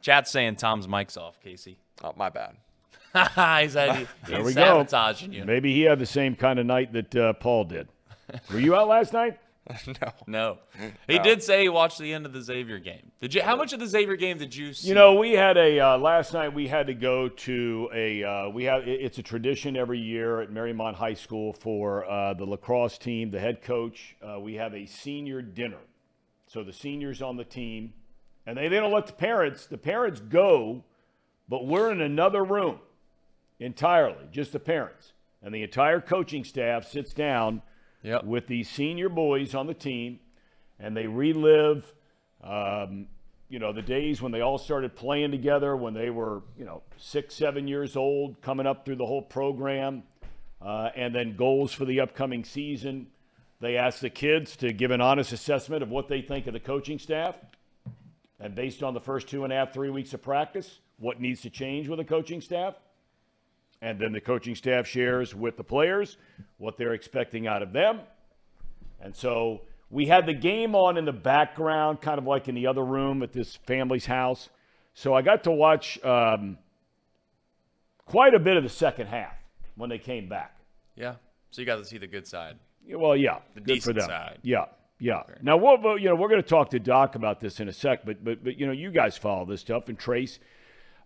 Chat's 0.00 0.30
saying 0.30 0.56
Thom's 0.56 0.86
mic's 0.86 1.16
off, 1.16 1.40
Casey. 1.40 1.78
Oh, 2.02 2.12
my 2.16 2.28
bad. 2.28 2.56
he's, 3.14 3.74
had, 3.74 3.96
he's 3.96 4.06
There 4.28 4.44
we 4.44 4.54
go. 4.54 4.84
you. 5.32 5.44
Maybe 5.44 5.72
he 5.72 5.82
had 5.82 5.98
the 5.98 6.06
same 6.06 6.36
kind 6.36 6.58
of 6.58 6.66
night 6.66 6.92
that 6.92 7.16
uh, 7.16 7.32
Paul 7.32 7.64
did. 7.64 7.88
Were 8.52 8.60
you 8.60 8.74
out 8.76 8.88
last 8.88 9.12
night? 9.12 9.38
no. 9.86 10.12
No. 10.26 10.58
He 11.08 11.18
did 11.18 11.42
say 11.42 11.62
he 11.62 11.68
watched 11.68 11.98
the 11.98 12.12
end 12.12 12.26
of 12.26 12.32
the 12.32 12.42
Xavier 12.42 12.78
game. 12.78 13.10
Did 13.20 13.34
you? 13.34 13.42
How 13.42 13.56
much 13.56 13.72
of 13.72 13.80
the 13.80 13.86
Xavier 13.86 14.16
game 14.16 14.36
did 14.36 14.54
you 14.54 14.74
see? 14.74 14.88
You 14.88 14.94
know, 14.94 15.14
we 15.14 15.32
had 15.32 15.56
a 15.56 15.80
uh, 15.80 15.98
last 15.98 16.34
night. 16.34 16.52
We 16.52 16.68
had 16.68 16.86
to 16.88 16.94
go 16.94 17.28
to 17.28 17.88
a. 17.94 18.22
Uh, 18.24 18.48
we 18.50 18.64
have 18.64 18.86
it's 18.86 19.18
a 19.18 19.22
tradition 19.22 19.76
every 19.76 19.98
year 19.98 20.40
at 20.40 20.50
Marymount 20.50 20.94
High 20.94 21.14
School 21.14 21.52
for 21.54 22.04
uh, 22.10 22.34
the 22.34 22.44
lacrosse 22.44 22.98
team, 22.98 23.30
the 23.30 23.40
head 23.40 23.62
coach. 23.62 24.16
Uh, 24.22 24.38
we 24.38 24.54
have 24.54 24.74
a 24.74 24.84
senior 24.84 25.40
dinner, 25.40 25.80
So 26.46 26.62
the 26.62 26.72
seniors 26.72 27.22
on 27.22 27.36
the 27.36 27.44
team, 27.44 27.94
and 28.46 28.58
they, 28.58 28.68
they 28.68 28.76
don't 28.76 28.92
let 28.92 29.06
the 29.06 29.14
parents, 29.14 29.66
the 29.66 29.78
parents 29.78 30.20
go, 30.20 30.84
but 31.48 31.66
we're 31.66 31.90
in 31.90 32.02
another 32.02 32.44
room 32.44 32.80
entirely, 33.58 34.26
just 34.30 34.52
the 34.52 34.60
parents. 34.60 35.12
And 35.42 35.54
the 35.54 35.62
entire 35.62 36.00
coaching 36.00 36.44
staff 36.44 36.86
sits 36.90 37.12
down 37.12 37.62
Yep. 38.04 38.24
with 38.24 38.46
these 38.46 38.68
senior 38.68 39.08
boys 39.08 39.54
on 39.54 39.66
the 39.66 39.74
team, 39.74 40.20
and 40.78 40.94
they 40.94 41.06
relive, 41.06 41.90
um, 42.42 43.06
you 43.48 43.58
know, 43.58 43.72
the 43.72 43.82
days 43.82 44.20
when 44.20 44.30
they 44.30 44.42
all 44.42 44.58
started 44.58 44.94
playing 44.94 45.30
together 45.30 45.74
when 45.74 45.94
they 45.94 46.10
were, 46.10 46.42
you 46.58 46.66
know, 46.66 46.82
six, 46.98 47.34
seven 47.34 47.66
years 47.66 47.96
old, 47.96 48.40
coming 48.42 48.66
up 48.66 48.84
through 48.84 48.96
the 48.96 49.06
whole 49.06 49.22
program, 49.22 50.02
uh, 50.60 50.90
and 50.94 51.14
then 51.14 51.34
goals 51.34 51.72
for 51.72 51.86
the 51.86 52.00
upcoming 52.00 52.44
season. 52.44 53.06
They 53.60 53.78
ask 53.78 54.00
the 54.00 54.10
kids 54.10 54.56
to 54.56 54.72
give 54.74 54.90
an 54.90 55.00
honest 55.00 55.32
assessment 55.32 55.82
of 55.82 55.88
what 55.88 56.08
they 56.08 56.20
think 56.20 56.46
of 56.46 56.52
the 56.52 56.60
coaching 56.60 56.98
staff, 56.98 57.36
and 58.38 58.54
based 58.54 58.82
on 58.82 58.92
the 58.92 59.00
first 59.00 59.28
two 59.28 59.44
and 59.44 59.52
a 59.52 59.56
half, 59.56 59.72
three 59.72 59.88
weeks 59.88 60.12
of 60.12 60.20
practice, 60.20 60.80
what 60.98 61.20
needs 61.20 61.40
to 61.40 61.50
change 61.50 61.88
with 61.88 61.98
the 61.98 62.04
coaching 62.04 62.42
staff. 62.42 62.74
And 63.82 63.98
then 63.98 64.12
the 64.12 64.20
coaching 64.20 64.54
staff 64.54 64.86
shares 64.86 65.34
with 65.34 65.56
the 65.56 65.64
players 65.64 66.16
what 66.58 66.78
they're 66.78 66.94
expecting 66.94 67.46
out 67.46 67.62
of 67.62 67.72
them. 67.72 68.00
And 69.00 69.14
so 69.14 69.62
we 69.90 70.06
had 70.06 70.24
the 70.26 70.32
game 70.34 70.74
on 70.74 70.96
in 70.96 71.04
the 71.04 71.12
background, 71.12 72.00
kind 72.00 72.18
of 72.18 72.24
like 72.24 72.48
in 72.48 72.54
the 72.54 72.66
other 72.66 72.84
room 72.84 73.22
at 73.22 73.32
this 73.32 73.56
family's 73.66 74.06
house. 74.06 74.48
So 74.94 75.12
I 75.12 75.22
got 75.22 75.44
to 75.44 75.50
watch 75.50 76.02
um, 76.04 76.56
quite 78.06 78.34
a 78.34 78.38
bit 78.38 78.56
of 78.56 78.62
the 78.62 78.68
second 78.70 79.08
half 79.08 79.34
when 79.76 79.90
they 79.90 79.98
came 79.98 80.28
back. 80.28 80.56
Yeah. 80.96 81.16
So 81.50 81.60
you 81.60 81.66
got 81.66 81.76
to 81.76 81.84
see 81.84 81.98
the 81.98 82.06
good 82.06 82.26
side. 82.26 82.56
Yeah, 82.86 82.96
Well, 82.96 83.16
yeah, 83.16 83.38
The 83.54 83.60
good 83.60 83.82
for 83.82 83.92
decent 83.92 83.96
them. 83.98 84.06
side. 84.06 84.38
Yeah, 84.42 84.64
yeah. 84.98 85.22
Now, 85.42 85.56
we'll, 85.56 85.98
you 85.98 86.08
know, 86.08 86.14
we're 86.14 86.28
going 86.28 86.42
to 86.42 86.48
talk 86.48 86.70
to 86.70 86.78
Doc 86.78 87.14
about 87.14 87.40
this 87.40 87.60
in 87.60 87.68
a 87.68 87.72
sec, 87.72 88.04
but 88.04 88.24
but 88.24 88.42
but 88.44 88.58
you 88.58 88.66
know, 88.66 88.72
you 88.72 88.90
guys 88.90 89.16
follow 89.18 89.44
this 89.44 89.60
stuff 89.60 89.88
and 89.88 89.98
Trace. 89.98 90.38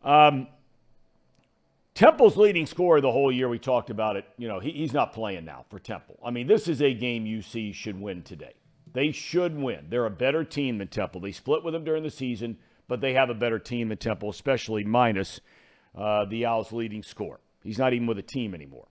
Um, 0.03 0.49
Temple's 1.99 2.37
leading 2.37 2.65
scorer 2.65 3.01
the 3.01 3.11
whole 3.11 3.33
year. 3.33 3.49
We 3.49 3.59
talked 3.59 3.91
about 3.91 4.15
it. 4.15 4.25
You 4.37 4.47
know, 4.47 4.61
he, 4.61 4.71
he's 4.71 4.93
not 4.93 5.13
playing 5.13 5.45
now 5.45 5.65
for 5.69 5.81
Temple. 5.81 6.17
I 6.25 6.31
mean, 6.31 6.47
this 6.47 6.69
is 6.69 6.81
a 6.81 6.95
game 6.95 7.25
UC 7.25 7.75
should 7.75 8.01
win 8.01 8.23
today. 8.23 8.53
They 8.93 9.11
should 9.11 9.57
win. 9.59 9.87
They're 9.91 10.07
a 10.07 10.11
better 10.11 10.45
team 10.45 10.79
than 10.79 10.87
Temple. 10.87 11.21
They 11.21 11.33
split 11.33 11.65
with 11.65 11.75
them 11.75 11.83
during 11.83 12.05
the 12.05 12.11
season, 12.11 12.57
but 12.87 13.01
they 13.01 13.15
have 13.15 13.31
a 13.31 13.35
better 13.35 13.59
team 13.59 13.89
than 13.89 13.99
Temple, 13.99 14.31
especially 14.31 14.85
minus 14.85 15.41
uh, 15.93 16.25
the 16.27 16.47
Owls' 16.47 16.71
leading 16.71 17.03
scorer. 17.03 17.41
He's 17.65 17.79
not 17.79 17.93
even 17.93 18.07
with 18.07 18.19
a 18.21 18.23
team 18.23 18.55
anymore. 18.55 18.87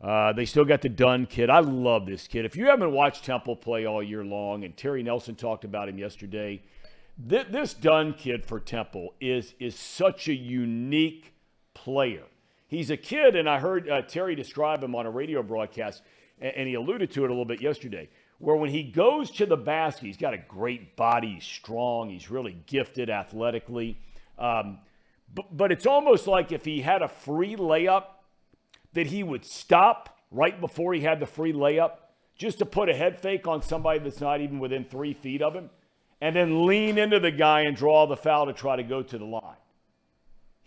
Uh, 0.00 0.32
they 0.32 0.44
still 0.44 0.64
got 0.64 0.80
the 0.80 0.88
Dunn 0.88 1.26
kid. 1.26 1.50
I 1.50 1.58
love 1.58 2.06
this 2.06 2.28
kid. 2.28 2.44
If 2.44 2.54
you 2.54 2.66
haven't 2.66 2.92
watched 2.92 3.24
Temple 3.24 3.56
play 3.56 3.84
all 3.84 4.00
year 4.00 4.24
long, 4.24 4.62
and 4.62 4.76
Terry 4.76 5.02
Nelson 5.02 5.34
talked 5.34 5.64
about 5.64 5.88
him 5.88 5.98
yesterday, 5.98 6.62
th- 7.28 7.48
this 7.50 7.74
Dunn 7.74 8.14
kid 8.14 8.44
for 8.44 8.60
Temple 8.60 9.14
is 9.20 9.54
is 9.58 9.74
such 9.74 10.28
a 10.28 10.34
unique 10.34 11.34
player. 11.88 12.24
He's 12.66 12.90
a 12.90 12.98
kid, 12.98 13.34
and 13.34 13.48
I 13.48 13.58
heard 13.58 13.88
uh, 13.88 14.02
Terry 14.02 14.34
describe 14.34 14.82
him 14.82 14.94
on 14.94 15.06
a 15.06 15.10
radio 15.10 15.42
broadcast, 15.42 16.02
and, 16.38 16.54
and 16.54 16.68
he 16.68 16.74
alluded 16.74 17.10
to 17.12 17.24
it 17.24 17.28
a 17.28 17.32
little 17.32 17.46
bit 17.46 17.62
yesterday, 17.62 18.10
where 18.38 18.56
when 18.56 18.68
he 18.68 18.82
goes 18.82 19.30
to 19.30 19.46
the 19.46 19.56
basket, 19.56 20.04
he's 20.04 20.18
got 20.18 20.34
a 20.34 20.38
great 20.38 20.96
body, 20.96 21.36
he's 21.36 21.44
strong, 21.44 22.10
he's 22.10 22.30
really 22.30 22.58
gifted 22.66 23.08
athletically. 23.08 23.98
Um, 24.38 24.80
but, 25.34 25.56
but 25.56 25.72
it's 25.72 25.86
almost 25.86 26.26
like 26.26 26.52
if 26.52 26.66
he 26.66 26.82
had 26.82 27.00
a 27.00 27.08
free 27.08 27.56
layup, 27.56 28.04
that 28.92 29.06
he 29.06 29.22
would 29.22 29.46
stop 29.46 30.18
right 30.30 30.60
before 30.60 30.92
he 30.92 31.00
had 31.00 31.20
the 31.20 31.26
free 31.26 31.54
layup 31.54 31.92
just 32.36 32.58
to 32.58 32.66
put 32.66 32.90
a 32.90 32.94
head 32.94 33.18
fake 33.18 33.48
on 33.48 33.62
somebody 33.62 33.98
that's 33.98 34.20
not 34.20 34.42
even 34.42 34.58
within 34.58 34.84
three 34.84 35.14
feet 35.14 35.40
of 35.40 35.54
him 35.54 35.70
and 36.20 36.36
then 36.36 36.66
lean 36.66 36.98
into 36.98 37.18
the 37.18 37.30
guy 37.30 37.62
and 37.62 37.76
draw 37.76 38.06
the 38.06 38.16
foul 38.16 38.44
to 38.46 38.52
try 38.52 38.76
to 38.76 38.82
go 38.82 39.02
to 39.02 39.16
the 39.16 39.24
line. 39.24 39.56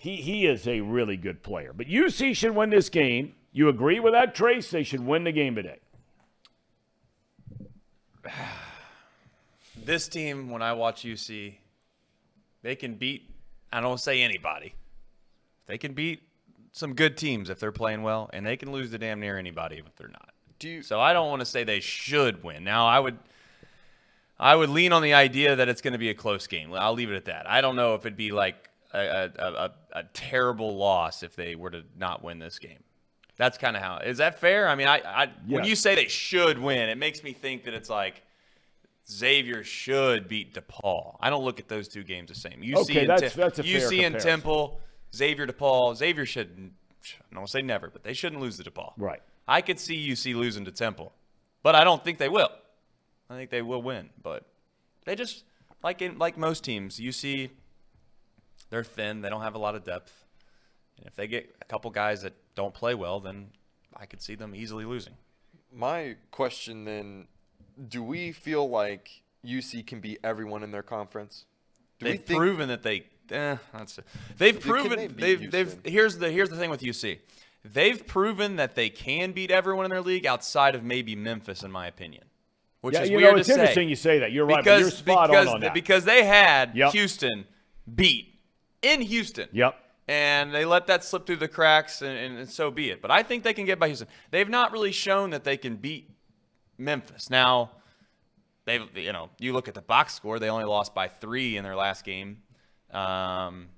He, 0.01 0.15
he 0.15 0.47
is 0.47 0.67
a 0.67 0.81
really 0.81 1.15
good 1.15 1.43
player. 1.43 1.73
But 1.77 1.85
UC 1.85 2.35
should 2.35 2.55
win 2.55 2.71
this 2.71 2.89
game. 2.89 3.35
You 3.51 3.69
agree 3.69 3.99
with 3.99 4.13
that, 4.13 4.33
Trace? 4.33 4.71
They 4.71 4.81
should 4.81 5.05
win 5.05 5.25
the 5.25 5.31
game 5.31 5.53
today. 5.53 5.77
This 9.83 10.07
team, 10.07 10.51
when 10.51 10.61
I 10.61 10.73
watch 10.73 11.01
UC, 11.01 11.55
they 12.61 12.75
can 12.75 12.93
beat, 12.95 13.31
I 13.73 13.81
don't 13.81 13.99
say 13.99 14.21
anybody. 14.21 14.75
They 15.65 15.79
can 15.79 15.93
beat 15.93 16.21
some 16.71 16.93
good 16.93 17.17
teams 17.17 17.49
if 17.49 17.59
they're 17.59 17.71
playing 17.71 18.03
well, 18.03 18.29
and 18.31 18.45
they 18.45 18.57
can 18.57 18.71
lose 18.71 18.91
to 18.91 18.99
damn 18.99 19.19
near 19.19 19.39
anybody 19.39 19.77
if 19.77 19.95
they're 19.95 20.07
not. 20.07 20.29
Do 20.59 20.69
you? 20.69 20.83
So 20.83 20.99
I 20.99 21.13
don't 21.13 21.29
want 21.29 21.39
to 21.39 21.47
say 21.47 21.63
they 21.63 21.79
should 21.79 22.43
win. 22.43 22.63
Now 22.63 22.85
I 22.85 22.99
would 22.99 23.17
I 24.39 24.55
would 24.55 24.69
lean 24.69 24.93
on 24.93 25.01
the 25.01 25.15
idea 25.15 25.55
that 25.55 25.67
it's 25.67 25.81
going 25.81 25.93
to 25.93 25.99
be 25.99 26.09
a 26.09 26.15
close 26.15 26.45
game. 26.45 26.71
I'll 26.73 26.93
leave 26.93 27.11
it 27.11 27.15
at 27.15 27.25
that. 27.25 27.49
I 27.49 27.61
don't 27.61 27.75
know 27.75 27.95
if 27.95 28.01
it'd 28.01 28.15
be 28.15 28.31
like 28.31 28.70
a, 28.93 29.31
a, 29.37 29.43
a, 29.43 29.71
a 29.99 30.03
terrible 30.13 30.75
loss 30.77 31.23
if 31.23 31.35
they 31.35 31.55
were 31.55 31.69
to 31.71 31.83
not 31.97 32.23
win 32.23 32.39
this 32.39 32.59
game. 32.59 32.83
That's 33.37 33.57
kind 33.57 33.75
of 33.75 33.81
how. 33.81 33.97
Is 33.97 34.17
that 34.19 34.39
fair? 34.39 34.67
I 34.67 34.75
mean, 34.75 34.87
I, 34.87 35.01
I 35.05 35.29
when 35.47 35.63
you 35.63 35.75
say 35.75 35.95
they 35.95 36.07
should 36.07 36.59
win, 36.59 36.89
it 36.89 36.97
makes 36.97 37.23
me 37.23 37.33
think 37.33 37.63
that 37.63 37.73
it's 37.73 37.89
like 37.89 38.21
Xavier 39.09 39.63
should 39.63 40.27
beat 40.27 40.53
DePaul. 40.53 41.17
I 41.19 41.29
don't 41.29 41.43
look 41.43 41.59
at 41.59 41.67
those 41.67 41.87
two 41.87 42.03
games 42.03 42.29
the 42.29 42.35
same. 42.35 42.61
UC 42.61 42.75
Okay, 42.77 42.99
and 43.01 43.09
that's- 43.09 43.33
Tem- 43.33 43.41
that's 43.41 43.59
a 43.59 43.63
UC 43.63 44.05
and. 44.05 44.19
Temple, 44.19 44.79
Xavier 45.15 45.47
DePaul. 45.47 45.95
Xavier 45.95 46.25
should 46.25 46.71
I 47.31 47.35
don't 47.35 47.49
say 47.49 47.61
never, 47.61 47.89
but 47.89 48.03
they 48.03 48.13
shouldn't 48.13 48.41
lose 48.41 48.57
to 48.57 48.69
DePaul. 48.69 48.93
Right. 48.97 49.21
I 49.47 49.61
could 49.61 49.79
see 49.79 50.07
UC 50.07 50.35
losing 50.35 50.65
to 50.65 50.71
Temple, 50.71 51.11
but 51.63 51.73
I 51.73 51.83
don't 51.83 52.03
think 52.03 52.19
they 52.19 52.29
will. 52.29 52.49
I 53.29 53.35
think 53.35 53.49
they 53.49 53.61
will 53.61 53.81
win, 53.81 54.09
but 54.21 54.45
they 55.05 55.15
just 55.15 55.43
like 55.83 56.01
in 56.01 56.19
like 56.19 56.37
most 56.37 56.63
teams, 56.63 56.99
UC 56.99 57.49
they're 58.71 58.83
thin. 58.83 59.21
They 59.21 59.29
don't 59.29 59.41
have 59.43 59.53
a 59.53 59.59
lot 59.59 59.75
of 59.75 59.83
depth, 59.83 60.25
and 60.97 61.05
if 61.05 61.15
they 61.15 61.27
get 61.27 61.55
a 61.61 61.65
couple 61.65 61.91
guys 61.91 62.23
that 62.23 62.33
don't 62.55 62.73
play 62.73 62.95
well, 62.95 63.19
then 63.19 63.49
I 63.95 64.07
could 64.07 64.21
see 64.21 64.33
them 64.33 64.55
easily 64.55 64.85
losing. 64.85 65.13
My 65.71 66.15
question 66.31 66.85
then: 66.85 67.27
Do 67.87 68.01
we 68.01 68.31
feel 68.31 68.67
like 68.67 69.21
UC 69.45 69.85
can 69.85 69.99
beat 69.99 70.19
everyone 70.23 70.63
in 70.63 70.71
their 70.71 70.81
conference? 70.81 71.45
Do 71.99 72.07
they've 72.07 72.19
think 72.19 72.39
proven 72.39 72.69
that 72.69 72.81
they. 72.81 73.05
Eh, 73.29 73.57
that's 73.73 73.99
they've 74.37 74.59
proven 74.59 74.97
they 74.97 75.07
they've 75.07 75.51
they've 75.51 75.77
here's 75.85 76.17
the 76.17 76.29
here's 76.29 76.49
the 76.49 76.57
thing 76.57 76.69
with 76.69 76.81
UC. 76.81 77.19
They've 77.63 78.05
proven 78.05 78.55
that 78.55 78.75
they 78.75 78.89
can 78.89 79.31
beat 79.33 79.51
everyone 79.51 79.85
in 79.85 79.91
their 79.91 80.01
league 80.01 80.25
outside 80.25 80.75
of 80.75 80.83
maybe 80.83 81.15
Memphis, 81.15 81.63
in 81.63 81.71
my 81.71 81.87
opinion. 81.87 82.23
Which 82.81 82.95
yeah, 82.95 83.03
is 83.03 83.09
you 83.11 83.17
weird 83.17 83.33
know, 83.33 83.37
it's 83.37 83.47
to 83.47 83.53
say. 83.53 83.59
interesting 83.59 83.89
you 83.89 83.95
say 83.95 84.19
that. 84.19 84.31
You're 84.31 84.45
right, 84.45 84.55
but 84.55 84.63
because 84.63 84.81
you're 84.81 84.89
spot 84.89 85.29
because 85.29 85.47
on 85.47 85.55
on 85.55 85.61
that. 85.61 85.73
because 85.73 86.03
they 86.03 86.23
had 86.25 86.75
Yep. 86.75 86.91
Houston 86.93 87.45
beat 87.93 88.30
in 88.81 89.01
Houston. 89.01 89.49
Yep. 89.51 89.75
And 90.07 90.53
they 90.53 90.65
let 90.65 90.87
that 90.87 91.03
slip 91.03 91.25
through 91.25 91.37
the 91.37 91.47
cracks, 91.47 92.01
and, 92.01 92.17
and, 92.17 92.39
and 92.39 92.49
so 92.49 92.71
be 92.71 92.89
it. 92.89 93.01
But 93.01 93.11
I 93.11 93.23
think 93.23 93.43
they 93.43 93.53
can 93.53 93.65
get 93.65 93.79
by 93.79 93.87
Houston. 93.87 94.07
They've 94.31 94.49
not 94.49 94.71
really 94.71 94.91
shown 94.91 95.29
that 95.29 95.43
they 95.43 95.57
can 95.57 95.75
beat 95.75 96.09
Memphis. 96.77 97.29
Now, 97.29 97.71
they've 98.65 98.85
you 98.95 99.13
know 99.13 99.29
you 99.39 99.53
look 99.53 99.67
at 99.67 99.73
the 99.73 99.81
box 99.81 100.13
score; 100.13 100.39
they 100.39 100.49
only 100.49 100.65
lost 100.65 100.93
by 100.93 101.07
three 101.07 101.55
in 101.55 101.63
their 101.63 101.75
last 101.75 102.03
game. 102.03 102.39
Um, 102.91 103.69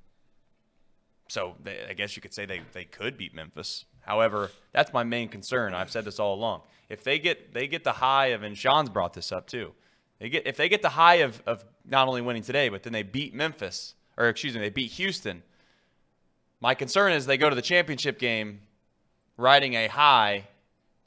so 1.28 1.56
they, 1.64 1.86
I 1.90 1.94
guess 1.94 2.16
you 2.16 2.22
could 2.22 2.34
say 2.34 2.46
they, 2.46 2.62
they 2.74 2.86
could 2.86 3.18
beat 3.18 3.36
Memphis. 3.36 3.86
However, 4.02 4.52
that's 4.72 4.94
my 4.94 5.04
main 5.04 5.30
concern. 5.30 5.74
I've 5.74 5.92
said 5.92 6.06
this 6.06 6.20
all 6.20 6.34
along. 6.34 6.62
If 6.90 7.04
they 7.04 7.20
get 7.20 7.54
they 7.54 7.68
get 7.68 7.84
the 7.84 7.94
high 7.94 8.28
of 8.28 8.44
and 8.44 8.58
Sean's 8.58 8.90
brought 8.90 9.14
this 9.14 9.32
up 9.32 9.48
too. 9.48 9.74
They 10.20 10.30
get 10.30 10.48
if 10.48 10.58
they 10.58 10.70
get 10.70 10.82
the 10.82 10.90
high 10.90 11.16
of, 11.16 11.42
of 11.46 11.66
not 11.86 12.08
only 12.08 12.22
winning 12.22 12.44
today, 12.44 12.70
but 12.70 12.84
then 12.84 12.94
they 12.94 13.04
beat 13.04 13.34
Memphis 13.34 13.96
or 14.18 14.30
excuse 14.30 14.54
me, 14.54 14.62
they 14.62 14.70
beat 14.70 14.92
Houston. 14.92 15.44
My 16.60 16.76
concern 16.76 17.14
is 17.14 17.26
they 17.26 17.38
go 17.38 17.50
to 17.50 17.56
the 17.56 17.62
championship 17.62 18.20
game 18.20 18.62
riding 19.38 19.74
a 19.74 19.88
high, 19.88 20.48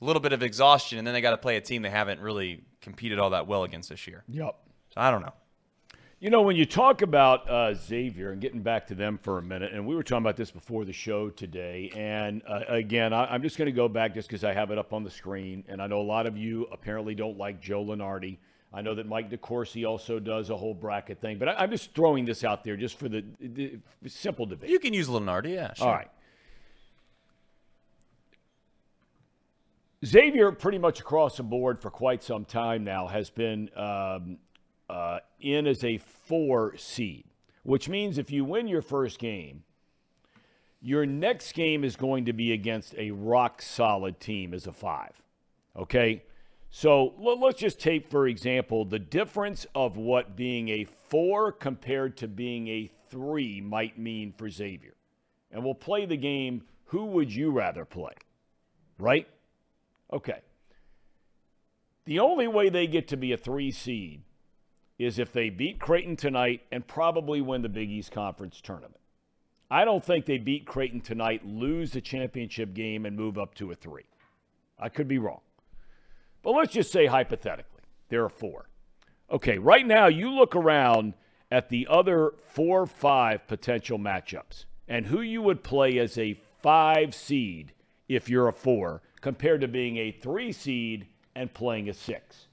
a 0.01 0.05
little 0.05 0.21
bit 0.21 0.33
of 0.33 0.43
exhaustion, 0.43 0.99
and 0.99 1.07
then 1.07 1.15
they 1.15 1.21
got 1.21 1.31
to 1.31 1.39
play 1.39 1.57
a 1.57 1.61
team 1.61 1.83
they 1.83 1.91
haven't 1.91 2.21
really 2.21 2.63
competed 2.81 3.19
all 3.19 3.31
that 3.31 3.47
well 3.47 3.65
against 3.65 3.89
this 3.89 4.07
year. 4.07 4.23
Yep. 4.29 4.55
So 4.95 5.01
I 5.01 5.11
don't 5.11 5.23
know. 5.23 5.33
You 6.19 6.31
know, 6.31 6.41
when 6.41 6.57
you 6.57 6.65
talk 6.65 7.03
about 7.03 7.49
uh, 7.49 7.75
Xavier 7.75 8.33
and 8.33 8.41
getting 8.41 8.63
back 8.63 8.87
to 8.87 8.95
them 8.95 9.19
for 9.23 9.37
a 9.37 9.43
minute, 9.43 9.75
and 9.75 9.87
we 9.87 9.95
were 9.95 10.03
talking 10.03 10.25
about 10.25 10.37
this 10.37 10.51
before 10.51 10.87
the 10.87 10.93
show 10.93 11.29
today, 11.29 11.93
and 11.95 12.41
uh, 12.49 12.61
again, 12.69 13.13
I, 13.13 13.27
I'm 13.27 13.43
just 13.43 13.59
going 13.59 13.67
to 13.67 13.73
go 13.73 13.87
back 13.87 14.15
just 14.15 14.27
because 14.27 14.43
I 14.43 14.55
have 14.55 14.71
it 14.71 14.79
up 14.79 14.95
on 14.95 15.05
the 15.05 15.11
screen, 15.11 15.63
and 15.69 15.81
I 15.81 15.87
know 15.87 16.01
a 16.01 16.03
lot 16.03 16.27
of 16.27 16.39
you 16.39 16.69
apparently 16.73 17.15
don't 17.15 17.37
like 17.37 17.61
Joe 17.61 17.85
Lunardi. 17.85 18.39
I 18.77 18.83
know 18.83 18.95
that 18.95 19.07
Mike 19.07 19.31
DeCourcy 19.31 19.89
also 19.89 20.21
does 20.21 20.51
a 20.51 20.57
whole 20.57 20.75
bracket 20.75 21.19
thing, 21.19 21.39
but 21.39 21.49
I, 21.49 21.55
I'm 21.55 21.71
just 21.71 21.95
throwing 21.95 22.27
this 22.27 22.45
out 22.45 22.63
there 22.63 22.77
just 22.77 22.99
for 22.99 23.09
the, 23.09 23.25
the 23.41 23.81
simple 24.07 24.45
debate. 24.45 24.69
You 24.69 24.79
can 24.79 24.93
use 24.93 25.09
Lunardi, 25.09 25.55
yeah. 25.55 25.73
Sure. 25.73 25.87
All 25.87 25.95
right. 25.95 26.11
Xavier, 30.05 30.53
pretty 30.53 30.77
much 30.77 31.01
across 31.01 31.39
the 31.39 31.43
board 31.43 31.81
for 31.81 31.91
quite 31.91 32.23
some 32.23 32.45
time 32.45 32.85
now, 32.85 33.07
has 33.07 33.31
been 33.31 33.71
um, 33.75 34.37
uh, 34.91 35.21
in 35.41 35.67
as 35.67 35.83
a 35.83 35.97
four 35.97 36.77
seed, 36.77 37.25
which 37.63 37.89
means 37.89 38.19
if 38.19 38.31
you 38.31 38.45
win 38.45 38.69
your 38.69 38.83
first 38.83 39.19
game, 39.19 39.65
your 40.83 41.07
next 41.07 41.53
game 41.53 41.83
is 41.83 41.97
going 41.97 42.27
to 42.27 42.35
be 42.35 42.53
against 42.53 42.95
a 42.99 43.11
rock 43.11 43.63
solid 43.63 44.21
team 44.21 44.53
as 44.53 44.67
a 44.67 44.73
five. 44.73 45.23
Okay? 45.75 46.25
So 46.77 47.15
let- 47.17 47.39
let's 47.39 47.59
just 47.59 47.81
take, 47.81 48.07
for 48.07 48.29
example, 48.29 48.85
the 48.85 48.99
difference 48.99 49.67
of 49.75 49.97
what 49.97 50.37
being 50.37 50.69
a 50.69 50.85
four 50.85 51.51
compared 51.51 52.19
to 52.19 52.29
being 52.29 52.69
a 52.69 52.91
three 53.09 53.63
might 53.63 53.97
mean 53.97 54.31
for 54.33 54.51
Xavier. 54.51 54.93
And 55.51 55.65
we'll 55.65 55.75
play 55.75 56.05
the 56.05 56.19
game 56.19 56.67
who 56.89 57.07
would 57.07 57.35
you 57.35 57.51
rather 57.51 57.87
play? 57.87 58.13
Right? 58.99 59.27
Okay. 60.13 60.43
The 62.05 62.21
only 62.21 62.47
way 62.47 62.69
they 62.69 62.87
get 62.87 63.09
to 63.09 63.17
be 63.17 63.33
a 63.33 63.39
three 63.39 63.71
seed 63.71 64.21
is 64.99 65.19
if 65.19 65.33
they 65.33 65.49
beat 65.49 65.81
Creighton 65.81 66.17
tonight 66.17 66.61
and 66.71 66.87
probably 66.87 67.41
win 67.41 67.63
the 67.63 67.71
Big 67.71 67.89
East 67.89 68.13
Conference 68.13 68.61
tournament. 68.61 69.01
I 69.71 69.87
don't 69.87 70.05
think 70.05 70.27
they 70.27 70.37
beat 70.37 70.67
Creighton 70.67 71.01
tonight, 71.01 71.43
lose 71.43 71.93
the 71.93 72.03
championship 72.03 72.75
game, 72.75 73.07
and 73.07 73.17
move 73.17 73.39
up 73.39 73.55
to 73.55 73.71
a 73.71 73.75
three. 73.75 74.05
I 74.79 74.91
could 74.91 75.09
be 75.09 75.17
wrong. 75.17 75.41
But 76.47 76.55
let's 76.55 76.73
just 76.73 76.93
say 76.93 77.07
hypothetically, 77.07 77.83
there 78.09 78.23
are 78.23 78.29
four. 78.29 78.69
Okay, 79.33 79.59
right 79.59 79.85
now 79.85 80.07
you 80.07 80.31
look 80.31 80.55
around 80.55 81.15
at 81.51 81.71
the 81.71 81.89
other 81.91 82.35
four 82.47 82.83
or 82.83 82.87
five 82.87 83.49
potential 83.49 83.99
matchups 83.99 84.67
and 84.87 85.07
who 85.07 85.23
you 85.23 85.43
would 85.43 85.65
play 85.65 85.99
as 85.99 86.17
a 86.17 86.39
five 86.63 87.17
seed 87.17 87.73
if 88.09 88.29
you're 88.29 88.47
a 88.47 88.53
four 88.53 89.03
compared 89.21 89.61
to 89.63 89.67
being 89.67 89.97
a 89.97 90.13
three 90.13 90.53
seed 90.53 91.09
and 91.35 91.53
playing 91.53 91.89
a 91.89 91.93
six 91.93 92.47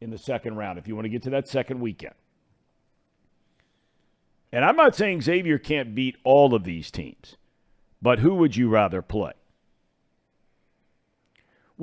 in 0.00 0.10
the 0.10 0.18
second 0.18 0.56
round 0.56 0.76
if 0.76 0.88
you 0.88 0.96
want 0.96 1.04
to 1.04 1.08
get 1.08 1.22
to 1.22 1.30
that 1.30 1.46
second 1.46 1.78
weekend. 1.78 2.16
And 4.50 4.64
I'm 4.64 4.74
not 4.74 4.96
saying 4.96 5.22
Xavier 5.22 5.58
can't 5.58 5.94
beat 5.94 6.16
all 6.24 6.56
of 6.56 6.64
these 6.64 6.90
teams, 6.90 7.36
but 8.02 8.18
who 8.18 8.34
would 8.34 8.56
you 8.56 8.68
rather 8.68 9.00
play? 9.00 9.34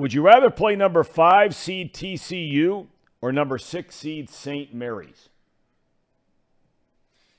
Would 0.00 0.14
you 0.14 0.22
rather 0.22 0.48
play 0.48 0.76
number 0.76 1.04
five 1.04 1.54
seed 1.54 1.92
TCU 1.92 2.86
or 3.20 3.32
number 3.32 3.58
six 3.58 3.96
seed 3.96 4.30
St. 4.30 4.72
Mary's? 4.72 5.28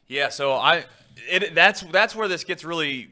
Yeah, 0.06 0.30
so 0.30 0.54
I 0.54 0.86
it 1.28 1.56
that's 1.56 1.82
that's 1.82 2.16
where 2.16 2.28
this 2.28 2.44
gets 2.44 2.64
really 2.64 3.10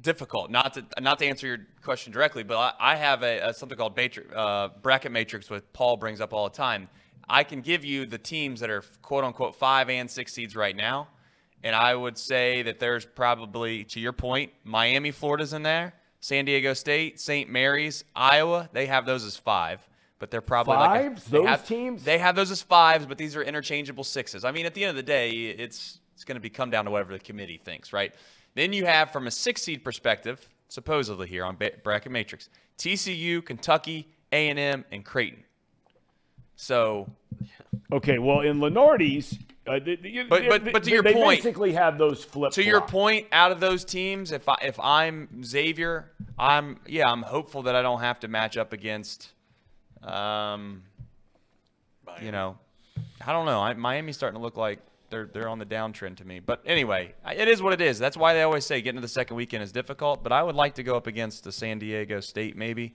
difficult. 0.00 0.50
Not 0.50 0.74
to 0.74 0.84
not 1.00 1.20
to 1.20 1.26
answer 1.26 1.46
your 1.46 1.58
question 1.84 2.12
directly, 2.12 2.42
but 2.42 2.56
I, 2.56 2.94
I 2.94 2.96
have 2.96 3.22
a, 3.22 3.50
a, 3.50 3.54
something 3.54 3.78
called 3.78 3.96
matrix, 3.96 4.34
uh, 4.34 4.70
bracket 4.82 5.12
matrix, 5.12 5.48
which 5.48 5.62
Paul 5.72 5.96
brings 5.96 6.20
up 6.20 6.32
all 6.32 6.48
the 6.48 6.56
time. 6.56 6.88
I 7.28 7.44
can 7.44 7.60
give 7.60 7.84
you 7.84 8.04
the 8.04 8.18
teams 8.18 8.58
that 8.58 8.68
are 8.68 8.82
quote 9.00 9.22
unquote 9.22 9.54
five 9.54 9.90
and 9.90 10.10
six 10.10 10.32
seeds 10.32 10.56
right 10.56 10.74
now, 10.74 11.06
and 11.62 11.76
I 11.76 11.94
would 11.94 12.18
say 12.18 12.62
that 12.62 12.80
there's 12.80 13.06
probably, 13.06 13.84
to 13.84 14.00
your 14.00 14.12
point, 14.12 14.50
Miami, 14.64 15.12
Florida's 15.12 15.52
in 15.52 15.62
there, 15.62 15.92
San 16.22 16.44
Diego 16.44 16.72
State, 16.72 17.20
St. 17.20 17.50
Mary's, 17.50 18.04
Iowa. 18.14 18.70
They 18.72 18.86
have 18.86 19.04
those 19.04 19.24
as 19.24 19.36
five, 19.36 19.86
but 20.20 20.30
they're 20.30 20.40
probably 20.40 20.76
like 20.76 21.00
a- 21.00 21.04
Fives? 21.10 21.24
they 21.24 21.38
Those 21.38 21.46
have- 21.48 21.66
teams? 21.66 22.04
They 22.04 22.18
have 22.18 22.36
those 22.36 22.50
as 22.52 22.62
fives, 22.62 23.04
but 23.06 23.18
these 23.18 23.34
are 23.36 23.42
interchangeable 23.42 24.04
sixes. 24.04 24.44
I 24.44 24.52
mean, 24.52 24.64
at 24.64 24.72
the 24.72 24.84
end 24.84 24.90
of 24.90 24.96
the 24.96 25.02
day, 25.02 25.30
it's 25.32 25.98
it's 26.14 26.24
going 26.24 26.36
to 26.36 26.40
be 26.40 26.48
come 26.50 26.70
down 26.70 26.84
to 26.84 26.90
whatever 26.92 27.12
the 27.12 27.18
committee 27.18 27.60
thinks, 27.62 27.92
right? 27.92 28.14
Then 28.54 28.72
you 28.72 28.84
have, 28.86 29.10
from 29.10 29.26
a 29.26 29.30
six 29.32 29.62
seed 29.62 29.82
perspective, 29.82 30.48
supposedly 30.68 31.26
here 31.26 31.44
on 31.44 31.56
bracket 31.82 32.12
matrix, 32.12 32.48
TCU, 32.78 33.44
Kentucky, 33.44 34.08
A 34.30 34.48
and 34.48 34.58
M, 34.58 34.84
and 34.92 35.04
Creighton. 35.04 35.42
So 36.54 37.10
Okay, 37.92 38.18
well, 38.18 38.40
in 38.40 38.58
Lunardi's, 38.60 39.38
uh, 39.66 39.78
they, 39.84 39.96
they- 39.96 40.24
But- 40.28 40.48
but- 40.48 40.72
but 40.72 40.82
to 40.84 40.90
your 40.90 41.02
they 41.02 41.12
point- 41.14 41.38
basically 41.42 41.72
have 41.72 41.96
those 41.98 42.24
flip. 42.24 42.52
to 42.52 42.64
your 42.64 42.80
point, 42.80 43.28
out 43.32 43.52
of 43.52 43.60
those 43.60 43.84
teams, 43.84 44.32
if 44.32 44.48
I 44.48 44.56
if 44.62 44.78
I'm 44.80 45.44
Xavier, 45.44 46.10
I'm 46.38 46.78
yeah, 46.86 47.10
I'm 47.10 47.22
hopeful 47.22 47.62
that 47.64 47.74
I 47.76 47.82
don't 47.82 48.00
have 48.00 48.20
to 48.20 48.28
match 48.28 48.56
up 48.56 48.72
against, 48.72 49.30
um, 50.02 50.82
you 52.20 52.32
know, 52.32 52.58
I 53.24 53.32
don't 53.32 53.46
know. 53.46 53.60
I, 53.60 53.74
Miami's 53.74 54.16
starting 54.16 54.38
to 54.38 54.42
look 54.42 54.56
like 54.56 54.80
they're 55.10 55.26
they're 55.26 55.48
on 55.48 55.58
the 55.58 55.66
downtrend 55.66 56.16
to 56.16 56.24
me. 56.24 56.40
But 56.40 56.62
anyway, 56.66 57.14
it 57.30 57.46
is 57.48 57.62
what 57.62 57.72
it 57.72 57.80
is. 57.80 57.98
That's 57.98 58.16
why 58.16 58.34
they 58.34 58.42
always 58.42 58.66
say 58.66 58.80
getting 58.80 58.96
to 58.96 59.02
the 59.02 59.08
second 59.08 59.36
weekend 59.36 59.62
is 59.62 59.70
difficult. 59.72 60.22
But 60.22 60.32
I 60.32 60.42
would 60.42 60.56
like 60.56 60.74
to 60.76 60.82
go 60.82 60.96
up 60.96 61.06
against 61.06 61.44
the 61.44 61.52
San 61.52 61.78
Diego 61.78 62.20
State 62.20 62.56
maybe. 62.56 62.94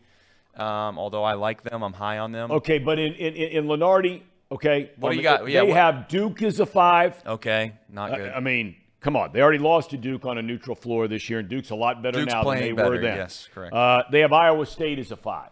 Um, 0.55 0.97
although 0.97 1.23
I 1.23 1.33
like 1.33 1.61
them, 1.63 1.83
I'm 1.83 1.93
high 1.93 2.17
on 2.17 2.31
them. 2.31 2.51
Okay, 2.51 2.79
but 2.79 2.97
in 2.99 3.13
in, 3.13 3.33
in 3.35 3.65
Lunardi, 3.65 4.21
okay, 4.51 4.91
What 4.97 5.09
do 5.11 5.15
you 5.15 5.21
the- 5.21 5.23
got? 5.23 5.49
Yeah, 5.49 5.65
they 5.65 5.71
have 5.71 6.07
Duke 6.07 6.41
as 6.43 6.59
a 6.59 6.65
five. 6.65 7.21
Okay, 7.25 7.73
not 7.89 8.15
good. 8.15 8.29
I, 8.31 8.35
I 8.35 8.39
mean, 8.39 8.75
come 9.01 9.15
on, 9.15 9.31
they 9.33 9.41
already 9.41 9.57
lost 9.59 9.89
to 9.91 9.97
Duke 9.97 10.25
on 10.25 10.37
a 10.37 10.41
neutral 10.41 10.75
floor 10.75 11.07
this 11.07 11.29
year, 11.29 11.39
and 11.39 11.49
Duke's 11.49 11.69
a 11.69 11.75
lot 11.75 12.01
better 12.01 12.19
Duke's 12.19 12.33
now 12.33 12.43
than 12.43 12.53
they 12.59 12.73
playing 12.73 12.89
were 12.89 12.99
then. 13.01 13.17
yes, 13.17 13.47
correct. 13.53 13.73
Uh, 13.73 14.03
they 14.11 14.21
have 14.21 14.33
Iowa 14.33 14.65
State 14.65 14.99
as 14.99 15.11
a 15.11 15.17
five. 15.17 15.49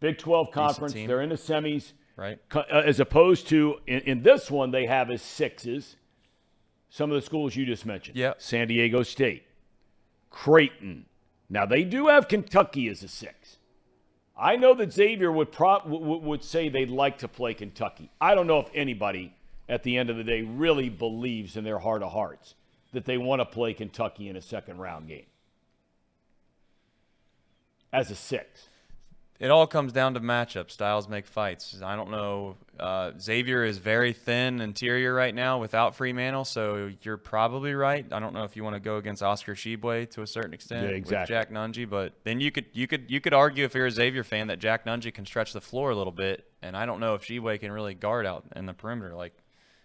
Big 0.00 0.18
12 0.18 0.52
conference, 0.52 0.92
they're 0.94 1.22
in 1.22 1.28
the 1.30 1.34
semis. 1.34 1.92
right. 2.16 2.38
Uh, 2.54 2.62
as 2.70 3.00
opposed 3.00 3.48
to 3.48 3.78
in, 3.86 4.00
in 4.02 4.22
this 4.22 4.48
one 4.50 4.70
they 4.70 4.86
have 4.86 5.10
as 5.10 5.20
sixes 5.22 5.96
some 6.88 7.10
of 7.10 7.16
the 7.16 7.20
schools 7.22 7.54
you 7.56 7.66
just 7.66 7.84
mentioned 7.84 8.16
Yeah. 8.16 8.32
san 8.38 8.68
diego 8.68 9.02
state 9.02 9.42
creighton 10.30 11.06
now 11.50 11.66
they 11.66 11.84
do 11.84 12.06
have 12.08 12.28
kentucky 12.28 12.88
as 12.88 13.02
a 13.02 13.08
six 13.08 13.57
i 14.38 14.56
know 14.56 14.74
that 14.74 14.92
xavier 14.92 15.32
would, 15.32 15.56
would 15.86 16.44
say 16.44 16.68
they'd 16.68 16.90
like 16.90 17.18
to 17.18 17.28
play 17.28 17.54
kentucky. 17.54 18.10
I 18.20 18.34
don't 18.34 18.46
know 18.46 18.60
if 18.60 18.70
anybody 18.74 19.34
at 19.68 19.82
the 19.82 19.96
end 19.96 20.10
of 20.10 20.16
the 20.16 20.24
day 20.24 20.42
really 20.42 20.88
believes 20.88 21.56
in 21.56 21.64
their 21.64 21.78
heart 21.78 22.02
of 22.02 22.12
hearts 22.12 22.54
that 22.92 23.04
they 23.04 23.18
want 23.18 23.40
to 23.40 23.44
play 23.44 23.74
kentucky 23.74 24.28
in 24.28 24.36
a 24.36 24.42
second 24.42 24.78
round 24.78 25.08
game. 25.08 25.26
As 27.92 28.10
a 28.10 28.14
six 28.14 28.67
It 29.40 29.52
all 29.52 29.68
comes 29.68 29.92
down 29.92 30.14
to 30.14 30.20
matchup. 30.20 30.68
Styles 30.68 31.08
make 31.08 31.24
fights. 31.24 31.80
I 31.80 31.94
don't 31.94 32.10
know. 32.10 32.56
Uh, 32.78 33.12
Xavier 33.20 33.64
is 33.64 33.78
very 33.78 34.12
thin 34.12 34.60
interior 34.60 35.14
right 35.14 35.32
now 35.32 35.60
without 35.60 35.96
Freemantle, 35.96 36.44
so 36.44 36.90
you're 37.02 37.16
probably 37.16 37.72
right. 37.74 38.04
I 38.10 38.18
don't 38.18 38.34
know 38.34 38.42
if 38.42 38.56
you 38.56 38.64
want 38.64 38.74
to 38.74 38.80
go 38.80 38.96
against 38.96 39.22
Oscar 39.22 39.54
Tshiebwe 39.54 40.10
to 40.10 40.22
a 40.22 40.26
certain 40.26 40.52
extent 40.54 40.88
Yeah, 40.88 40.94
exactly. 40.96 41.20
with 41.20 41.28
Jack 41.28 41.50
Nunge, 41.52 41.88
but 41.88 42.14
then 42.24 42.40
you 42.40 42.50
could 42.50 42.66
you 42.72 42.88
could 42.88 43.08
you 43.08 43.20
could 43.20 43.32
argue 43.32 43.64
if 43.64 43.74
you're 43.76 43.86
a 43.86 43.90
Xavier 43.92 44.24
fan 44.24 44.48
that 44.48 44.58
Jack 44.58 44.84
Nunge 44.84 45.12
can 45.14 45.24
stretch 45.24 45.52
the 45.52 45.60
floor 45.60 45.90
a 45.90 45.94
little 45.96 46.12
bit, 46.12 46.50
and 46.62 46.76
I 46.76 46.84
don't 46.84 46.98
know 46.98 47.14
if 47.14 47.22
Tshiebwe 47.22 47.60
can 47.60 47.70
really 47.70 47.94
guard 47.94 48.26
out 48.26 48.44
in 48.56 48.66
the 48.66 48.74
perimeter. 48.74 49.14
Like, 49.14 49.34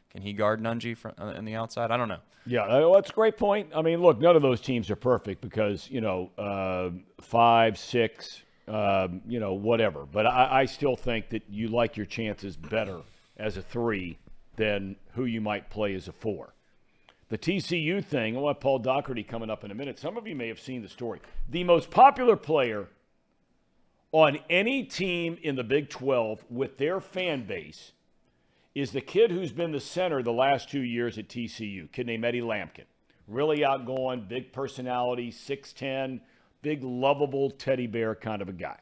can 0.09 0.23
he 0.23 0.33
guard 0.33 0.61
Nunge 0.63 0.97
from 0.97 1.13
uh, 1.19 1.27
in 1.37 1.45
the 1.45 1.53
outside? 1.55 1.91
I 1.91 1.97
don't 1.97 2.07
know. 2.09 2.19
Yeah, 2.47 2.61
uh, 2.63 2.79
well, 2.81 2.93
that's 2.95 3.11
a 3.11 3.13
great 3.13 3.37
point. 3.37 3.69
I 3.75 3.83
mean, 3.83 4.01
look, 4.01 4.19
none 4.19 4.35
of 4.35 4.41
those 4.41 4.61
teams 4.61 4.89
are 4.89 4.95
perfect 4.95 5.41
because 5.41 5.87
you 5.91 6.01
know 6.01 6.31
uh, 6.39 6.89
five, 7.21 7.77
six, 7.77 8.41
um, 8.67 9.21
you 9.27 9.39
know, 9.39 9.53
whatever. 9.53 10.05
But 10.05 10.25
I, 10.25 10.61
I 10.61 10.65
still 10.65 10.95
think 10.95 11.29
that 11.29 11.43
you 11.49 11.67
like 11.67 11.97
your 11.97 12.05
chances 12.05 12.55
better 12.55 13.01
as 13.37 13.57
a 13.57 13.61
three 13.61 14.17
than 14.55 14.95
who 15.13 15.25
you 15.25 15.41
might 15.41 15.69
play 15.69 15.93
as 15.95 16.07
a 16.07 16.11
four. 16.11 16.53
The 17.29 17.37
TCU 17.37 18.03
thing, 18.03 18.37
I'll 18.37 18.45
let 18.45 18.59
Paul 18.59 18.79
Daugherty 18.79 19.23
coming 19.23 19.49
up 19.49 19.63
in 19.63 19.71
a 19.71 19.75
minute. 19.75 19.97
Some 19.97 20.17
of 20.17 20.27
you 20.27 20.35
may 20.35 20.47
have 20.49 20.59
seen 20.59 20.81
the 20.81 20.89
story. 20.89 21.19
The 21.49 21.63
most 21.63 21.89
popular 21.89 22.35
player 22.35 22.89
on 24.11 24.37
any 24.49 24.83
team 24.83 25.37
in 25.41 25.55
the 25.55 25.63
Big 25.63 25.89
12 25.89 26.45
with 26.49 26.77
their 26.77 26.99
fan 26.99 27.45
base 27.47 27.93
is 28.75 28.91
the 28.91 29.01
kid 29.01 29.31
who's 29.31 29.51
been 29.51 29.71
the 29.71 29.79
center 29.79 30.21
the 30.21 30.31
last 30.31 30.69
two 30.69 30.81
years 30.81 31.17
at 31.17 31.27
TCU, 31.27 31.91
kid 31.91 32.05
named 32.05 32.23
Eddie 32.23 32.41
Lampkin. 32.41 32.85
Really 33.27 33.63
outgoing, 33.63 34.25
big 34.27 34.51
personality, 34.51 35.31
6'10, 35.31 36.19
big 36.63 36.83
lovable 36.83 37.51
teddy 37.51 37.85
bear 37.85 38.15
kind 38.15 38.41
of 38.41 38.49
a 38.49 38.53
guy. 38.53 38.79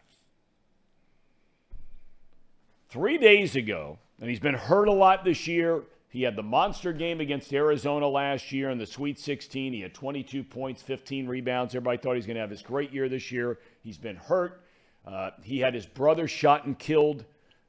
Three 2.89 3.17
days 3.17 3.55
ago, 3.55 3.97
and 4.21 4.29
he's 4.29 4.39
been 4.39 4.55
hurt 4.55 4.87
a 4.87 4.93
lot 4.93 5.25
this 5.25 5.47
year. 5.47 5.81
He 6.09 6.23
had 6.23 6.35
the 6.35 6.43
monster 6.43 6.93
game 6.93 7.19
against 7.19 7.51
Arizona 7.53 8.07
last 8.07 8.51
year 8.51 8.69
in 8.69 8.77
the 8.77 8.85
Sweet 8.85 9.17
16. 9.17 9.73
He 9.73 9.81
had 9.81 9.93
22 9.93 10.43
points, 10.43 10.81
15 10.81 11.27
rebounds. 11.27 11.73
Everybody 11.73 11.97
thought 11.97 12.11
he 12.11 12.17
was 12.17 12.25
going 12.25 12.35
to 12.35 12.41
have 12.41 12.49
his 12.49 12.61
great 12.61 12.91
year 12.93 13.09
this 13.09 13.31
year. 13.31 13.59
He's 13.81 13.97
been 13.97 14.17
hurt. 14.17 14.61
Uh, 15.05 15.31
he 15.41 15.59
had 15.59 15.73
his 15.73 15.85
brother 15.85 16.27
shot 16.27 16.65
and 16.65 16.77
killed 16.77 17.25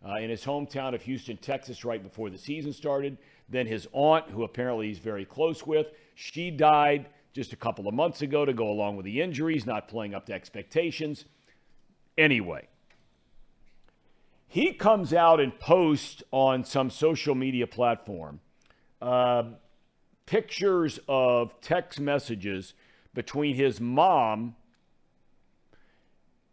uh, 0.06 0.16
in 0.16 0.28
his 0.28 0.44
hometown 0.44 0.94
of 0.94 1.02
Houston, 1.02 1.36
Texas, 1.36 1.84
right 1.84 2.02
before 2.02 2.28
the 2.28 2.38
season 2.38 2.72
started. 2.72 3.16
Then 3.48 3.66
his 3.66 3.86
aunt, 3.92 4.28
who 4.28 4.42
apparently 4.42 4.88
he's 4.88 4.98
very 4.98 5.24
close 5.24 5.64
with, 5.64 5.86
she 6.16 6.50
died 6.50 7.06
just 7.32 7.52
a 7.52 7.56
couple 7.56 7.88
of 7.88 7.94
months 7.94 8.22
ago 8.22 8.44
to 8.44 8.52
go 8.52 8.68
along 8.68 8.96
with 8.96 9.04
the 9.04 9.20
injuries, 9.20 9.64
not 9.64 9.88
playing 9.88 10.14
up 10.14 10.26
to 10.26 10.32
expectations. 10.32 11.24
Anyway, 12.18 12.68
he 14.46 14.72
comes 14.74 15.14
out 15.14 15.40
and 15.40 15.58
posts 15.58 16.22
on 16.30 16.64
some 16.64 16.90
social 16.90 17.34
media 17.34 17.66
platform 17.66 18.40
uh, 19.00 19.44
pictures 20.26 21.00
of 21.08 21.58
text 21.62 21.98
messages 21.98 22.74
between 23.14 23.56
his 23.56 23.80
mom 23.80 24.54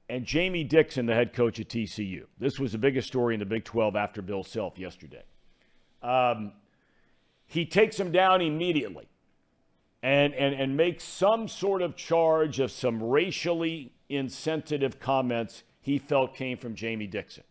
and 0.08 0.26
Jamie 0.26 0.64
Dixon, 0.64 1.06
the 1.06 1.14
head 1.14 1.34
coach 1.34 1.60
at 1.60 1.68
TCU. 1.68 2.24
This 2.40 2.58
was 2.58 2.72
the 2.72 2.78
biggest 2.78 3.08
story 3.08 3.36
in 3.36 3.40
the 3.40 3.46
Big 3.46 3.66
12 3.66 3.96
after 3.96 4.22
Bill 4.22 4.44
Self 4.44 4.80
yesterday. 4.80 5.24
Um, 6.02 6.54
he 7.46 7.66
takes 7.66 8.00
him 8.00 8.12
down 8.12 8.42
immediately 8.42 9.09
and, 10.02 10.34
and, 10.34 10.56
and 10.56 10.78
makes 10.78 11.04
some 11.04 11.48
sort 11.48 11.82
of 11.82 11.96
charge 11.96 12.60
of 12.60 12.72
some 12.72 13.04
racially 13.04 13.92
insensitive 14.08 15.00
comments 15.00 15.64
he 15.82 15.98
felt 15.98 16.36
came 16.36 16.58
from 16.58 16.76
Jamie 16.76 17.08
Dixon. 17.08 17.44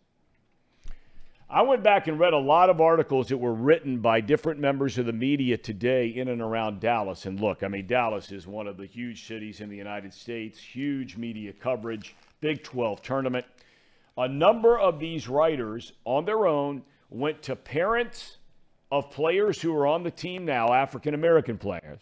I 1.51 1.63
went 1.63 1.83
back 1.83 2.09
and 2.09 2.21
read 2.21 2.35
a 2.35 2.39
lot 2.39 2.69
of 2.69 2.79
articles 2.79 3.29
that 3.29 3.39
were 3.39 3.55
written 3.55 4.01
by 4.01 4.21
different 4.21 4.61
members 4.61 4.99
of 4.99 5.07
the 5.07 5.15
media 5.15 5.57
today 5.57 6.09
in 6.09 6.29
and 6.29 6.43
around 6.43 6.81
Dallas. 6.81 7.25
And 7.25 7.41
look, 7.41 7.63
I 7.63 7.69
mean, 7.69 7.87
Dallas 7.87 8.31
is 8.33 8.47
one 8.47 8.67
of 8.67 8.77
the 8.77 8.85
huge 8.85 9.27
cities 9.27 9.63
in 9.63 9.71
the 9.71 9.77
United 9.77 10.13
States, 10.13 10.61
huge 10.61 11.17
media 11.17 11.55
coverage, 11.55 12.15
Big 12.43 12.63
12 12.63 13.01
tournament. 13.01 13.47
A 14.19 14.29
number 14.29 14.79
of 14.79 14.99
these 14.99 15.27
writers 15.27 15.93
on 16.05 16.27
their 16.27 16.47
own 16.47 16.83
went 17.09 17.41
to 17.45 17.57
parents 17.57 18.37
of 18.93 19.11
players 19.11 19.63
who 19.63 19.75
are 19.75 19.87
on 19.87 20.03
the 20.03 20.11
team 20.11 20.45
now, 20.45 20.75
African 20.75 21.15
American 21.15 21.57
players, 21.57 22.01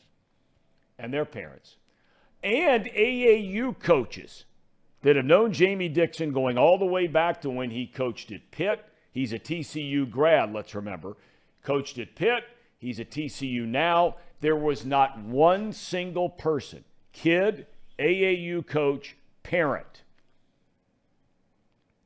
and 0.98 1.12
their 1.12 1.24
parents, 1.24 1.76
and 2.42 2.86
AAU 2.86 3.78
coaches 3.78 4.44
that 5.02 5.16
have 5.16 5.24
known 5.24 5.52
Jamie 5.52 5.88
Dixon 5.88 6.32
going 6.32 6.58
all 6.58 6.78
the 6.78 6.84
way 6.84 7.06
back 7.06 7.40
to 7.42 7.50
when 7.50 7.70
he 7.70 7.86
coached 7.86 8.32
at 8.32 8.50
Pitt 8.50 8.84
He's 9.16 9.32
a 9.32 9.38
TCU 9.38 10.10
grad, 10.10 10.52
let's 10.52 10.74
remember. 10.74 11.16
Coached 11.62 11.96
at 11.96 12.14
Pitt. 12.16 12.44
He's 12.76 12.98
a 12.98 13.04
TCU 13.06 13.64
now. 13.64 14.16
There 14.42 14.54
was 14.54 14.84
not 14.84 15.18
one 15.18 15.72
single 15.72 16.28
person, 16.28 16.84
kid, 17.14 17.66
AAU 17.98 18.66
coach, 18.66 19.16
parent, 19.42 20.02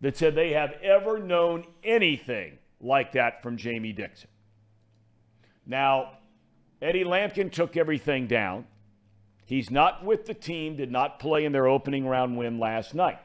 that 0.00 0.16
said 0.16 0.36
they 0.36 0.52
have 0.52 0.74
ever 0.84 1.18
known 1.18 1.64
anything 1.82 2.58
like 2.80 3.10
that 3.10 3.42
from 3.42 3.56
Jamie 3.56 3.92
Dixon. 3.92 4.30
Now, 5.66 6.12
Eddie 6.80 7.02
Lampkin 7.02 7.50
took 7.50 7.76
everything 7.76 8.28
down. 8.28 8.66
He's 9.50 9.68
not 9.68 10.04
with 10.04 10.26
the 10.26 10.34
team, 10.34 10.76
did 10.76 10.92
not 10.92 11.18
play 11.18 11.44
in 11.44 11.50
their 11.50 11.66
opening 11.66 12.06
round 12.06 12.38
win 12.38 12.60
last 12.60 12.94
night. 12.94 13.18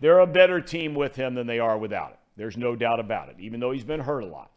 They're 0.00 0.20
a 0.20 0.26
better 0.26 0.62
team 0.62 0.94
with 0.94 1.14
him 1.14 1.34
than 1.34 1.46
they 1.46 1.58
are 1.58 1.76
without 1.76 2.12
him. 2.12 2.16
There's 2.38 2.56
no 2.56 2.74
doubt 2.74 3.00
about 3.00 3.28
it, 3.28 3.36
even 3.38 3.60
though 3.60 3.70
he's 3.70 3.84
been 3.84 4.00
hurt 4.00 4.22
a 4.22 4.26
lot. 4.26 4.50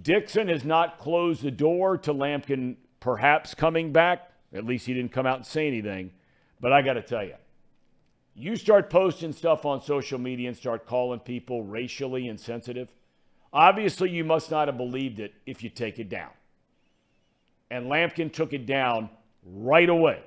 Dixon 0.00 0.48
has 0.48 0.64
not 0.64 0.98
closed 0.98 1.42
the 1.42 1.50
door 1.50 1.98
to 1.98 2.14
Lampkin 2.14 2.76
perhaps 3.00 3.52
coming 3.52 3.92
back. 3.92 4.30
At 4.54 4.64
least 4.64 4.86
he 4.86 4.94
didn't 4.94 5.12
come 5.12 5.26
out 5.26 5.36
and 5.36 5.46
say 5.46 5.66
anything. 5.66 6.10
But 6.58 6.72
I 6.72 6.80
got 6.80 6.94
to 6.94 7.02
tell 7.02 7.24
you, 7.24 7.34
you 8.34 8.56
start 8.56 8.88
posting 8.88 9.34
stuff 9.34 9.66
on 9.66 9.82
social 9.82 10.18
media 10.18 10.48
and 10.48 10.56
start 10.56 10.86
calling 10.86 11.20
people 11.20 11.62
racially 11.62 12.28
insensitive. 12.28 12.88
Obviously, 13.52 14.08
you 14.08 14.24
must 14.24 14.50
not 14.50 14.68
have 14.68 14.78
believed 14.78 15.20
it 15.20 15.34
if 15.44 15.62
you 15.62 15.68
take 15.68 15.98
it 15.98 16.08
down. 16.08 16.30
And 17.70 17.88
Lampkin 17.88 18.32
took 18.32 18.54
it 18.54 18.64
down 18.64 19.10
right 19.54 19.88
away. 19.88 20.20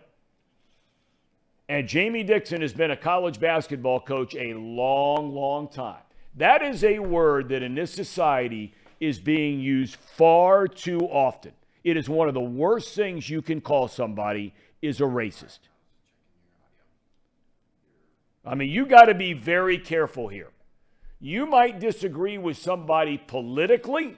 And 1.67 1.88
Jamie 1.88 2.24
Dixon 2.24 2.61
has 2.61 2.74
been 2.74 2.91
a 2.91 2.97
college 2.97 3.39
basketball 3.39 3.99
coach 3.99 4.36
a 4.36 4.53
long, 4.55 5.36
long 5.36 5.67
time. 5.67 6.01
That 6.36 6.63
is 6.63 6.84
a 6.84 6.99
word 6.99 7.49
that 7.49 7.61
in 7.61 7.76
this 7.76 7.93
society 7.93 8.74
is 8.99 9.20
being 9.20 9.59
used 9.59 9.95
far 9.95 10.67
too 10.67 11.01
often. 11.01 11.51
It 11.84 11.95
is 11.95 12.09
one 12.09 12.28
of 12.28 12.34
the 12.34 12.39
worst 12.39 12.95
things 12.95 13.30
you 13.30 13.41
can 13.41 13.61
call 13.61 13.88
somebody 13.88 14.53
is 14.82 14.99
a 14.99 15.03
racist. 15.03 15.59
I 18.45 18.55
mean, 18.55 18.70
you 18.70 18.86
got 18.86 19.05
to 19.05 19.13
be 19.13 19.34
very 19.34 19.78
careful 19.78 20.28
here. 20.28 20.49
You 21.20 21.45
might 21.45 21.80
disagree 21.80 22.38
with 22.38 22.57
somebody 22.57 23.17
politically, 23.17 24.17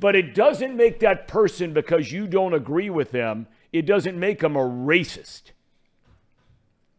but 0.00 0.16
it 0.16 0.34
doesn't 0.34 0.76
make 0.76 1.00
that 1.00 1.28
person 1.28 1.74
because 1.74 2.10
you 2.10 2.26
don't 2.26 2.54
agree 2.54 2.90
with 2.90 3.10
them, 3.10 3.46
it 3.72 3.82
doesn't 3.86 4.18
make 4.18 4.40
them 4.40 4.56
a 4.56 4.60
racist. 4.60 5.52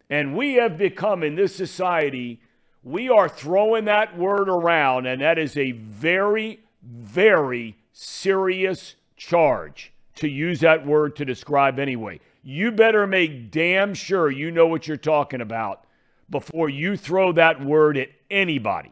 And 0.09 0.37
we 0.37 0.53
have 0.55 0.77
become 0.77 1.23
in 1.23 1.35
this 1.35 1.55
society, 1.55 2.39
we 2.83 3.09
are 3.09 3.27
throwing 3.27 3.85
that 3.85 4.17
word 4.17 4.47
around, 4.49 5.07
and 5.07 5.21
that 5.21 5.39
is 5.39 5.57
a 5.57 5.71
very, 5.71 6.59
very 6.83 7.75
serious 7.91 8.95
charge 9.17 9.91
to 10.15 10.27
use 10.27 10.59
that 10.59 10.85
word 10.85 11.15
to 11.15 11.25
describe 11.25 11.79
anyway. 11.79 12.19
You 12.43 12.71
better 12.71 13.07
make 13.07 13.51
damn 13.51 13.93
sure 13.93 14.29
you 14.29 14.51
know 14.51 14.67
what 14.67 14.87
you're 14.87 14.97
talking 14.97 15.41
about 15.41 15.85
before 16.29 16.69
you 16.69 16.97
throw 16.97 17.31
that 17.33 17.63
word 17.63 17.97
at 17.97 18.09
anybody. 18.29 18.91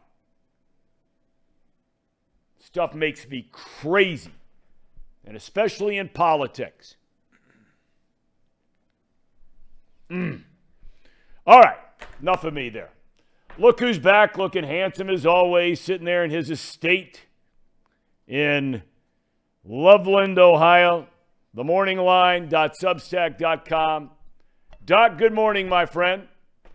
Stuff 2.59 2.93
makes 2.93 3.27
me 3.27 3.49
crazy, 3.51 4.31
and 5.25 5.35
especially 5.35 5.97
in 5.97 6.09
politics. 6.09 6.95
Mm. 10.09 10.43
All 11.47 11.61
right, 11.61 11.77
enough 12.21 12.43
of 12.43 12.53
me 12.53 12.69
there. 12.69 12.91
Look 13.57 13.79
who's 13.79 13.97
back, 13.99 14.37
looking 14.37 14.63
handsome 14.63 15.09
as 15.09 15.25
always, 15.25 15.81
sitting 15.81 16.05
there 16.05 16.23
in 16.23 16.31
his 16.31 16.49
estate 16.49 17.25
in 18.27 18.83
Loveland, 19.65 20.39
Ohio. 20.39 21.07
The 21.53 21.63
morning 21.63 21.97
line.substack.com. 21.97 24.11
Doc, 24.85 25.17
good 25.17 25.33
morning, 25.33 25.67
my 25.67 25.85
friend. 25.85 26.27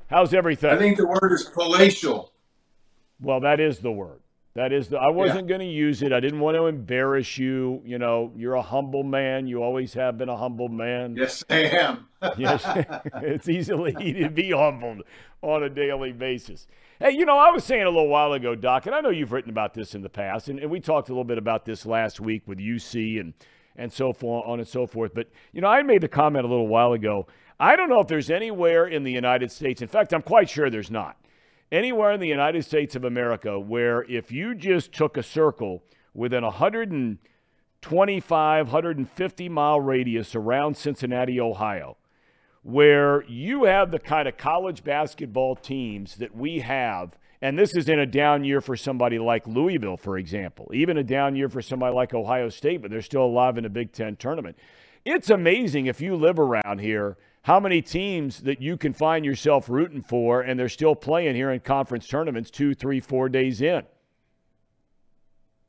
How's 0.09 0.35
everything? 0.35 0.70
I 0.70 0.78
think 0.78 0.97
the 0.97 1.07
word 1.07 1.32
is 1.32 1.45
palatial. 1.45 2.32
Well, 3.20 3.39
that 3.41 3.61
is 3.61 3.78
the 3.78 3.93
word. 3.93 4.20
That 4.55 4.72
is 4.72 4.88
the. 4.88 4.98
I 4.98 5.09
wasn't 5.09 5.48
yeah. 5.48 5.57
going 5.57 5.68
to 5.68 5.74
use 5.74 6.00
it. 6.02 6.12
I 6.12 6.20
didn't 6.20 6.38
want 6.38 6.57
to 6.57 6.66
embarrass 6.66 7.38
you. 7.38 7.82
You 7.84 7.98
know, 7.98 8.30
you're 8.36 8.55
a 8.55 8.62
humble 8.62 9.02
man. 9.02 9.48
You 9.48 9.64
always 9.64 9.94
have 9.94 10.16
been 10.16 10.28
a 10.28 10.36
humble 10.36 10.68
man. 10.68 11.16
Yes, 11.16 11.42
I 11.50 11.57
am. 11.57 12.07
yes, 12.38 12.62
it's 13.16 13.48
easily 13.48 13.92
to 14.22 14.28
be 14.28 14.52
humbled 14.52 15.02
on 15.42 15.64
a 15.64 15.68
daily 15.68 16.12
basis. 16.12 16.68
Hey, 17.00 17.11
you 17.11 17.24
know, 17.24 17.36
I 17.36 17.50
was 17.50 17.64
saying 17.64 17.82
a 17.82 17.90
little 17.90 18.07
while 18.07 18.32
ago, 18.32 18.55
Doc, 18.55 18.86
and 18.86 18.94
I 18.94 19.00
know 19.00 19.11
you've 19.11 19.32
written 19.32 19.50
about 19.50 19.74
this 19.74 19.96
in 19.96 20.02
the 20.02 20.09
past, 20.09 20.48
and, 20.48 20.61
and 20.61 20.70
we 20.70 20.78
talked 20.78 21.09
a 21.09 21.12
little 21.12 21.24
bit 21.24 21.38
about 21.38 21.64
this 21.64 21.84
last 21.84 22.20
week 22.20 22.42
with 22.46 22.59
UC 22.59 23.20
and 23.20 23.34
and 23.74 23.92
so 23.92 24.12
forth 24.12 24.44
on 24.46 24.61
and 24.61 24.68
so 24.68 24.86
forth. 24.86 25.14
But 25.14 25.30
you 25.52 25.62
know, 25.62 25.68
I 25.68 25.82
made 25.82 26.00
the 26.00 26.09
comment 26.09 26.44
a 26.44 26.48
little 26.48 26.68
while 26.68 26.92
ago. 26.92 27.26
I 27.59 27.74
don't 27.74 27.88
know 27.88 27.98
if 27.98 28.07
there's 28.07 28.30
anywhere 28.30 28.86
in 28.86 29.02
the 29.02 29.12
United 29.12 29.50
States. 29.50 29.82
In 29.82 29.88
fact, 29.88 30.14
I'm 30.14 30.22
quite 30.22 30.48
sure 30.48 30.70
there's 30.70 30.92
not 30.92 31.16
anywhere 31.73 32.12
in 32.12 32.21
the 32.21 32.29
United 32.29 32.65
States 32.65 32.95
of 32.95 33.05
America 33.05 33.59
where 33.59 34.03
if 34.05 34.31
you 34.31 34.55
just 34.55 34.93
took 34.93 35.17
a 35.17 35.23
circle 35.23 35.83
within 36.15 36.45
a 36.45 36.49
125, 36.49 38.67
150 38.67 39.49
mile 39.49 39.81
radius 39.81 40.35
around 40.35 40.77
Cincinnati, 40.77 41.41
Ohio, 41.41 41.97
where 42.62 43.25
you 43.25 43.65
have 43.65 43.91
the 43.91 43.99
kind 43.99 44.29
of 44.29 44.37
college 44.37 44.85
basketball 44.85 45.57
teams 45.57 46.17
that 46.17 46.35
we 46.35 46.61
have, 46.61 47.19
and 47.43 47.59
this 47.59 47.77
is 47.77 47.89
in 47.89 47.99
a 47.99 48.07
down 48.07 48.45
year 48.45 48.61
for 48.61 48.77
somebody 48.77 49.19
like 49.19 49.47
Louisville, 49.47 49.99
for 49.99 50.17
example, 50.17 50.71
even 50.73 50.97
a 50.97 51.05
down 51.05 51.37
year 51.37 51.49
for 51.49 51.61
somebody 51.61 51.95
like 51.95 52.15
Ohio 52.15 52.49
State, 52.49 52.81
but 52.81 52.91
they're 52.91 53.03
still 53.03 53.25
alive 53.25 53.59
in 53.59 53.67
a 53.67 53.71
Big 53.71 53.93
Ten 53.93 54.17
tournament. 54.17 54.57
It's 55.05 55.29
amazing 55.29 55.87
if 55.87 56.01
you 56.01 56.17
live 56.17 56.39
around 56.39 56.81
here 56.81 57.19
how 57.45 57.61
many 57.61 57.82
teams 57.82 58.40
that 58.40 58.62
you 58.62 58.74
can 58.78 58.95
find 58.95 59.22
yourself 59.22 59.68
rooting 59.68 60.01
for 60.01 60.40
and 60.40 60.59
they're 60.59 60.66
still 60.66 60.95
playing 60.95 61.34
here 61.34 61.51
in 61.51 61.61
conference 61.61 62.09
tournaments 62.09 62.51
two, 62.51 62.74
three, 62.74 63.01
four 63.01 63.28
days 63.28 63.61
in. 63.61 63.82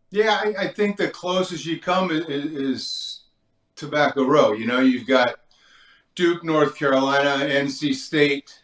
Yeah, 0.10 0.40
I, 0.42 0.54
I 0.58 0.68
think 0.70 0.96
the 0.96 1.10
closest 1.10 1.66
you 1.66 1.78
come 1.82 2.12
is, 2.12 2.26
is 2.30 3.24
Tobacco 3.76 4.24
Road. 4.24 4.58
You 4.58 4.68
know, 4.68 4.80
you've 4.80 5.06
got 5.06 5.36
Duke, 6.16 6.46
North 6.46 6.78
Carolina, 6.78 7.44
NC 7.44 7.94
State, 7.94 8.58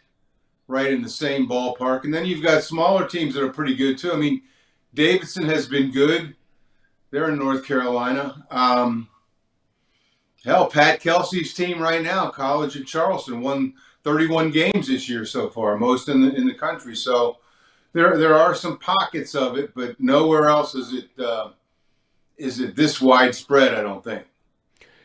right 0.66 0.90
in 0.90 1.02
the 1.02 1.08
same 1.10 1.46
ballpark, 1.46 2.04
and 2.04 2.14
then 2.14 2.24
you've 2.24 2.42
got 2.42 2.62
smaller 2.62 3.06
teams 3.06 3.34
that 3.34 3.44
are 3.44 3.52
pretty 3.52 3.74
good 3.74 3.98
too. 3.98 4.12
I 4.12 4.16
mean, 4.16 4.40
Davidson 4.94 5.44
has 5.44 5.68
been 5.68 5.90
good. 5.90 6.34
They're 7.10 7.28
in 7.28 7.38
North 7.38 7.66
Carolina. 7.66 8.46
Um, 8.50 9.06
Hell, 10.44 10.66
Pat 10.66 11.00
Kelsey's 11.00 11.54
team 11.54 11.80
right 11.80 12.02
now, 12.02 12.28
College 12.28 12.74
of 12.76 12.86
Charleston, 12.86 13.40
won 13.40 13.74
31 14.02 14.50
games 14.50 14.88
this 14.88 15.08
year 15.08 15.24
so 15.24 15.48
far, 15.48 15.76
most 15.76 16.08
in 16.08 16.20
the 16.20 16.34
in 16.34 16.46
the 16.46 16.54
country. 16.54 16.96
So 16.96 17.38
there 17.92 18.18
there 18.18 18.34
are 18.34 18.54
some 18.54 18.78
pockets 18.78 19.34
of 19.34 19.56
it, 19.56 19.74
but 19.74 20.00
nowhere 20.00 20.48
else 20.48 20.74
is 20.74 20.92
it 20.92 21.24
uh, 21.24 21.50
is 22.36 22.60
it 22.60 22.74
this 22.74 23.00
widespread. 23.00 23.74
I 23.74 23.82
don't 23.82 24.02
think. 24.02 24.24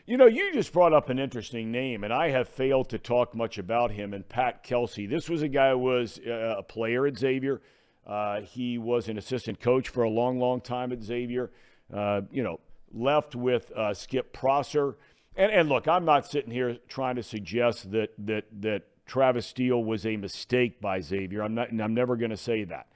You 0.06 0.16
know, 0.16 0.26
you 0.26 0.54
just 0.54 0.72
brought 0.72 0.94
up 0.94 1.10
an 1.10 1.18
interesting 1.18 1.70
name, 1.70 2.02
and 2.02 2.14
I 2.14 2.30
have 2.30 2.48
failed 2.48 2.88
to 2.88 2.98
talk 2.98 3.34
much 3.34 3.58
about 3.58 3.90
him. 3.90 4.14
And 4.14 4.26
Pat 4.26 4.62
Kelsey, 4.62 5.06
this 5.06 5.28
was 5.28 5.42
a 5.42 5.48
guy 5.48 5.72
who 5.72 5.78
was 5.78 6.18
uh, 6.26 6.54
a 6.56 6.62
player 6.62 7.06
at 7.06 7.18
Xavier. 7.18 7.60
Uh, 8.06 8.40
he 8.40 8.78
was 8.78 9.10
an 9.10 9.18
assistant 9.18 9.60
coach 9.60 9.90
for 9.90 10.04
a 10.04 10.08
long, 10.08 10.40
long 10.40 10.62
time 10.62 10.92
at 10.92 11.02
Xavier. 11.02 11.50
Uh, 11.92 12.22
you 12.32 12.42
know, 12.42 12.58
left 12.90 13.36
with 13.36 13.70
uh, 13.72 13.92
Skip 13.92 14.32
Prosser. 14.32 14.96
And, 15.38 15.52
and 15.52 15.68
look, 15.68 15.86
I'm 15.86 16.04
not 16.04 16.26
sitting 16.26 16.50
here 16.50 16.78
trying 16.88 17.14
to 17.16 17.22
suggest 17.22 17.92
that 17.92 18.10
that 18.18 18.44
that 18.60 18.82
Travis 19.06 19.46
Steele 19.46 19.82
was 19.82 20.04
a 20.04 20.16
mistake 20.16 20.80
by 20.80 21.00
Xavier. 21.00 21.42
I'm 21.42 21.54
not. 21.54 21.68
I'm 21.70 21.94
never 21.94 22.16
going 22.16 22.32
to 22.32 22.36
say 22.36 22.64
that 22.64 22.88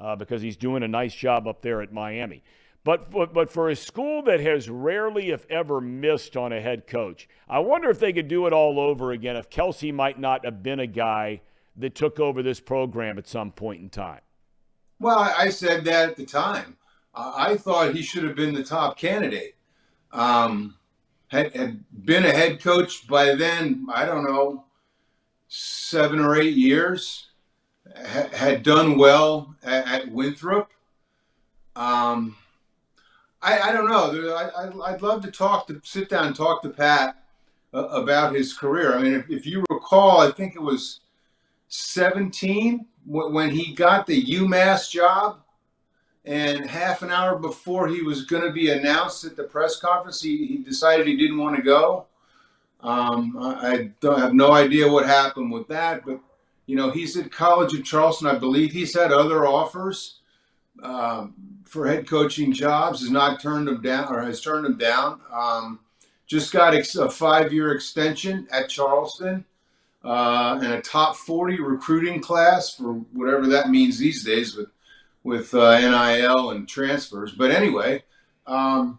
uh, 0.00 0.16
because 0.16 0.40
he's 0.40 0.56
doing 0.56 0.82
a 0.82 0.88
nice 0.88 1.14
job 1.14 1.46
up 1.46 1.60
there 1.60 1.82
at 1.82 1.92
Miami. 1.92 2.42
But, 2.82 3.10
but 3.10 3.34
but 3.34 3.52
for 3.52 3.68
a 3.68 3.76
school 3.76 4.22
that 4.22 4.40
has 4.40 4.70
rarely, 4.70 5.30
if 5.30 5.44
ever, 5.50 5.82
missed 5.82 6.38
on 6.38 6.54
a 6.54 6.60
head 6.62 6.86
coach, 6.86 7.28
I 7.46 7.58
wonder 7.58 7.90
if 7.90 7.98
they 7.98 8.14
could 8.14 8.28
do 8.28 8.46
it 8.46 8.54
all 8.54 8.80
over 8.80 9.12
again. 9.12 9.36
If 9.36 9.50
Kelsey 9.50 9.92
might 9.92 10.18
not 10.18 10.46
have 10.46 10.62
been 10.62 10.80
a 10.80 10.86
guy 10.86 11.42
that 11.76 11.94
took 11.94 12.18
over 12.18 12.42
this 12.42 12.60
program 12.60 13.18
at 13.18 13.28
some 13.28 13.52
point 13.52 13.82
in 13.82 13.90
time. 13.90 14.20
Well, 14.98 15.18
I 15.18 15.50
said 15.50 15.84
that 15.84 16.08
at 16.10 16.16
the 16.16 16.24
time. 16.24 16.78
I 17.14 17.56
thought 17.56 17.94
he 17.94 18.02
should 18.02 18.24
have 18.24 18.36
been 18.36 18.54
the 18.54 18.64
top 18.64 18.96
candidate. 18.96 19.56
Um, 20.12 20.76
had, 21.30 21.54
had 21.54 21.84
been 22.04 22.24
a 22.24 22.32
head 22.32 22.60
coach 22.60 23.06
by 23.06 23.34
then, 23.36 23.86
I 23.92 24.04
don't 24.04 24.24
know, 24.24 24.64
seven 25.48 26.20
or 26.20 26.36
eight 26.36 26.56
years. 26.56 27.28
Ha- 27.96 28.28
had 28.32 28.62
done 28.62 28.98
well 28.98 29.54
at, 29.62 29.86
at 29.86 30.12
Winthrop. 30.12 30.70
Um, 31.76 32.36
I, 33.42 33.58
I 33.60 33.72
don't 33.72 33.88
know. 33.88 34.34
I, 34.34 34.92
I'd 34.92 35.02
love 35.02 35.22
to 35.22 35.30
talk 35.30 35.66
to 35.68 35.80
sit 35.84 36.08
down 36.08 36.26
and 36.26 36.36
talk 36.36 36.62
to 36.62 36.68
Pat 36.68 37.22
uh, 37.72 37.86
about 37.88 38.34
his 38.34 38.52
career. 38.52 38.96
I 38.96 39.02
mean, 39.02 39.14
if, 39.14 39.30
if 39.30 39.46
you 39.46 39.64
recall, 39.70 40.20
I 40.20 40.30
think 40.32 40.56
it 40.56 40.62
was 40.62 41.00
17 41.68 42.86
when 43.06 43.50
he 43.50 43.72
got 43.72 44.06
the 44.06 44.24
UMass 44.24 44.90
job. 44.90 45.40
And 46.24 46.68
half 46.68 47.02
an 47.02 47.10
hour 47.10 47.38
before 47.38 47.88
he 47.88 48.02
was 48.02 48.26
going 48.26 48.42
to 48.42 48.52
be 48.52 48.70
announced 48.70 49.24
at 49.24 49.36
the 49.36 49.44
press 49.44 49.76
conference, 49.76 50.20
he, 50.20 50.46
he 50.46 50.58
decided 50.58 51.06
he 51.06 51.16
didn't 51.16 51.38
want 51.38 51.56
to 51.56 51.62
go. 51.62 52.06
Um, 52.82 53.36
I, 53.38 53.90
I 54.06 54.20
have 54.20 54.34
no 54.34 54.52
idea 54.52 54.90
what 54.90 55.06
happened 55.06 55.52
with 55.52 55.68
that, 55.68 56.04
but 56.04 56.20
you 56.66 56.76
know, 56.76 56.90
he's 56.90 57.16
at 57.16 57.32
College 57.32 57.74
of 57.74 57.84
Charleston. 57.84 58.28
I 58.28 58.38
believe 58.38 58.70
he's 58.70 58.94
had 58.94 59.12
other 59.12 59.46
offers 59.46 60.20
um, 60.82 61.34
for 61.64 61.88
head 61.88 62.06
coaching 62.08 62.52
jobs. 62.52 63.00
Has 63.00 63.10
not 63.10 63.40
turned 63.40 63.66
them 63.66 63.82
down, 63.82 64.14
or 64.14 64.22
has 64.22 64.40
turned 64.40 64.64
them 64.64 64.78
down. 64.78 65.20
Um, 65.32 65.80
just 66.26 66.52
got 66.52 66.74
a 66.74 67.10
five-year 67.10 67.72
extension 67.72 68.46
at 68.52 68.68
Charleston 68.68 69.44
uh, 70.04 70.60
and 70.62 70.74
a 70.74 70.80
top 70.80 71.16
40 71.16 71.60
recruiting 71.60 72.20
class 72.20 72.72
for 72.72 72.94
whatever 73.12 73.48
that 73.48 73.70
means 73.70 73.98
these 73.98 74.24
days 74.24 74.54
with 74.54 74.68
with 75.22 75.54
uh, 75.54 75.78
NIL 75.78 76.50
and 76.50 76.68
transfers. 76.68 77.32
But 77.32 77.50
anyway, 77.50 78.04
um, 78.46 78.98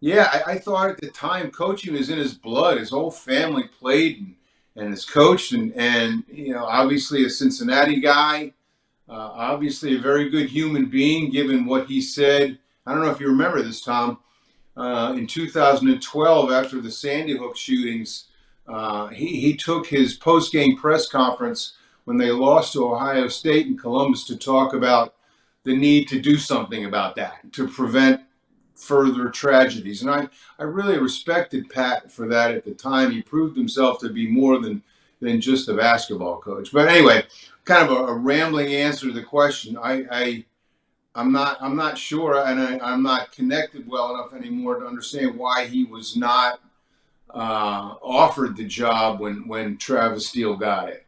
yeah, 0.00 0.28
I, 0.32 0.52
I, 0.52 0.58
thought 0.58 0.90
at 0.90 1.00
the 1.00 1.08
time 1.08 1.50
coaching 1.50 1.94
was 1.94 2.10
in 2.10 2.18
his 2.18 2.34
blood. 2.34 2.78
His 2.78 2.90
whole 2.90 3.10
family 3.10 3.64
played 3.78 4.18
and, 4.18 4.34
and 4.76 4.90
has 4.90 5.04
coached, 5.04 5.52
and 5.52 5.72
and 5.74 6.24
you 6.28 6.52
know 6.52 6.64
obviously 6.64 7.24
a 7.24 7.30
Cincinnati 7.30 8.00
guy, 8.00 8.52
uh, 9.08 9.12
obviously 9.12 9.96
a 9.96 10.00
very 10.00 10.28
good 10.28 10.48
human 10.48 10.86
being. 10.86 11.30
Given 11.30 11.66
what 11.66 11.86
he 11.86 12.00
said, 12.00 12.58
I 12.86 12.92
don't 12.92 13.02
know 13.02 13.10
if 13.10 13.20
you 13.20 13.28
remember 13.28 13.62
this, 13.62 13.82
Thom. 13.82 14.18
Uh, 14.74 15.14
in 15.16 15.26
2012, 15.26 16.50
after 16.50 16.80
the 16.80 16.90
Sandy 16.90 17.36
Hook 17.36 17.56
shootings, 17.56 18.28
uh, 18.66 19.08
he, 19.08 19.38
he 19.38 19.56
took 19.56 19.86
his 19.86 20.14
post 20.14 20.50
game 20.50 20.76
press 20.76 21.08
conference 21.08 21.74
when 22.04 22.16
they 22.16 22.30
lost 22.30 22.72
to 22.72 22.90
Ohio 22.90 23.28
State 23.28 23.66
in 23.66 23.76
Columbus 23.76 24.24
to 24.24 24.36
talk 24.36 24.72
about 24.74 25.14
the 25.64 25.76
need 25.76 26.08
to 26.08 26.20
do 26.20 26.36
something 26.36 26.84
about 26.84 27.16
that 27.16 27.52
to 27.52 27.68
prevent 27.68 28.22
further 28.74 29.28
tragedies. 29.28 30.02
And 30.02 30.10
I, 30.10 30.28
I 30.58 30.64
really 30.64 30.98
respected 30.98 31.70
Pat 31.70 32.10
for 32.10 32.26
that 32.28 32.52
at 32.52 32.64
the 32.64 32.74
time. 32.74 33.10
He 33.10 33.22
proved 33.22 33.56
himself 33.56 33.98
to 34.00 34.08
be 34.08 34.26
more 34.26 34.58
than 34.58 34.82
than 35.20 35.40
just 35.40 35.68
a 35.68 35.74
basketball 35.74 36.40
coach. 36.40 36.72
But 36.72 36.88
anyway, 36.88 37.24
kind 37.64 37.88
of 37.88 37.96
a, 37.96 38.06
a 38.06 38.14
rambling 38.14 38.74
answer 38.74 39.06
to 39.06 39.12
the 39.12 39.22
question. 39.22 39.78
I, 39.80 40.04
I 40.10 40.44
I'm 41.14 41.30
not 41.30 41.58
I'm 41.60 41.76
not 41.76 41.96
sure, 41.96 42.44
and 42.44 42.60
I, 42.60 42.92
am 42.92 43.02
not 43.02 43.32
connected 43.32 43.86
well 43.86 44.14
enough 44.14 44.32
anymore 44.34 44.80
to 44.80 44.86
understand 44.86 45.38
why 45.38 45.66
he 45.66 45.84
was 45.84 46.16
not 46.16 46.60
uh, 47.30 47.94
offered 48.02 48.56
the 48.56 48.64
job 48.64 49.20
when 49.20 49.46
when 49.46 49.76
Travis 49.76 50.28
Steele 50.28 50.56
got 50.56 50.88
it. 50.88 51.01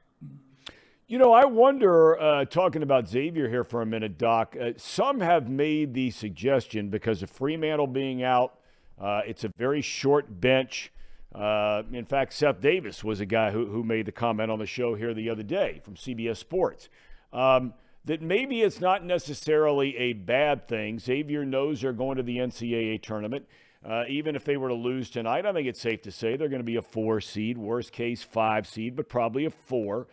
You 1.07 1.19
know, 1.19 1.35
I 1.35 1.45
wonder, 1.45 2.19
uh, 2.19 2.47
talking 2.47 2.83
about 2.83 3.09
Xavier 3.09 3.47
here 3.47 3.63
for 3.63 3.83
a 3.83 3.87
minute, 3.87 4.17
Doc, 4.17 4.57
uh, 4.59 4.71
some 4.79 5.21
have 5.21 5.51
made 5.51 5.93
the 5.93 6.11
suggestion 6.11 6.89
because 6.89 7.23
of 7.23 7.31
Freemantle 7.31 7.93
being 7.93 8.23
out, 8.23 8.55
uh, 8.99 9.21
it's 9.27 9.45
a 9.45 9.51
very 9.59 9.83
short 9.83 10.41
bench. 10.41 10.91
Uh, 11.35 11.83
in 11.93 12.07
fact, 12.07 12.33
Seth 12.33 12.63
Davis 12.63 13.05
was 13.05 13.21
a 13.21 13.27
guy 13.27 13.51
who, 13.51 13.67
who 13.67 13.85
made 13.85 14.07
the 14.07 14.13
comment 14.13 14.51
on 14.51 14.59
the 14.59 14.67
show 14.67 14.95
here 14.95 15.13
the 15.13 15.29
other 15.29 15.43
day 15.43 15.83
from 15.85 15.95
CBS 15.95 16.39
Sports. 16.39 16.89
Um, 17.35 17.75
that 18.07 18.23
maybe 18.23 18.63
it's 18.63 18.81
not 18.81 19.05
necessarily 19.05 19.95
a 19.99 20.15
bad 20.15 20.67
thing. 20.67 20.99
Xavier 20.99 21.45
knows 21.45 21.83
they're 21.83 21.93
going 21.93 22.17
to 22.17 22.23
the 22.23 22.39
NCAA 22.39 23.03
tournament. 23.03 23.47
Uh, 23.87 24.05
even 24.09 24.37
if 24.37 24.45
they 24.47 24.57
were 24.57 24.69
to 24.69 24.75
lose 24.75 25.11
tonight, 25.11 25.45
I 25.45 25.53
think 25.53 25.69
it's 25.69 25.83
safe 25.83 26.01
to 26.03 26.11
say 26.11 26.37
they're 26.37 26.49
going 26.49 26.61
to 26.61 26.65
be 26.65 26.77
a 26.77 26.83
four 26.83 27.21
seed, 27.21 27.59
worst 27.59 27.93
case, 27.93 28.23
five 28.23 28.67
seed, 28.67 28.97
but 28.97 29.11
probably 29.11 29.45
a 29.45 29.51
four 29.51 30.07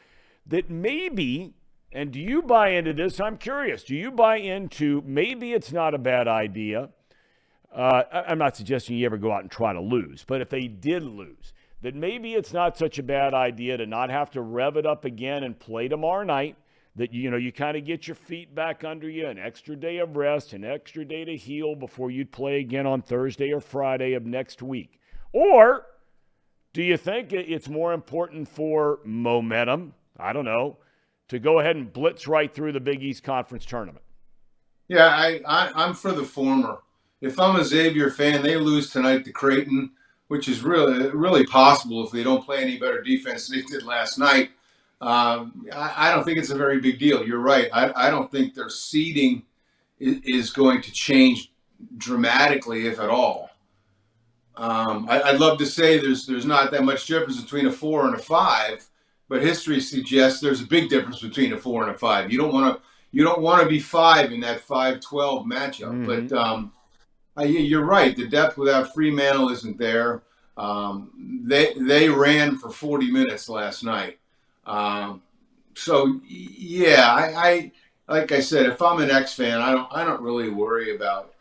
that 0.48 0.70
maybe, 0.70 1.54
and 1.92 2.12
do 2.12 2.20
you 2.20 2.42
buy 2.42 2.70
into 2.70 2.94
this? 2.94 3.20
I'm 3.20 3.38
curious. 3.38 3.84
Do 3.84 3.96
you 3.96 4.12
buy 4.12 4.38
into 4.38 5.04
maybe 5.06 5.54
it's 5.54 5.72
not 5.72 5.94
a 5.94 6.00
bad 6.00 6.28
idea? 6.28 6.90
Uh, 7.74 8.04
I'm 8.12 8.38
not 8.38 8.58
suggesting 8.58 8.98
you 8.98 9.06
ever 9.06 9.18
go 9.18 9.32
out 9.32 9.42
and 9.42 9.52
try 9.52 9.72
to 9.72 9.80
lose, 9.80 10.26
but 10.28 10.42
if 10.42 10.50
they 10.50 10.68
did 10.68 11.04
lose, 11.04 11.54
that 11.82 11.96
maybe 11.96 12.34
it's 12.34 12.54
not 12.54 12.78
such 12.78 13.00
a 13.00 13.04
bad 13.04 13.34
idea 13.34 13.78
to 13.78 13.86
not 13.86 14.10
have 14.10 14.30
to 14.32 14.42
rev 14.42 14.76
it 14.78 14.86
up 14.86 15.06
again 15.06 15.44
and 15.44 15.58
play 15.58 15.88
tomorrow 15.88 16.24
night. 16.24 16.58
That 16.98 17.14
you 17.14 17.32
know 17.32 17.38
you 17.38 17.54
kind 17.54 17.78
of 17.78 17.86
get 17.86 18.06
your 18.06 18.16
feet 18.16 18.54
back 18.54 18.84
under 18.84 19.10
you, 19.10 19.26
an 19.26 19.40
extra 19.40 19.78
day 19.78 20.00
of 20.00 20.18
rest, 20.18 20.52
an 20.52 20.66
extra 20.66 21.06
day 21.06 21.24
to 21.24 21.38
heal 21.38 21.74
before 21.74 22.12
you'd 22.12 22.34
play 22.34 22.60
again 22.60 22.86
on 22.86 23.02
Thursday 23.02 23.54
or 23.54 23.62
Friday 23.62 24.12
of 24.12 24.26
next 24.26 24.62
week. 24.62 25.00
Or 25.32 25.86
do 26.74 26.84
you 26.84 26.98
think 26.98 27.32
it's 27.32 27.70
more 27.70 27.94
important 27.94 28.50
for 28.50 29.00
momentum 29.06 29.94
I 30.22 30.34
don't 30.34 30.46
know, 30.46 30.78
to 31.30 31.40
go 31.40 31.60
ahead 31.60 31.76
and 31.76 31.92
blitz 31.92 32.28
right 32.28 32.54
through 32.54 32.74
the 32.74 32.80
Big 32.80 33.02
East 33.02 33.24
Conference 33.24 33.66
tournament? 33.66 34.04
Yeah, 34.88 35.08
I, 35.08 35.42
I 35.46 35.88
am 35.88 35.94
for 35.94 36.12
the 36.12 36.24
former. 36.24 36.80
If 37.22 37.40
I'm 37.40 37.56
a 37.56 37.64
Xavier 37.64 38.10
fan, 38.10 38.42
they 38.42 38.58
lose 38.58 38.90
tonight 38.90 39.24
to 39.26 39.32
Creighton, 39.32 39.92
which 40.28 40.48
is 40.48 40.64
really 40.64 41.10
really 41.10 41.46
possible 41.46 42.06
if 42.06 42.12
they 42.12 42.24
don't 42.24 42.44
play 42.44 42.62
any 42.62 42.78
better 42.78 43.02
defense 43.02 43.48
than 43.48 43.60
they 43.60 43.66
did 43.66 43.84
last 43.84 44.18
night. 44.18 44.52
Um, 45.02 45.66
I, 45.74 46.10
I, 46.10 46.12
don't 46.12 46.24
think 46.24 46.38
it's 46.38 46.52
a 46.52 46.58
very 46.58 46.80
big 46.80 47.00
deal. 47.00 47.26
You're 47.26 47.40
right. 47.40 47.70
I, 47.74 48.08
I 48.08 48.10
don't 48.12 48.30
think 48.30 48.54
their 48.54 48.70
seeding 48.70 49.44
is, 50.00 50.52
going 50.52 50.82
to 50.82 50.92
change 50.92 51.52
dramatically, 51.98 52.86
if 52.86 53.00
at 53.00 53.10
all. 53.10 53.50
Um, 54.56 55.08
I, 55.10 55.32
would 55.32 55.42
love 55.42 55.58
to 55.58 55.66
say 55.66 55.98
there's 55.98 56.28
there's 56.28 56.46
not 56.46 56.70
that 56.72 56.84
much 56.84 57.08
difference 57.08 57.42
between 57.42 57.66
a 57.66 57.72
four 57.72 58.06
and 58.06 58.16
a 58.16 58.20
five, 58.20 58.88
but 59.32 59.42
history 59.42 59.80
suggests 59.80 60.42
there's 60.42 60.60
a 60.60 60.66
big 60.66 60.90
difference 60.90 61.22
between 61.22 61.54
a 61.54 61.58
four 61.58 61.84
and 61.84 61.96
a 61.96 61.98
five. 61.98 62.30
You 62.34 62.38
don't 62.38 62.54
want 62.54 62.76
to 62.76 62.82
you 63.14 63.24
don't 63.24 63.42
want 63.42 63.64
to 63.64 63.70
be 63.70 63.80
five 63.80 64.34
in 64.34 64.42
that 64.42 64.60
5-12 64.60 65.46
matchup. 65.46 65.94
Mm-hmm. 65.94 66.28
But 66.28 66.38
um, 66.38 66.74
you're 67.42 67.86
right. 67.86 68.14
The 68.14 68.28
depth 68.28 68.58
without 68.58 68.94
Freemantle 68.94 69.54
isn't 69.54 69.78
there. 69.78 70.24
Um, 70.58 71.42
they 71.46 71.74
they 71.78 72.10
ran 72.10 72.58
for 72.58 72.70
40 72.70 73.10
minutes 73.10 73.48
last 73.48 73.86
night. 73.86 74.20
Um, 74.66 75.22
so 75.76 76.20
yeah, 76.28 77.08
I, 77.08 77.72
I 78.10 78.20
like 78.20 78.34
I 78.34 78.42
said, 78.42 78.66
if 78.66 78.82
I'm 78.82 79.00
an 79.00 79.12
X 79.12 79.34
fan, 79.34 79.62
I 79.62 79.72
don't 79.72 79.88
I 79.94 80.04
don't 80.04 80.22
really 80.22 80.50
worry 80.50 80.94
about 80.94 81.34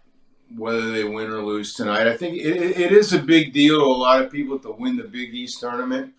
whether 0.56 0.92
they 0.92 1.02
win 1.02 1.28
or 1.28 1.42
lose 1.42 1.74
tonight. 1.74 2.06
I 2.06 2.16
think 2.16 2.36
it, 2.36 2.56
it 2.56 2.92
is 2.92 3.12
a 3.12 3.18
big 3.18 3.52
deal 3.52 3.80
to 3.80 3.84
a 3.84 3.86
lot 3.86 4.22
of 4.22 4.30
people 4.30 4.60
to 4.60 4.70
win 4.70 4.96
the 4.96 5.02
Big 5.02 5.34
East 5.34 5.58
tournament. 5.58 6.14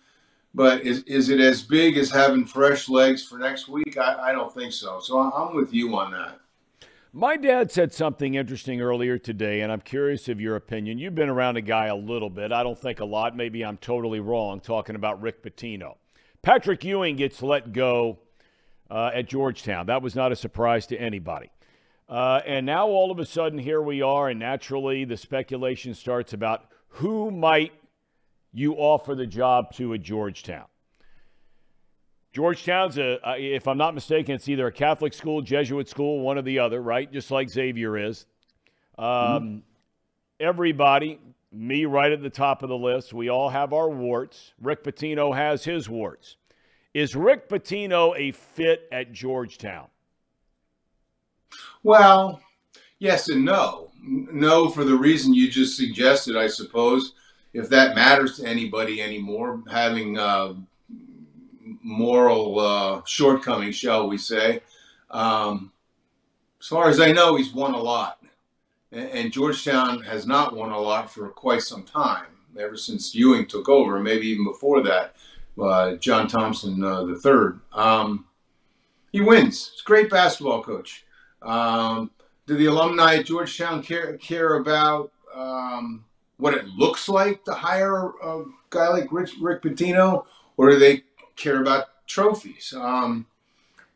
But 0.54 0.82
is, 0.82 1.02
is 1.04 1.30
it 1.30 1.40
as 1.40 1.62
big 1.62 1.96
as 1.96 2.10
having 2.10 2.44
fresh 2.44 2.88
legs 2.88 3.24
for 3.24 3.38
next 3.38 3.68
week? 3.68 3.96
I, 3.96 4.30
I 4.30 4.32
don't 4.32 4.52
think 4.52 4.72
so. 4.72 5.00
So 5.00 5.18
I'm 5.18 5.54
with 5.54 5.72
you 5.72 5.96
on 5.96 6.12
that. 6.12 6.38
My 7.14 7.36
dad 7.36 7.70
said 7.70 7.92
something 7.92 8.34
interesting 8.34 8.80
earlier 8.80 9.18
today, 9.18 9.60
and 9.60 9.70
I'm 9.70 9.82
curious 9.82 10.28
of 10.28 10.40
your 10.40 10.56
opinion. 10.56 10.98
You've 10.98 11.14
been 11.14 11.28
around 11.28 11.58
a 11.58 11.60
guy 11.60 11.86
a 11.86 11.96
little 11.96 12.30
bit. 12.30 12.52
I 12.52 12.62
don't 12.62 12.78
think 12.78 13.00
a 13.00 13.04
lot. 13.04 13.36
Maybe 13.36 13.62
I'm 13.62 13.76
totally 13.76 14.20
wrong 14.20 14.60
talking 14.60 14.96
about 14.96 15.20
Rick 15.20 15.42
Pitino. 15.42 15.96
Patrick 16.40 16.82
Ewing 16.84 17.16
gets 17.16 17.42
let 17.42 17.72
go 17.72 18.18
uh, 18.90 19.10
at 19.12 19.28
Georgetown. 19.28 19.86
That 19.86 20.00
was 20.00 20.14
not 20.14 20.32
a 20.32 20.36
surprise 20.36 20.86
to 20.86 20.96
anybody. 20.96 21.50
Uh, 22.08 22.40
and 22.46 22.66
now 22.66 22.88
all 22.88 23.10
of 23.10 23.18
a 23.18 23.26
sudden, 23.26 23.58
here 23.58 23.80
we 23.80 24.00
are, 24.02 24.28
and 24.28 24.40
naturally 24.40 25.04
the 25.04 25.16
speculation 25.16 25.94
starts 25.94 26.32
about 26.32 26.64
who 26.88 27.30
might 27.30 27.72
you 28.52 28.74
offer 28.74 29.14
the 29.14 29.26
job 29.26 29.72
to 29.74 29.92
a 29.92 29.98
Georgetown. 29.98 30.66
Georgetown's 32.32 32.98
a, 32.98 33.18
if 33.38 33.68
I'm 33.68 33.76
not 33.76 33.94
mistaken, 33.94 34.34
it's 34.34 34.48
either 34.48 34.66
a 34.66 34.72
Catholic 34.72 35.12
school, 35.12 35.42
Jesuit 35.42 35.88
school, 35.88 36.20
one 36.20 36.38
or 36.38 36.42
the 36.42 36.58
other, 36.58 36.80
right? 36.80 37.10
Just 37.12 37.30
like 37.30 37.50
Xavier 37.50 37.96
is. 37.98 38.24
Um, 38.98 39.06
mm-hmm. 39.06 39.58
Everybody, 40.40 41.20
me 41.52 41.84
right 41.84 42.10
at 42.10 42.22
the 42.22 42.30
top 42.30 42.62
of 42.62 42.70
the 42.70 42.76
list, 42.76 43.12
we 43.12 43.28
all 43.28 43.50
have 43.50 43.72
our 43.74 43.90
warts. 43.90 44.54
Rick 44.60 44.82
Pitino 44.82 45.34
has 45.36 45.64
his 45.64 45.88
warts. 45.88 46.36
Is 46.94 47.14
Rick 47.14 47.48
Pitino 47.48 48.14
a 48.16 48.32
fit 48.32 48.88
at 48.90 49.12
Georgetown? 49.12 49.88
Well, 51.82 52.40
yes 52.98 53.28
and 53.28 53.44
no. 53.44 53.90
No, 54.02 54.68
for 54.70 54.84
the 54.84 54.96
reason 54.96 55.34
you 55.34 55.50
just 55.50 55.76
suggested, 55.76 56.36
I 56.36 56.48
suppose 56.48 57.12
if 57.52 57.68
that 57.68 57.94
matters 57.94 58.36
to 58.36 58.46
anybody 58.46 59.02
anymore, 59.02 59.62
having 59.70 60.18
uh, 60.18 60.54
moral 61.82 62.58
uh, 62.58 63.02
shortcomings, 63.04 63.76
shall 63.76 64.08
we 64.08 64.18
say. 64.18 64.60
Um, 65.10 65.72
as 66.60 66.66
far 66.66 66.88
as 66.88 67.00
I 67.00 67.12
know, 67.12 67.36
he's 67.36 67.52
won 67.52 67.74
a 67.74 67.78
lot. 67.78 68.22
And, 68.90 69.08
and 69.10 69.32
Georgetown 69.32 70.02
has 70.02 70.26
not 70.26 70.54
won 70.56 70.70
a 70.70 70.80
lot 70.80 71.10
for 71.10 71.28
quite 71.28 71.62
some 71.62 71.82
time, 71.82 72.26
ever 72.58 72.76
since 72.76 73.14
Ewing 73.14 73.46
took 73.46 73.68
over, 73.68 74.00
maybe 74.00 74.28
even 74.28 74.44
before 74.44 74.82
that, 74.82 75.14
uh, 75.60 75.96
John 75.96 76.28
Thompson 76.28 76.82
uh, 76.82 77.04
the 77.04 77.16
third. 77.16 77.60
Um, 77.72 78.26
he 79.12 79.20
wins. 79.20 79.70
He's 79.72 79.82
a 79.82 79.84
great 79.84 80.08
basketball 80.08 80.62
coach. 80.62 81.04
Um, 81.42 82.10
do 82.46 82.56
the 82.56 82.66
alumni 82.66 83.16
at 83.16 83.26
Georgetown 83.26 83.82
care 83.82 84.16
care 84.16 84.54
about 84.54 85.12
um, 85.34 86.04
what 86.38 86.54
it 86.54 86.66
looks 86.66 87.08
like 87.08 87.44
to 87.44 87.52
hire 87.52 88.08
a 88.22 88.44
guy 88.70 88.88
like 88.88 89.12
Rich, 89.12 89.34
Rick 89.40 89.62
Pitino, 89.62 90.24
or 90.56 90.70
do 90.70 90.78
they 90.78 91.04
care 91.36 91.60
about 91.60 92.06
trophies? 92.06 92.74
Um, 92.76 93.26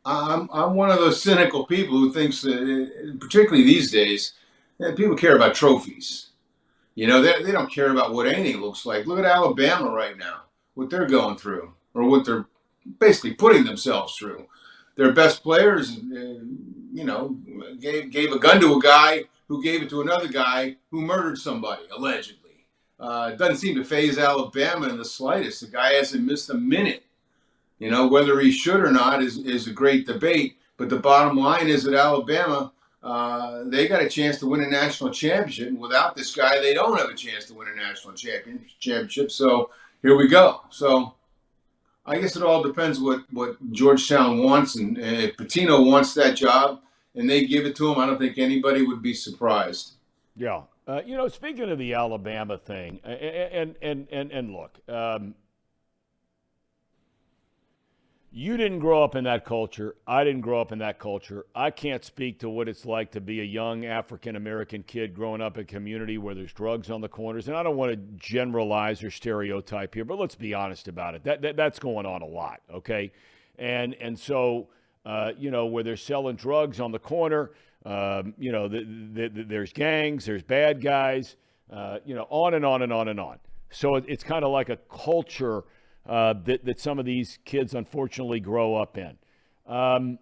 I'm 0.04 0.48
I'm 0.52 0.74
one 0.74 0.90
of 0.90 0.98
those 0.98 1.20
cynical 1.20 1.66
people 1.66 1.98
who 1.98 2.12
thinks 2.12 2.42
that, 2.42 3.16
particularly 3.20 3.64
these 3.64 3.90
days, 3.90 4.34
that 4.78 4.96
people 4.96 5.16
care 5.16 5.36
about 5.36 5.54
trophies. 5.54 6.30
You 6.94 7.06
know, 7.06 7.20
they, 7.20 7.42
they 7.42 7.52
don't 7.52 7.70
care 7.70 7.90
about 7.90 8.14
what 8.14 8.26
anything 8.26 8.60
looks 8.60 8.86
like. 8.86 9.06
Look 9.06 9.18
at 9.18 9.24
Alabama 9.24 9.90
right 9.90 10.16
now, 10.16 10.42
what 10.74 10.88
they're 10.88 11.06
going 11.06 11.36
through, 11.36 11.72
or 11.92 12.04
what 12.04 12.24
they're 12.24 12.46
basically 13.00 13.34
putting 13.34 13.64
themselves 13.64 14.16
through. 14.16 14.46
Their 14.96 15.12
best 15.12 15.42
players, 15.42 15.98
uh, 15.98 16.40
you 16.92 17.04
know, 17.04 17.36
gave 17.80 18.10
gave 18.10 18.32
a 18.32 18.38
gun 18.38 18.60
to 18.60 18.76
a 18.76 18.80
guy 18.80 19.24
who 19.48 19.62
gave 19.62 19.82
it 19.82 19.90
to 19.90 20.00
another 20.00 20.28
guy 20.28 20.76
who 20.90 21.00
murdered 21.00 21.38
somebody 21.38 21.82
allegedly. 21.96 22.64
Uh, 22.98 23.30
it 23.32 23.38
doesn't 23.38 23.56
seem 23.56 23.74
to 23.76 23.84
phase 23.84 24.18
Alabama 24.18 24.88
in 24.88 24.96
the 24.96 25.04
slightest. 25.04 25.60
The 25.60 25.66
guy 25.68 25.92
hasn't 25.92 26.24
missed 26.24 26.50
a 26.50 26.54
minute. 26.54 27.04
You 27.78 27.90
know, 27.90 28.06
whether 28.06 28.40
he 28.40 28.50
should 28.50 28.80
or 28.80 28.90
not 28.90 29.22
is, 29.22 29.36
is 29.38 29.68
a 29.68 29.72
great 29.72 30.06
debate. 30.06 30.56
But 30.78 30.88
the 30.88 30.98
bottom 30.98 31.36
line 31.36 31.68
is 31.68 31.84
that 31.84 31.94
Alabama, 31.94 32.72
uh, 33.02 33.64
they 33.66 33.86
got 33.86 34.02
a 34.02 34.08
chance 34.08 34.38
to 34.38 34.46
win 34.46 34.62
a 34.62 34.66
national 34.66 35.10
championship. 35.10 35.72
Without 35.72 36.16
this 36.16 36.34
guy, 36.34 36.58
they 36.58 36.74
don't 36.74 36.98
have 36.98 37.10
a 37.10 37.14
chance 37.14 37.44
to 37.46 37.54
win 37.54 37.68
a 37.68 37.76
national 37.76 38.14
champion, 38.14 38.64
championship. 38.80 39.30
So 39.30 39.70
here 40.02 40.16
we 40.16 40.28
go. 40.28 40.62
So 40.70 41.14
I 42.06 42.18
guess 42.18 42.36
it 42.36 42.42
all 42.42 42.62
depends 42.62 42.98
what, 42.98 43.24
what 43.32 43.56
Georgetown 43.72 44.42
wants. 44.42 44.76
And 44.76 44.98
if 44.98 45.36
Pitino 45.36 45.86
wants 45.86 46.14
that 46.14 46.36
job 46.36 46.80
and 47.16 47.28
they 47.28 47.46
give 47.46 47.66
it 47.66 47.74
to 47.76 47.90
him, 47.90 47.98
I 47.98 48.06
don't 48.06 48.18
think 48.18 48.38
anybody 48.38 48.86
would 48.86 49.02
be 49.02 49.14
surprised. 49.14 49.94
Yeah. 50.36 50.62
Uh, 50.86 51.02
you 51.04 51.16
know, 51.16 51.26
speaking 51.26 51.70
of 51.70 51.78
the 51.78 51.94
Alabama 51.94 52.58
thing, 52.58 53.00
and 53.02 53.74
and 53.82 54.06
and 54.12 54.30
and 54.30 54.52
look, 54.52 54.78
um, 54.88 55.34
you 58.30 58.58
didn't 58.58 58.80
grow 58.80 59.02
up 59.02 59.16
in 59.16 59.24
that 59.24 59.44
culture. 59.44 59.96
I 60.06 60.22
didn't 60.22 60.42
grow 60.42 60.60
up 60.60 60.70
in 60.70 60.78
that 60.80 60.98
culture. 60.98 61.46
I 61.54 61.70
can't 61.70 62.04
speak 62.04 62.38
to 62.40 62.50
what 62.50 62.68
it's 62.68 62.84
like 62.84 63.10
to 63.12 63.20
be 63.20 63.40
a 63.40 63.44
young 63.44 63.86
African 63.86 64.36
American 64.36 64.82
kid 64.82 65.14
growing 65.14 65.40
up 65.40 65.56
in 65.56 65.62
a 65.62 65.64
community 65.64 66.18
where 66.18 66.34
there's 66.34 66.52
drugs 66.52 66.90
on 66.90 67.00
the 67.00 67.08
corners. 67.08 67.48
And 67.48 67.56
I 67.56 67.62
don't 67.62 67.76
want 67.76 67.92
to 67.92 67.96
generalize 68.18 69.02
or 69.02 69.10
stereotype 69.10 69.94
here, 69.94 70.04
but 70.04 70.18
let's 70.18 70.34
be 70.34 70.52
honest 70.52 70.86
about 70.86 71.14
it. 71.14 71.24
That, 71.24 71.40
that 71.42 71.56
that's 71.56 71.78
going 71.78 72.04
on 72.04 72.20
a 72.20 72.26
lot, 72.26 72.60
okay? 72.72 73.10
And 73.58 73.94
and 73.94 74.18
so, 74.18 74.68
uh, 75.06 75.32
you 75.38 75.50
know, 75.50 75.64
where 75.64 75.82
they're 75.82 75.96
selling 75.96 76.36
drugs 76.36 76.80
on 76.80 76.92
the 76.92 76.98
corner 76.98 77.52
um, 77.86 78.34
you 78.36 78.50
know, 78.50 78.66
the, 78.66 78.80
the, 79.12 79.28
the, 79.28 79.42
there's 79.44 79.72
gangs, 79.72 80.24
there's 80.24 80.42
bad 80.42 80.82
guys, 80.82 81.36
uh, 81.72 81.98
you 82.04 82.16
know, 82.16 82.26
on 82.30 82.54
and 82.54 82.64
on 82.64 82.82
and 82.82 82.92
on 82.92 83.06
and 83.06 83.20
on. 83.20 83.38
So 83.70 83.94
it, 83.94 84.04
it's 84.08 84.24
kind 84.24 84.44
of 84.44 84.50
like 84.50 84.70
a 84.70 84.76
culture 84.90 85.62
uh, 86.08 86.34
that, 86.46 86.64
that 86.64 86.80
some 86.80 86.98
of 86.98 87.04
these 87.04 87.38
kids 87.44 87.74
unfortunately 87.74 88.40
grow 88.40 88.74
up 88.74 88.98
in. 88.98 89.16
Um, 89.68 90.18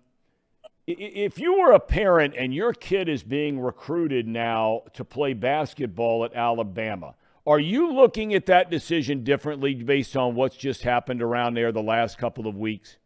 if 0.87 1.39
you 1.39 1.59
were 1.59 1.73
a 1.73 1.81
parent 1.81 2.35
and 2.37 2.55
your 2.55 2.75
kid 2.75 3.09
is 3.09 3.23
being 3.23 3.59
recruited 3.59 4.29
now 4.29 4.83
to 4.93 5.03
play 5.03 5.33
basketball 5.33 6.27
at 6.27 6.35
Alabama, 6.35 7.15
are 7.47 7.61
you 7.61 7.95
looking 7.95 8.35
at 8.35 8.45
that 8.47 8.71
decision 8.71 9.25
differently 9.25 9.75
based 9.75 10.19
on 10.19 10.35
what's 10.35 10.57
just 10.57 10.83
happened 10.83 11.23
around 11.23 11.55
there 11.55 11.73
the 11.73 11.83
last 11.83 12.19
couple 12.19 12.47
of 12.47 12.57
weeks? 12.57 12.99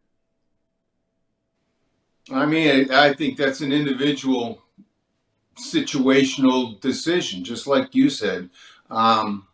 I 2.31 2.47
mean, 2.47 2.91
I 2.93 3.13
think 3.13 3.37
that's 3.37 3.61
an 3.61 3.73
individual 3.73 4.63
situational 5.59 6.81
decision, 6.81 7.45
just 7.45 7.67
like 7.67 7.95
you 7.95 8.11
said. 8.11 8.51
Um, 8.91 9.47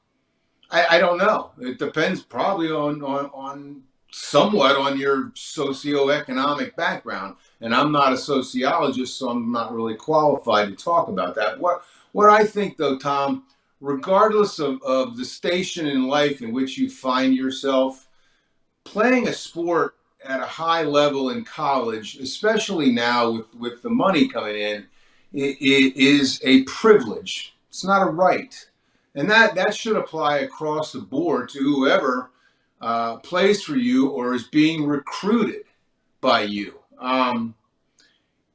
I, 0.70 0.96
I, 0.96 0.98
don't 0.98 1.18
know. 1.18 1.52
It 1.60 1.78
depends 1.78 2.22
probably 2.22 2.70
on, 2.70 3.02
on, 3.02 3.26
on 3.26 3.82
somewhat 4.10 4.76
on 4.76 4.98
your 4.98 5.30
socioeconomic 5.30 6.76
background. 6.76 7.36
And 7.60 7.74
I'm 7.74 7.90
not 7.90 8.12
a 8.12 8.16
sociologist, 8.16 9.18
so 9.18 9.30
I'm 9.30 9.51
not 9.51 9.74
really 9.74 9.96
qualified 9.96 10.68
to 10.68 10.84
talk 10.84 11.09
about 11.09 11.34
that. 11.34 11.59
What 11.59 11.82
what 12.12 12.30
I 12.30 12.44
think 12.44 12.76
though, 12.76 12.96
Thom, 12.96 13.44
regardless 13.80 14.60
of, 14.60 14.80
of 14.82 15.16
the 15.16 15.24
station 15.24 15.86
in 15.88 16.06
life 16.06 16.42
in 16.42 16.52
which 16.52 16.78
you 16.78 16.88
find 16.88 17.34
yourself, 17.34 18.06
playing 18.84 19.26
a 19.26 19.32
sport 19.32 19.96
at 20.24 20.40
a 20.40 20.46
high 20.46 20.82
level 20.82 21.30
in 21.30 21.44
college, 21.44 22.16
especially 22.16 22.90
now 22.90 23.30
with, 23.30 23.55
with 23.55 23.82
the 23.82 23.90
money 23.90 24.28
coming 24.28 24.56
in, 24.56 24.86
it, 25.32 25.56
it 25.60 25.96
is 25.96 26.40
a 26.44 26.62
privilege. 26.64 27.56
It's 27.68 27.84
not 27.84 28.06
a 28.06 28.10
right. 28.10 28.55
And 29.14 29.30
that, 29.30 29.55
that 29.55 29.74
should 29.74 29.96
apply 29.96 30.38
across 30.38 30.92
the 30.92 31.01
board 31.01 31.48
to 31.51 31.59
whoever 31.59 32.30
uh, 32.80 33.16
plays 33.18 33.62
for 33.62 33.76
you 33.76 34.09
or 34.10 34.34
is 34.34 34.48
being 34.48 34.86
recruited 34.86 35.64
by 36.20 36.42
you. 36.42 36.74
Um, 36.98 37.55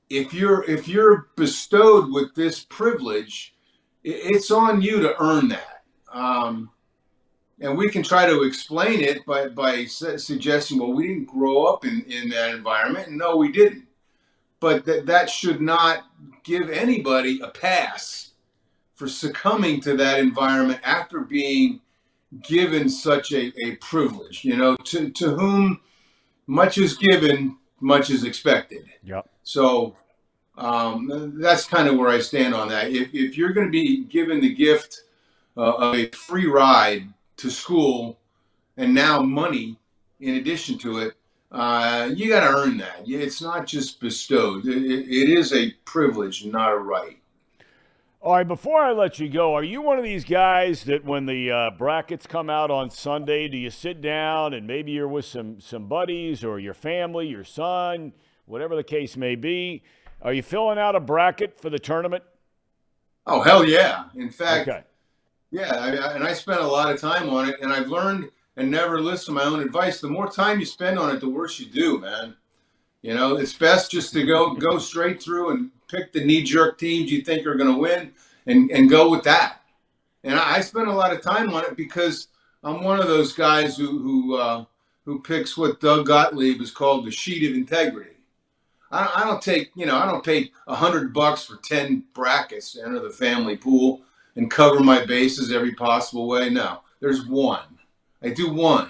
if 0.10 0.34
you're 0.34 0.64
if 0.64 0.88
you're 0.88 1.28
bestowed 1.36 2.12
with 2.12 2.34
this 2.34 2.66
privilege, 2.66 3.56
it's 4.04 4.50
on 4.50 4.82
you 4.82 5.00
to 5.02 5.22
earn 5.22 5.50
that. 5.50 5.84
Um, 6.12 6.72
and 7.62 7.78
we 7.78 7.90
can 7.90 8.04
try 8.04 8.26
to 8.26 8.44
explain 8.44 9.02
it 9.02 9.26
by, 9.26 9.50
by 9.50 9.86
suggesting, 9.86 10.80
well, 10.80 10.94
we 10.94 11.08
didn't 11.08 11.26
grow 11.26 11.66
up 11.66 11.86
in, 11.86 12.04
in 12.08 12.30
that 12.30 12.52
environment. 12.52 13.12
No, 13.12 13.36
we 13.36 13.52
didn't. 13.52 13.86
But 14.60 14.86
that, 14.86 15.06
that 15.08 15.30
should 15.30 15.62
not 15.62 16.06
give 16.44 16.70
anybody 16.70 17.40
a 17.42 17.48
pass 17.48 18.32
for 18.96 19.08
succumbing 19.08 19.82
to 19.82 19.96
that 19.98 20.20
environment 20.20 20.80
after 20.84 21.22
being 21.22 21.82
given 22.44 22.90
such 22.90 23.32
a, 23.32 23.54
a 23.66 23.76
privilege. 23.78 24.44
You 24.44 24.58
know, 24.58 24.76
to, 24.76 25.10
to 25.10 25.32
whom 25.36 25.82
much 26.48 26.78
is 26.78 26.98
given, 26.98 27.58
much 27.80 28.10
is 28.10 28.24
expected. 28.24 28.86
Yep. 29.04 29.30
So 29.44 29.96
um, 30.58 31.34
that's 31.38 31.66
kind 31.66 31.88
of 31.88 31.98
where 31.98 32.10
I 32.10 32.20
stand 32.20 32.54
on 32.54 32.70
that. 32.70 32.92
If, 32.92 33.14
if 33.14 33.38
you're 33.38 33.54
going 33.54 33.68
to 33.68 33.72
be 33.72 34.04
given 34.06 34.42
the 34.42 34.54
gift 34.54 35.04
uh, 35.58 35.74
of 35.74 35.96
a 35.96 36.10
free 36.10 36.48
ride 36.48 37.08
to 37.40 37.52
school 37.52 38.20
and 38.78 38.94
now 38.94 39.22
money 39.22 39.78
in 40.20 40.36
addition 40.36 40.78
to 40.80 41.00
it, 41.00 41.14
uh, 41.52 42.10
you 42.14 42.30
got 42.30 42.42
to 42.42 42.56
earn 42.56 42.78
that. 42.78 43.02
It's 43.06 43.42
not 43.42 43.66
just 43.66 44.00
bestowed, 44.00 44.66
it, 44.66 44.84
it 44.84 45.30
is 45.30 45.54
a 45.54 45.72
privilege, 45.86 46.46
not 46.46 46.72
a 46.72 46.78
right. 46.78 47.18
All 48.22 48.34
right, 48.34 48.48
before 48.48 48.82
I 48.82 48.92
let 48.92 49.18
you 49.18 49.30
go, 49.30 49.56
are 49.56 49.64
you 49.64 49.82
one 49.82 49.98
of 49.98 50.04
these 50.04 50.26
guys 50.26 50.84
that 50.84 51.06
when 51.06 51.26
the 51.26 51.50
uh, 51.50 51.70
brackets 51.72 52.28
come 52.28 52.50
out 52.50 52.70
on 52.70 52.90
Sunday, 52.90 53.48
do 53.48 53.58
you 53.58 53.70
sit 53.70 54.02
down 54.02 54.54
and 54.54 54.68
maybe 54.68 54.92
you're 54.92 55.08
with 55.08 55.24
some, 55.24 55.62
some 55.62 55.88
buddies 55.88 56.44
or 56.44 56.60
your 56.60 56.74
family, 56.74 57.28
your 57.28 57.46
son, 57.46 58.12
whatever 58.46 58.76
the 58.76 58.84
case 58.84 59.16
may 59.16 59.36
be? 59.36 59.84
Are 60.22 60.34
you 60.34 60.44
filling 60.44 60.78
out 60.78 60.98
a 60.98 61.00
bracket 61.00 61.62
for 61.62 61.70
the 61.70 61.80
tournament? 61.80 62.24
Oh, 63.26 63.42
hell 63.42 63.64
yeah. 63.64 64.06
In 64.16 64.30
fact, 64.30 64.68
okay. 64.68 64.84
Yeah, 65.52 65.76
I, 65.76 66.14
and 66.14 66.24
I 66.24 66.34
spent 66.34 66.62
a 66.62 66.68
lot 66.68 66.94
of 66.94 67.02
time 67.02 67.30
on 67.30 67.50
it, 67.50 67.56
and 67.62 67.74
I've 67.74 67.88
learned 67.88 68.30
and 68.56 68.70
never 68.70 69.02
listen 69.02 69.34
to 69.34 69.40
my 69.40 69.46
own 69.46 69.62
advice. 69.62 70.00
The 70.00 70.10
more 70.10 70.30
time 70.30 70.60
you 70.60 70.66
spend 70.66 71.00
on 71.00 71.16
it, 71.16 71.20
the 71.20 71.30
worse 71.30 71.60
you 71.60 71.66
do, 71.66 72.00
man. 72.00 72.36
You 73.02 73.16
know, 73.16 73.38
it's 73.38 73.54
best 73.54 73.90
just 73.90 74.14
to 74.14 74.26
go 74.26 74.54
go 74.56 74.78
straight 74.78 75.24
through 75.24 75.52
and 75.52 75.72
pick 75.88 76.12
the 76.12 76.24
knee 76.24 76.44
jerk 76.44 76.78
teams 76.78 77.12
you 77.12 77.22
think 77.22 77.48
are 77.48 77.56
going 77.56 77.74
to 77.74 77.80
win, 77.80 78.12
and 78.46 78.70
and 78.72 78.90
go 78.90 79.10
with 79.10 79.24
that. 79.24 79.62
And 80.24 80.36
I, 80.36 80.58
I 80.58 80.62
spend 80.62 80.88
a 80.88 80.94
lot 80.94 81.14
of 81.14 81.22
time 81.22 81.54
on 81.54 81.64
it 81.64 81.78
because 81.78 82.28
I'm 82.64 82.84
one 82.84 83.00
of 83.00 83.08
those 83.08 83.34
guys 83.34 83.78
who 83.78 84.00
who 84.00 84.36
uh, 84.36 84.66
who 85.06 85.22
picks 85.22 85.58
what 85.58 85.80
Doug 85.80 86.06
Gottlieb 86.06 86.62
is 86.62 86.72
called 86.72 87.06
the 87.06 87.12
sheet 87.12 87.50
of 87.50 87.56
integrity. 87.56 88.18
I 88.92 89.04
don't, 89.04 89.18
I 89.18 89.24
don't 89.24 89.42
take 89.42 89.72
you 89.76 89.86
know 89.86 89.98
I 89.98 90.06
don't 90.06 90.24
pay 90.24 90.52
a 90.68 90.76
hundred 90.76 91.14
bucks 91.14 91.46
for 91.46 91.56
ten 91.56 92.04
brackets 92.14 92.74
to 92.74 92.84
enter 92.86 93.00
the 93.00 93.10
family 93.10 93.56
pool 93.56 94.02
and 94.40 94.50
cover 94.50 94.80
my 94.80 95.06
bases 95.06 95.52
every 95.52 95.74
possible 95.74 96.26
way. 96.26 96.50
No, 96.50 96.80
there's 97.02 97.28
one. 97.28 97.78
I 98.24 98.30
do 98.30 98.50
one. 98.50 98.90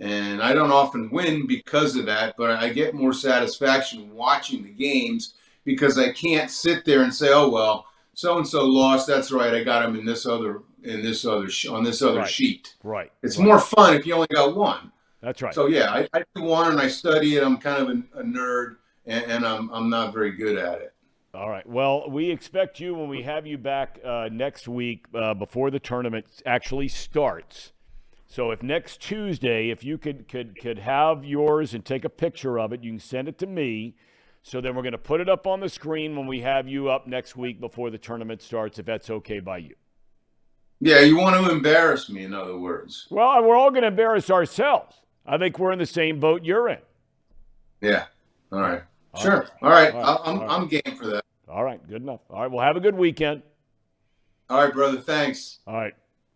And 0.00 0.42
I 0.42 0.52
don't 0.52 0.72
often 0.72 1.08
win 1.10 1.46
because 1.46 1.94
of 1.94 2.06
that, 2.06 2.34
but 2.36 2.50
I 2.50 2.70
get 2.70 2.92
more 2.92 3.12
satisfaction 3.12 4.12
watching 4.12 4.64
the 4.64 4.70
games 4.70 5.34
because 5.64 5.96
I 5.96 6.12
can't 6.12 6.50
sit 6.50 6.84
there 6.84 7.04
and 7.04 7.14
say, 7.14 7.28
"Oh 7.32 7.48
well, 7.48 7.86
so 8.14 8.36
and 8.38 8.46
so 8.46 8.64
lost. 8.64 9.06
That's 9.06 9.30
right. 9.30 9.54
I 9.54 9.62
got 9.62 9.84
him 9.84 9.94
in 9.94 10.04
this 10.04 10.26
other 10.26 10.62
in 10.82 11.00
this 11.00 11.24
other 11.24 11.48
on 11.70 11.84
this 11.84 12.02
other 12.02 12.18
right. 12.18 12.28
sheet." 12.28 12.74
Right. 12.82 13.12
It's 13.22 13.38
right. 13.38 13.46
more 13.46 13.60
fun 13.60 13.94
if 13.94 14.04
you 14.04 14.14
only 14.14 14.26
got 14.34 14.56
one. 14.56 14.90
That's 15.20 15.40
right. 15.40 15.54
So 15.54 15.68
yeah, 15.68 15.92
I, 15.92 16.08
I 16.12 16.24
do 16.34 16.42
one 16.42 16.72
and 16.72 16.80
I 16.80 16.88
study 16.88 17.36
it. 17.36 17.44
I'm 17.44 17.58
kind 17.58 17.80
of 17.80 17.88
a, 17.88 18.20
a 18.20 18.24
nerd, 18.24 18.78
and, 19.06 19.24
and 19.26 19.46
I'm 19.46 19.70
I'm 19.70 19.88
not 19.88 20.12
very 20.12 20.32
good 20.32 20.58
at 20.58 20.80
it. 20.80 20.93
All 21.34 21.50
right. 21.50 21.68
Well, 21.68 22.08
we 22.08 22.30
expect 22.30 22.78
you 22.78 22.94
when 22.94 23.08
we 23.08 23.22
have 23.22 23.44
you 23.44 23.58
back 23.58 23.98
uh, 24.04 24.28
next 24.30 24.68
week 24.68 25.06
uh, 25.12 25.34
before 25.34 25.70
the 25.70 25.80
tournament 25.80 26.26
actually 26.46 26.86
starts. 26.86 27.72
So 28.26 28.52
if 28.52 28.62
next 28.62 29.00
Tuesday, 29.00 29.70
if 29.70 29.82
you 29.82 29.98
could 29.98 30.28
could 30.28 30.60
could 30.60 30.78
have 30.78 31.24
yours 31.24 31.74
and 31.74 31.84
take 31.84 32.04
a 32.04 32.08
picture 32.08 32.58
of 32.58 32.72
it, 32.72 32.84
you 32.84 32.92
can 32.92 33.00
send 33.00 33.26
it 33.26 33.38
to 33.38 33.46
me. 33.46 33.96
So 34.42 34.60
then 34.60 34.76
we're 34.76 34.82
going 34.82 34.92
to 34.92 34.98
put 34.98 35.20
it 35.20 35.28
up 35.28 35.46
on 35.46 35.60
the 35.60 35.68
screen 35.68 36.16
when 36.16 36.26
we 36.26 36.42
have 36.42 36.68
you 36.68 36.88
up 36.88 37.06
next 37.06 37.34
week 37.34 37.60
before 37.60 37.90
the 37.90 37.98
tournament 37.98 38.42
starts, 38.42 38.78
if 38.78 38.86
that's 38.86 39.10
okay 39.10 39.40
by 39.40 39.58
you. 39.58 39.74
Yeah, 40.80 41.00
you 41.00 41.16
want 41.16 41.42
to 41.42 41.50
embarrass 41.50 42.10
me, 42.10 42.24
in 42.24 42.34
other 42.34 42.58
words. 42.58 43.06
Well, 43.10 43.42
we're 43.42 43.56
all 43.56 43.70
going 43.70 43.82
to 43.82 43.88
embarrass 43.88 44.30
ourselves. 44.30 44.96
I 45.26 45.38
think 45.38 45.58
we're 45.58 45.72
in 45.72 45.78
the 45.78 45.86
same 45.86 46.20
boat 46.20 46.44
you're 46.44 46.68
in. 46.68 46.80
Yeah. 47.80 48.04
All 48.52 48.60
right. 48.60 48.82
Sure. 49.20 49.46
All 49.62 49.70
right. 49.70 49.94
All 49.94 50.00
right. 50.00 50.20
I'm, 50.24 50.38
All 50.40 50.46
right. 50.46 50.50
I'm 50.50 50.68
game 50.68 50.96
for 50.96 51.06
that. 51.06 51.23
All 51.48 51.62
right, 51.64 51.86
good 51.86 52.02
enough. 52.02 52.20
All 52.30 52.42
right, 52.42 52.50
well, 52.50 52.64
have 52.64 52.76
a 52.76 52.80
good 52.80 52.94
weekend. 52.96 53.42
All 54.48 54.62
right, 54.62 54.72
brother. 54.72 55.00
Thanks. 55.00 55.58
All 55.66 55.74
right, 55.74 55.94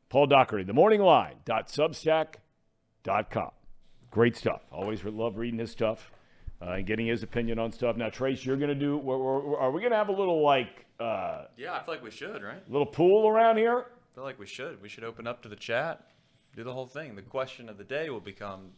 Paul 0.09 0.27
Daugherty, 0.27 0.65
the 0.65 0.73
morning 0.73 1.01
line, 1.01 1.37
dot 1.45 1.69
substack.com. 1.69 3.51
Great 4.11 4.37
stuff. 4.37 4.63
Always 4.73 5.05
love 5.05 5.37
reading 5.37 5.59
his 5.61 5.71
stuff 5.71 6.11
uh, 6.63 6.73
and 6.73 6.87
getting 6.87 7.07
his 7.07 7.23
opinion 7.23 7.59
on 7.59 7.73
stuff. 7.73 7.97
Now, 7.97 8.09
Trace, 8.09 8.45
you're 8.45 8.57
going 8.57 8.71
to 8.71 8.75
do, 8.75 8.97
we're, 8.97 9.19
we're, 9.19 9.59
are 9.59 9.71
we 9.71 9.81
going 9.81 9.93
to 9.93 9.99
have 9.99 10.09
a 10.09 10.13
little 10.13 10.43
like, 10.43 10.87
uh, 10.99 11.45
Yeah, 11.57 11.75
I 11.75 11.83
feel 11.85 11.95
like 11.95 12.03
we 12.03 12.11
should, 12.11 12.43
right? 12.43 12.63
little 12.71 12.87
pool 12.87 13.29
around 13.29 13.59
here? 13.59 13.79
I 13.81 14.15
feel 14.15 14.25
like 14.25 14.39
we 14.39 14.47
should. 14.47 14.81
We 14.83 14.89
should 14.89 15.05
open 15.05 15.27
up 15.27 15.43
to 15.43 15.49
the 15.49 15.57
chat, 15.57 16.07
do 16.57 16.65
the 16.65 16.73
whole 16.73 16.87
thing. 16.87 17.15
The 17.15 17.23
question 17.23 17.69
of 17.69 17.77
the 17.79 17.85
day 17.85 18.11
will 18.11 18.19
become: 18.21 18.71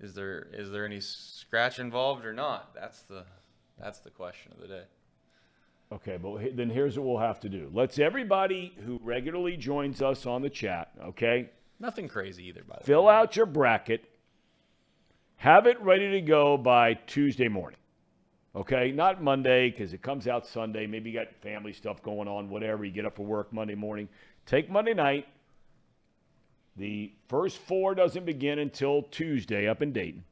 Is 0.00 0.14
there 0.14 0.48
is 0.52 0.70
there 0.70 0.84
any 0.84 1.00
scratch 1.00 1.78
involved 1.78 2.26
or 2.26 2.34
not? 2.34 2.74
That's 2.74 3.00
the 3.02 3.24
that's 3.78 4.00
the 4.00 4.10
question 4.10 4.52
of 4.52 4.60
the 4.60 4.66
day. 4.68 4.82
Okay, 5.90 6.18
but 6.18 6.54
then 6.56 6.68
here's 6.68 6.98
what 6.98 7.06
we'll 7.06 7.18
have 7.18 7.40
to 7.40 7.48
do. 7.48 7.70
Let's 7.72 7.98
everybody 7.98 8.74
who 8.84 9.00
regularly 9.02 9.56
joins 9.56 10.02
us 10.02 10.26
on 10.26 10.42
the 10.42 10.50
chat, 10.50 10.90
okay, 11.02 11.50
Nothing 11.80 12.08
crazy 12.08 12.46
either, 12.48 12.62
by 12.64 12.74
the 12.74 12.80
way. 12.80 12.86
fill 12.86 13.04
way. 13.06 13.14
out 13.14 13.36
your 13.36 13.46
bracket, 13.46 14.04
have 15.36 15.66
it 15.66 15.80
ready 15.80 16.10
to 16.12 16.20
go 16.20 16.56
by 16.56 16.94
Tuesday 16.94 17.48
morning. 17.48 17.78
Okay, 18.56 18.90
not 18.90 19.22
Monday 19.22 19.70
because 19.70 19.92
it 19.92 20.02
comes 20.02 20.26
out 20.26 20.46
Sunday. 20.46 20.86
Maybe 20.86 21.10
you 21.10 21.18
got 21.18 21.28
family 21.40 21.72
stuff 21.72 22.02
going 22.02 22.26
on, 22.26 22.50
whatever. 22.50 22.84
You 22.84 22.90
get 22.90 23.06
up 23.06 23.14
for 23.16 23.24
work 23.24 23.52
Monday 23.52 23.76
morning. 23.76 24.08
Take 24.46 24.68
Monday 24.68 24.94
night. 24.94 25.28
The 26.76 27.12
first 27.28 27.58
four 27.58 27.94
doesn't 27.94 28.24
begin 28.24 28.58
until 28.58 29.02
Tuesday 29.02 29.68
up 29.68 29.82
in 29.82 29.92
Dayton, 29.92 30.24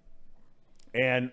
and 0.94 1.30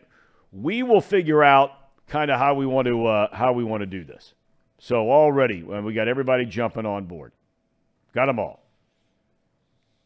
we 0.52 0.84
will 0.84 1.02
figure 1.02 1.44
out 1.44 1.72
kind 2.08 2.30
of 2.32 2.40
how 2.40 2.54
we 2.56 2.66
want 2.66 2.88
to 2.88 3.06
uh, 3.08 3.36
how 3.36 3.54
we 3.54 3.64
want 3.64 3.82
to 3.82 3.86
do 3.88 4.04
this. 4.04 4.34
So 4.80 5.10
already, 5.12 5.64
when 5.64 5.86
we 5.86 5.94
got 5.94 6.08
everybody 6.08 6.46
jumping 6.46 6.86
on 6.86 7.06
board, 7.06 7.32
got 8.14 8.26
them 8.26 8.40
all. 8.40 8.60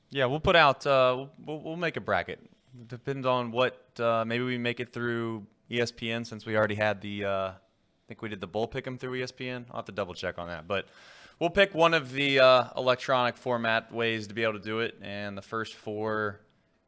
Yeah, 0.09 0.25
we'll 0.25 0.39
put 0.39 0.55
out. 0.55 0.85
Uh, 0.85 1.25
we'll- 1.45 1.59
we'll, 1.61 1.75
make 1.75 1.97
a 1.97 2.01
bracket. 2.01 2.39
Depends 2.87 3.25
on 3.25 3.51
what. 3.51 3.81
Uh, 3.99 4.23
maybe 4.25 4.43
we 4.43 4.57
make 4.57 4.79
it 4.79 4.93
through 4.93 5.45
ESPN 5.69 6.25
since 6.25 6.45
we 6.45 6.55
already 6.55 6.75
had 6.75 7.01
the. 7.01 7.25
Uh, 7.25 7.47
I 7.49 7.53
think 8.07 8.21
we 8.21 8.29
did 8.29 8.39
the 8.39 8.47
bull 8.47 8.67
pick 8.67 8.87
'em 8.87 8.97
through 8.97 9.19
ESPN. 9.19 9.65
I'll 9.69 9.77
have 9.77 9.85
to 9.85 9.91
double 9.91 10.13
check 10.13 10.37
on 10.37 10.47
that, 10.47 10.65
but 10.67 10.87
we'll 11.39 11.49
pick 11.49 11.73
one 11.73 11.93
of 11.93 12.13
the 12.13 12.39
uh, 12.39 12.65
electronic 12.77 13.35
format 13.35 13.91
ways 13.91 14.27
to 14.27 14.33
be 14.33 14.43
able 14.43 14.53
to 14.53 14.59
do 14.59 14.79
it, 14.79 14.95
and 15.01 15.37
the 15.37 15.41
first 15.41 15.73
four 15.75 16.39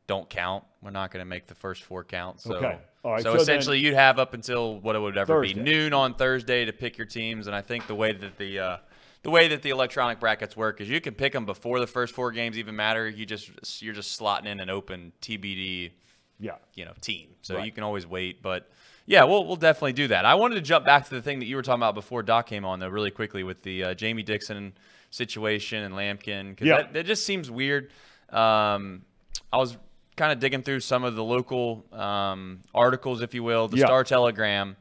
don't 0.07 0.29
count. 0.29 0.63
We're 0.81 0.91
not 0.91 1.11
going 1.11 1.21
to 1.21 1.29
make 1.29 1.47
the 1.47 1.55
first 1.55 1.83
four 1.83 2.03
count. 2.05 2.39
So, 2.39 2.55
Okay. 2.55 2.77
All 3.03 3.13
right, 3.13 3.23
so, 3.23 3.35
so 3.35 3.41
essentially, 3.41 3.79
you'd 3.79 3.93
have 3.93 4.19
up 4.19 4.33
until 4.33 4.77
what 4.79 4.95
it 4.95 4.99
would 4.99 5.17
ever 5.17 5.35
Thursday. 5.41 5.53
be 5.53 5.61
noon 5.61 5.93
on 5.93 6.13
Thursday 6.15 6.65
to 6.65 6.73
pick 6.73 6.97
your 6.97 7.07
teams, 7.07 7.47
and 7.47 7.55
I 7.55 7.61
think 7.61 7.87
the 7.87 7.95
way 7.95 8.11
that 8.11 8.37
the 8.37 8.59
uh, 8.59 8.77
the 9.23 9.29
way 9.29 9.47
that 9.49 9.61
the 9.61 9.69
electronic 9.69 10.19
brackets 10.19 10.57
work 10.57 10.81
is 10.81 10.89
you 10.89 10.99
can 10.99 11.13
pick 11.13 11.31
them 11.33 11.45
before 11.45 11.79
the 11.79 11.87
first 11.87 12.13
four 12.13 12.31
games 12.31 12.57
even 12.57 12.75
matter. 12.75 13.07
You 13.07 13.25
just 13.25 13.81
you're 13.81 13.93
just 13.93 14.19
slotting 14.19 14.47
in 14.47 14.59
an 14.59 14.69
open 14.69 15.13
TBD 15.21 15.91
Yeah. 16.39 16.55
you 16.75 16.83
know 16.85 16.93
team, 17.01 17.29
so 17.41 17.55
Right. 17.55 17.65
you 17.65 17.71
can 17.71 17.83
always 17.83 18.05
wait. 18.05 18.41
But 18.41 18.69
yeah, 19.05 19.23
we'll 19.23 19.45
we'll 19.45 19.55
definitely 19.55 19.93
do 19.93 20.09
that. 20.09 20.25
I 20.25 20.35
wanted 20.35 20.55
to 20.55 20.61
jump 20.61 20.85
back 20.85 21.05
to 21.07 21.15
the 21.15 21.21
thing 21.21 21.39
that 21.39 21.45
you 21.45 21.55
were 21.55 21.61
talking 21.61 21.79
about 21.79 21.95
before 21.95 22.21
Doc 22.21 22.47
came 22.47 22.65
on 22.65 22.79
though, 22.79 22.89
really 22.89 23.11
quickly 23.11 23.43
with 23.43 23.63
the 23.63 23.83
uh, 23.85 23.93
Jamie 23.93 24.23
Dixon 24.23 24.73
situation 25.09 25.83
and 25.83 25.95
Lampkin 25.95 26.49
because 26.49 26.67
Yeah. 26.67 26.77
that, 26.81 26.93
that 26.93 27.05
just 27.05 27.25
seems 27.25 27.49
weird. 27.49 27.91
Um, 28.29 29.03
I 29.51 29.57
was 29.57 29.77
kind 30.19 30.33
of 30.33 30.39
digging 30.39 30.61
through 30.61 30.81
some 30.81 31.03
of 31.05 31.15
the 31.15 31.23
local 31.23 31.85
um, 31.93 32.59
articles, 32.75 33.21
if 33.21 33.33
you 33.33 33.41
will, 33.41 33.69
the 33.69 33.77
Yeah. 33.77 33.85
Star 33.85 34.03
Telegram. 34.03 34.75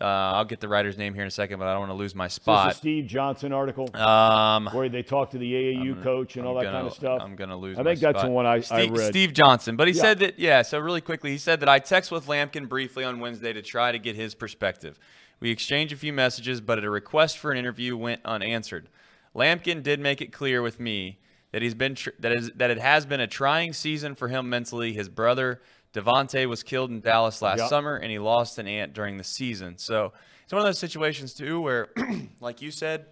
Uh, 0.00 0.04
I'll 0.06 0.46
get 0.46 0.60
the 0.60 0.68
writer's 0.68 0.96
name 0.96 1.12
here 1.12 1.22
in 1.22 1.28
a 1.28 1.30
second, 1.30 1.58
but 1.58 1.68
I 1.68 1.72
don't 1.72 1.80
want 1.80 1.90
to 1.90 1.96
lose 1.96 2.14
my 2.14 2.24
Is 2.24 2.30
this 2.32 2.38
a 2.38 2.40
spot. 2.40 2.76
Steve 2.76 3.06
Johnson 3.06 3.52
article 3.52 3.94
Um, 3.94 4.70
where 4.72 4.88
they 4.88 5.02
talk 5.02 5.30
to 5.32 5.38
the 5.38 5.52
AAU 5.52 6.02
coach 6.02 6.36
and 6.38 6.46
all 6.46 6.56
I'm 6.56 6.64
that 6.64 6.70
gonna- 6.70 6.78
kind 6.78 6.86
of 6.86 6.94
stuff? 6.94 7.20
I'm 7.22 7.36
gonna 7.36 7.56
lose. 7.58 7.78
I 7.78 7.82
my 7.82 7.90
think 7.90 8.00
that's 8.00 8.22
the 8.22 8.30
one 8.30 8.46
I, 8.46 8.54
I 8.54 8.60
Steve, 8.60 8.92
read. 8.92 9.08
Steve 9.10 9.32
Johnson, 9.34 9.76
but 9.76 9.88
he 9.88 9.92
Yeah. 9.94 10.00
said 10.00 10.18
that 10.20 10.38
yeah. 10.38 10.62
So 10.62 10.78
really 10.78 11.02
quickly, 11.02 11.30
he 11.32 11.36
said 11.38 11.60
that 11.60 11.68
I 11.68 11.80
text 11.80 12.10
with 12.10 12.26
Lampkin 12.28 12.66
briefly 12.66 13.04
on 13.04 13.20
Wednesday 13.20 13.52
to 13.52 13.60
try 13.60 13.92
to 13.92 13.98
get 13.98 14.16
his 14.16 14.34
perspective. 14.34 14.98
We 15.38 15.50
exchanged 15.50 15.92
a 15.92 15.96
few 15.96 16.14
messages, 16.14 16.62
but 16.62 16.82
a 16.82 16.88
request 16.88 17.36
for 17.36 17.50
an 17.52 17.58
interview 17.58 17.94
went 17.94 18.22
unanswered. 18.24 18.88
Lampkin 19.36 19.82
did 19.82 20.00
make 20.00 20.22
it 20.22 20.32
clear 20.32 20.62
with 20.62 20.80
me 20.80 21.18
that 21.52 21.62
he's 21.62 21.74
been 21.74 21.94
tr- 21.94 22.10
that 22.20 22.32
is 22.32 22.50
that 22.56 22.70
it 22.70 22.78
has 22.78 23.06
been 23.06 23.20
a 23.20 23.26
trying 23.26 23.72
season 23.72 24.14
for 24.14 24.28
him 24.28 24.48
mentally. 24.48 24.92
His 24.92 25.08
brother 25.08 25.60
Devonte 25.92 26.46
was 26.48 26.62
killed 26.62 26.90
in 26.90 27.00
Dallas 27.00 27.42
last 27.42 27.58
Yep. 27.60 27.68
summer, 27.68 27.96
and 27.96 28.10
he 28.10 28.18
lost 28.18 28.58
an 28.58 28.68
aunt 28.68 28.92
during 28.92 29.16
the 29.16 29.24
season. 29.24 29.76
So 29.78 30.12
it's 30.44 30.52
one 30.52 30.60
of 30.60 30.66
those 30.66 30.78
situations 30.78 31.34
too 31.34 31.60
where, 31.60 31.88
like 32.40 32.62
you 32.62 32.70
said, 32.70 33.06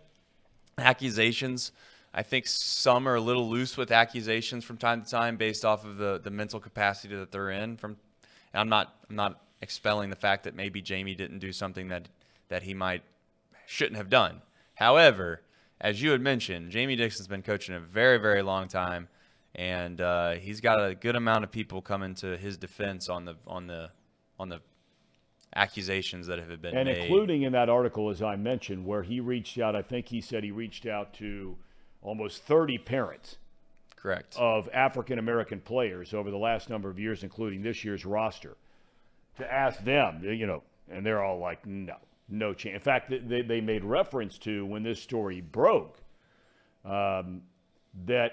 accusations. 0.77 1.73
I 2.15 2.23
think 2.23 2.47
some 2.47 3.06
are 3.09 3.16
a 3.16 3.20
little 3.20 3.48
loose 3.48 3.77
with 3.77 3.93
accusations 3.93 4.65
from 4.65 4.77
time 4.77 5.02
to 5.02 5.10
time 5.10 5.36
based 5.36 5.65
off 5.65 5.85
of 5.85 5.98
the, 5.98 6.20
the 6.23 6.31
mental 6.31 6.59
capacity 6.59 7.15
that 7.16 7.31
they're 7.31 7.51
in. 7.51 7.77
From, 7.77 7.97
and 8.52 8.60
I'm 8.60 8.69
not 8.69 8.94
I'm 9.10 9.16
not 9.16 9.40
expelling 9.60 10.09
the 10.10 10.16
fact 10.16 10.44
that 10.44 10.55
maybe 10.55 10.81
Jamie 10.81 11.15
didn't 11.15 11.40
do 11.40 11.52
something 11.52 11.89
that 11.89 12.09
that 12.48 12.62
he 12.62 12.74
might 12.74 13.02
shouldn't 13.66 13.97
have 13.97 14.09
done. 14.09 14.40
However, 14.74 15.43
as 15.80 16.02
you 16.02 16.10
had 16.10 16.20
mentioned, 16.20 16.70
Jamie 16.70 16.96
Dixon's 16.96 17.28
been 17.28 17.42
coaching 17.42 17.74
a 17.74 17.80
very 17.80 18.18
very 18.18 18.42
long 18.42 18.68
time, 18.68 19.09
and 19.55 20.00
uh, 20.00 20.32
he's 20.32 20.60
got 20.60 20.82
a 20.82 20.94
good 20.94 21.16
amount 21.16 21.44
of 21.44 21.50
people 21.50 21.82
coming 21.82 22.14
to 22.16 22.36
his 22.36 22.56
defense 22.56 23.09
on 23.09 23.24
the 23.24 23.36
on 23.46 23.66
the 23.66 23.90
on 24.38 24.48
the 24.48 24.60
accusations 25.55 26.26
that 26.26 26.38
have 26.38 26.48
been 26.60 26.76
and 26.76 26.88
made. 26.88 26.98
including 26.98 27.42
in 27.42 27.52
that 27.52 27.68
article, 27.68 28.10
as 28.10 28.22
I 28.22 28.36
mentioned, 28.36 28.84
where 28.84 29.02
he 29.02 29.20
reached 29.20 29.59
out, 29.59 29.74
I 29.74 29.82
think 29.82 30.06
he 30.06 30.20
said 30.20 30.44
he 30.44 30.50
reached 30.50 30.86
out 30.86 31.14
to 31.14 31.56
almost 32.02 32.42
30 32.44 32.78
parents 32.78 33.38
Correct. 33.96 34.36
of 34.38 34.68
African 34.72 35.18
American 35.18 35.60
players 35.60 36.14
over 36.14 36.30
the 36.30 36.38
last 36.38 36.70
number 36.70 36.88
of 36.88 36.98
years, 36.98 37.22
including 37.22 37.62
this 37.62 37.84
year's 37.84 38.05
roster, 38.05 38.56
to 39.38 39.52
ask 39.52 39.82
them, 39.84 40.22
you 40.22 40.46
know, 40.46 40.62
and 40.90 41.05
they're 41.05 41.22
all 41.22 41.38
like, 41.38 41.66
no, 41.66 41.96
no 42.28 42.52
chance. 42.52 42.74
In 42.74 42.80
fact, 42.80 43.10
they, 43.10 43.42
they 43.42 43.60
made 43.60 43.84
reference 43.84 44.38
to 44.38 44.66
when 44.66 44.82
this 44.82 45.00
story 45.00 45.40
broke 45.40 45.98
um, 46.84 47.42
that 48.06 48.32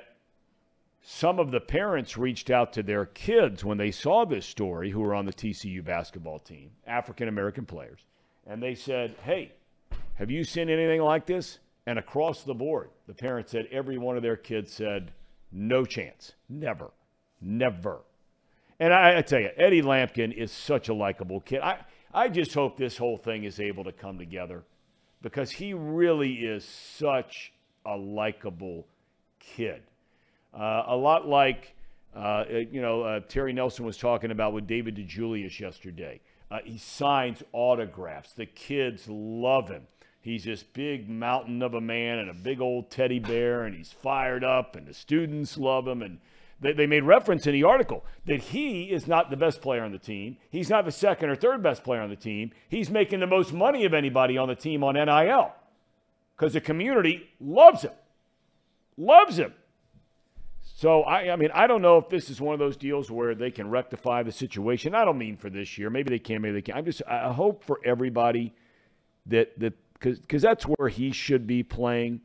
some 1.02 1.40
of 1.40 1.52
the 1.52 1.60
parents 1.60 2.18
reached 2.18 2.50
out 2.50 2.74
to 2.74 2.84
their 2.84 3.06
kids 3.06 3.64
when 3.64 3.78
they 3.78 3.92
saw 3.92 4.26
this 4.26 4.46
story 4.46 4.90
who 4.90 5.00
were 5.00 5.14
on 5.14 5.26
the 5.26 5.34
TCU 5.34 5.84
basketball 5.84 6.40
team, 6.40 6.72
African 6.88 7.28
American 7.28 7.66
players, 7.66 8.00
and 8.48 8.62
they 8.62 8.76
said, 8.76 9.16
hey, 9.24 9.54
have 10.16 10.32
you 10.32 10.44
seen 10.44 10.70
anything 10.70 11.02
like 11.02 11.26
this? 11.26 11.60
And 11.86 12.00
across 12.00 12.44
the 12.44 12.56
board, 12.56 12.90
the 13.08 13.14
parents 13.14 13.52
said 13.52 13.68
every 13.72 13.98
one 13.98 14.18
of 14.18 14.24
their 14.24 14.36
kids 14.36 14.74
said, 14.74 15.12
no 15.52 15.86
chance, 15.86 16.34
never, 16.50 16.92
never. 17.40 18.00
And 18.80 18.94
I, 18.94 19.20
I 19.20 19.22
tell 19.22 19.40
you, 19.40 19.50
Eddie 19.58 19.84
Lampkin 19.84 20.34
is 20.34 20.52
such 20.52 20.90
a 20.90 20.94
likable 20.94 21.40
kid. 21.40 21.62
I, 21.62 21.86
I 22.16 22.30
just 22.30 22.54
hope 22.54 22.78
this 22.78 22.96
whole 22.96 23.18
thing 23.18 23.44
is 23.44 23.60
able 23.60 23.84
to 23.84 23.92
come 23.92 24.18
together 24.18 24.64
because 25.22 25.52
he 25.52 25.74
really 25.74 26.32
is 26.36 26.64
such 26.64 27.52
a 27.86 27.98
likable 27.98 28.88
kid. 29.38 29.82
Uh, 30.54 30.84
a 30.88 30.96
lot 30.96 31.28
like, 31.28 31.76
uh, 32.16 32.46
you 32.50 32.82
know, 32.82 33.02
uh, 33.02 33.20
Terry 33.28 33.52
Nelson 33.52 33.86
was 33.86 33.98
talking 33.98 34.32
about 34.32 34.54
with 34.54 34.66
David 34.66 34.96
DeJulius 34.96 35.60
yesterday. 35.60 36.22
Uh, 36.50 36.60
he 36.64 36.78
signs 36.78 37.44
autographs. 37.52 38.32
The 38.32 38.46
kids 38.46 39.10
love 39.10 39.68
him. 39.68 39.86
He's 40.22 40.46
this 40.46 40.64
big 40.64 41.10
mountain 41.10 41.62
of 41.62 41.74
a 41.74 41.82
man 41.82 42.20
and 42.20 42.30
a 42.30 42.34
big 42.34 42.62
old 42.62 42.90
teddy 42.90 43.20
bear, 43.20 43.66
and 43.66 43.76
he's 43.76 43.92
fired 43.92 44.46
up, 44.46 44.78
and 44.78 44.88
the 44.88 44.94
students 44.94 45.58
love 45.58 45.86
him. 45.86 46.02
And 46.02 46.20
they, 46.60 46.74
they 46.74 46.88
made 46.88 47.04
reference 47.04 47.48
in 47.48 47.54
the 47.54 47.64
article 47.64 48.04
that 48.26 48.40
he 48.40 48.86
is 48.86 49.08
not 49.08 49.30
the 49.30 49.38
best 49.38 49.62
player 49.62 49.84
on 49.84 49.92
the 49.92 50.00
team. 50.00 50.38
He's 50.50 50.70
not 50.70 50.86
the 50.86 50.92
second 50.92 51.30
or 51.30 51.36
third 51.36 51.62
best 51.62 51.84
player 51.84 52.02
on 52.02 52.10
the 52.10 52.16
team. 52.16 52.52
He's 52.70 52.90
making 52.90 53.20
the 53.20 53.28
most 53.28 53.54
money 53.54 53.86
of 53.86 53.94
anybody 53.94 54.38
on 54.38 54.48
the 54.48 54.56
team 54.56 54.84
on 54.84 54.96
NIL 54.96 55.54
because 56.36 56.54
the 56.54 56.62
community 56.62 57.30
loves 57.40 57.84
him. 57.84 57.92
Loves 58.98 59.38
him. 59.38 59.54
So 60.78 61.04
I, 61.04 61.32
I 61.32 61.36
mean, 61.36 61.52
I 61.54 61.68
don't 61.68 61.82
know 61.82 61.98
if 61.98 62.10
this 62.10 62.30
is 62.30 62.42
one 62.42 62.54
of 62.54 62.60
those 62.60 62.76
deals 62.76 63.10
where 63.10 63.36
they 63.36 63.52
can 63.52 63.70
rectify 63.70 64.24
the 64.24 64.32
situation. 64.32 64.94
I 64.96 65.06
don't 65.06 65.18
mean 65.18 65.38
for 65.38 65.50
this 65.50 65.78
year. 65.78 65.90
Maybe 65.90 66.10
they 66.10 66.20
can. 66.20 66.42
Maybe 66.42 66.56
they 66.56 66.62
can. 66.62 66.76
I'm 66.76 66.86
just. 66.86 67.02
I 67.08 67.32
hope 67.32 67.64
for 67.64 67.80
everybody 67.86 68.54
that 69.28 69.58
that 69.60 69.74
because 69.94 70.42
that's 70.42 70.66
where 70.66 70.90
he 70.90 71.12
should 71.12 71.48
be 71.48 71.64
playing. 71.64 72.22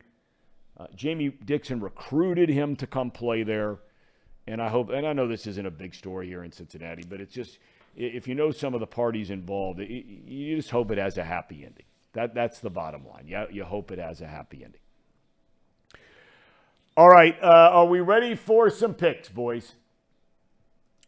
Uh, 0.77 0.87
Jamie 0.95 1.29
Dixon 1.29 1.79
recruited 1.79 2.49
him 2.49 2.75
to 2.77 2.87
come 2.87 3.11
play 3.11 3.43
there, 3.43 3.77
and 4.47 4.61
I 4.61 4.69
hope. 4.69 4.89
And 4.89 5.05
I 5.05 5.13
know 5.13 5.27
this 5.27 5.47
isn't 5.47 5.65
a 5.65 5.71
big 5.71 5.93
story 5.93 6.27
here 6.27 6.43
in 6.43 6.51
Cincinnati, 6.51 7.03
but 7.07 7.21
it's 7.21 7.33
just 7.33 7.59
if 7.95 8.27
you 8.27 8.35
know 8.35 8.51
some 8.51 8.73
of 8.73 8.79
the 8.79 8.87
parties 8.87 9.29
involved, 9.29 9.79
it, 9.79 9.89
you 9.89 10.55
just 10.55 10.69
hope 10.69 10.91
it 10.91 10.97
has 10.97 11.17
a 11.17 11.23
happy 11.23 11.65
ending. 11.65 11.85
That 12.13 12.33
that's 12.33 12.59
the 12.59 12.69
bottom 12.69 13.07
line. 13.07 13.25
Yeah, 13.27 13.45
you 13.51 13.63
hope 13.63 13.91
it 13.91 13.99
has 13.99 14.21
a 14.21 14.27
happy 14.27 14.63
ending. 14.63 14.81
All 16.97 17.09
right, 17.09 17.37
uh, 17.41 17.69
are 17.71 17.85
we 17.85 18.01
ready 18.01 18.35
for 18.35 18.69
some 18.69 18.93
picks, 18.93 19.29
boys? 19.29 19.73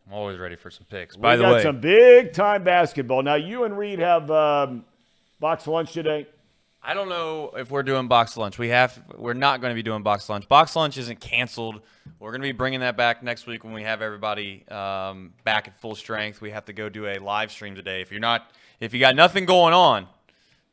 I'm 0.08 0.14
always 0.14 0.38
ready 0.38 0.56
for 0.56 0.72
some 0.72 0.86
picks. 0.90 1.16
We 1.16 1.22
By 1.22 1.36
the 1.36 1.44
got 1.44 1.54
way, 1.56 1.64
some 1.64 1.80
big 1.80 2.34
time 2.34 2.64
basketball. 2.64 3.22
Now 3.24 3.36
you 3.36 3.64
and 3.64 3.78
Reed 3.78 4.00
have 4.00 4.30
um, 4.32 4.86
box 5.40 5.68
lunch 5.68 5.94
today. 5.94 6.28
I 6.86 6.94
don't 6.94 7.08
know 7.08 7.52
if 7.56 7.72
we're 7.72 7.84
doing 7.84 8.10
box 8.10 8.36
lunch. 8.36 8.60
We 8.60 8.68
have. 8.70 9.02
We're 9.18 9.34
not 9.34 9.62
going 9.62 9.72
to 9.72 9.76
be 9.76 9.84
doing 9.84 10.04
box 10.04 10.28
lunch. 10.28 10.50
Box 10.50 10.76
lunch 10.76 10.98
isn't 10.98 11.22
canceled. 11.22 11.80
We're 12.20 12.32
going 12.32 12.42
to 12.42 12.48
be 12.48 12.52
bringing 12.52 12.82
that 12.82 12.98
back 12.98 13.24
next 13.24 13.48
week 13.48 13.64
when 13.64 13.72
we 13.72 13.84
have 13.84 14.02
everybody 14.02 14.68
um, 14.68 15.32
back 15.46 15.70
at 15.70 15.80
full 15.80 15.96
strength. 15.96 16.42
We 16.42 16.52
have 16.52 16.66
to 16.66 16.74
go 16.74 16.90
do 16.90 17.08
a 17.08 17.20
live 17.20 17.52
stream 17.52 17.74
today. 17.74 18.02
If 18.02 18.12
you're 18.12 18.20
not, 18.20 18.52
if 18.82 18.94
you 18.94 19.00
got 19.00 19.16
nothing 19.16 19.46
going 19.46 19.74
on 19.74 20.08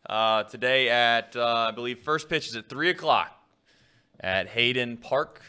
uh, 0.08 0.42
today 0.44 0.88
at, 0.88 1.36
uh, 1.36 1.68
I 1.68 1.70
believe 1.70 2.00
first 2.00 2.28
pitch 2.28 2.48
is 2.48 2.56
at 2.56 2.68
three 2.68 2.90
o'clock 2.90 3.30
at 4.18 4.48
Hayden 4.48 4.96
Park. 4.96 5.40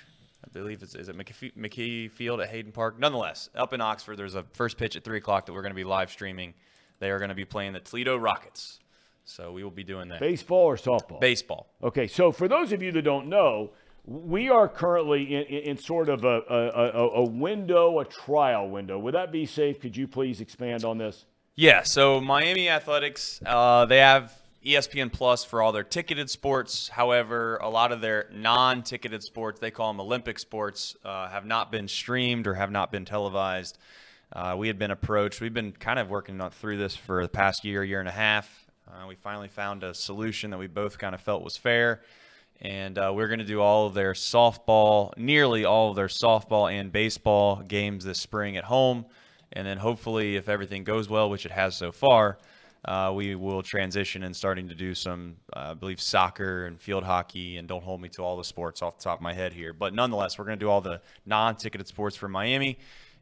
I 0.45 0.49
believe 0.53 0.83
it's 0.83 0.93
is 0.93 1.09
it 1.09 1.17
McKie, 1.17 1.55
McKie 1.55 2.11
Field 2.11 2.39
at 2.39 2.49
Hayden 2.49 2.71
Park. 2.71 2.99
Nonetheless, 2.99 3.49
up 3.55 3.73
in 3.73 3.81
Oxford, 3.81 4.15
there's 4.15 4.35
a 4.35 4.43
first 4.53 4.77
pitch 4.77 4.95
at 4.95 5.03
three 5.03 5.17
o'clock 5.17 5.47
that 5.47 5.53
we're 5.53 5.63
going 5.63 5.73
to 5.73 5.75
be 5.75 5.83
live 5.83 6.11
streaming. 6.11 6.53
They 6.99 7.09
are 7.09 7.17
going 7.17 7.29
to 7.29 7.35
be 7.35 7.45
playing 7.45 7.73
the 7.73 7.79
Toledo 7.79 8.15
Rockets. 8.15 8.77
So 9.23 9.51
we 9.51 9.63
will 9.63 9.71
be 9.71 9.83
doing 9.83 10.09
that. 10.09 10.19
Baseball 10.19 10.65
or 10.65 10.77
softball? 10.77 11.19
Baseball. 11.19 11.67
Okay, 11.83 12.07
so 12.07 12.31
for 12.31 12.47
those 12.47 12.71
of 12.71 12.81
you 12.81 12.91
that 12.91 13.03
don't 13.03 13.27
know, 13.27 13.71
we 14.05 14.49
are 14.49 14.67
currently 14.67 15.35
in, 15.35 15.43
in, 15.43 15.77
sort 15.77 16.09
of 16.09 16.23
a, 16.25 16.41
a, 16.49 17.09
a, 17.19 17.23
window, 17.23 17.99
a 17.99 18.05
trial 18.05 18.67
window. 18.67 18.97
Would 18.97 19.13
that 19.13 19.31
be 19.31 19.45
safe? 19.45 19.79
Could 19.79 19.95
you 19.95 20.07
please 20.07 20.41
expand 20.41 20.83
on 20.83 20.97
this? 20.97 21.25
Yeah, 21.55 21.83
so 21.83 22.19
Miami 22.19 22.67
Athletics, 22.67 23.41
uh, 23.45 23.85
they 23.85 23.99
have 23.99 24.33
ESPN 24.65 25.11
Plus 25.11 25.43
for 25.43 25.61
all 25.61 25.71
their 25.71 25.83
ticketed 25.83 26.29
sports. 26.29 26.87
However, 26.87 27.57
a 27.57 27.69
lot 27.69 27.91
of 27.91 28.01
their 28.01 28.27
non 28.31 28.81
ticketed 28.81 29.21
sports, 29.21 29.59
they 29.59 29.71
call 29.71 29.91
them 29.91 29.99
Olympic 29.99 30.39
sports, 30.39 30.95
uh, 31.05 31.29
have 31.29 31.45
not 31.45 31.71
been 31.71 31.87
streamed 31.87 32.47
or 32.47 32.55
have 32.55 32.71
not 32.71 32.91
been 32.91 33.05
televised. 33.05 33.77
Uh, 34.33 34.55
we 34.57 34.67
had 34.67 34.79
been 34.79 34.91
approached. 34.91 35.41
We've 35.41 35.53
been 35.53 35.73
kind 35.73 35.99
of 35.99 36.09
working 36.09 36.39
on, 36.41 36.51
through 36.51 36.77
this 36.77 36.95
for 36.95 37.21
the 37.21 37.29
past 37.29 37.65
year, 37.65 37.83
year 37.83 37.99
and 37.99 38.07
a 38.07 38.13
half. 38.13 38.70
Uh, 38.91 39.07
we 39.07 39.15
finally 39.15 39.47
found 39.47 39.83
a 39.83 39.93
solution 39.93 40.51
that 40.51 40.57
we 40.57 40.67
both 40.67 40.97
kind 40.97 41.15
of 41.15 41.21
felt 41.21 41.43
was 41.43 41.55
fair. 41.55 42.01
And 42.59 42.97
uh, 42.97 43.13
we're 43.15 43.27
going 43.27 43.39
to 43.39 43.45
do 43.45 43.61
all 43.61 43.87
of 43.87 43.93
their 43.93 44.11
softball, 44.11 45.17
nearly 45.17 45.63
all 45.63 45.91
of 45.91 45.95
their 45.95 46.07
softball 46.07 46.71
and 46.71 46.91
baseball 46.91 47.61
games 47.61 48.03
this 48.03 48.19
spring 48.19 48.57
at 48.57 48.65
home. 48.65 49.05
And 49.53 49.65
then 49.65 49.77
hopefully, 49.77 50.35
if 50.35 50.49
everything 50.49 50.83
goes 50.83 51.07
well, 51.07 51.29
which 51.29 51.45
it 51.45 51.51
has 51.51 51.77
so 51.77 51.93
far, 51.93 52.37
uh, 52.83 53.13
we 53.15 53.35
will 53.35 53.63
transition 53.63 54.23
and 54.23 54.35
starting 54.35 54.67
to 54.67 54.75
do 54.75 54.93
some, 54.93 55.37
uh, 55.55 55.69
I 55.71 55.73
believe, 55.73 56.01
soccer 56.01 56.65
and 56.65 56.79
field 56.79 57.05
hockey. 57.05 57.57
And 57.57 57.69
don't 57.69 57.83
hold 57.83 58.01
me 58.01 58.09
to 58.09 58.23
all 58.23 58.35
the 58.35 58.43
sports 58.43 58.81
off 58.81 58.97
the 58.97 59.03
top 59.05 59.19
of 59.19 59.23
my 59.23 59.33
head 59.33 59.53
here. 59.53 59.71
But 59.71 59.93
nonetheless, 59.93 60.37
we're 60.37 60.45
going 60.45 60.59
to 60.59 60.65
do 60.65 60.69
all 60.69 60.81
the 60.81 61.01
non 61.25 61.55
ticketed 61.55 61.87
sports 61.87 62.17
for 62.17 62.27
Miami. 62.27 62.77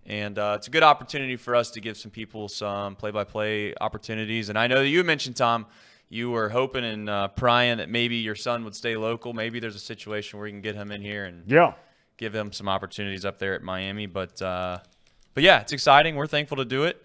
And 0.05 0.39
uh, 0.39 0.55
it's 0.57 0.67
a 0.67 0.71
good 0.71 0.83
opportunity 0.83 1.35
for 1.35 1.55
us 1.55 1.69
to 1.71 1.81
give 1.81 1.95
some 1.97 2.09
people 2.11 2.47
some 2.47 2.95
play 2.95 3.11
by 3.11 3.23
play 3.23 3.73
opportunities. 3.79 4.49
And 4.49 4.57
I 4.57 4.67
know 4.67 4.79
that 4.79 4.87
you 4.87 5.03
mentioned, 5.03 5.35
Thom, 5.35 5.67
you 6.09 6.31
were 6.31 6.49
hoping 6.49 6.83
and 6.83 7.09
uh, 7.09 7.27
prying 7.27 7.77
that 7.77 7.89
maybe 7.89 8.15
your 8.15 8.33
son 8.35 8.63
would 8.63 8.73
stay 8.75 8.97
local. 8.97 9.33
Maybe 9.33 9.59
there's 9.59 9.75
a 9.75 9.79
situation 9.79 10.39
where 10.39 10.47
you 10.47 10.53
can 10.53 10.61
get 10.61 10.75
him 10.75 10.91
in 10.91 11.01
here 11.01 11.25
and 11.25 11.43
Yeah. 11.49 11.73
give 12.17 12.33
him 12.33 12.51
some 12.51 12.67
opportunities 12.67 13.23
up 13.25 13.37
there 13.37 13.53
at 13.53 13.61
Miami. 13.61 14.07
But 14.07 14.41
uh, 14.41 14.79
but 15.35 15.43
yeah, 15.43 15.61
it's 15.61 15.73
exciting. 15.73 16.15
We're 16.15 16.25
thankful 16.27 16.57
to 16.57 16.65
do 16.65 16.85
it. 16.85 17.01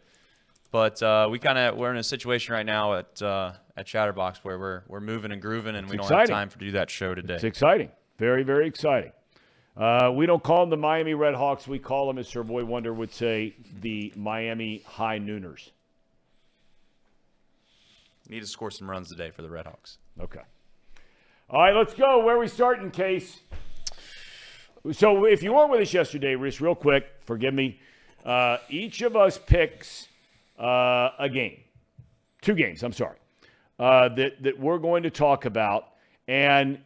But 0.70 1.00
uh, 1.02 1.28
we 1.30 1.38
kind 1.38 1.58
of 1.58 1.76
we're 1.76 1.90
in 1.90 1.98
a 1.98 2.02
situation 2.02 2.54
right 2.54 2.66
now 2.66 2.94
at 2.94 3.20
uh, 3.22 3.52
at 3.76 3.86
Chatterbox 3.86 4.42
where 4.42 4.58
we're 4.58 4.82
we're 4.88 5.00
moving 5.00 5.30
and 5.30 5.40
grooving, 5.42 5.76
and 5.76 5.88
we 5.88 5.96
don't 5.98 6.10
have 6.10 6.26
time 6.28 6.48
to 6.48 6.58
do 6.58 6.70
that 6.72 6.90
show 6.90 7.14
today. 7.14 7.34
It's 7.34 7.44
exciting. 7.44 7.90
Very, 8.18 8.42
very 8.42 8.66
exciting. 8.66 9.12
Uh, 9.76 10.12
we 10.14 10.24
don't 10.24 10.42
call 10.42 10.60
them 10.60 10.70
the 10.70 10.76
Miami 10.76 11.12
Redhawks. 11.12 11.66
We 11.66 11.80
call 11.80 12.06
them, 12.06 12.18
as 12.18 12.28
Sir 12.28 12.44
Boy 12.44 12.64
Wonder 12.64 12.94
would 12.94 13.12
say, 13.12 13.56
the 13.80 14.12
Miami 14.14 14.82
High 14.86 15.18
Nooners. 15.18 15.70
Need 18.28 18.40
to 18.40 18.46
score 18.46 18.70
some 18.70 18.88
runs 18.88 19.08
today 19.08 19.30
for 19.30 19.42
the 19.42 19.48
Redhawks. 19.48 19.98
Okay. 20.20 20.40
All 21.50 21.60
right, 21.60 21.74
let's 21.74 21.92
go. 21.92 22.24
Where 22.24 22.38
we 22.38 22.48
start 22.48 22.80
in 22.80 22.90
case. 22.90 23.40
So, 24.92 25.24
if 25.24 25.42
you 25.42 25.52
weren't 25.52 25.70
with 25.70 25.80
us 25.80 25.92
yesterday, 25.92 26.34
Reese, 26.34 26.60
real 26.60 26.74
quick, 26.74 27.06
forgive 27.24 27.52
me. 27.52 27.80
Uh, 28.24 28.58
each 28.70 29.02
of 29.02 29.16
us 29.16 29.38
picks 29.38 30.08
uh, 30.58 31.10
a 31.18 31.28
game, 31.28 31.58
two 32.42 32.54
games. 32.54 32.82
I'm 32.82 32.92
sorry, 32.92 33.16
uh, 33.78 34.08
that 34.10 34.42
that 34.42 34.58
we're 34.58 34.78
going 34.78 35.02
to 35.02 35.10
talk 35.10 35.44
about, 35.44 35.88
and 36.28 36.78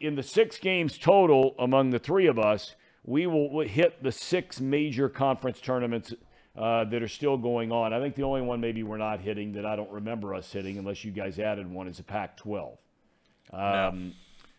in 0.00 0.14
the 0.16 0.22
six 0.22 0.58
games 0.58 0.98
total 0.98 1.54
among 1.58 1.90
the 1.90 1.98
three 1.98 2.26
of 2.26 2.38
us, 2.38 2.74
we 3.04 3.26
will 3.26 3.60
hit 3.60 4.02
the 4.02 4.12
six 4.12 4.60
major 4.60 5.08
conference 5.08 5.60
tournaments 5.60 6.14
uh, 6.56 6.84
that 6.84 7.02
are 7.02 7.08
still 7.08 7.36
going 7.36 7.72
on. 7.72 7.92
I 7.92 8.00
think 8.00 8.14
the 8.14 8.22
only 8.22 8.40
one 8.42 8.60
maybe 8.60 8.82
we're 8.82 8.96
not 8.96 9.20
hitting 9.20 9.52
that 9.52 9.66
I 9.66 9.76
don't 9.76 9.90
remember 9.90 10.34
us 10.34 10.50
hitting, 10.52 10.78
unless 10.78 11.04
you 11.04 11.10
guys 11.10 11.38
added 11.38 11.70
one, 11.70 11.88
is 11.88 11.98
the 11.98 12.02
Pac-12. 12.04 12.76
Um, 13.52 14.14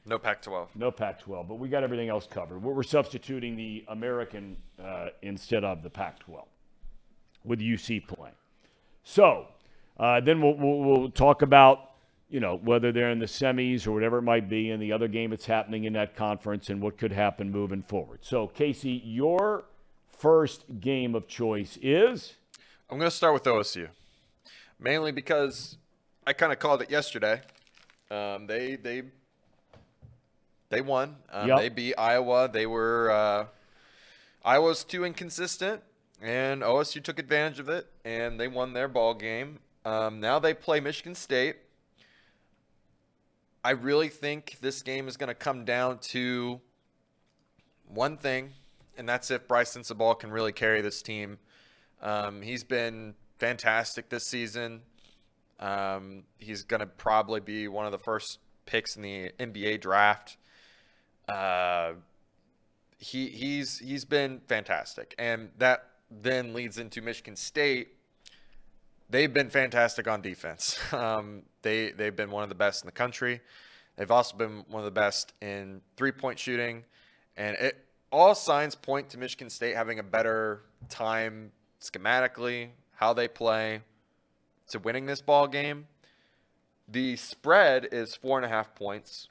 No 0.06 0.20
Pac-12. 0.20 0.68
no 0.76 0.92
Pac-12, 0.92 1.48
but 1.48 1.56
we 1.56 1.70
got 1.70 1.84
everything 1.84 2.10
else 2.10 2.28
covered. 2.28 2.62
We're, 2.62 2.74
we're 2.74 2.84
substituting 2.84 3.56
the 3.56 3.86
American 3.88 4.58
uh, 4.84 5.08
instead 5.22 5.64
of 5.64 5.84
the 5.84 5.90
Pac-12 5.90 6.44
with 7.44 7.60
UC 7.60 8.08
playing. 8.08 8.36
So 9.04 9.48
uh, 9.98 10.20
then 10.20 10.42
we'll, 10.42 10.58
we'll, 10.58 10.80
we'll 10.80 11.10
talk 11.12 11.42
about 11.42 11.92
you 12.36 12.42
know 12.42 12.58
whether 12.58 12.92
they're 12.92 13.12
in 13.12 13.20
the 13.20 13.28
semis 13.28 13.88
or 13.88 13.94
whatever 13.94 14.18
it 14.18 14.24
might 14.24 14.50
be, 14.50 14.70
and 14.70 14.84
the 14.84 14.92
other 14.92 15.08
game 15.08 15.30
that's 15.30 15.46
happening 15.46 15.86
in 15.86 15.94
that 15.94 16.18
conference 16.18 16.70
and 16.70 16.82
what 16.82 16.98
could 16.98 17.14
happen 17.14 17.50
moving 17.50 17.82
forward. 17.82 18.20
So 18.24 18.48
Casey, 18.48 19.02
your 19.06 19.64
first 20.10 20.66
game 20.82 21.16
of 21.16 21.30
choice 21.30 21.80
is 21.82 22.34
I'm 22.90 22.98
going 23.00 23.10
to 23.10 23.16
start 23.16 23.34
with 23.34 23.44
OSU, 23.46 23.88
mainly 24.78 25.14
because 25.14 25.78
I 26.28 26.34
kind 26.34 26.52
of 26.52 26.60
called 26.60 26.82
it 26.82 26.92
yesterday. 26.92 27.40
Um, 28.12 28.48
they 28.48 28.76
they 28.76 29.04
they 30.68 30.82
won. 30.82 31.16
Um, 31.32 31.48
Yep. 31.48 31.58
They 31.58 31.70
beat 31.70 31.96
Iowa. 31.98 32.50
They 32.52 32.66
were 32.66 33.12
uh, 33.12 33.46
Iowa's 34.44 34.84
too 34.84 35.06
inconsistent, 35.06 35.84
and 36.22 36.64
OSU 36.64 37.02
took 37.02 37.18
advantage 37.18 37.60
of 37.60 37.70
it, 37.70 37.88
and 38.04 38.38
they 38.38 38.50
won 38.50 38.74
their 38.74 38.90
ball 38.90 39.14
game. 39.14 39.60
Um, 39.86 40.20
now 40.20 40.38
they 40.38 40.54
play 40.54 40.82
Michigan 40.82 41.16
State. 41.16 41.56
I 43.66 43.72
really 43.72 44.10
think 44.10 44.58
this 44.62 44.84
game 44.84 45.08
is 45.08 45.18
going 45.18 45.30
to 45.30 45.34
come 45.34 45.66
down 45.66 45.98
to 46.12 46.62
one 47.88 48.16
thing, 48.16 48.52
and 48.96 49.10
that's 49.10 49.32
if 49.32 49.48
Brice 49.48 49.76
Sensabaugh 49.76 50.20
can 50.20 50.30
really 50.30 50.52
carry 50.52 50.82
this 50.82 51.02
team. 51.02 51.40
Um, 52.00 52.44
he's 52.44 52.64
been 52.64 53.16
fantastic 53.40 54.10
this 54.10 54.28
season. 54.28 54.82
Um, 55.60 56.26
he's 56.38 56.62
going 56.62 56.82
to 56.82 56.86
probably 56.86 57.40
be 57.40 57.68
one 57.68 57.88
of 57.88 57.92
the 57.92 57.98
first 57.98 58.38
picks 58.68 58.96
in 58.96 59.02
the 59.02 59.32
NBA 59.40 59.82
draft. 59.82 60.38
Uh, 61.28 61.94
he 63.00 63.30
he's 63.30 63.80
he's 63.80 64.06
been 64.06 64.42
fantastic, 64.48 65.16
and 65.18 65.50
that 65.58 65.88
then 66.12 66.54
leads 66.54 66.78
into 66.78 67.02
Michigan 67.02 67.36
State. 67.36 67.96
They've 69.10 69.34
been 69.34 69.50
fantastic 69.50 70.08
on 70.08 70.22
defense. 70.22 70.78
Um, 70.94 71.44
they 71.66 71.92
they've 71.92 72.16
been 72.16 72.32
one 72.32 72.44
of 72.44 72.50
the 72.50 72.56
best 72.56 72.84
in 72.84 72.86
the 72.86 72.94
country. 72.94 73.42
They've 73.98 74.12
also 74.12 74.38
been 74.38 74.64
one 74.70 74.80
of 74.80 74.86
the 74.86 74.92
best 74.92 75.34
in 75.42 75.82
three 75.98 76.12
point 76.14 76.40
shooting, 76.40 76.86
and 77.36 77.58
it 77.58 77.84
all 78.12 78.36
signs 78.36 78.76
point 78.76 79.10
to 79.10 79.18
Michigan 79.18 79.50
State 79.50 79.76
having 79.76 80.00
a 80.00 80.04
better 80.04 80.62
time 80.88 81.52
schematically, 81.82 82.70
how 82.96 83.14
they 83.14 83.28
play, 83.28 83.82
to 84.70 84.80
winning 84.80 85.08
this 85.08 85.22
ball 85.22 85.48
game. 85.48 85.88
The 86.88 87.16
spread 87.16 87.90
is 87.92 88.16
four 88.16 88.38
and 88.38 88.46
a 88.46 88.50
half 88.50 88.76
points. 88.76 89.28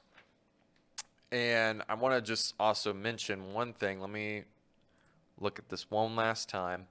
And 1.31 1.81
I 1.87 1.95
want 1.95 2.15
to 2.15 2.21
just 2.21 2.53
also 2.59 2.93
mention 2.93 3.53
one 3.53 3.73
thing. 3.73 4.01
Let 4.01 4.09
me 4.09 4.43
look 5.39 5.57
at 5.57 5.69
this 5.69 5.89
one 5.89 6.15
last 6.15 6.49
time. 6.49 6.87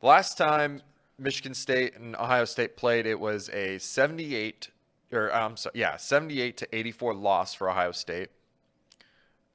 Last 0.00 0.38
time 0.38 0.80
Michigan 1.22 1.54
State 1.54 1.96
and 1.96 2.16
Ohio 2.16 2.44
State 2.44 2.76
played, 2.76 3.06
it 3.06 3.18
was 3.20 3.48
a 3.50 3.78
78 3.78 4.70
or 5.12 5.32
I'm 5.32 5.56
sorry, 5.56 5.78
yeah, 5.78 5.96
78 5.96 6.56
to 6.58 6.74
84 6.76 7.14
loss 7.14 7.54
for 7.54 7.68
Ohio 7.70 7.92
State. 7.92 8.30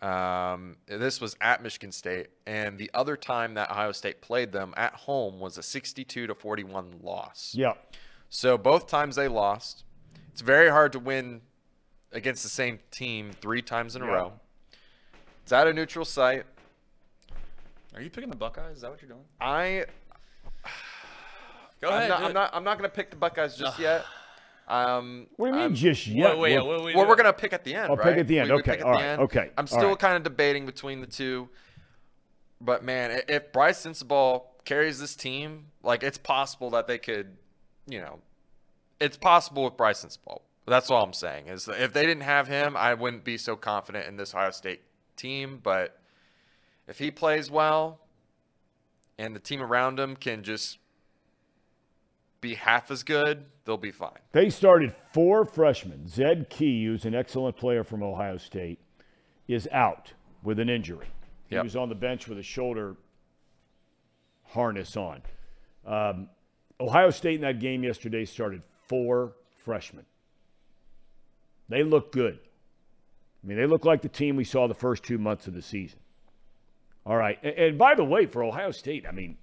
Um, 0.01 0.77
this 0.85 1.19
was 1.19 1.35
at 1.41 1.63
Michigan 1.63 1.91
State, 1.91 2.27
and 2.45 2.77
the 2.77 2.91
other 2.93 3.17
time 3.17 3.55
that 3.55 3.71
Ohio 3.71 3.91
State 3.91 4.21
played 4.21 4.51
them 4.51 4.75
at 4.77 4.93
home 4.93 5.39
was 5.39 5.57
a 5.57 5.63
62 5.63 6.27
to 6.27 6.35
41 6.35 6.99
loss. 7.01 7.53
yeah. 7.55 7.73
So 8.29 8.57
both 8.57 8.87
times 8.87 9.15
they 9.15 9.27
lost. 9.29 9.85
It's 10.33 10.41
very 10.41 10.69
hard 10.69 10.91
to 10.91 10.99
win 10.99 11.41
against 12.11 12.43
the 12.43 12.49
same 12.49 12.77
team 12.91 13.31
three 13.41 13.61
times 13.61 13.95
in 13.95 14.01
a 14.01 14.05
Yeah. 14.05 14.11
row. 14.11 14.33
It's 15.43 15.51
at 15.53 15.65
a 15.65 15.73
neutral 15.73 16.03
site. 16.05 16.45
Are 17.95 18.01
you 18.01 18.09
picking 18.09 18.29
the 18.29 18.35
Buckeyes? 18.35 18.75
Is 18.75 18.81
that 18.81 18.91
what 18.91 19.01
you're 19.01 19.09
doing? 19.09 19.23
I 19.39 19.85
Go 21.81 21.89
I'm 21.89 21.97
ahead. 21.97 22.09
not, 22.09 22.21
I'm 22.23 22.33
not 22.33 22.55
I'm 22.55 22.63
not 22.63 22.77
gonna 22.77 22.89
pick 22.89 23.09
the 23.09 23.15
Buckeyes 23.15 23.55
just 23.55 23.79
yet. 23.79 24.05
Um, 24.67 25.27
What 25.37 25.47
do 25.47 25.49
you 25.51 25.53
mean 25.55 25.61
I'm- 25.63 25.75
just 25.75 26.07
yet? 26.07 26.37
wait, 26.37 26.55
Well, 26.57 26.67
wait, 26.67 26.83
wait, 26.83 26.95
well, 26.95 27.05
do 27.05 27.09
we're 27.09 27.15
gonna 27.15 27.31
pick 27.33 27.53
at 27.53 27.63
the 27.63 27.73
end. 27.75 27.89
I'll 27.89 27.95
pick 27.97 28.05
right? 28.05 28.17
at 28.19 28.27
the 28.27 28.39
end. 28.39 28.49
We- 28.49 28.55
we 28.55 28.61
Okay, 28.61 28.71
pick 28.71 28.79
at 28.81 28.85
all 28.85 28.91
the 28.93 28.97
right, 28.99 29.05
end. 29.05 29.21
okay, 29.21 29.51
I'm 29.57 29.63
all 29.63 29.67
still 29.67 29.89
right. 29.89 29.99
kind 29.99 30.17
of 30.17 30.23
debating 30.23 30.65
between 30.65 30.99
the 31.01 31.07
two. 31.07 31.49
But 32.59 32.83
man, 32.83 33.11
i- 33.11 33.23
if 33.31 33.51
Brice 33.53 33.85
Sensabaugh 33.85 34.43
carries 34.65 34.99
this 34.99 35.15
team, 35.15 35.71
like 35.83 36.03
it's 36.03 36.17
possible 36.17 36.69
that 36.71 36.87
they 36.87 36.97
could, 36.97 37.37
you 37.85 38.01
know, 38.01 38.19
it's 38.99 39.15
possible 39.15 39.63
with 39.63 39.77
Brice 39.77 40.03
Sensabaugh. 40.03 40.41
That's 40.65 40.91
all 40.91 41.01
I'm 41.03 41.13
saying. 41.13 41.47
Is 41.47 41.63
that 41.65 41.79
if 41.81 41.93
they 41.93 42.05
didn't 42.05 42.23
have 42.23 42.47
him, 42.49 42.75
I 42.75 42.93
wouldn't 42.93 43.23
be 43.23 43.37
so 43.37 43.55
confident 43.55 44.05
in 44.07 44.17
this 44.17 44.33
Ohio 44.35 44.51
State 44.51 44.81
team. 45.15 45.59
But 45.63 45.97
if 46.87 46.99
he 46.99 47.09
plays 47.11 47.49
well, 47.49 48.01
and 49.17 49.33
the 49.33 49.39
team 49.39 49.61
around 49.61 49.97
him 49.97 50.17
can 50.17 50.43
just 50.43 50.77
be 52.47 52.55
half 52.55 52.89
as 52.91 53.03
good, 53.03 53.45
they'll 53.65 53.77
be 53.77 53.91
fine. 53.91 54.19
They 54.31 54.49
started 54.49 54.95
four 55.13 55.43
freshmen. 55.45 56.07
Zed 56.07 56.49
Key, 56.49 56.85
who's 56.85 57.05
an 57.05 57.13
excellent 57.13 57.57
player 57.57 57.83
from 57.83 58.01
Ohio 58.01 58.37
State, 58.37 58.79
is 59.47 59.67
out 59.71 60.13
with 60.43 60.59
an 60.59 60.69
injury. 60.69 61.07
He 61.47 61.55
Yep. 61.55 61.63
was 61.63 61.75
on 61.75 61.89
the 61.89 61.95
bench 61.95 62.27
with 62.27 62.37
a 62.37 62.43
shoulder 62.43 62.95
harness 64.45 64.95
on. 64.95 65.21
Um, 65.85 66.29
Ohio 66.79 67.09
State 67.09 67.35
in 67.35 67.41
that 67.41 67.59
game 67.59 67.83
yesterday 67.83 68.23
started 68.25 68.63
four 68.87 69.33
freshmen. 69.55 70.05
They 71.69 71.83
look 71.83 72.11
good. 72.11 72.39
I 73.43 73.47
mean, 73.47 73.57
they 73.57 73.65
look 73.65 73.83
like 73.85 74.01
the 74.01 74.09
team 74.09 74.35
we 74.35 74.43
saw 74.45 74.67
the 74.67 74.73
first 74.73 75.03
two 75.03 75.17
months 75.17 75.47
of 75.47 75.53
the 75.53 75.61
season. 75.61 75.99
All 77.05 77.15
right, 77.17 77.39
and, 77.43 77.55
and 77.55 77.77
by 77.77 77.95
the 77.95 78.03
way, 78.05 78.25
for 78.25 78.43
Ohio 78.43 78.71
State, 78.71 79.05
I 79.07 79.11
mean, 79.11 79.37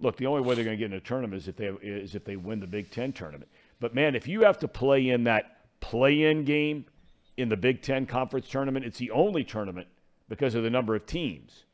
look, 0.00 0.16
the 0.16 0.26
only 0.26 0.42
way 0.42 0.54
they're 0.54 0.64
going 0.64 0.76
to 0.76 0.78
get 0.78 0.92
in 0.92 0.96
a 0.96 1.00
tournament 1.00 1.42
is 1.42 1.48
if 1.48 1.56
they 1.56 1.66
is 1.66 2.14
if 2.14 2.24
they 2.24 2.36
win 2.36 2.60
the 2.60 2.66
Big 2.66 2.90
Ten 2.90 3.12
tournament. 3.12 3.50
But 3.80 3.94
man, 3.94 4.14
if 4.14 4.26
you 4.26 4.42
have 4.42 4.58
to 4.58 4.68
play 4.68 5.08
in 5.08 5.24
that 5.24 5.58
play-in 5.80 6.44
game 6.44 6.84
in 7.36 7.48
the 7.48 7.56
Big 7.56 7.82
Ten 7.82 8.06
conference 8.06 8.48
tournament, 8.48 8.84
it's 8.84 8.98
the 8.98 9.10
only 9.10 9.44
tournament 9.44 9.86
because 10.28 10.54
of 10.54 10.62
the 10.62 10.70
number 10.70 10.94
of 10.94 11.06
teams. 11.06 11.64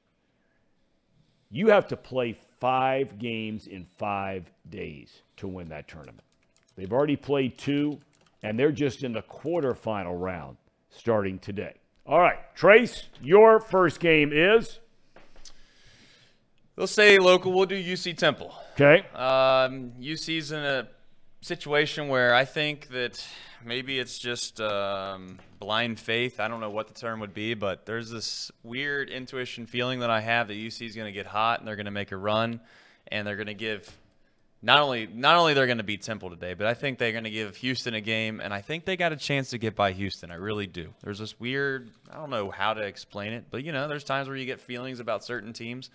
You 1.50 1.68
have 1.68 1.86
to 1.88 1.96
play 1.96 2.36
five 2.60 3.18
games 3.18 3.66
in 3.66 3.84
five 3.84 4.50
days 4.68 5.22
to 5.36 5.48
win 5.48 5.68
that 5.68 5.88
tournament. 5.88 6.24
They've 6.76 6.92
already 6.92 7.16
played 7.16 7.56
two, 7.56 8.00
and 8.42 8.58
they're 8.58 8.72
just 8.72 9.04
in 9.04 9.12
the 9.12 9.22
quarterfinal 9.22 10.20
round 10.20 10.56
starting 10.90 11.38
today. 11.38 11.74
All 12.06 12.20
right, 12.20 12.38
Trace, 12.54 13.04
your 13.22 13.60
first 13.60 14.00
game 14.00 14.30
is 14.32 14.80
They'll 16.76 16.86
say 16.86 17.18
local. 17.18 17.52
We'll 17.52 17.66
do 17.66 17.80
UC 17.80 18.16
Temple. 18.16 18.52
okay. 18.72 19.06
Um, 19.14 19.92
UC's 20.00 20.50
in 20.50 20.58
a 20.58 20.88
situation 21.40 22.08
where 22.08 22.34
I 22.34 22.44
think 22.44 22.88
that 22.88 23.24
maybe 23.64 23.98
it's 23.98 24.18
just 24.18 24.60
um, 24.60 25.38
blind 25.60 26.00
faith. 26.00 26.40
I 26.40 26.48
don't 26.48 26.60
know 26.60 26.70
what 26.70 26.88
the 26.88 26.94
term 26.94 27.20
would 27.20 27.34
be, 27.34 27.54
but 27.54 27.86
there's 27.86 28.10
this 28.10 28.50
weird 28.64 29.08
intuition 29.08 29.66
feeling 29.66 30.00
that 30.00 30.10
I 30.10 30.20
have 30.20 30.48
that 30.48 30.54
UC 30.54 30.86
is 30.86 30.96
going 30.96 31.06
to 31.06 31.12
get 31.12 31.26
hot 31.26 31.60
and 31.60 31.68
they're 31.68 31.76
going 31.76 31.84
to 31.86 31.92
make 31.92 32.10
a 32.10 32.16
run, 32.16 32.60
and 33.08 33.26
they're 33.26 33.36
going 33.36 33.46
to 33.46 33.54
give 33.54 33.88
not 34.60 34.80
only 34.80 35.06
not 35.06 35.36
only 35.36 35.52
they're 35.54 35.66
going 35.66 35.78
to 35.78 35.84
beat 35.84 36.02
Temple 36.02 36.30
today, 36.30 36.54
but 36.54 36.66
I 36.66 36.74
think 36.74 36.98
they're 36.98 37.12
going 37.12 37.24
to 37.24 37.30
give 37.30 37.54
Houston 37.58 37.94
a 37.94 38.00
game, 38.00 38.40
and 38.40 38.52
I 38.52 38.62
think 38.62 38.84
they 38.84 38.96
got 38.96 39.12
a 39.12 39.16
chance 39.16 39.50
to 39.50 39.58
get 39.58 39.76
by 39.76 39.92
Houston. 39.92 40.30
I 40.30 40.36
really 40.36 40.66
do. 40.66 40.92
There's 41.02 41.18
this 41.18 41.38
weird. 41.38 41.90
I 42.10 42.16
don't 42.16 42.30
know 42.30 42.50
how 42.50 42.74
to 42.74 42.80
explain 42.80 43.32
it, 43.32 43.44
but 43.50 43.62
you 43.62 43.70
know, 43.70 43.86
there's 43.86 44.04
times 44.04 44.26
where 44.26 44.36
you 44.36 44.46
get 44.46 44.60
feelings 44.60 44.98
about 44.98 45.22
certain 45.24 45.52
teams. 45.52 45.90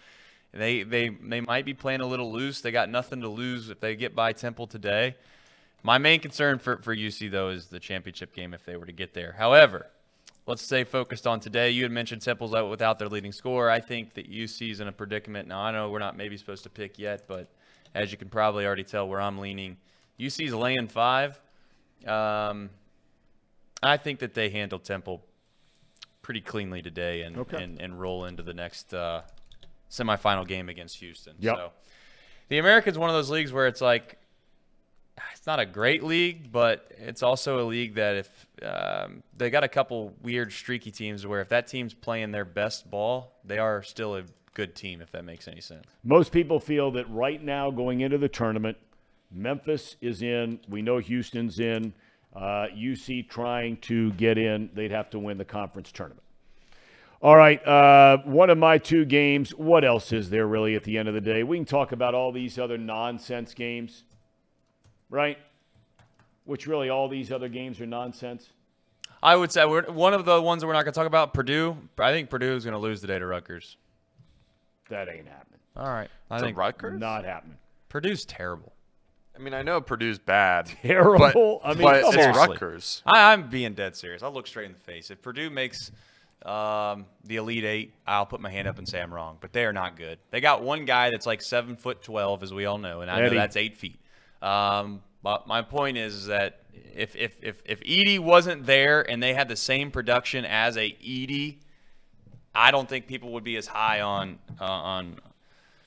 They 0.51 0.83
they 0.83 1.09
they 1.09 1.41
might 1.41 1.65
be 1.65 1.73
playing 1.73 2.01
a 2.01 2.05
little 2.07 2.31
loose. 2.31 2.61
They 2.61 2.71
got 2.71 2.89
nothing 2.89 3.21
to 3.21 3.27
lose 3.29 3.69
if 3.69 3.79
they 3.79 3.95
get 3.95 4.15
by 4.15 4.33
Temple 4.33 4.67
today. 4.67 5.15
My 5.83 5.97
main 5.97 6.19
concern 6.19 6.59
for, 6.59 6.77
for 6.77 6.95
UC 6.95 7.31
though 7.31 7.49
is 7.49 7.67
the 7.67 7.79
championship 7.79 8.33
game 8.33 8.53
if 8.53 8.65
they 8.65 8.75
were 8.75 8.85
to 8.85 8.91
get 8.91 9.13
there. 9.13 9.33
However, 9.37 9.87
let's 10.45 10.61
stay 10.63 10.83
focused 10.83 11.25
on 11.27 11.39
today. 11.39 11.69
You 11.69 11.83
had 11.83 11.91
mentioned 11.91 12.21
Temple's 12.21 12.53
out 12.53 12.69
without 12.69 12.99
their 12.99 13.07
leading 13.07 13.31
scorer. 13.31 13.69
I 13.69 13.79
think 13.79 14.15
that 14.15 14.29
UC 14.29 14.71
is 14.71 14.79
in 14.79 14.87
a 14.87 14.91
predicament. 14.91 15.47
Now 15.47 15.61
I 15.61 15.71
know 15.71 15.89
we're 15.89 15.99
not 15.99 16.17
maybe 16.17 16.35
supposed 16.35 16.63
to 16.63 16.69
pick 16.69 16.97
yet, 16.99 17.25
but 17.27 17.47
as 17.93 18.11
you 18.11 18.17
can 18.17 18.29
probably 18.29 18.65
already 18.65 18.83
tell 18.83 19.07
where 19.07 19.21
I'm 19.21 19.37
leaning, 19.37 19.77
UC's 20.19 20.53
laying 20.53 20.87
five. 20.87 21.39
Um, 22.05 22.69
I 23.81 23.97
think 23.97 24.19
that 24.19 24.33
they 24.33 24.49
handle 24.49 24.79
Temple 24.79 25.23
pretty 26.21 26.41
cleanly 26.41 26.81
today 26.81 27.21
and, 27.21 27.37
Okay. 27.37 27.63
and, 27.63 27.79
and 27.81 27.99
roll 27.99 28.25
into 28.25 28.43
the 28.43 28.53
next 28.53 28.93
uh, 28.93 29.21
semifinal 29.89 30.47
game 30.47 30.69
against 30.69 30.97
Houston. 30.97 31.35
Yep. 31.39 31.55
So 31.55 31.71
the 32.49 32.57
American's 32.57 32.97
one 32.97 33.09
of 33.09 33.15
those 33.15 33.29
leagues 33.29 33.51
where 33.51 33.67
it's 33.67 33.81
like 33.81 34.17
it's 35.33 35.47
not 35.47 35.59
a 35.59 35.65
great 35.65 36.03
league, 36.03 36.51
but 36.51 36.91
it's 36.97 37.23
also 37.23 37.63
a 37.63 37.65
league 37.65 37.95
that 37.95 38.15
if 38.15 38.47
um, 38.63 39.23
they 39.35 39.49
got 39.49 39.63
a 39.63 39.67
couple 39.67 40.13
weird 40.21 40.51
streaky 40.51 40.91
teams 40.91 41.25
where 41.25 41.41
if 41.41 41.49
that 41.49 41.67
team's 41.67 41.93
playing 41.93 42.31
their 42.31 42.45
best 42.45 42.89
ball, 42.89 43.33
they 43.43 43.57
are 43.57 43.81
still 43.83 44.15
a 44.15 44.23
good 44.53 44.75
team. 44.75 45.01
If 45.01 45.11
that 45.11 45.25
makes 45.25 45.47
any 45.47 45.61
sense. 45.61 45.85
Most 46.03 46.31
people 46.31 46.59
feel 46.59 46.91
that 46.91 47.09
right 47.09 47.41
now, 47.41 47.71
going 47.71 48.01
into 48.01 48.17
the 48.17 48.29
tournament, 48.29 48.77
Memphis 49.31 49.95
is 50.01 50.21
in. 50.21 50.59
We 50.67 50.81
know 50.81 50.97
Houston's 50.97 51.59
in. 51.59 51.93
Uh, 52.35 52.67
UC 52.75 53.29
trying 53.29 53.77
to 53.77 54.11
get 54.13 54.37
in. 54.37 54.69
They'd 54.73 54.91
have 54.91 55.09
to 55.11 55.19
win 55.19 55.37
the 55.37 55.45
conference 55.45 55.91
tournament. 55.91 56.23
All 57.21 57.35
right. 57.35 57.65
Uh, 57.65 58.17
one 58.23 58.49
of 58.49 58.57
my 58.57 58.77
two 58.77 59.03
games. 59.05 59.51
What 59.51 59.83
else 59.83 60.13
is 60.13 60.29
there 60.29 60.47
really 60.47 60.75
at 60.75 60.83
the 60.83 60.97
end 60.97 61.07
of 61.07 61.13
the 61.13 61.21
day? 61.21 61.43
We 61.43 61.57
can 61.57 61.65
talk 61.65 61.91
about 61.91 62.15
all 62.15 62.31
these 62.31 62.57
other 62.57 62.77
nonsense 62.77 63.53
games, 63.53 64.03
right? 65.09 65.37
Which 66.45 66.65
really 66.65 66.89
all 66.89 67.09
these 67.09 67.31
other 67.31 67.49
games 67.49 67.81
are 67.81 67.85
nonsense. 67.85 68.49
I 69.21 69.35
would 69.35 69.51
say 69.51 69.65
we're, 69.65 69.83
one 69.91 70.13
of 70.13 70.23
the 70.23 70.41
ones 70.41 70.61
that 70.61 70.67
we're 70.67 70.73
not 70.73 70.83
going 70.85 70.93
to 70.93 70.97
talk 70.97 71.07
about, 71.07 71.33
Purdue. 71.33 71.75
I 71.97 72.11
think 72.11 72.29
Purdue 72.29 72.55
is 72.55 72.63
going 72.63 72.73
to 72.73 72.79
lose 72.79 73.01
today 73.01 73.19
to 73.19 73.25
Rutgers. 73.25 73.75
That 74.89 75.09
ain't 75.09 75.27
happening. 75.27 75.59
All 75.75 75.89
right, 75.89 76.09
I 76.31 76.37
To 76.37 76.43
think 76.45 76.57
Rutgers? 76.57 76.99
Not 76.99 77.25
happening. 77.25 77.57
Purdue's 77.89 78.23
terrible. 78.23 78.71
I 79.35 79.41
mean, 79.41 79.53
I 79.53 79.61
know 79.61 79.79
Purdue's 79.79 80.19
bad. 80.19 80.65
Terrible. 80.81 81.61
But, 81.63 81.69
I 81.69 81.73
mean, 81.73 81.83
but 81.83 82.13
it's. 82.13 82.37
Rutgers. 82.37 83.01
I, 83.05 83.31
I'm 83.31 83.49
being 83.49 83.73
dead 83.73 83.95
serious. 83.95 84.21
I'll 84.21 84.33
look 84.33 84.47
straight 84.47 84.65
in 84.65 84.73
the 84.73 84.79
face. 84.79 85.11
If 85.11 85.21
Purdue 85.21 85.49
makes 85.49 85.91
um, 86.45 87.05
the 87.25 87.35
Elite 87.37 87.65
Eight, 87.65 87.93
I'll 88.07 88.25
put 88.25 88.39
my 88.41 88.49
hand 88.49 88.67
up 88.67 88.77
and 88.77 88.87
say 88.87 89.01
I'm 89.01 89.13
wrong. 89.13 89.37
But 89.41 89.51
they 89.53 89.65
are 89.65 89.73
not 89.73 89.97
good. 89.97 90.19
They 90.31 90.39
got 90.41 90.63
one 90.63 90.85
guy 90.85 91.09
that's 91.09 91.25
like 91.25 91.41
seven 91.41 91.75
foot 91.75 92.01
twelve, 92.01 92.43
as 92.43 92.53
we 92.53 92.65
all 92.65 92.77
know, 92.77 93.01
and 93.01 93.11
I 93.11 93.19
Edey. 93.19 93.23
know 93.23 93.29
that's 93.37 93.55
eight 93.57 93.77
feet. 93.77 93.99
Um, 94.41 95.01
but 95.21 95.47
my 95.47 95.61
point 95.61 95.97
is 95.97 96.27
that 96.27 96.61
if 96.95 97.15
if 97.15 97.35
if 97.41 97.61
if 97.65 97.81
Edey 97.81 98.19
wasn't 98.19 98.65
there 98.65 99.01
and 99.09 99.21
they 99.21 99.33
had 99.33 99.49
the 99.49 99.55
same 99.57 99.91
production 99.91 100.45
as 100.45 100.77
a 100.77 100.91
Edey, 101.03 101.57
I 102.55 102.71
don't 102.71 102.87
think 102.87 103.05
people 103.07 103.33
would 103.33 103.43
be 103.43 103.57
as 103.57 103.67
high 103.67 103.99
on 104.01 104.39
uh, 104.61 104.63
on 104.65 105.19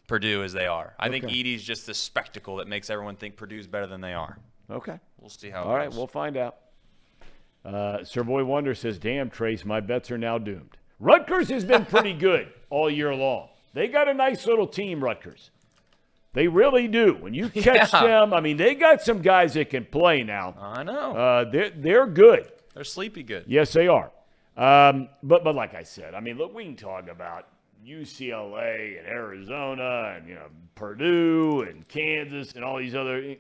Purdue 0.07 0.43
as 0.43 0.53
they 0.53 0.67
are. 0.67 0.95
I 0.99 1.09
think 1.09 1.25
Okay. 1.25 1.35
Edey's 1.43 1.63
just 1.63 1.87
the 1.87 1.95
spectacle 1.95 2.57
that 2.57 2.69
makes 2.69 2.91
everyone 2.91 3.17
think 3.17 3.37
Purdue's 3.37 3.67
better 3.67 3.87
than 3.87 4.03
they 4.03 4.13
are. 4.13 4.39
Okay. 4.71 4.99
We'll 5.19 5.31
see 5.31 5.49
how. 5.49 5.63
All 5.65 5.75
right, 5.75 5.89
goes. 5.89 5.97
we'll 5.97 6.07
find 6.07 6.37
out. 6.37 6.57
Uh, 7.65 8.03
Sir 8.05 8.23
Boy 8.25 8.45
Wonder 8.45 8.75
says, 8.75 8.99
"Damn, 8.99 9.31
Trace, 9.31 9.65
my 9.65 9.81
bets 9.81 10.11
are 10.11 10.19
now 10.19 10.39
doomed." 10.39 10.77
Rutgers 10.99 11.49
has 11.51 11.65
been 11.65 11.85
pretty 11.85 12.13
good 12.29 12.49
all 12.71 12.91
year 12.91 13.15
long. 13.15 13.49
They 13.75 13.89
got 13.89 14.09
a 14.09 14.15
nice 14.15 14.47
little 14.47 14.67
team, 14.67 15.03
Rutgers. 15.03 15.51
They 16.35 16.49
really 16.49 16.89
do. 16.89 17.15
When 17.15 17.35
you 17.35 17.49
catch 17.55 17.93
Yeah. 17.93 18.03
them, 18.05 18.35
I 18.35 18.41
mean, 18.41 18.57
they 18.57 18.75
got 18.75 19.03
some 19.03 19.21
guys 19.23 19.55
that 19.55 19.71
can 19.71 19.85
play 19.85 20.23
now. 20.23 20.55
I 20.59 20.83
know. 20.83 21.13
Uh, 21.17 21.45
they're 21.51 21.71
they're 21.71 22.07
good. 22.07 22.51
They're 22.75 22.85
sleepy 22.85 23.23
good. 23.23 23.45
Yes, 23.47 23.73
they 23.73 23.87
are. 23.87 24.11
Um, 24.57 25.09
but 25.23 25.45
but 25.45 25.55
like 25.55 25.75
I 25.75 25.83
said, 25.83 26.15
I 26.15 26.21
mean, 26.21 26.37
look, 26.39 26.55
we 26.55 26.65
can 26.65 26.77
talk 26.77 27.09
about 27.09 27.49
UCLA 27.87 28.99
and 28.99 29.07
Arizona 29.07 30.15
and 30.17 30.29
you 30.29 30.35
know 30.35 30.47
Purdue 30.75 31.63
and 31.63 31.87
Kansas 31.89 32.53
and 32.55 32.65
all 32.65 32.79
these 32.79 32.95
other. 32.95 33.37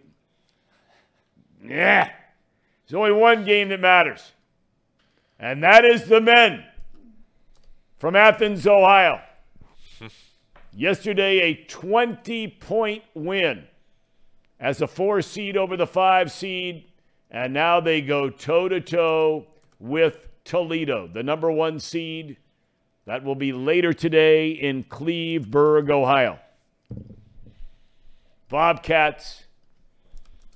Yeah, 1.64 2.10
there's 2.92 2.98
only 2.98 3.18
one 3.18 3.46
game 3.46 3.70
that 3.70 3.80
matters, 3.80 4.32
and 5.38 5.62
that 5.62 5.82
is 5.82 6.04
the 6.04 6.20
men 6.20 6.62
from 7.96 8.14
Athens, 8.14 8.66
Ohio. 8.66 9.18
Yesterday, 10.74 11.40
a 11.40 11.54
20 11.54 12.48
point 12.48 13.02
win 13.14 13.64
as 14.60 14.82
a 14.82 14.86
four 14.86 15.22
seed 15.22 15.56
over 15.56 15.74
the 15.74 15.86
five 15.86 16.30
seed, 16.30 16.84
and 17.30 17.54
now 17.54 17.80
they 17.80 18.02
go 18.02 18.28
toe 18.28 18.68
to 18.68 18.78
toe 18.78 19.46
with 19.78 20.28
Toledo, 20.44 21.08
the 21.08 21.22
number 21.22 21.50
one 21.50 21.80
seed. 21.80 22.36
That 23.06 23.24
will 23.24 23.36
be 23.36 23.54
later 23.54 23.94
today 23.94 24.50
in 24.50 24.84
Cleveburg, 24.84 25.90
Ohio. 25.90 26.38
Bobcats, 28.50 29.44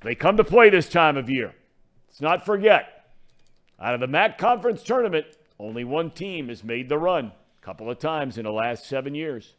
they 0.03 0.15
come 0.15 0.37
to 0.37 0.45
play 0.45 0.69
this 0.69 0.91
time 0.91 1.17
of 1.17 1.31
year. 1.31 1.55
Let's 2.17 2.23
not 2.23 2.47
forget, 2.47 3.11
out 3.79 3.93
of 3.93 4.01
the 4.01 4.07
MAC 4.07 4.39
conference 4.39 4.83
tournament, 4.83 5.27
only 5.59 5.85
one 5.85 6.11
team 6.11 6.49
has 6.49 6.65
made 6.65 6.89
the 6.89 6.97
run 6.97 7.27
a 7.27 7.63
couple 7.63 7.91
of 7.91 7.99
times 7.99 8.39
in 8.39 8.45
the 8.45 8.53
last 8.53 8.87
seven 8.87 9.15
years. 9.15 9.53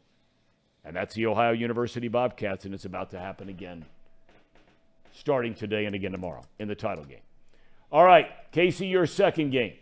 And 0.84 0.96
that's 0.96 1.14
the 1.14 1.26
Ohio 1.26 1.52
University 1.52 2.08
Bobcats, 2.08 2.64
and 2.64 2.74
it's 2.74 2.84
about 2.84 3.10
to 3.10 3.20
happen 3.20 3.48
again, 3.48 3.84
starting 5.12 5.54
today 5.54 5.84
and 5.84 5.94
again 5.94 6.10
tomorrow 6.10 6.42
in 6.58 6.66
the 6.66 6.74
title 6.74 7.04
game. 7.04 7.20
All 7.92 8.04
right, 8.04 8.26
Casey, 8.50 8.88
your 8.88 9.06
second 9.06 9.50
game. 9.50 9.74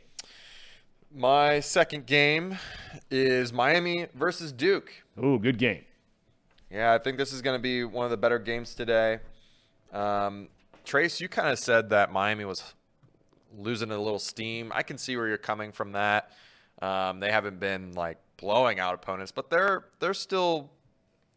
My 1.14 1.60
second 1.60 2.04
game 2.04 2.58
is 3.10 3.54
Miami 3.54 4.06
versus 4.14 4.52
Duke. 4.52 4.92
Ooh, 5.18 5.38
good 5.38 5.56
game. 5.56 5.86
Yeah, 6.70 6.92
I 6.92 6.98
think 6.98 7.16
this 7.16 7.32
is 7.32 7.40
going 7.40 7.58
to 7.58 7.62
be 7.62 7.84
one 7.84 8.04
of 8.04 8.10
the 8.10 8.18
better 8.18 8.38
games 8.38 8.74
today. 8.74 9.20
Um, 9.94 10.48
Trace, 10.86 11.20
you 11.20 11.28
kind 11.28 11.48
of 11.48 11.58
said 11.58 11.90
that 11.90 12.10
Miami 12.12 12.44
was 12.44 12.62
losing 13.58 13.90
a 13.90 13.98
little 13.98 14.18
steam. 14.18 14.72
I 14.74 14.82
can 14.82 14.96
see 14.98 15.16
where 15.16 15.28
you're 15.28 15.36
coming 15.36 15.72
from 15.72 15.92
that. 15.92 16.30
Um, 16.80 17.20
they 17.20 17.30
haven't 17.30 17.58
been 17.60 17.92
like 17.92 18.18
blowing 18.38 18.78
out 18.80 18.94
opponents, 18.94 19.32
but 19.32 19.50
they're 19.50 19.84
they're 19.98 20.14
still, 20.14 20.70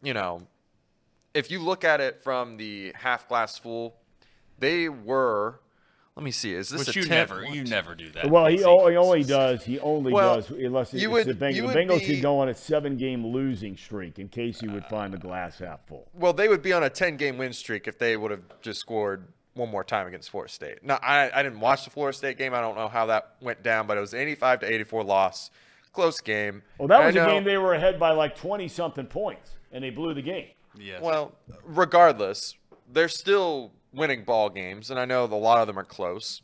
you 0.01 0.13
know, 0.13 0.41
if 1.33 1.49
you 1.49 1.59
look 1.59 1.83
at 1.83 1.99
it 1.99 2.21
from 2.23 2.57
the 2.57 2.91
half 2.95 3.27
glass 3.27 3.57
full, 3.57 3.95
they 4.59 4.87
were. 4.89 5.59
Let 6.15 6.25
me 6.25 6.31
see. 6.31 6.53
Is 6.53 6.67
this 6.67 6.85
Which 6.87 6.97
a 6.97 6.99
you 6.99 7.05
10 7.05 7.17
never, 7.17 7.45
you 7.45 7.63
never 7.63 7.95
do 7.95 8.09
that. 8.11 8.29
Well, 8.29 8.47
he, 8.47 8.61
o- 8.65 8.87
he 8.87 8.97
only 8.97 9.23
does. 9.23 9.63
He 9.63 9.79
only 9.79 10.11
Well, 10.11 10.35
does 10.35 10.49
unless 10.49 10.93
it's 10.93 11.01
you 11.01 11.09
would- 11.11 11.25
the 11.25 11.33
Bengals. 11.33 11.71
The 11.73 11.79
Bengals 11.79 11.99
be- 12.01 12.07
could 12.07 12.21
go 12.21 12.39
on 12.39 12.49
a 12.49 12.53
seven-game 12.53 13.25
losing 13.25 13.77
streak 13.77 14.19
in 14.19 14.27
case 14.27 14.61
you 14.61 14.69
would 14.71 14.83
find 14.87 15.13
the 15.13 15.17
glass 15.17 15.59
half 15.59 15.87
full. 15.87 16.09
Well, 16.13 16.33
they 16.33 16.49
would 16.49 16.61
be 16.61 16.73
on 16.73 16.83
a 16.83 16.89
10 16.89 17.15
game 17.15 17.37
win 17.37 17.53
streak 17.53 17.87
if 17.87 17.97
they 17.97 18.17
would 18.17 18.31
have 18.31 18.41
just 18.61 18.81
scored 18.81 19.27
one 19.59 19.69
more 19.69 19.83
time 19.83 20.07
against 20.07 20.31
Florida 20.31 20.51
State. 20.51 20.83
Now, 20.83 20.97
I, 21.03 21.29
I 21.33 21.43
didn't 21.43 21.59
watch 21.59 21.83
the 21.83 21.91
Florida 21.91 22.17
State 22.17 22.37
game. 22.37 22.53
I 22.55 22.61
don't 22.61 22.75
know 22.75 22.87
how 22.87 23.05
that 23.07 23.35
went 23.41 23.61
down, 23.61 23.85
but 23.85 23.97
it 23.97 24.01
was 24.01 24.13
85 24.15 24.61
to 24.61 24.73
84 24.73 25.03
loss. 25.03 25.51
Close 25.93 26.19
game. 26.21 26.63
Well, 26.77 26.87
that 26.87 27.05
was 27.05 27.15
a 27.15 27.19
know- 27.19 27.27
game 27.27 27.43
they 27.43 27.57
were 27.57 27.73
ahead 27.73 27.99
by 27.99 28.11
like 28.11 28.35
twenty-something 28.37 29.07
points, 29.07 29.51
and 29.71 29.83
they 29.83 29.89
blew 29.89 30.13
the 30.13 30.21
game. 30.21 30.47
Yes. 30.77 31.01
Well, 31.01 31.33
regardless, 31.63 32.55
they're 32.91 33.09
still 33.09 33.71
winning 33.91 34.23
ball 34.23 34.49
games, 34.49 34.91
and 34.91 34.99
I 34.99 35.05
know 35.05 35.23
a 35.23 35.27
lot 35.27 35.57
of 35.59 35.67
them 35.67 35.79
are 35.79 35.83
close. 35.83 36.41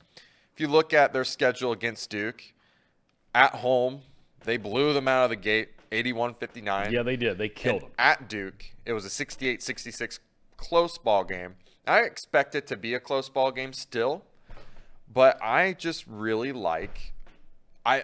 If 0.53 0.59
you 0.59 0.67
look 0.67 0.93
at 0.93 1.13
their 1.13 1.23
schedule 1.23 1.71
against 1.71 2.09
Duke, 2.09 2.41
at 3.35 3.53
home, 3.55 4.01
they 4.43 4.57
blew 4.57 4.93
them 4.93 5.07
out 5.07 5.25
of 5.25 5.29
the 5.29 5.35
gate, 5.35 5.69
81-59. 5.91 6.91
Yeah, 6.91 7.03
they 7.03 7.15
did. 7.15 7.37
They 7.37 7.49
killed 7.49 7.81
And 7.83 7.91
them. 7.91 7.91
At 7.99 8.27
Duke, 8.29 8.65
it 8.85 8.93
was 8.93 9.05
a 9.05 9.09
68-66 9.09 10.19
close 10.57 10.97
ball 10.97 11.23
game. 11.23 11.55
I 11.87 12.01
expect 12.01 12.55
it 12.55 12.67
to 12.67 12.77
be 12.77 12.93
a 12.93 12.99
close 12.99 13.29
ball 13.29 13.51
game 13.51 13.73
still, 13.73 14.23
but 15.11 15.41
I 15.41 15.73
just 15.73 16.05
really 16.07 16.51
like 16.51 17.13
I 17.85 18.03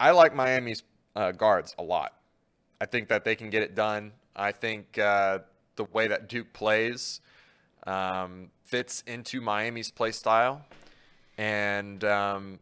I 0.00 0.10
like 0.12 0.34
Miami's 0.34 0.82
uh, 1.14 1.32
guards 1.32 1.74
a 1.78 1.82
lot. 1.82 2.14
I 2.80 2.86
think 2.86 3.08
that 3.08 3.24
they 3.24 3.36
can 3.36 3.50
get 3.50 3.62
it 3.62 3.74
done. 3.74 4.12
I 4.34 4.52
think 4.52 4.98
uh, 4.98 5.40
the 5.76 5.84
way 5.84 6.08
that 6.08 6.28
Duke 6.28 6.52
plays 6.52 7.20
um, 7.86 8.50
fits 8.64 9.04
into 9.06 9.40
Miami's 9.40 9.90
play 9.90 10.10
style, 10.12 10.64
and 11.36 12.02
um, 12.04 12.58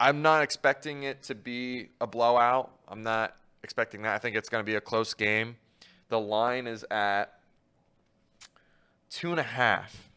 I'm 0.00 0.22
not 0.22 0.42
expecting 0.42 1.04
it 1.04 1.22
to 1.24 1.34
be 1.34 1.90
a 2.00 2.06
blowout. 2.06 2.72
I'm 2.88 3.02
not 3.02 3.36
expecting 3.62 4.02
that. 4.02 4.14
I 4.14 4.18
think 4.18 4.36
it's 4.36 4.48
going 4.48 4.64
to 4.64 4.66
be 4.66 4.76
a 4.76 4.80
close 4.80 5.14
game. 5.14 5.56
The 6.08 6.18
line 6.18 6.66
is 6.66 6.84
at 6.90 7.39
two 9.10 9.30
and 9.30 9.40
a 9.40 9.44
half. 9.44 10.08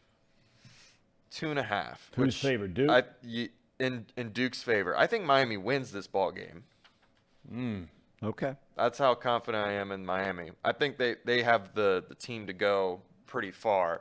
Two 1.30 1.50
and 1.50 1.58
a 1.58 1.64
half. 1.64 2.10
Who's 2.16 2.26
which 2.26 2.36
favored, 2.36 2.74
Duke? 2.74 2.90
I, 2.90 3.02
y- 3.24 3.48
in 3.80 4.06
in 4.16 4.30
Duke's 4.30 4.62
favor. 4.62 4.96
I 4.96 5.06
think 5.06 5.24
Miami 5.24 5.56
wins 5.56 5.90
this 5.92 6.06
ball 6.06 6.30
game. 6.32 6.62
Okay. 8.22 8.54
That's 8.76 8.98
how 8.98 9.14
confident 9.14 9.66
I 9.66 9.72
am 9.72 9.92
in 9.92 10.04
Miami. 10.06 10.50
I 10.64 10.72
think 10.72 10.96
they, 10.96 11.16
they 11.24 11.42
have 11.42 11.74
the, 11.74 12.04
the 12.08 12.14
team 12.14 12.46
to 12.46 12.52
go 12.52 13.02
pretty 13.26 13.50
far 13.50 14.00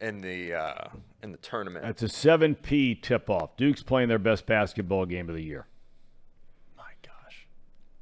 in 0.00 0.20
the 0.20 0.54
uh, 0.54 0.88
in 1.22 1.32
the 1.32 1.38
tournament. 1.38 1.84
That's 1.84 2.02
a 2.02 2.06
7P 2.06 3.02
tip-off. 3.02 3.56
Duke's 3.56 3.82
playing 3.82 4.08
their 4.08 4.18
best 4.18 4.46
basketball 4.46 5.06
game 5.06 5.28
of 5.28 5.34
the 5.34 5.42
year. 5.42 5.66
my 6.76 6.84
gosh. 7.02 7.48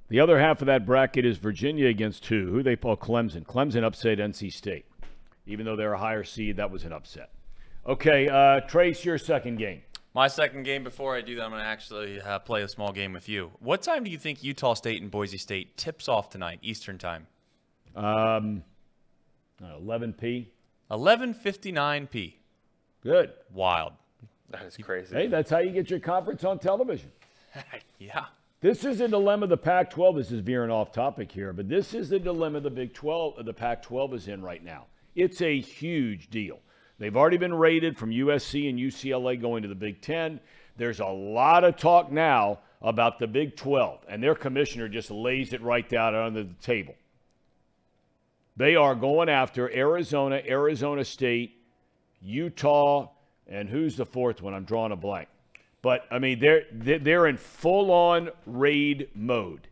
The 0.08 0.20
other 0.20 0.38
half 0.38 0.60
of 0.60 0.66
that 0.66 0.84
bracket 0.84 1.24
is 1.24 1.38
Virginia 1.38 1.86
against 1.86 2.24
two. 2.24 2.50
Who 2.50 2.62
they 2.62 2.76
pull? 2.76 2.96
Clemson. 2.96 3.44
Clemson 3.46 3.84
upset 3.84 4.18
NC 4.18 4.52
State. 4.52 4.84
Even 5.46 5.66
though 5.66 5.76
they're 5.76 5.92
a 5.92 5.98
higher 5.98 6.24
seed, 6.24 6.56
that 6.56 6.70
was 6.70 6.84
an 6.84 6.92
upset. 6.92 7.30
Okay, 7.86 8.28
uh, 8.28 8.60
Trace, 8.60 9.04
your 9.04 9.18
second 9.18 9.58
game. 9.58 9.82
My 10.14 10.28
second 10.28 10.62
game. 10.62 10.84
Before 10.84 11.16
I 11.16 11.20
do 11.20 11.34
that, 11.36 11.42
I'm 11.42 11.50
going 11.50 11.60
to 11.60 11.66
actually 11.68 12.20
uh, 12.20 12.38
play 12.38 12.62
a 12.62 12.68
small 12.68 12.92
game 12.92 13.12
with 13.12 13.28
you. 13.28 13.50
What 13.58 13.82
time 13.82 14.04
do 14.04 14.10
you 14.10 14.18
think 14.18 14.42
Utah 14.44 14.74
State 14.74 15.02
and 15.02 15.10
Boise 15.10 15.38
State 15.38 15.76
tips 15.76 16.08
off 16.08 16.30
tonight, 16.30 16.60
Eastern 16.62 16.98
time? 16.98 17.26
Um, 17.96 18.62
uh, 19.62 19.76
11P. 19.80 20.46
11:59 20.90 22.10
p. 22.10 22.38
Good. 23.02 23.32
Wild. 23.52 23.94
that 24.50 24.62
is 24.62 24.76
crazy. 24.76 25.14
Hey, 25.14 25.26
that's 25.26 25.50
how 25.50 25.58
you 25.58 25.70
get 25.70 25.90
your 25.90 26.00
conference 26.00 26.44
on 26.44 26.58
television. 26.58 27.10
yeah. 27.98 28.26
This 28.60 28.84
is 28.84 29.00
a 29.00 29.08
dilemma 29.08 29.46
the 29.46 29.56
Pac 29.56 29.90
12. 29.90 30.16
This 30.16 30.32
is 30.32 30.40
veering 30.40 30.70
off 30.70 30.92
topic 30.92 31.30
here, 31.30 31.52
but 31.52 31.68
this 31.68 31.92
is 31.92 32.08
the 32.08 32.18
dilemma 32.18 32.60
the 32.60 32.70
Big 32.70 32.94
12, 32.94 33.44
the 33.44 33.52
Pac 33.52 33.82
12 33.82 34.14
is 34.14 34.28
in 34.28 34.42
right 34.42 34.64
now. 34.64 34.86
It's 35.14 35.40
a 35.40 35.60
huge 35.60 36.28
deal. 36.30 36.60
They've 36.98 37.16
already 37.16 37.38
been 37.38 37.54
rated 37.54 37.96
from 37.98 38.10
USC 38.10 38.68
and 38.68 38.78
UCLA 38.78 39.40
going 39.40 39.62
to 39.62 39.68
the 39.68 39.74
Big 39.74 40.00
10. 40.00 40.40
There's 40.76 41.00
a 41.00 41.06
lot 41.06 41.64
of 41.64 41.76
talk 41.76 42.10
now 42.10 42.60
about 42.82 43.18
the 43.18 43.26
Big 43.26 43.56
12, 43.56 44.04
and 44.08 44.22
their 44.22 44.34
commissioner 44.34 44.88
just 44.88 45.10
lays 45.10 45.52
it 45.52 45.62
right 45.62 45.88
down 45.88 46.14
under 46.14 46.42
the 46.42 46.54
table. 46.54 46.94
They 48.56 48.76
are 48.76 48.94
going 48.94 49.28
after 49.28 49.72
Arizona, 49.74 50.40
Arizona 50.46 51.04
State, 51.04 51.56
Utah, 52.22 53.08
and 53.48 53.68
who's 53.68 53.96
the 53.96 54.06
fourth 54.06 54.42
one? 54.42 54.54
I'm 54.54 54.64
drawing 54.64 54.92
a 54.92 54.96
blank. 54.96 55.28
But 55.82 56.06
I 56.10 56.18
mean, 56.18 56.38
they're 56.38 56.62
they're 56.72 56.98
they're 56.98 57.26
in 57.26 57.36
full-on 57.36 58.30
raid 58.46 59.08
mode 59.14 59.68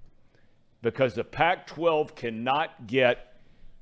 because 0.82 1.14
the 1.14 1.24
Pac-12 1.24 2.14
cannot 2.14 2.86
get 2.86 3.31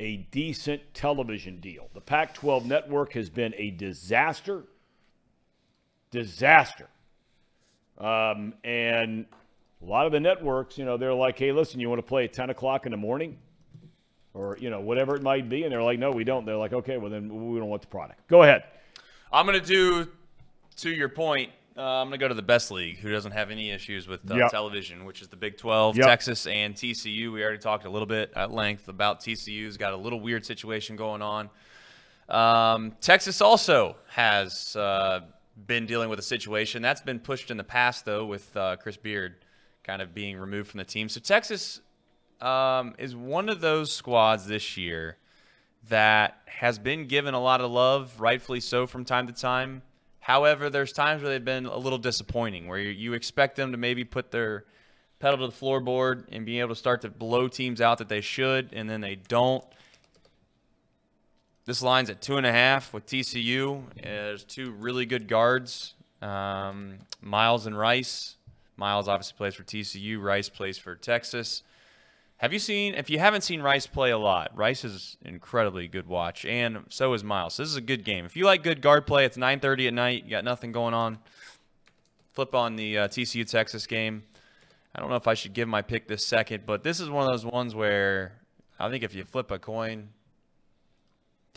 a 0.01 0.17
decent 0.31 0.95
television 0.95 1.61
deal. 1.61 1.89
The 1.93 2.01
Pac-12 2.01 2.65
network 2.65 3.13
has 3.13 3.29
been 3.29 3.55
a 3.59 3.71
disaster, 3.71 4.65
disaster, 6.11 6.89
um, 7.99 8.55
and 8.65 9.27
a 9.83 9.85
lot 9.85 10.07
of 10.07 10.13
the 10.13 10.21
networks, 10.21 10.79
you 10.79 10.87
know, 10.87 10.97
they're 10.97 11.13
like, 11.13 11.39
"Hey, 11.39 11.53
listen, 11.53 11.81
you 11.81 11.91
want 11.91 11.99
to 11.99 12.07
play 12.07 12.25
at 12.25 12.33
10 12.33 12.49
o'clock 12.49 12.87
in 12.87 12.93
the 12.93 12.97
morning?" 12.97 13.39
Or 14.33 14.57
you 14.61 14.71
know 14.71 14.81
whatever 14.81 15.17
it 15.17 15.23
might 15.23 15.49
be, 15.49 15.65
and 15.65 15.73
they're 15.73 15.83
like, 15.83 15.99
no, 15.99 16.13
we 16.13 16.25
don't. 16.25 16.47
They're 16.47 16.57
like, 16.57 16.73
okay, 16.73 16.97
well 16.99 17.11
then 17.11 17.53
we 17.53 17.59
don't 17.59 17.69
want 17.69 17.83
the 17.83 17.89
product. 17.89 18.27
Go 18.29 18.45
ahead. 18.45 18.63
I'm 19.33 19.45
going 19.45 19.61
to 19.61 19.67
do, 19.67 20.09
to 20.77 20.91
your 20.91 21.09
point, 21.09 21.51
uh, 21.81 22.03
I'm 22.03 22.09
going 22.09 22.19
to 22.19 22.23
go 22.23 22.29
to 22.29 22.35
the 22.35 22.43
best 22.43 22.71
league, 22.71 22.99
who 22.99 23.11
doesn't 23.11 23.33
have 23.33 23.51
any 23.51 23.71
issues 23.71 24.07
with 24.07 24.31
uh, 24.31 24.35
Yep. 24.35 24.51
television, 24.51 25.05
which 25.07 25.23
is 25.23 25.29
the 25.29 25.37
Big 25.37 25.57
12, 25.57 25.97
Yep. 25.97 26.07
Texas 26.07 26.47
and 26.47 26.75
TCU. 26.75 27.33
We 27.33 27.43
already 27.43 27.59
talked 27.59 27.87
a 27.87 27.91
little 27.91 28.07
bit 28.07 28.33
at 28.37 28.51
length 28.53 28.89
about 28.89 29.21
TCU's 29.21 29.77
got 29.79 29.93
a 29.93 29.97
little 29.97 30.21
weird 30.21 30.45
situation 30.45 30.97
going 30.97 31.23
on. 31.23 31.49
Um, 32.29 32.93
Texas 33.01 33.41
also 33.41 33.97
has 34.09 34.77
uh, 34.77 35.21
been 35.67 35.87
dealing 35.87 36.11
with 36.11 36.19
a 36.19 36.23
situation 36.23 36.83
that's 36.83 37.01
been 37.01 37.19
pushed 37.19 37.51
in 37.51 37.57
the 37.57 37.65
past, 37.65 38.05
though, 38.05 38.27
with 38.27 38.55
uh, 38.57 38.77
Chris 38.77 38.97
Beard 38.97 39.37
kind 39.83 40.03
of 40.03 40.15
being 40.15 40.37
removed 40.37 40.69
from 40.71 40.79
the 40.79 40.85
team. 40.85 41.09
So 41.09 41.19
Texas 41.21 41.81
um, 42.41 42.95
is 42.99 43.17
one 43.17 43.49
of 43.49 43.61
those 43.61 43.91
squads 43.93 44.47
this 44.47 44.77
year 44.77 45.17
that 45.89 46.37
has 46.47 46.79
been 46.79 47.07
given 47.07 47.33
a 47.35 47.41
lot 47.41 47.61
of 47.61 47.71
love, 47.71 48.21
rightfully 48.21 48.61
so, 48.61 48.87
from 48.87 49.05
time 49.05 49.27
to 49.27 49.33
time. 49.33 49.83
However, 50.21 50.69
there's 50.69 50.93
times 50.93 51.23
where 51.23 51.31
they've 51.31 51.45
been 51.45 51.67
a 51.67 51.77
little 51.77 51.99
disappointing, 51.99 52.69
where 52.69 52.79
you, 52.79 53.15
expect 53.15 53.57
them 53.57 53.73
to 53.73 53.79
maybe 53.79 54.05
put 54.05 54.31
their 54.31 54.65
pedal 55.19 55.39
to 55.39 55.47
the 55.47 55.67
floorboard 55.67 56.25
and 56.31 56.45
be 56.45 56.61
able 56.61 56.69
to 56.71 56.75
start 56.75 57.01
to 57.03 57.11
blow 57.11 57.49
teams 57.49 57.81
out 57.81 57.99
that 57.99 58.09
they 58.09 58.21
should, 58.21 58.71
and 58.73 58.89
then 58.89 59.01
they 59.01 59.17
don't. 59.17 59.65
This 61.65 61.83
line's 61.83 62.11
at 62.11 62.21
two 62.21 62.37
and 62.37 62.47
a 62.47 62.53
half 62.53 62.93
with 62.93 63.07
TCU. 63.07 63.83
There's 64.03 64.45
two 64.45 64.73
really 64.73 65.07
good 65.07 65.27
guards, 65.27 65.95
um, 66.21 66.99
Miles 67.21 67.67
and 67.67 67.77
Rice. 67.77 68.37
Miles 68.77 69.09
obviously 69.09 69.37
plays 69.37 69.55
for 69.55 69.63
TCU. 69.63 70.21
Rice 70.21 70.49
plays 70.49 70.79
for 70.79 70.97
Texas. 70.97 71.63
Have 72.41 72.55
you 72.55 72.59
seen? 72.59 72.95
If 72.95 73.11
you 73.11 73.19
haven't 73.19 73.43
seen 73.43 73.61
Rice 73.61 73.87
play 73.87 74.11
a 74.11 74.17
lot, 74.17 74.57
Rice 74.57 74.83
is 74.83 75.19
incredibly 75.23 75.87
good 75.89 76.07
watch, 76.07 76.47
and 76.47 76.87
so 76.89 77.13
is 77.13 77.23
Miles. 77.23 77.59
This 77.59 77.69
is 77.69 77.77
a 77.77 77.83
good 77.83 78.03
game. 78.03 78.25
If 78.25 78.35
you 78.35 78.47
like 78.47 78.63
good 78.63 78.81
guard 78.81 79.07
play, 79.07 79.27
it's 79.27 79.37
9:30 79.37 79.89
at 79.89 79.93
night. 79.93 80.25
You 80.25 80.31
got 80.31 80.45
nothing 80.45 80.73
going 80.73 80.95
on. 80.95 81.19
Flip 82.33 82.55
on 82.55 82.77
the 82.77 82.97
uh, 82.97 83.09
TCU 83.09 83.47
Texas 83.47 83.87
game. 83.87 84.23
I 84.95 85.01
don't 85.01 85.11
know 85.11 85.17
if 85.17 85.29
I 85.29 85.35
should 85.35 85.53
give 85.53 85.69
my 85.69 85.83
pick 85.83 86.09
this 86.09 86.27
second, 86.27 86.65
but 86.65 86.83
this 86.83 86.99
is 86.99 87.11
one 87.11 87.27
of 87.27 87.31
those 87.31 87.45
ones 87.45 87.75
where 87.75 88.33
I 88.79 88.89
think 88.89 89.05
if 89.05 89.15
you 89.15 89.25
flip 89.25 89.51
a 89.51 89.59
coin, 89.59 90.09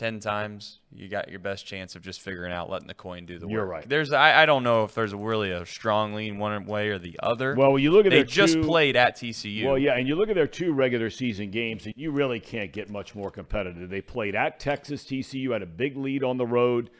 ten 0.04 0.20
times, 0.20 0.80
you 0.92 1.08
got 1.08 1.30
your 1.30 1.38
best 1.38 1.64
chance 1.64 1.96
of 1.96 2.02
just 2.02 2.20
figuring 2.20 2.52
out 2.52 2.68
letting 2.68 2.88
the 2.88 2.94
coin 2.94 3.24
do 3.24 3.38
the 3.38 3.46
work. 3.46 3.52
You're 3.52 3.64
right. 3.64 3.88
There's 3.88 4.12
I, 4.12 4.42
I 4.42 4.44
don't 4.44 4.62
know 4.62 4.84
if 4.84 4.94
there's 4.94 5.14
really 5.14 5.50
a 5.50 5.64
strong 5.64 6.12
lean 6.12 6.36
one 6.36 6.66
way 6.66 6.90
or 6.90 6.98
the 6.98 7.18
other. 7.22 7.54
Well, 7.54 7.78
you 7.78 7.90
look 7.90 8.04
at 8.04 8.10
they 8.10 8.22
just 8.22 8.52
two- 8.52 8.64
played 8.64 8.96
at 8.96 9.16
TCU. 9.16 9.64
Well, 9.64 9.78
yeah, 9.78 9.94
and 9.94 10.06
you 10.06 10.14
look 10.14 10.28
at 10.28 10.34
their 10.34 10.46
two 10.46 10.74
regular 10.74 11.08
season 11.08 11.50
games, 11.50 11.86
and 11.86 11.94
you 11.96 12.10
really 12.10 12.38
can't 12.38 12.70
get 12.70 12.90
much 12.90 13.14
more 13.14 13.30
competitive. 13.30 13.88
They 13.88 14.02
played 14.02 14.34
at 14.34 14.60
Texas. 14.60 15.04
TCU 15.04 15.52
had 15.52 15.62
a 15.62 15.66
big 15.66 15.96
lead 15.96 16.22
on 16.22 16.36
the 16.36 16.46
road. 16.46 16.90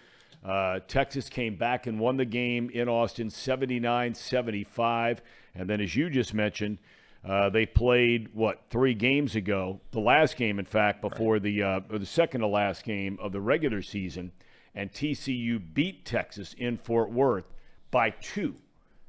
Uh, 0.43 0.81
Texas 0.89 1.29
came 1.29 1.57
back 1.57 1.87
and 1.87 2.01
won 2.01 2.17
the 2.17 2.25
game 2.25 2.71
in 2.73 2.89
Austin 2.89 3.29
79 3.29 4.15
75. 4.15 5.21
And 5.55 5.69
then, 5.69 5.83
as 5.83 5.95
you 5.95 6.09
just 6.09 6.33
mentioned, 6.33 6.79
uh, 7.25 7.49
they 7.51 7.67
played, 7.67 8.29
what, 8.35 8.65
three 8.71 8.95
games 8.95 9.35
ago? 9.35 9.81
The 9.93 10.01
last 10.01 10.37
game, 10.37 10.59
in 10.59 10.65
fact, 10.65 11.01
before 11.01 11.39
the, 11.39 11.63
uh, 11.63 11.81
or 11.91 11.99
the 11.99 12.07
second 12.07 12.43
to 12.43 12.47
last 12.47 12.85
game 12.85 13.19
of 13.21 13.33
the 13.33 13.41
regular 13.41 13.83
season. 13.83 14.33
And 14.75 14.93
TCU 14.93 15.63
beat 15.73 16.05
Texas 16.05 16.55
in 16.59 16.77
Fort 16.79 17.11
Worth 17.11 17.45
by 17.91 18.11
two. 18.11 18.57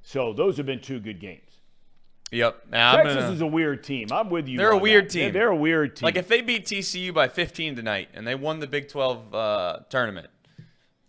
So 0.04 0.32
those 0.32 0.58
have 0.58 0.66
been 0.68 0.80
two 0.80 1.00
good 1.00 1.20
games. 1.20 1.42
Yep. 2.32 2.68
Now, 2.72 2.96
Texas 2.98 3.16
gonna- 3.16 3.34
is 3.34 3.42
a 3.42 3.48
weird 3.48 3.84
team. 3.84 4.08
I'm 4.12 4.30
with 4.30 4.48
you. 4.48 4.58
They're 4.58 4.72
a 4.72 4.78
weird 4.78 5.06
that. 5.06 5.14
They're- 5.14 5.26
team. 5.28 5.34
They're, 5.34 5.50
a 5.50 5.56
weird 5.56 5.96
team. 5.96 6.06
Like 6.06 6.16
if 6.18 6.28
they 6.28 6.42
beat 6.42 6.66
TCU 6.66 7.14
by 7.14 7.28
15 7.28 7.76
tonight 7.76 8.10
and 8.14 8.26
they 8.28 8.36
won 8.36 8.60
the 8.60 8.68
Big 8.68 8.88
12 8.90 9.34
uh, 9.34 9.80
tournament, 9.90 10.28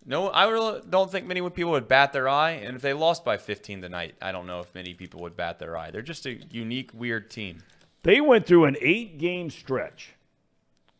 no, 0.09 0.29
I 0.29 0.47
really 0.47 0.81
don't 0.89 1.11
think 1.11 1.27
many 1.27 1.41
people 1.49 1.71
would 1.71 1.89
bat 1.89 2.13
their 2.13 2.29
eye. 2.29 2.51
And 2.51 2.77
if 2.77 2.81
they 2.81 2.93
lost 2.93 3.25
by 3.25 3.35
15 3.35 3.81
tonight, 3.81 4.15
I 4.21 4.31
don't 4.31 4.47
know 4.47 4.61
if 4.61 4.73
many 4.73 4.93
people 4.93 5.19
would 5.21 5.35
bat 5.35 5.59
their 5.59 5.77
eye. 5.77 5.91
They're 5.91 6.01
just 6.01 6.25
a 6.25 6.35
unique, 6.49 6.91
weird 6.93 7.29
team. 7.29 7.61
they 8.03 8.21
went 8.21 8.45
through 8.45 8.65
an 8.65 8.77
eight-game 8.79 9.49
stretch 9.49 10.13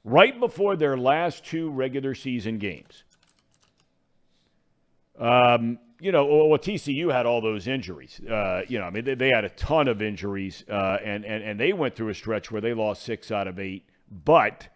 right 0.03 0.37
before 0.37 0.75
their 0.75 0.97
last 0.97 1.45
two 1.45 1.69
regular 1.69 2.15
season 2.15 2.57
games. 2.57 3.05
Um, 5.17 5.79
you 6.01 6.11
know, 6.11 6.25
well, 6.25 6.59
TCU 6.59 7.11
had 7.11 7.25
all 7.25 7.39
those 7.39 7.65
injuries. 7.65 8.19
Uh, 8.19 8.63
you 8.67 8.77
know, 8.77 8.85
I 8.85 8.89
mean, 8.89 9.05
they, 9.05 9.15
they 9.15 9.29
had 9.29 9.45
a 9.45 9.49
ton 9.49 9.87
of 9.87 10.01
injuries, 10.01 10.65
uh, 10.69 10.97
and, 11.03 11.25
and 11.25 11.43
and 11.43 11.59
they 11.59 11.73
went 11.73 11.95
through 11.95 12.09
a 12.09 12.13
stretch 12.13 12.51
where 12.51 12.61
they 12.61 12.73
lost 12.73 13.01
six 13.01 13.31
out 13.31 13.47
of 13.47 13.57
eight, 13.57 13.89
but 14.11 14.67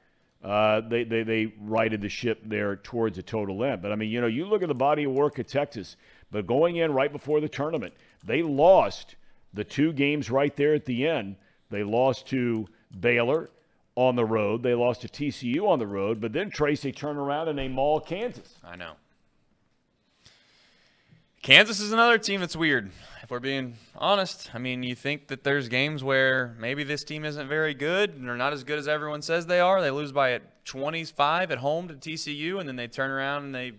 uh, 0.44 0.82
they, 0.82 1.04
they 1.04 1.24
they 1.24 1.54
righted 1.62 2.02
the 2.02 2.10
ship 2.10 2.42
there 2.44 2.76
towards 2.78 3.18
a 3.18 3.24
total 3.24 3.64
end. 3.64 3.82
But 3.82 3.92
I 3.92 3.96
mean, 3.96 4.10
you 4.10 4.22
know, 4.22 4.28
you 4.28 4.46
look 4.46 4.64
at 4.64 4.68
the 4.68 4.74
body 4.74 5.04
of 5.04 5.12
work 5.12 5.38
at 5.38 5.48
Texas, 5.48 5.98
but 6.32 6.48
going 6.48 6.78
in 6.78 6.94
right 6.94 7.12
before 7.12 7.40
the 7.42 7.50
tournament, 7.50 7.94
they 8.26 8.42
lost 8.42 9.16
the 9.54 9.64
two 9.64 9.94
games 9.94 10.32
right 10.32 10.56
there 10.56 10.74
at 10.74 10.86
the 10.86 11.08
end. 11.08 11.36
They 11.70 11.84
lost 11.84 12.28
to 12.28 12.68
Baylor 13.00 13.50
on 13.96 14.16
the 14.16 14.26
road. 14.26 14.64
They 14.64 14.74
lost 14.74 15.02
to 15.02 15.08
TCU 15.08 15.68
on 15.68 15.80
the 15.80 15.88
road, 15.88 16.20
but 16.20 16.34
then 16.34 16.50
Tracy 16.50 16.92
turned 16.92 17.20
around 17.20 17.48
and 17.48 17.58
they 17.58 17.68
maul 17.68 18.00
Kansas. 18.00 18.56
I 18.64 18.76
know. 18.76 18.94
Kansas 21.42 21.80
is 21.80 21.92
another 21.92 22.18
team 22.18 22.40
that's 22.40 22.56
weird. 22.56 22.92
We're 23.32 23.40
being 23.40 23.76
honest, 23.96 24.50
I 24.54 24.58
mean, 24.58 24.84
you 24.84 24.94
think 24.94 25.28
that 25.28 25.42
there's 25.42 25.70
games 25.70 26.04
where 26.04 26.54
maybe 26.60 26.84
this 26.84 27.06
team 27.06 27.24
isn't 27.24 27.48
very 27.48 27.74
good 27.74 28.10
and 28.10 28.28
they're 28.28 28.36
not 28.36 28.52
as 28.52 28.66
good 28.66 28.78
as 28.78 28.90
everyone 28.90 29.22
says 29.22 29.46
they 29.46 29.62
are. 29.62 29.82
They 29.82 29.90
lose 29.90 30.12
by 30.12 30.42
25 30.66 31.50
at 31.50 31.58
home 31.60 31.88
to 31.88 31.94
TCU, 31.94 32.60
and 32.60 32.68
then 32.68 32.76
they 32.76 32.90
turn 32.90 33.10
around 33.10 33.46
and 33.46 33.56
they 33.56 33.72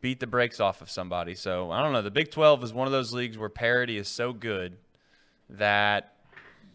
beat 0.00 0.18
the 0.18 0.26
brakes 0.26 0.58
off 0.58 0.82
of 0.82 0.90
somebody. 0.90 1.36
So 1.36 1.70
I 1.70 1.80
don't 1.80 1.92
know. 1.92 2.02
The 2.02 2.10
Big 2.10 2.32
12 2.32 2.64
is 2.64 2.72
one 2.72 2.88
of 2.88 2.92
those 2.92 3.12
leagues 3.12 3.38
where 3.38 3.48
parity 3.48 3.98
is 3.98 4.08
so 4.08 4.32
good 4.32 4.76
that 5.48 6.16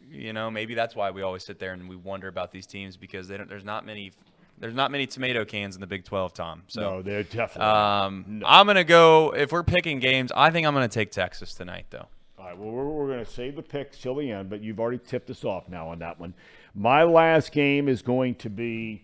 you 0.10 0.32
know 0.32 0.50
maybe 0.50 0.76
that's 0.76 0.96
why 0.96 1.12
we 1.12 1.24
always 1.24 1.44
sit 1.44 1.60
there 1.60 1.74
and 1.74 1.90
we 1.90 1.98
wonder 1.98 2.30
about 2.30 2.54
these 2.54 2.66
teams 2.66 2.96
because 2.96 3.28
there's 3.28 3.66
not 3.66 3.86
many 3.86 4.14
there's 4.60 4.74
not 4.74 4.92
many 4.92 5.06
tomato 5.08 5.46
cans 5.46 5.76
in 5.76 5.82
the 5.82 5.88
Big 5.88 6.04
12, 6.06 6.34
Thom. 6.34 6.64
So 6.68 6.82
No, 6.82 7.02
they're 7.02 7.24
definitely. 7.24 7.62
um, 7.72 8.44
I'm 8.46 8.66
gonna 8.68 8.84
go. 8.84 9.34
If 9.36 9.52
we're 9.52 9.64
picking 9.64 10.00
games, 10.00 10.32
I 10.36 10.50
think 10.50 10.66
I'm 10.68 10.74
gonna 10.74 10.88
take 10.88 11.12
Texas 11.12 11.54
tonight, 11.54 11.86
though. 11.90 12.08
All 12.40 12.46
right, 12.46 12.58
well, 12.58 12.70
we're, 12.72 12.86
we're 12.86 13.08
going 13.08 13.26
to 13.26 13.30
save 13.30 13.56
the 13.56 13.64
picks 13.64 13.98
till 13.98 14.14
the 14.16 14.32
end, 14.32 14.48
but 14.50 14.62
you've 14.62 14.80
already 14.80 15.00
tipped 15.00 15.30
us 15.32 15.44
off 15.44 15.68
now 15.68 15.90
on 15.90 15.98
that 16.00 16.20
one. 16.20 16.36
My 16.76 17.02
last 17.04 17.52
game 17.52 17.90
is 17.90 18.04
going 18.04 18.36
to 18.36 18.50
be 18.52 19.02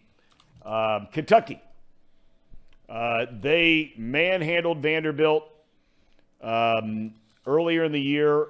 um, 0.63 1.07
Kentucky. 1.11 1.59
Uh, 2.87 3.25
they 3.41 3.91
manhandled 3.97 4.83
Vanderbilt 4.83 5.49
um, 6.41 7.15
earlier 7.47 7.83
in 7.83 7.91
the 7.91 7.99
year 7.99 8.47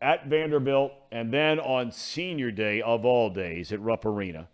at 0.00 0.26
Vanderbilt, 0.26 0.92
and 1.12 1.32
then 1.32 1.60
on 1.60 1.92
senior 1.92 2.50
day 2.50 2.80
of 2.80 3.04
all 3.04 3.28
days 3.28 3.70
at 3.70 3.80
Rupp 3.80 4.06
Arena. 4.06 4.48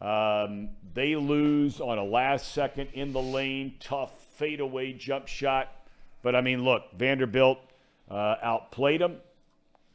Um, 0.00 0.70
they 0.94 1.14
lose 1.14 1.80
on 1.80 1.98
a 1.98 2.04
last 2.04 2.52
second 2.52 2.88
in 2.94 3.12
the 3.12 3.20
lane, 3.20 3.74
tough 3.80 4.12
fadeaway 4.36 4.92
jump 4.92 5.28
shot. 5.28 5.68
But 6.22 6.34
I 6.34 6.40
mean, 6.40 6.64
look, 6.64 6.92
Vanderbilt 6.96 7.58
uh, 8.10 8.36
outplayed 8.42 9.00
them. 9.00 9.16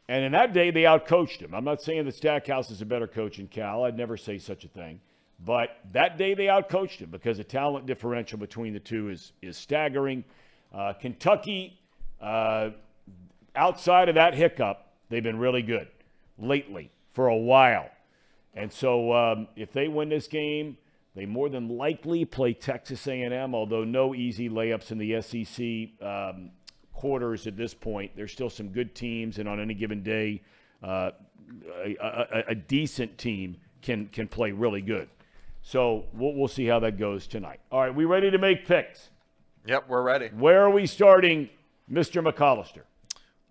And 0.08 0.24
in 0.24 0.32
that 0.34 0.54
day, 0.54 0.70
they 0.70 0.84
outcoached 0.84 1.40
him. 1.40 1.56
I'm 1.56 1.64
not 1.64 1.82
saying 1.82 2.06
that 2.06 2.14
Stackhouse 2.14 2.70
is 2.70 2.82
a 2.82 2.86
better 2.86 3.08
coach 3.08 3.38
than 3.38 3.48
Cal. 3.48 3.86
I'd 3.86 3.98
never 3.98 4.18
say 4.18 4.38
such 4.38 4.64
a 4.64 4.68
thing. 4.68 5.00
But 5.44 5.78
that 5.92 6.18
day, 6.18 6.36
they 6.36 6.46
outcoached 6.46 6.98
him 6.98 7.10
because 7.10 7.38
the 7.38 7.44
talent 7.44 7.88
differential 7.88 8.38
between 8.38 8.74
the 8.74 8.80
two 8.80 9.10
is, 9.10 9.34
is 9.42 9.58
staggering. 9.58 10.24
Uh, 10.74 10.94
Kentucky, 10.94 11.80
uh, 12.22 12.70
outside 13.56 14.10
of 14.10 14.16
that 14.16 14.36
hiccup, 14.36 14.86
they've 15.10 15.24
been 15.24 15.40
really 15.40 15.64
good 15.64 15.88
lately 16.38 16.92
for 17.14 17.28
a 17.28 17.36
while. 17.36 17.90
And 18.56 18.72
so 18.72 19.14
um, 19.14 19.48
if 19.56 19.72
they 19.72 19.88
win 19.88 20.10
this 20.10 20.28
game, 20.28 20.78
they 21.16 21.26
more 21.26 21.50
than 21.50 21.78
likely 21.78 22.26
play 22.26 22.54
Texas 22.54 23.08
A&M, 23.08 23.56
although 23.56 23.84
no 23.84 24.16
easy 24.16 24.50
layups 24.50 24.92
in 24.92 24.98
the 24.98 25.22
SEC 25.22 26.06
um, 26.06 26.52
quarters 26.94 27.48
at 27.48 27.56
this 27.56 27.74
point. 27.74 28.12
There's 28.16 28.32
still 28.32 28.50
some 28.50 28.70
good 28.70 28.96
teams, 28.96 29.40
and 29.40 29.48
on 29.48 29.60
any 29.60 29.74
given 29.74 30.04
day, 30.04 30.42
uh, 30.84 31.12
a, 31.84 31.96
a, 32.02 32.44
a 32.50 32.56
decent 32.56 33.18
team 33.18 33.58
can 33.82 34.08
can 34.08 34.28
play 34.28 34.52
really 34.52 34.82
good. 34.82 35.10
So 35.62 36.06
we'll, 36.14 36.34
we'll 36.34 36.48
see 36.48 36.66
how 36.66 36.80
that 36.80 36.98
goes 36.98 37.28
tonight. 37.28 37.60
All 37.72 37.82
right, 37.82 37.94
we 37.94 38.06
ready 38.06 38.30
to 38.30 38.38
make 38.38 38.68
picks? 38.68 39.10
Yep, 39.66 39.86
we're 39.88 40.04
ready. 40.04 40.28
Where 40.28 40.64
are 40.64 40.70
we 40.70 40.86
starting, 40.86 41.50
Mr. 41.92 42.24
McAllister? 42.24 42.84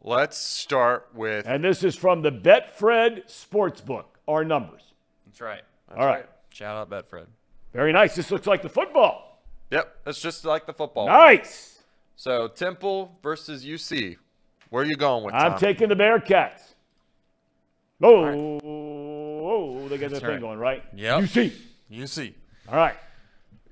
Let's 0.02 0.36
start 0.36 1.09
with. 1.14 1.47
And 1.47 1.64
this 1.64 1.82
is 1.82 1.97
from 1.97 2.22
the 2.22 2.31
Betfred 2.31 3.26
Sportsbook. 3.26 4.05
Our 4.28 4.44
numbers. 4.44 4.94
That's 5.35 5.40
right. 5.40 5.62
All 5.97 6.06
right. 6.06 6.27
Shout 6.51 6.77
out 6.77 6.90
Betfred. 6.90 7.27
Very 7.73 7.93
nice. 7.93 8.15
This 8.15 8.31
looks 8.31 8.47
like 8.47 8.62
the 8.62 8.69
football. 8.69 9.43
Yep, 9.73 9.97
it's 10.06 10.20
just 10.20 10.44
like 10.44 10.65
the 10.65 10.73
football. 10.73 11.09
Nice. 11.09 11.82
So 12.15 12.47
Temple 12.47 13.19
versus 13.20 13.65
UC. 13.65 14.16
Where 14.70 14.85
are 14.85 14.86
you 14.86 14.94
going 14.94 15.24
with? 15.24 15.35
I'm 15.35 15.52
Thom? 15.52 15.59
taking 15.59 15.89
the 15.89 15.97
Bearcats. 15.97 16.74
Oh, 18.01 18.61
oh, 18.62 19.89
they 19.89 19.98
got 19.98 20.11
that 20.11 20.11
That's 20.11 20.20
thing 20.20 20.31
right. 20.31 20.40
going, 20.40 20.59
right? 20.61 20.85
Yep. 20.94 21.20
You 21.23 21.27
see. 21.27 21.52
You 21.89 22.06
see. 22.06 22.35
All 22.69 22.77
right. 22.77 22.97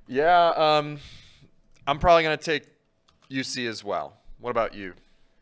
Yeah, 0.08 0.48
um, 0.56 0.98
I'm 1.86 2.00
probably 2.00 2.24
gonna 2.24 2.36
take 2.36 2.64
UC 3.30 3.68
as 3.68 3.84
well. 3.84 4.16
What 4.40 4.50
about 4.50 4.74
you? 4.74 4.94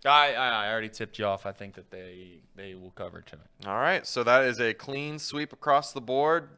I, 0.05 0.33
I 0.35 0.67
I 0.67 0.71
already 0.71 0.89
tipped 0.89 1.19
you 1.19 1.27
off. 1.27 1.45
I 1.47 1.53
think 1.53 1.75
that 1.75 1.91
they 1.91 2.39
they 2.57 2.75
will 2.75 2.91
cover 2.93 3.21
tonight. 3.23 3.47
All 3.67 3.79
right, 3.79 4.07
so 4.07 4.23
that 4.25 4.45
is 4.45 4.61
a 4.61 4.73
clean 4.73 5.19
sweep 5.19 5.53
across 5.53 5.93
the 5.93 6.01
board. 6.01 6.49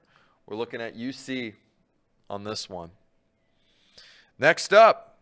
We're 0.47 0.57
looking 0.57 0.81
at 0.81 0.97
UC 0.97 1.55
on 2.31 2.45
this 2.45 2.69
one. 2.71 2.91
Next 4.39 4.73
up, 4.73 5.19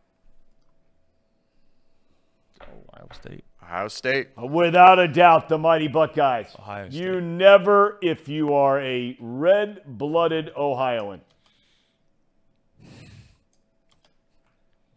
Ohio 2.62 3.08
State. 3.12 3.44
Ohio 3.62 3.88
State. 3.88 4.28
Uh, 4.40 4.46
without 4.46 4.98
a 4.98 5.08
doubt, 5.08 5.48
the 5.48 5.58
mighty 5.58 5.88
Buckeyes. 5.88 6.54
Ohio 6.58 6.88
State. 6.90 6.98
You 7.00 7.20
never, 7.20 7.98
if 8.02 8.28
you 8.28 8.52
are 8.54 8.80
a 8.80 9.16
red-blooded 9.20 10.52
Ohioan, 10.56 11.20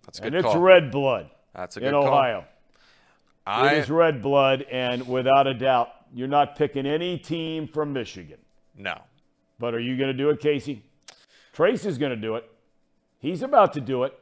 That's 0.06 0.20
a 0.20 0.22
good 0.24 0.34
and 0.34 0.44
good 0.44 0.45
it's 0.48 0.54
call. 0.54 0.62
red 0.62 0.91
blood 0.91 1.30
That's 1.56 1.78
a 1.78 1.80
in 1.80 1.86
good 1.86 1.91
call. 1.94 2.08
Ohio. 2.08 2.45
I, 3.45 3.76
It 3.76 3.78
is 3.80 3.90
red 3.90 4.22
blood, 4.22 4.64
and 4.72 5.07
without 5.07 5.48
a 5.48 5.53
doubt, 5.53 5.90
you're 6.14 6.28
not 6.28 6.56
picking 6.56 6.86
any 6.86 7.18
team 7.18 7.68
from 7.68 7.94
Michigan. 7.94 8.40
no. 8.78 9.02
But 9.60 9.74
are 9.76 9.80
you 9.80 9.95
going 9.98 10.10
to 10.10 10.18
do 10.18 10.30
it, 10.30 10.41
Casey? 10.41 10.84
Trace 11.53 11.86
is 11.86 11.98
going 11.98 12.10
to 12.10 12.18
do 12.18 12.36
it. 12.36 12.49
He's 13.20 13.44
about 13.44 13.72
to 13.74 13.82
do 13.82 14.03
it. 14.03 14.18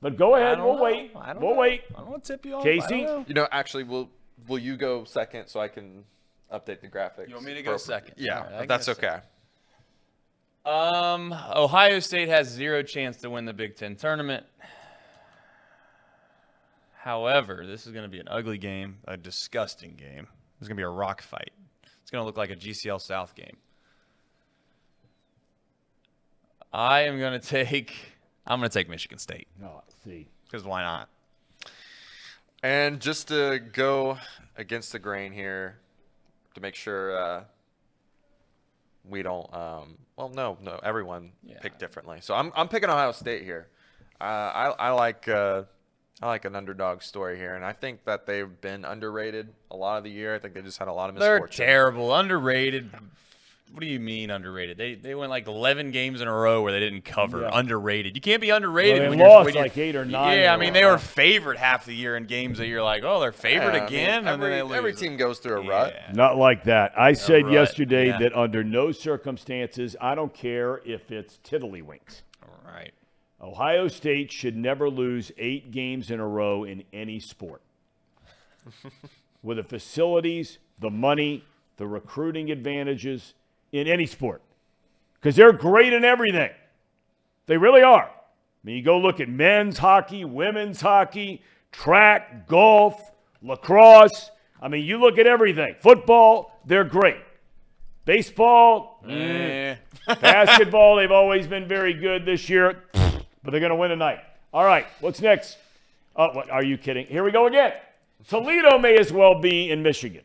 But 0.00 0.16
go 0.16 0.36
ahead. 0.36 0.58
We'll 0.58 0.76
know. 0.76 0.82
wait. 0.82 1.10
We'll 1.14 1.50
know. 1.54 1.60
wait. 1.60 1.82
I 1.94 1.98
don't 1.98 2.10
want 2.10 2.24
to 2.24 2.32
tip 2.34 2.46
you 2.46 2.54
off. 2.54 2.62
Casey? 2.62 3.02
Know. 3.02 3.24
You 3.26 3.34
know, 3.34 3.48
actually, 3.50 3.84
will 3.84 4.08
will 4.48 4.58
you 4.60 4.76
go 4.76 5.04
second 5.04 5.48
so 5.48 5.60
I 5.60 5.68
can 5.68 6.04
update 6.50 6.80
the 6.80 6.88
graphics? 6.88 7.28
You 7.28 7.34
want 7.34 7.46
me 7.46 7.54
to 7.54 7.62
go 7.62 7.74
appropriately? 7.74 7.78
second? 7.78 8.14
Yeah, 8.16 8.38
All 8.38 8.44
right, 8.44 8.54
I 8.62 8.66
that's 8.66 8.86
go 8.86 8.92
okay. 8.92 9.18
Um, 10.64 11.32
Ohio 11.54 11.98
State 12.00 12.28
has 12.28 12.48
zero 12.48 12.82
chance 12.82 13.16
to 13.18 13.30
win 13.30 13.44
the 13.44 13.52
Big 13.52 13.76
Ten 13.76 13.94
tournament. 13.96 14.44
However, 17.06 17.64
this 17.64 17.86
is 17.86 17.92
going 17.92 18.02
to 18.02 18.08
be 18.10 18.18
an 18.18 18.26
ugly 18.28 18.58
game, 18.58 18.96
a 19.06 19.16
disgusting 19.16 19.94
game. 19.94 20.26
It's 20.58 20.66
going 20.66 20.74
to 20.76 20.80
be 20.80 20.82
a 20.82 20.88
rock 20.88 21.22
fight. 21.22 21.52
It's 22.02 22.10
going 22.10 22.20
to 22.20 22.26
look 22.26 22.36
like 22.36 22.50
a 22.50 22.56
GCL 22.56 23.00
South 23.00 23.36
game. 23.36 23.56
I 26.72 27.02
am 27.02 27.16
going 27.20 27.38
to 27.40 27.46
take 27.46 27.94
I'm 28.44 28.58
going 28.58 28.68
to 28.68 28.76
take 28.76 28.88
Michigan 28.88 29.18
State 29.18 29.46
Oh, 29.64 29.82
see. 30.04 30.26
because 30.46 30.64
why 30.64 30.82
not? 30.82 31.08
And 32.64 32.98
just 32.98 33.28
to 33.28 33.60
go 33.72 34.18
against 34.56 34.90
the 34.90 34.98
grain 34.98 35.30
here, 35.30 35.78
to 36.56 36.60
make 36.60 36.74
sure 36.74 37.16
uh, 37.16 37.44
we 39.08 39.22
don't. 39.22 39.54
Um, 39.54 39.96
well, 40.16 40.28
no, 40.30 40.58
no, 40.60 40.80
everyone 40.82 41.30
Yeah. 41.44 41.60
picked 41.60 41.78
differently. 41.78 42.18
So 42.20 42.34
I'm 42.34 42.50
I'm 42.56 42.66
picking 42.66 42.90
Ohio 42.90 43.12
State 43.12 43.44
here. 43.44 43.68
Uh, 44.20 44.24
I 44.24 44.74
I 44.76 44.90
like 44.90 45.28
uh, 45.28 45.62
I 46.22 46.28
like 46.28 46.46
an 46.46 46.56
underdog 46.56 47.02
story 47.02 47.36
here, 47.36 47.54
and 47.54 47.64
I 47.64 47.72
think 47.72 48.04
that 48.04 48.24
they've 48.26 48.60
been 48.60 48.84
underrated 48.86 49.48
a 49.70 49.76
lot 49.76 49.98
of 49.98 50.04
the 50.04 50.10
year. 50.10 50.34
I 50.34 50.38
think 50.38 50.54
they 50.54 50.62
just 50.62 50.78
had 50.78 50.88
a 50.88 50.92
lot 50.92 51.10
of 51.10 51.14
misfortune. 51.16 51.46
They're 51.58 51.66
terrible, 51.66 52.14
underrated. 52.14 52.90
What 53.72 53.80
do 53.80 53.86
you 53.86 54.00
mean 54.00 54.30
underrated? 54.30 54.78
They 54.78 54.94
they 54.94 55.14
went 55.14 55.28
like 55.28 55.46
11 55.46 55.90
games 55.90 56.22
in 56.22 56.28
a 56.28 56.32
row 56.32 56.62
where 56.62 56.72
they 56.72 56.80
didn't 56.80 57.04
cover. 57.04 57.42
Yeah. 57.42 57.50
Underrated. 57.52 58.14
You 58.14 58.22
can't 58.22 58.40
be 58.40 58.48
underrated. 58.48 58.94
Well, 58.94 59.02
they 59.02 59.08
when 59.10 59.18
you're- 59.18 59.28
lost 59.30 59.44
when 59.44 59.54
you're- 59.54 59.64
like 59.64 59.76
eight 59.76 59.96
or 59.96 60.04
nine 60.06 60.38
Yeah, 60.38 60.54
I 60.54 60.56
mean 60.56 60.72
they 60.72 60.84
were 60.84 60.96
favored 60.96 61.58
half 61.58 61.84
the 61.84 61.92
year 61.94 62.16
in 62.16 62.24
games 62.24 62.56
that 62.58 62.68
you're 62.68 62.82
like, 62.82 63.02
oh, 63.04 63.20
they're 63.20 63.32
favored 63.32 63.74
Yeah, 63.74 63.80
I 63.80 63.80
mean, 63.80 63.82
again, 63.88 64.18
and 64.20 64.28
every, 64.28 64.48
then 64.48 64.58
they 64.58 64.62
lose. 64.62 64.72
every 64.78 64.94
team 64.94 65.16
goes 65.18 65.40
through 65.40 65.60
a 65.62 65.68
rut. 65.68 65.94
Not 66.14 66.38
like 66.38 66.64
that. 66.64 66.98
I 66.98 67.12
said 67.12 67.42
rut, 67.44 67.52
yesterday 67.52 68.06
yeah. 68.06 68.18
that 68.20 68.34
under 68.34 68.64
no 68.64 68.92
circumstances, 68.92 69.96
I 70.00 70.14
don't 70.14 70.32
care 70.32 70.80
if 70.86 71.10
it's 71.10 71.38
tiddlywinks. 71.44 72.22
Ohio 73.40 73.88
State 73.88 74.32
should 74.32 74.56
never 74.56 74.88
lose 74.88 75.30
eight 75.38 75.70
games 75.70 76.10
in 76.10 76.20
a 76.20 76.26
row 76.26 76.64
in 76.64 76.82
any 76.92 77.20
sport. 77.20 77.62
With 79.42 79.58
the 79.58 79.62
facilities, 79.64 80.58
the 80.78 80.90
money, 80.90 81.44
the 81.76 81.86
recruiting 81.86 82.50
advantages 82.50 83.34
in 83.72 83.86
any 83.86 84.06
sport. 84.06 84.42
Because 85.14 85.36
they're 85.36 85.52
great 85.52 85.92
in 85.92 86.04
everything. 86.04 86.50
They 87.46 87.56
really 87.56 87.82
are. 87.82 88.06
I 88.06 88.10
mean, 88.64 88.76
you 88.76 88.82
go 88.82 88.98
look 88.98 89.20
at 89.20 89.28
men's 89.28 89.78
hockey, 89.78 90.24
women's 90.24 90.80
hockey, 90.80 91.42
track, 91.70 92.48
golf, 92.48 93.12
lacrosse. 93.42 94.30
I 94.60 94.68
mean, 94.68 94.84
you 94.84 94.98
look 94.98 95.18
at 95.18 95.26
everything. 95.26 95.76
Football, 95.80 96.58
they're 96.64 96.84
great. 96.84 97.18
Baseball, 98.04 99.00
Eh. 99.08 99.76
Basketball, 100.20 100.96
they've 100.96 101.10
always 101.10 101.46
been 101.48 101.66
very 101.66 101.92
good 101.92 102.24
this 102.24 102.48
year, 102.48 102.84
but 103.46 103.52
they're 103.52 103.60
going 103.60 103.70
to 103.70 103.76
win 103.76 103.90
tonight. 103.90 104.18
All 104.52 104.64
right, 104.64 104.86
what's 105.00 105.22
next? 105.22 105.56
Oh, 106.16 106.32
what, 106.32 106.50
are 106.50 106.64
you 106.64 106.76
kidding? 106.76 107.06
Here 107.06 107.22
we 107.22 107.30
go 107.30 107.46
again. 107.46 107.74
Toledo 108.26 108.76
may 108.76 108.98
as 108.98 109.12
well 109.12 109.40
be 109.40 109.70
in 109.70 109.84
Michigan. 109.84 110.24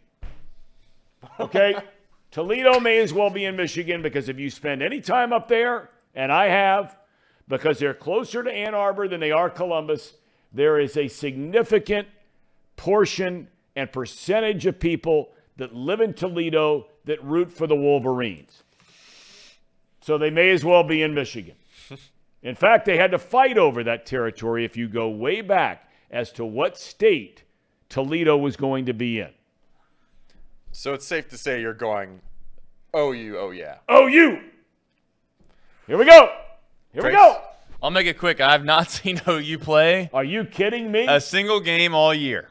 Okay? 1.39 1.76
Toledo 2.31 2.80
may 2.80 2.98
as 2.98 3.14
well 3.14 3.30
be 3.30 3.45
in 3.45 3.56
Michigan 3.56 4.02
because 4.02 4.27
if 4.27 4.39
you 4.39 4.49
spend 4.49 4.81
any 4.81 5.02
time 5.02 5.31
up 5.31 5.48
there, 5.48 5.91
and 6.15 6.31
I 6.31 6.48
have, 6.48 6.98
because 7.48 7.77
they're 7.77 7.93
closer 7.93 8.41
to 8.41 8.52
Ann 8.52 8.73
Arbor 8.73 9.07
than 9.07 9.19
they 9.19 9.31
are 9.31 9.52
Columbus, 9.52 10.15
there 10.52 10.80
is 10.80 10.98
a 10.98 11.07
significant 11.07 12.07
portion 12.76 13.49
and 13.76 13.91
percentage 13.91 14.65
of 14.65 14.80
people 14.80 15.30
that 15.57 15.76
live 15.76 16.02
in 16.02 16.15
Toledo 16.15 16.88
that 17.06 17.23
root 17.23 17.53
for 17.53 17.68
the 17.68 17.76
Wolverines. 17.76 18.64
So 20.02 20.18
they 20.18 20.31
may 20.31 20.49
as 20.49 20.65
well 20.65 20.84
be 20.84 21.03
in 21.03 21.14
Michigan. 21.14 21.56
In 22.43 22.55
fact, 22.55 22.85
they 22.85 22.97
had 22.97 23.11
to 23.11 23.19
fight 23.19 23.57
over 23.57 23.84
that 23.84 24.05
territory 24.05 24.65
if 24.65 24.76
you 24.76 24.88
go 24.88 25.09
way 25.09 25.41
back 25.41 25.89
as 26.09 26.31
to 26.34 26.45
what 26.45 26.77
state 26.77 27.43
Toledo 27.89 28.35
was 28.38 28.55
going 28.55 28.85
to 28.85 28.93
be 28.93 29.19
in. 29.19 29.30
So 30.72 30.93
it's 30.93 31.05
safe 31.05 31.27
to 31.30 31.38
say 31.38 31.61
you're 31.61 31.73
going, 31.73 32.22
oh 32.93 33.11
you, 33.11 33.38
oh 33.38 33.51
yeah. 33.51 33.76
Oh, 33.88 34.07
OU. 34.07 34.41
Here 35.88 35.97
we 35.97 36.05
go. 36.05 36.34
Here 36.93 37.03
we 37.03 37.11
go. 37.11 37.41
I'll 37.84 37.91
make 37.91 38.07
it 38.07 38.18
quick. 38.18 38.39
I 38.39 38.51
have 38.51 38.63
not 38.63 38.89
seen 38.91 39.19
OU 39.27 39.57
play 39.59 40.09
Are 40.13 40.23
you 40.23 40.45
kidding 40.45 40.91
me? 40.91 41.05
a 41.07 41.19
single 41.22 41.59
game 41.59 41.93
all 41.93 42.13
year. 42.13 42.49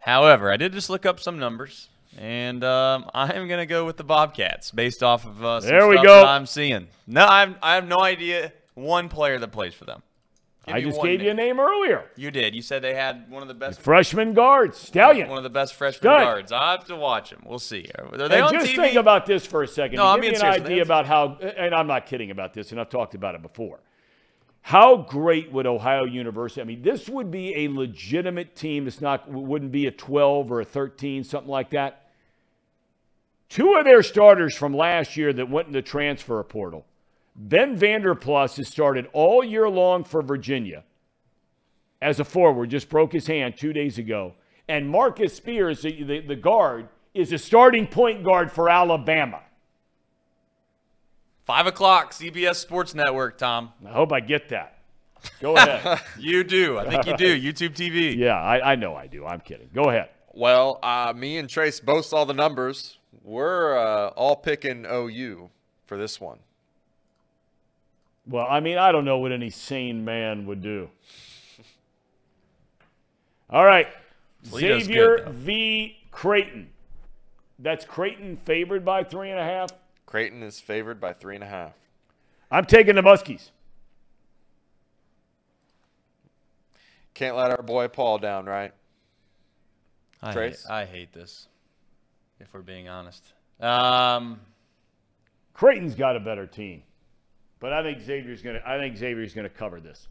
However, 0.00 0.52
I 0.52 0.56
did 0.56 0.72
just 0.72 0.90
look 0.90 1.06
up 1.06 1.18
some 1.18 1.38
numbers, 1.38 1.88
and 2.18 2.62
um, 2.64 3.10
I 3.14 3.32
am 3.34 3.48
going 3.48 3.60
to 3.60 3.66
go 3.66 3.84
with 3.84 3.96
the 3.96 4.04
Bobcats 4.04 4.70
based 4.70 5.02
off 5.02 5.26
of 5.26 5.44
uh, 5.44 5.60
some 5.60 5.70
There 5.70 5.88
we 5.88 5.94
stuff 5.96 6.04
go. 6.06 6.14
that 6.20 6.28
I'm 6.28 6.46
seeing. 6.46 6.88
No, 7.06 7.26
I 7.26 7.40
have, 7.40 7.56
I 7.62 7.74
have 7.74 7.86
no 7.88 8.00
idea 8.00 8.52
one 8.74 9.08
player 9.08 9.38
that 9.38 9.52
plays 9.52 9.74
for 9.74 9.84
them. 9.84 10.02
Give 10.66 10.76
I 10.76 10.80
just 10.80 11.02
gave 11.02 11.20
you 11.20 11.30
a 11.30 11.34
name. 11.34 11.58
name 11.58 11.60
earlier. 11.60 12.06
You 12.16 12.30
did. 12.30 12.54
You 12.54 12.62
said 12.62 12.80
they 12.80 12.94
had 12.94 13.30
one 13.30 13.42
of 13.42 13.48
the 13.48 13.54
best 13.54 13.82
Freshman 13.82 14.32
guards, 14.32 14.78
Stallion. 14.78 15.28
one 15.28 15.36
of 15.36 15.44
the 15.44 15.50
best 15.50 15.74
freshman 15.74 16.10
guards. 16.10 16.52
I 16.52 16.70
have 16.72 16.86
to 16.86 16.96
watch 16.96 17.28
them. 17.28 17.42
We'll 17.44 17.58
see. 17.58 17.86
Are 17.98 18.16
they 18.16 18.24
and 18.24 18.44
on 18.44 18.52
just 18.52 18.68
TV? 18.68 18.76
think 18.76 18.96
about 18.96 19.26
this 19.26 19.44
for 19.44 19.62
a 19.62 19.68
second. 19.68 19.96
No, 19.96 20.06
I'm 20.06 20.16
give 20.22 20.32
being 20.32 20.34
an 20.36 20.40
serious. 20.40 20.60
Idea 20.62 20.82
about 20.82 21.04
how, 21.04 21.36
and 21.36 21.74
I'm 21.74 21.86
not 21.86 22.06
kidding 22.06 22.30
about 22.30 22.54
this, 22.54 22.72
and 22.72 22.80
I've 22.80 22.88
talked 22.88 23.14
about 23.14 23.34
it 23.34 23.42
before. 23.42 23.80
How 24.62 24.96
great 24.96 25.52
would 25.52 25.66
Ohio 25.66 26.04
University? 26.04 26.62
I 26.62 26.64
mean, 26.64 26.80
this 26.80 27.10
would 27.10 27.30
be 27.30 27.54
a 27.66 27.68
legitimate 27.68 28.56
team. 28.56 28.86
It's 28.86 29.02
not 29.02 29.30
wouldn't 29.30 29.70
be 29.70 29.86
a 29.86 29.90
12 29.90 30.50
or 30.50 30.62
a 30.62 30.64
13, 30.64 31.24
something 31.24 31.50
like 31.50 31.68
that. 31.70 32.03
Two 33.54 33.74
of 33.74 33.84
their 33.84 34.02
starters 34.02 34.56
from 34.56 34.74
last 34.76 35.16
year 35.16 35.32
that 35.32 35.48
went 35.48 35.68
in 35.68 35.72
the 35.72 35.80
transfer 35.80 36.42
portal. 36.42 36.84
Ben 37.36 37.76
Vander 37.76 38.16
Plas 38.16 38.56
has 38.56 38.66
started 38.66 39.06
all 39.12 39.44
year 39.44 39.68
long 39.68 40.02
for 40.02 40.22
Virginia 40.22 40.82
as 42.02 42.18
a 42.18 42.24
forward, 42.24 42.70
just 42.70 42.88
broke 42.88 43.12
his 43.12 43.28
hand 43.28 43.56
two 43.56 43.72
days 43.72 43.96
ago. 43.96 44.34
And 44.66 44.90
Marcus 44.90 45.34
Spears, 45.34 45.82
the, 45.82 46.02
the, 46.02 46.18
the 46.18 46.34
guard, 46.34 46.88
is 47.14 47.32
a 47.32 47.38
starting 47.38 47.86
point 47.86 48.24
guard 48.24 48.50
for 48.50 48.68
Alabama. 48.68 49.40
Five 51.44 51.68
o'clock, 51.68 52.10
CBS 52.10 52.56
Sports 52.56 52.92
Network. 52.92 53.38
Thom, 53.38 53.72
I 53.86 53.92
hope 53.92 54.12
I 54.12 54.18
get 54.18 54.48
that. 54.48 54.78
Go 55.40 55.56
ahead. 55.56 56.00
you 56.18 56.42
do. 56.42 56.76
I 56.76 56.90
think 56.90 57.06
you 57.06 57.16
do. 57.16 57.40
YouTube 57.40 57.76
TV. 57.76 58.16
yeah, 58.16 58.34
I, 58.34 58.72
I 58.72 58.74
know 58.74 58.96
I 58.96 59.06
do. 59.06 59.24
I'm 59.24 59.38
kidding. 59.38 59.70
Go 59.72 59.90
ahead. 59.90 60.08
Well, 60.32 60.80
uh, 60.82 61.12
me 61.14 61.38
and 61.38 61.48
Trace 61.48 61.78
both 61.78 62.06
saw 62.06 62.24
the 62.24 62.34
numbers. 62.34 62.98
We're 63.24 63.78
uh, 63.78 64.08
all 64.08 64.36
picking 64.36 64.84
OU 64.84 65.48
for 65.86 65.96
this 65.96 66.20
one. 66.20 66.38
Well, 68.26 68.46
I 68.48 68.60
mean, 68.60 68.76
I 68.76 68.92
don't 68.92 69.06
know 69.06 69.18
what 69.18 69.32
any 69.32 69.48
sane 69.48 70.04
man 70.04 70.46
would 70.46 70.62
do. 70.62 70.90
All 73.50 73.64
right. 73.64 73.88
Toledo's 74.48 74.84
Xavier 74.84 75.16
good, 75.18 75.28
v. 75.34 75.96
Creighton. 76.10 76.70
That's 77.58 77.84
Creighton 77.84 78.36
favored 78.36 78.84
by 78.84 79.04
three 79.04 79.30
and 79.30 79.38
a 79.38 79.44
half. 79.44 79.70
Creighton 80.06 80.42
is 80.42 80.60
favored 80.60 81.00
by 81.00 81.12
three 81.12 81.34
and 81.34 81.44
a 81.44 81.48
half. 81.48 81.72
I'm 82.50 82.64
taking 82.64 82.94
the 82.94 83.02
Muskies. 83.02 83.50
Can't 87.14 87.36
let 87.36 87.50
our 87.50 87.62
boy 87.62 87.88
Paul 87.88 88.18
down, 88.18 88.44
right? 88.46 88.72
I 90.22 90.26
hate, 90.26 90.34
Trace? 90.34 90.66
I 90.66 90.84
hate 90.84 91.12
this. 91.12 91.48
If 92.40 92.52
we're 92.52 92.62
being 92.62 92.88
honest. 92.88 93.32
Um, 93.60 94.40
Creighton's 95.52 95.94
got 95.94 96.16
a 96.16 96.20
better 96.20 96.46
team, 96.46 96.82
but 97.60 97.72
I 97.72 97.82
think 97.82 98.00
Xavier's 98.00 98.42
gonna. 98.42 98.60
I 98.66 98.78
think 98.78 98.96
Xavier's 98.96 99.34
gonna 99.34 99.48
cover 99.48 99.80
this. 99.80 100.08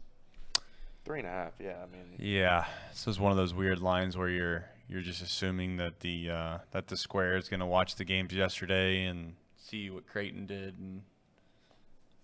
Three 1.04 1.18
and 1.18 1.28
a 1.28 1.30
half. 1.30 1.52
Yeah, 1.60 1.76
I 1.82 1.86
mean, 1.86 2.14
yeah, 2.18 2.64
this 2.90 3.06
is 3.06 3.20
one 3.20 3.30
of 3.30 3.36
those 3.36 3.52
weird 3.52 3.80
lines 3.80 4.16
where 4.16 4.30
you're 4.30 4.64
you're 4.88 5.02
just 5.02 5.22
assuming 5.22 5.76
that 5.76 6.00
the 6.00 6.30
uh, 6.30 6.58
that 6.70 6.86
the 6.86 6.96
square 6.96 7.36
is 7.36 7.48
going 7.48 7.60
to 7.60 7.66
watch 7.66 7.96
the 7.96 8.04
games 8.04 8.32
yesterday 8.32 9.04
and 9.04 9.34
see 9.56 9.90
what 9.90 10.06
Creighton 10.06 10.46
did 10.46 10.78
and 10.78 11.02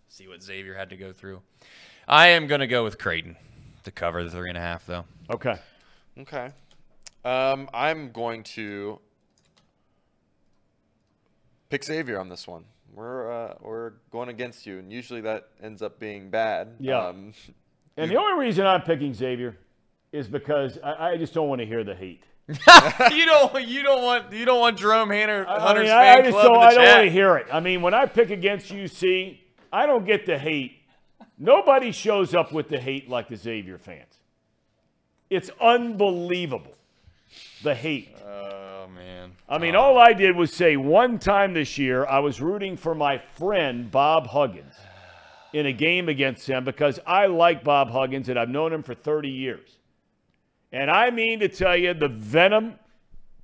see 0.09 0.29
what 0.29 0.43
Xavier 0.43 0.75
had 0.75 0.91
to 0.91 0.97
go 0.97 1.13
through. 1.13 1.41
I 2.07 2.29
am 2.29 2.47
going 2.47 2.61
to 2.61 2.67
go 2.67 2.85
with 2.85 2.99
Creighton 2.99 3.37
to 3.85 3.91
cover 3.91 4.23
the 4.25 4.31
three 4.31 4.49
and 4.49 4.59
a 4.59 4.61
half, 4.61 4.87
though. 4.87 5.05
Okay. 5.31 5.57
okay. 6.19 6.51
Um, 7.25 7.69
I'm 7.73 8.13
going 8.13 8.43
to 8.45 9.01
pick 11.71 11.85
Xavier 11.85 12.19
on 12.19 12.29
this 12.29 12.47
one. 12.47 12.65
We're 12.93 13.33
uh, 13.33 13.55
we're 13.61 13.93
going 14.11 14.29
against 14.29 14.67
you, 14.67 14.79
and 14.79 14.93
usually 14.93 15.21
that 15.23 15.49
ends 15.63 15.81
up 15.81 15.99
being 15.99 16.29
bad. 16.29 16.75
Yeah. 16.79 17.07
Um, 17.07 17.33
And 17.97 18.11
the 18.11 18.17
only 18.17 18.47
reason 18.47 18.67
I'm 18.67 18.81
picking 18.81 19.13
Xavier 19.13 19.59
is 20.11 20.27
because 20.27 20.79
I, 20.83 21.11
I 21.11 21.17
just 21.19 21.35
don't 21.35 21.49
want 21.49 21.61
to 21.61 21.67
hear 21.67 21.85
the 21.85 21.95
hate. 21.95 22.23
you 22.49 23.27
don't 23.27 23.69
you 23.69 23.83
don't 23.83 24.03
want 24.03 24.33
you 24.33 24.45
don't 24.47 24.61
want 24.61 24.79
Jerome 24.79 25.11
Hunter, 25.11 25.47
I 25.47 25.75
mean, 25.75 25.87
fan 25.87 26.19
I 26.19 26.23
just 26.23 26.33
club 26.33 26.45
don't, 26.45 26.55
in 26.55 26.61
the 26.61 26.67
I 26.67 26.75
don't 26.75 26.97
want 26.97 27.05
to 27.05 27.11
hear 27.11 27.37
it. 27.37 27.47
I 27.53 27.61
mean, 27.61 27.83
when 27.83 27.93
I 27.93 28.07
pick 28.07 28.31
against 28.31 28.73
UC, 28.73 29.39
I 29.73 29.87
don't 29.87 30.07
get 30.07 30.25
the 30.25 30.39
hate. 30.39 30.79
Nobody 31.39 31.93
shows 31.93 32.35
up 32.35 32.53
with 32.53 32.69
the 32.69 32.81
hate 32.81 33.11
like 33.11 33.29
the 33.29 33.37
Xavier 33.37 33.77
fans. 33.77 34.15
It's 35.29 35.51
unbelievable, 35.61 36.75
the 37.63 37.75
hate. 37.75 38.17
Oh 38.25 38.87
man. 38.95 39.33
I 39.49 39.59
mean, 39.59 39.75
oh. 39.75 39.81
all 39.81 39.99
I 39.99 40.13
did 40.13 40.37
was 40.37 40.53
say 40.53 40.77
one 40.77 41.19
time 41.19 41.55
this 41.55 41.79
year 41.79 42.07
I 42.07 42.21
was 42.21 42.41
rooting 42.41 42.77
for 42.77 42.95
my 42.95 43.19
friend 43.19 43.91
Bob 43.91 44.29
Huggins 44.29 44.75
in 45.53 45.67
a 45.67 45.73
game 45.73 46.09
against 46.09 46.47
him 46.47 46.65
because 46.65 47.01
I 47.07 47.27
like 47.27 47.65
Bob 47.65 47.91
Huggins 47.91 48.29
and 48.29 48.39
I've 48.39 48.49
known 48.49 48.73
him 48.73 48.83
for 48.83 48.95
30 48.95 49.29
years. 49.29 49.79
And 50.73 50.91
I 50.91 51.11
mean 51.11 51.41
to 51.41 51.49
tell 51.49 51.77
you, 51.77 51.95
the 51.95 52.09
venom 52.09 52.75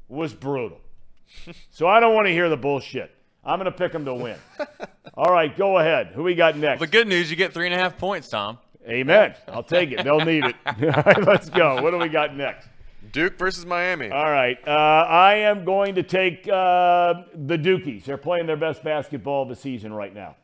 was 0.08 0.32
brutal. 0.32 0.80
so 1.70 1.88
I 1.88 2.00
don't 2.00 2.14
want 2.14 2.26
to 2.26 2.32
hear 2.32 2.48
the 2.48 2.56
bullshit. 2.56 3.12
I'm 3.44 3.58
going 3.58 3.70
to 3.70 3.76
pick 3.76 3.92
them 3.92 4.04
to 4.04 4.14
win. 4.14 4.38
All 5.14 5.32
right, 5.32 5.56
go 5.56 5.78
ahead. 5.78 6.08
Who 6.08 6.24
we 6.24 6.34
got 6.34 6.56
next? 6.56 6.80
The 6.80 6.86
good 6.86 7.06
news, 7.06 7.30
you 7.30 7.36
get 7.36 7.52
three 7.52 7.66
and 7.66 7.74
a 7.74 7.78
half 7.78 7.96
points, 7.96 8.28
Thom. 8.28 8.58
Amen. 8.88 9.34
I'll 9.48 9.62
take 9.62 9.92
it. 9.92 10.04
They'll 10.04 10.20
need 10.20 10.44
it. 10.44 10.56
All 10.66 11.02
right, 11.02 11.22
let's 11.24 11.50
go. 11.50 11.82
What 11.82 11.90
do 11.90 11.98
we 11.98 12.08
got 12.08 12.36
next? 12.36 12.68
Duke 13.12 13.38
versus 13.38 13.66
Miami. 13.66 14.10
All 14.10 14.30
right. 14.30 14.58
Uh, 14.66 14.70
I 14.70 15.34
am 15.34 15.64
going 15.64 15.94
to 15.96 16.02
take 16.02 16.46
uh, 16.48 17.22
the 17.34 17.56
Dukies. 17.56 18.04
They're 18.04 18.16
playing 18.16 18.46
their 18.46 18.56
best 18.56 18.82
basketball 18.82 19.42
of 19.42 19.48
the 19.48 19.56
season 19.56 19.92
right 19.92 20.14
now. 20.14 20.36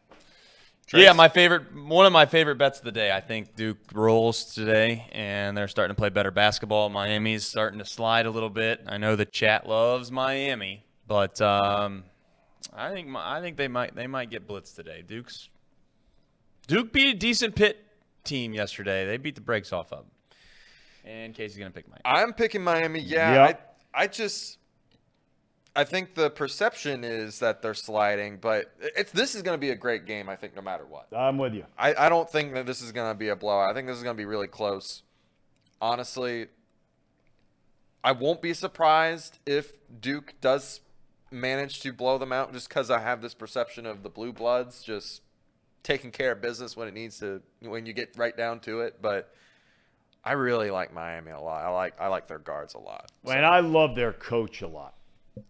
Trace? 0.86 1.04
Yeah, 1.04 1.12
my 1.12 1.28
favorite, 1.28 1.74
one 1.74 2.06
of 2.06 2.12
my 2.12 2.26
favorite 2.26 2.56
bets 2.56 2.78
of 2.78 2.84
the 2.84 2.92
day. 2.92 3.12
I 3.12 3.20
think 3.20 3.54
Duke 3.56 3.78
rolls 3.94 4.54
today, 4.54 5.06
and 5.12 5.56
they're 5.56 5.68
starting 5.68 5.94
to 5.94 5.98
play 5.98 6.10
better 6.10 6.30
basketball. 6.30 6.88
Miami's 6.90 7.46
starting 7.46 7.78
to 7.78 7.84
slide 7.84 8.26
a 8.26 8.30
little 8.30 8.50
bit. 8.50 8.82
I 8.86 8.98
know 8.98 9.16
the 9.16 9.24
chat 9.24 9.68
loves 9.68 10.10
Miami, 10.10 10.84
but 11.06 11.40
um, 11.40 12.04
I 12.74 12.90
think 12.90 13.08
mi- 13.08 13.16
I 13.16 13.40
think 13.40 13.56
they 13.56 13.68
might 13.68 13.94
they 13.94 14.06
might 14.06 14.28
get 14.30 14.46
blitzed 14.46 14.74
today. 14.74 15.02
Duke's 15.06 15.48
Duke 16.66 16.92
beat 16.92 17.14
a 17.14 17.18
decent 17.18 17.54
Pitt 17.54 17.84
team 18.24 18.52
yesterday. 18.52 19.06
They 19.06 19.16
beat 19.16 19.34
the 19.34 19.40
brakes 19.40 19.72
off 19.72 19.92
of 19.92 20.00
them. 20.00 20.06
And 21.04 21.34
Casey's 21.34 21.58
gonna 21.58 21.70
pick 21.70 21.88
Miami. 21.88 22.02
I'm 22.04 22.32
picking 22.32 22.62
Miami. 22.62 23.00
Yeah, 23.00 23.46
Yep. 23.46 23.76
I, 23.94 24.02
I 24.04 24.06
just, 24.06 24.58
I 25.74 25.84
think 25.84 26.14
the 26.14 26.30
perception 26.30 27.02
is 27.04 27.38
that 27.40 27.62
they're 27.62 27.74
sliding, 27.74 28.38
but 28.38 28.72
it's 28.80 29.10
this 29.12 29.34
is 29.34 29.42
going 29.42 29.54
to 29.54 29.60
be 29.60 29.70
a 29.70 29.76
great 29.76 30.06
game. 30.06 30.28
I 30.28 30.36
think 30.36 30.54
no 30.54 30.62
matter 30.62 30.84
what. 30.84 31.08
I'm 31.16 31.38
with 31.38 31.54
you. 31.54 31.64
I, 31.78 31.94
I 31.94 32.08
don't 32.08 32.30
think 32.30 32.54
that 32.54 32.66
this 32.66 32.82
is 32.82 32.92
going 32.92 33.10
to 33.10 33.18
be 33.18 33.28
a 33.28 33.36
blowout. 33.36 33.70
I 33.70 33.74
think 33.74 33.86
this 33.88 33.96
is 33.96 34.02
going 34.02 34.16
to 34.16 34.20
be 34.20 34.26
really 34.26 34.48
close. 34.48 35.02
Honestly, 35.80 36.46
I 38.04 38.12
won't 38.12 38.42
be 38.42 38.52
surprised 38.52 39.38
if 39.46 39.72
Duke 40.00 40.34
does 40.40 40.80
manage 41.30 41.80
to 41.80 41.92
blow 41.92 42.18
them 42.18 42.32
out 42.32 42.52
just 42.52 42.68
because 42.68 42.90
I 42.90 43.00
have 43.00 43.22
this 43.22 43.34
perception 43.34 43.86
of 43.86 44.02
the 44.02 44.10
Blue 44.10 44.32
Bloods 44.32 44.82
just 44.82 45.22
taking 45.82 46.10
care 46.10 46.32
of 46.32 46.42
business 46.42 46.76
when 46.76 46.86
it 46.86 46.94
needs 46.94 47.18
to, 47.20 47.40
when 47.60 47.86
you 47.86 47.92
get 47.92 48.14
right 48.16 48.36
down 48.36 48.60
to 48.60 48.80
it. 48.80 48.98
But 49.00 49.34
I 50.24 50.32
really 50.32 50.70
like 50.70 50.92
Miami 50.92 51.32
a 51.32 51.40
lot. 51.40 51.64
I 51.64 51.68
like 51.70 52.00
I 52.00 52.08
like 52.08 52.28
their 52.28 52.38
guards 52.38 52.74
a 52.74 52.78
lot. 52.78 53.10
And 53.24 53.44
I 53.44 53.60
love 53.60 53.96
their 53.96 54.12
coach 54.12 54.62
a 54.62 54.68
lot. 54.68 54.94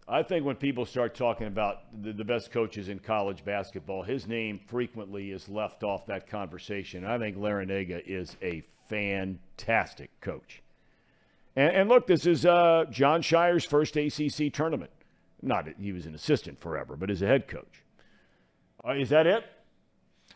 I 0.07 0.23
think 0.23 0.45
when 0.45 0.55
people 0.55 0.85
start 0.85 1.13
talking 1.13 1.47
about 1.47 2.01
the, 2.03 2.13
the 2.13 2.23
best 2.23 2.51
coaches 2.51 2.87
in 2.89 2.99
college 2.99 3.43
basketball, 3.43 4.01
his 4.01 4.27
name 4.27 4.59
frequently 4.67 5.31
is 5.31 5.49
left 5.49 5.83
off 5.83 6.05
that 6.05 6.27
conversation. 6.27 7.05
I 7.05 7.17
think 7.17 7.37
Larrañaga 7.37 8.01
is 8.05 8.37
a 8.41 8.63
fantastic 8.89 10.09
coach. 10.21 10.61
And, 11.55 11.75
and 11.75 11.89
look, 11.89 12.07
this 12.07 12.25
is 12.25 12.45
uh, 12.45 12.85
Jon 12.89 13.21
Scheyer's 13.21 13.65
first 13.65 13.95
ACC 13.97 14.53
tournament. 14.53 14.91
Not 15.41 15.67
he 15.79 15.91
was 15.91 16.05
an 16.05 16.15
assistant 16.15 16.59
forever, 16.59 16.95
but 16.95 17.11
as 17.11 17.21
a 17.21 17.27
head 17.27 17.47
coach. 17.47 17.83
Uh, 18.87 18.93
is 18.93 19.09
that 19.09 19.27
it? 19.27 19.43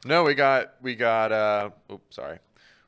No, 0.06 0.24
we 0.24 0.34
got 0.36 0.74
we 0.82 0.96
got. 0.96 1.32
uh 1.32 1.70
Oops, 1.92 2.16
sorry. 2.16 2.40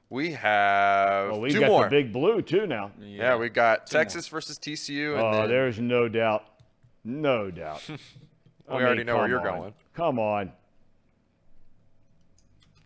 We 0.09 0.31
have 0.31 1.31
Well, 1.31 1.41
we 1.41 1.51
two 1.51 1.59
got 1.59 1.67
more. 1.67 1.83
the 1.83 1.89
big 1.89 2.11
blue 2.11 2.41
too 2.41 2.65
now. 2.65 2.91
yeah, 2.99 3.35
we 3.35 3.49
got 3.49 3.85
Texas 3.87 4.27
versus 4.27 4.57
TCU. 4.57 5.11
And 5.13 5.21
Oh, 5.21 5.31
then 5.41 5.49
there's 5.49 5.79
no 5.79 6.07
doubt. 6.09 6.45
No 7.03 7.51
doubt. 7.51 7.81
I 8.67 8.77
We 8.77 8.83
already 8.83 9.03
know 9.03 9.17
where 9.17 9.27
you're 9.27 9.47
on. 9.49 9.59
going. 9.59 9.73
Come 9.93 10.19
on. 10.19 10.51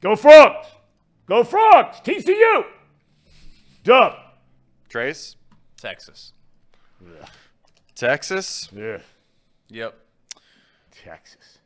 Go 0.02 0.16
Frogs! 0.18 0.68
Go 1.28 1.44
Frogs! 1.45 2.00
TCU! 2.02 2.66
Dub. 3.84 4.14
Trace, 4.90 5.36
Texas. 5.80 6.34
Texas. 7.95 8.70
Yeah. 8.76 9.00
Yep. 9.70 9.98
Texas. 10.91 11.60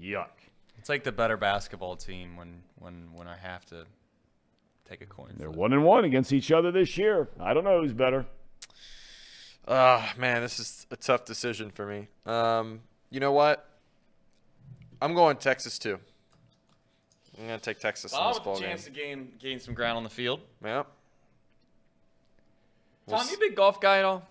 Yuck. 0.00 0.28
It's 0.78 0.88
like 0.88 1.04
the 1.04 1.12
better 1.12 1.36
basketball 1.36 1.96
team 1.96 2.36
when 2.36 2.62
when 2.78 3.08
when 3.14 3.26
I 3.28 3.36
have 3.36 3.64
to 3.66 3.84
take 4.92 5.00
a 5.02 5.06
coin. 5.06 5.32
They're 5.36 5.48
flip. 5.48 5.58
one 5.58 5.72
and 5.72 5.84
one 5.84 6.04
against 6.04 6.32
each 6.32 6.52
other 6.52 6.70
this 6.70 6.96
year. 6.98 7.28
I 7.40 7.54
don't 7.54 7.64
know 7.64 7.80
who's 7.80 7.92
better. 7.92 8.26
Ah, 9.66 10.12
man, 10.16 10.42
this 10.42 10.58
is 10.58 10.86
a 10.90 10.96
tough 10.96 11.24
decision 11.24 11.70
for 11.70 11.86
me. 11.86 12.08
Um, 12.26 12.80
you 13.10 13.20
know 13.20 13.32
what? 13.32 13.68
I'm 15.00 15.14
going 15.14 15.36
Texas 15.36 15.78
too. 15.78 15.98
I'm 17.38 17.46
gonna 17.46 17.58
take 17.58 17.78
Texas 17.78 18.12
in 18.12 18.18
Well, 18.18 18.28
this 18.30 18.38
ball 18.40 18.56
a 18.56 18.60
game. 18.60 18.68
chance 18.68 18.84
to 18.84 18.90
gain 18.90 19.32
gain 19.40 19.58
some 19.60 19.72
ground 19.74 19.96
on 19.96 20.04
the 20.04 20.10
field. 20.10 20.40
Yep. 20.64 20.86
We'll 23.06 23.16
Thom, 23.16 23.24
s- 23.26 23.30
you 23.30 23.36
a 23.36 23.40
big 23.40 23.56
golf 23.56 23.80
guy 23.80 23.98
at 23.98 24.04
all? 24.04 24.28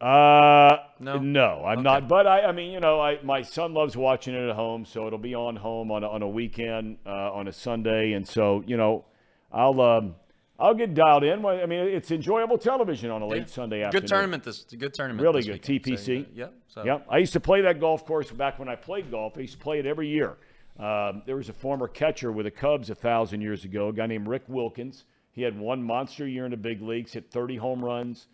Uh, 0.00 0.76
No? 1.00 1.18
no, 1.18 1.64
I'm 1.64 1.78
Okay. 1.78 1.82
not. 1.82 2.08
But 2.08 2.26
I, 2.26 2.42
I 2.42 2.52
mean, 2.52 2.70
you 2.72 2.80
know, 2.80 3.00
I 3.00 3.20
my 3.22 3.42
son 3.42 3.74
loves 3.74 3.96
watching 3.96 4.34
it 4.34 4.48
at 4.48 4.54
home, 4.56 4.84
so 4.86 5.06
it'll 5.06 5.18
be 5.18 5.34
on 5.34 5.56
home 5.56 5.90
on 5.90 6.04
a, 6.04 6.08
on 6.08 6.22
a 6.22 6.28
weekend, 6.28 6.98
uh, 7.04 7.32
on 7.32 7.48
a 7.48 7.52
Sunday, 7.52 8.12
and 8.12 8.26
so 8.26 8.62
you 8.66 8.76
know, 8.76 9.04
I'll 9.52 9.80
um, 9.80 10.14
I'll 10.58 10.74
get 10.74 10.94
dialed 10.94 11.22
in. 11.22 11.44
I 11.44 11.66
mean, 11.66 11.80
it's 11.86 12.10
enjoyable 12.10 12.58
television 12.58 13.10
on 13.10 13.22
a 13.22 13.26
late 13.26 13.42
Yeah. 13.42 13.46
Sunday 13.46 13.82
afternoon. 13.82 14.02
Good 14.02 14.08
tournament 14.08 14.44
this 14.44 14.64
good 14.64 14.92
tournament. 14.92 15.22
Really 15.22 15.42
good. 15.42 15.66
weekend. 15.68 15.84
So, 15.84 16.12
TPC? 16.12 16.24
uh, 16.24 16.28
yep. 16.34 16.54
So. 16.66 16.84
Yep. 16.84 17.06
I 17.08 17.18
used 17.18 17.32
to 17.34 17.40
play 17.40 17.60
that 17.60 17.78
golf 17.78 18.04
course 18.04 18.30
back 18.30 18.58
when 18.58 18.68
I 18.68 18.74
played 18.74 19.10
golf. 19.10 19.34
I 19.36 19.42
used 19.42 19.54
to 19.54 19.58
play 19.58 19.78
it 19.78 19.86
every 19.86 20.08
year. 20.08 20.36
Um, 20.78 21.22
there 21.26 21.36
was 21.36 21.48
a 21.48 21.52
former 21.52 21.88
catcher 21.88 22.30
with 22.32 22.46
the 22.46 22.50
Cubs 22.50 22.90
a 22.90 22.94
thousand 22.94 23.40
years 23.40 23.64
ago, 23.64 23.88
a 23.88 23.92
guy 23.92 24.06
named 24.06 24.28
Rick 24.28 24.44
Wilkins. 24.48 25.04
He 25.32 25.42
had 25.42 25.58
one 25.58 25.82
monster 25.82 26.26
year 26.26 26.44
in 26.44 26.50
the 26.50 26.56
big 26.56 26.82
leagues, 26.82 27.12
hit 27.12 27.30
30 27.30 27.56
home 27.56 27.84
runs, 27.84 28.26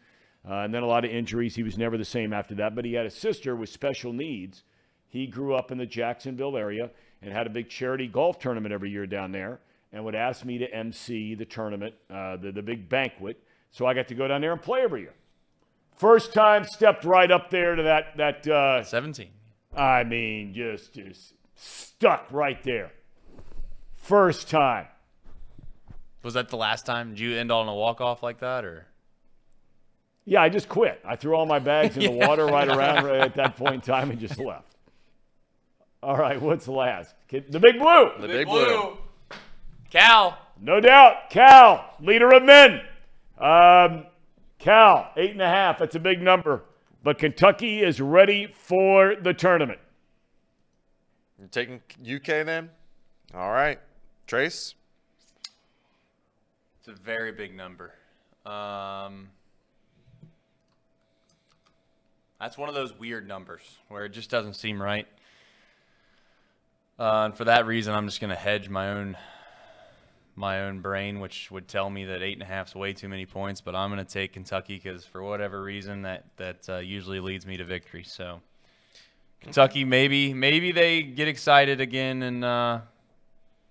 uh, 0.49 0.57
and 0.57 0.73
then 0.74 0.82
a 0.82 0.86
lot 0.86 1.05
of 1.05 1.11
injuries. 1.11 1.55
He 1.55 1.62
was 1.62 1.78
never 1.78 1.97
the 1.97 2.05
same 2.05 2.32
after 2.32 2.55
that. 2.57 2.74
But 2.74 2.85
he 2.85 2.95
had 2.95 3.07
a 3.07 3.11
sister 3.11 3.57
with 3.57 3.69
special 3.70 4.12
needs. 4.12 4.62
He 5.09 5.27
grew 5.27 5.55
up 5.55 5.70
in 5.70 5.78
the 5.78 5.86
Jacksonville 5.86 6.57
area 6.57 6.91
and 7.23 7.32
had 7.32 7.47
a 7.47 7.51
big 7.51 7.69
charity 7.69 8.09
golf 8.09 8.39
tournament 8.39 8.73
every 8.73 8.91
year 8.91 9.07
down 9.07 9.32
there 9.32 9.61
and 9.95 10.05
would 10.05 10.16
ask 10.16 10.45
me 10.45 10.59
to 10.59 10.75
MC 10.75 11.37
the 11.37 11.45
tournament, 11.45 11.95
uh, 12.11 12.37
the, 12.37 12.51
the 12.51 12.62
big 12.62 12.89
banquet. 12.89 13.41
So 13.71 13.87
I 13.87 13.95
got 13.95 14.09
to 14.09 14.15
go 14.15 14.27
down 14.27 14.41
there 14.41 14.53
and 14.53 14.61
play 14.61 14.81
every 14.83 15.03
year. 15.03 15.15
First 15.97 16.35
time 16.35 16.65
stepped 16.65 17.05
right 17.05 17.31
up 17.31 17.51
there 17.51 17.77
to 17.77 17.83
that 17.85 18.16
that 18.16 18.47
uh, 18.47 18.83
17. 18.83 19.29
I 19.77 20.03
mean 20.03 20.53
just 20.53 20.93
just 20.93 21.35
stuck 21.55 22.27
right 22.31 22.61
there. 22.65 22.93
First 23.97 24.51
time. 24.51 24.89
Was 26.25 26.35
that 26.35 26.49
the 26.49 26.57
last 26.57 26.85
time? 26.85 27.11
Did 27.11 27.21
you 27.21 27.37
end 27.37 27.53
on 27.53 27.69
a 27.69 27.75
walk 27.75 28.01
off 28.01 28.23
like 28.23 28.41
that, 28.41 28.65
or? 28.65 28.87
Yeah, 30.25 30.43
I 30.43 30.49
just 30.49 30.69
quit. 30.69 31.01
I 31.05 31.16
threw 31.16 31.35
all 31.35 31.47
my 31.47 31.59
bags 31.59 31.97
in 31.97 32.03
the 32.03 32.11
water 32.27 32.47
right 32.47 32.66
around 32.66 33.05
right 33.05 33.21
at 33.21 33.35
that 33.35 33.57
point 33.57 33.75
in 33.75 33.81
time 33.83 34.11
and 34.11 34.19
just 34.19 34.39
left. 34.39 34.75
All 36.03 36.16
right, 36.16 36.41
what's 36.41 36.66
last? 36.66 37.15
The 37.31 37.61
big 37.61 37.79
blue. 37.79 38.11
the 38.21 38.29
big 38.29 38.47
blue. 38.47 38.97
Cal. 39.95 40.37
No 40.61 40.81
doubt. 40.81 41.31
Cal, 41.31 41.95
leader 42.01 42.35
of 42.35 42.43
men. 42.43 42.81
Um, 43.39 44.07
Cal, 44.59 45.12
eight 45.16 45.31
and 45.31 45.41
a 45.41 45.49
half. 45.49 45.79
That's 45.79 45.95
a 45.95 46.01
big 46.01 46.21
number. 46.21 46.65
But 47.05 47.19
Kentucky 47.19 47.81
is 47.81 48.01
ready 48.01 48.53
for 48.53 49.15
the 49.15 49.33
tournament. 49.33 49.79
You're 51.39 51.47
taking 51.47 51.81
UK 52.03 52.45
then? 52.45 52.71
All 53.35 53.53
right, 53.53 53.79
Trace. 54.27 54.75
It's 56.81 56.89
a 56.89 56.93
very 56.93 57.31
big 57.31 57.55
number. 57.57 57.95
Um, 58.45 59.29
that's 62.41 62.59
one 62.59 62.69
of 62.69 62.75
those 62.75 62.93
weird 62.99 63.29
numbers 63.29 63.62
where 63.89 64.07
it 64.07 64.11
just 64.11 64.29
doesn't 64.29 64.55
seem 64.55 64.83
right. 64.83 65.07
Uh, 66.99 67.27
and 67.27 67.37
for 67.37 67.45
that 67.45 67.65
reason, 67.65 67.95
I'm 67.95 68.09
just 68.09 68.21
going 68.21 68.31
to 68.31 68.37
hedge 68.37 68.69
my 68.69 68.91
own 68.91 69.16
my 70.36 70.62
own 70.62 70.81
brain, 70.81 71.20
which 71.20 71.51
would 71.51 71.69
tell 71.69 71.90
me 71.90 72.05
that 72.06 72.23
eight 72.23 72.35
and 72.35 72.43
a 72.43 72.47
half 72.47 72.69
is 72.69 72.74
way 72.74 72.93
too 72.93 73.09
many 73.09 73.27
points. 73.27 73.61
But 73.61 73.74
I'm 73.74 73.90
going 73.90 74.05
to 74.05 74.11
take 74.11 74.32
Kentucky 74.32 74.81
because 74.82 75.05
for 75.05 75.23
whatever 75.23 75.62
reason, 75.62 76.02
that 76.02 76.24
that 76.36 76.69
uh, 76.69 76.77
usually 76.78 77.20
leads 77.20 77.47
me 77.47 77.56
to 77.56 77.65
victory. 77.65 78.05
So 78.05 78.40
Kentucky, 79.40 79.85
maybe 79.85 80.35
maybe 80.35 80.73
they 80.73 81.02
get 81.02 81.28
excited 81.28 81.81
again 81.81 82.23
and. 82.23 82.44
Uh, 82.44 82.81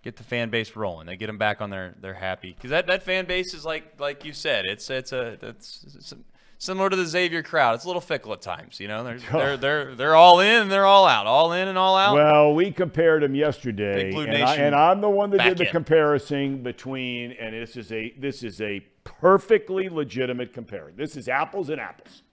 get 0.03 0.17
the 0.17 0.23
fan 0.23 0.49
base 0.49 0.75
rolling. 0.75 1.07
They 1.07 1.15
get 1.15 1.27
them 1.27 1.37
back 1.37 1.61
on 1.61 1.69
their 1.69 1.95
their 1.99 2.13
happy 2.13 2.53
because 2.53 2.69
that, 2.69 2.87
that 2.87 3.03
fan 3.03 3.25
base 3.25 3.53
is 3.53 3.65
like 3.65 3.99
like 3.99 4.25
you 4.25 4.33
said, 4.33 4.65
it's 4.65 4.89
it's 4.89 5.13
a 5.13 5.37
it's 5.41 6.13
similar 6.57 6.89
to 6.89 6.95
the 6.95 7.05
Xavier 7.05 7.43
crowd. 7.43 7.75
It's 7.75 7.83
a 7.83 7.87
little 7.87 8.01
fickle 8.01 8.33
at 8.33 8.41
times, 8.41 8.79
you 8.79 8.87
know. 8.87 9.03
They're 9.03 9.17
they're 9.31 9.57
they're 9.57 9.95
they're 9.95 10.15
all 10.15 10.39
in, 10.39 10.63
and 10.63 10.71
they're 10.71 10.85
all 10.85 11.05
out, 11.05 11.27
all 11.27 11.53
in 11.53 11.67
and 11.67 11.77
all 11.77 11.95
out. 11.97 12.15
Well, 12.15 12.53
we 12.53 12.71
compared 12.71 13.23
them 13.23 13.35
yesterday, 13.35 14.13
and, 14.13 14.43
I, 14.43 14.55
and 14.55 14.75
I'm 14.75 15.01
the 15.01 15.09
one 15.09 15.29
that 15.31 15.43
did 15.43 15.57
the 15.57 15.65
in. 15.65 15.71
comparison 15.71 16.63
between. 16.63 17.31
And 17.33 17.53
this 17.53 17.75
is 17.75 17.91
a 17.91 18.13
this 18.17 18.43
is 18.43 18.61
a 18.61 18.79
perfectly 19.03 19.89
legitimate 19.89 20.53
comparison. 20.53 20.97
This 20.97 21.15
is 21.15 21.27
apples 21.27 21.69
and 21.69 21.79
apples, 21.79 22.23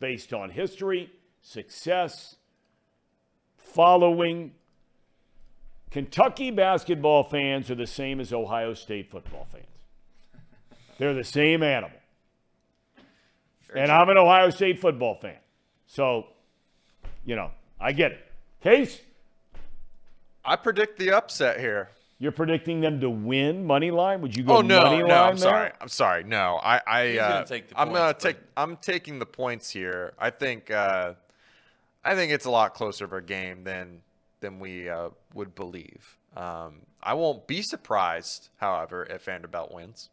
based 0.00 0.32
on 0.32 0.50
history, 0.50 1.10
success, 1.42 2.36
following. 3.56 4.52
Kentucky 5.90 6.50
basketball 6.50 7.22
fans 7.22 7.70
are 7.70 7.74
the 7.74 7.86
same 7.86 8.20
as 8.20 8.30
Ohio 8.30 8.74
State 8.74 9.10
football 9.10 9.46
fans. 9.50 9.64
They're 10.98 11.14
the 11.14 11.24
same 11.24 11.62
animal. 11.62 11.97
And 13.74 13.90
I'm 13.90 14.08
an 14.08 14.16
Ohio 14.16 14.50
State 14.50 14.78
football 14.80 15.14
fan. 15.16 15.36
So, 15.86 16.26
you 17.24 17.36
know, 17.36 17.50
I 17.80 17.92
get 17.92 18.12
it. 18.12 18.24
Case, 18.62 19.00
I 20.44 20.56
predict 20.56 20.98
the 20.98 21.12
upset 21.12 21.60
here. 21.60 21.90
you're 22.18 22.32
predicting 22.32 22.80
them 22.80 23.00
to 23.00 23.08
win 23.10 23.64
money 23.64 23.90
line? 23.90 24.20
Would 24.22 24.36
you 24.36 24.42
go 24.42 24.56
Oh 24.56 24.60
no, 24.60 24.82
money 24.82 24.98
no, 24.98 25.06
line 25.06 25.12
I'm 25.30 25.36
there? 25.36 25.48
sorry. 25.50 25.70
I'm 25.80 25.88
sorry. 25.88 26.24
No, 26.24 26.58
I, 26.62 26.80
I 26.86 27.18
uh, 27.18 27.28
gonna 27.34 27.46
take 27.46 27.68
the 27.68 27.80
I'm 27.80 27.92
gonna 27.92 28.14
take. 28.14 28.36
I'm 28.56 28.76
taking 28.78 29.18
the 29.18 29.26
points 29.26 29.70
here. 29.70 30.14
I 30.18 30.30
think, 30.30 30.70
uh, 30.70 31.14
I 32.04 32.14
think 32.14 32.32
it's 32.32 32.46
a 32.46 32.50
lot 32.50 32.74
closer 32.74 33.04
of 33.04 33.12
a 33.12 33.20
game 33.20 33.64
than 33.64 34.00
than 34.40 34.58
we 34.58 34.88
uh, 34.88 35.10
would 35.34 35.54
believe. 35.54 36.16
Um, 36.36 36.80
I 37.02 37.14
won't 37.14 37.46
be 37.46 37.62
surprised, 37.62 38.48
however, 38.56 39.04
if 39.04 39.24
Vanderbilt 39.24 39.72
wins. 39.72 40.10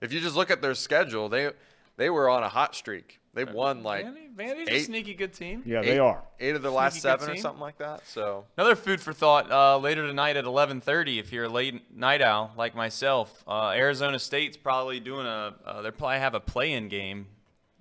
If 0.00 0.12
you 0.12 0.20
just 0.20 0.36
look 0.36 0.50
at 0.50 0.60
their 0.62 0.74
schedule, 0.74 1.28
they 1.28 1.50
they 1.96 2.10
were 2.10 2.28
on 2.28 2.42
a 2.42 2.48
hot 2.48 2.74
streak. 2.74 3.20
They've 3.34 3.52
won 3.52 3.82
like 3.82 4.06
Vandy, 4.06 4.34
Vandy's 4.34 4.68
a 4.68 4.80
sneaky 4.84 5.14
good 5.14 5.32
team. 5.32 5.62
Yeah, 5.66 5.80
eight, 5.80 5.86
they 5.86 5.98
are. 5.98 6.22
eight 6.38 6.54
of 6.54 6.62
the 6.62 6.70
last 6.70 7.00
Sneaky 7.00 7.00
seven 7.00 7.30
or 7.30 7.36
something 7.36 7.60
like 7.60 7.78
that. 7.78 8.06
So 8.06 8.44
Another 8.56 8.76
food 8.76 9.00
for 9.00 9.12
thought 9.12 9.50
uh, 9.50 9.76
later 9.78 10.06
tonight 10.06 10.36
at 10.36 10.44
11:30. 10.44 11.18
If 11.18 11.32
you're 11.32 11.44
a 11.44 11.48
late 11.48 11.96
night 11.96 12.22
owl 12.22 12.52
like 12.56 12.76
myself, 12.76 13.42
uh, 13.48 13.70
Arizona 13.70 14.20
State's 14.20 14.56
probably 14.56 15.00
doing 15.00 15.26
a. 15.26 15.54
Uh, 15.66 15.82
they 15.82 15.90
probably 15.90 16.18
have 16.18 16.34
a 16.34 16.40
play-in 16.40 16.88
game. 16.88 17.26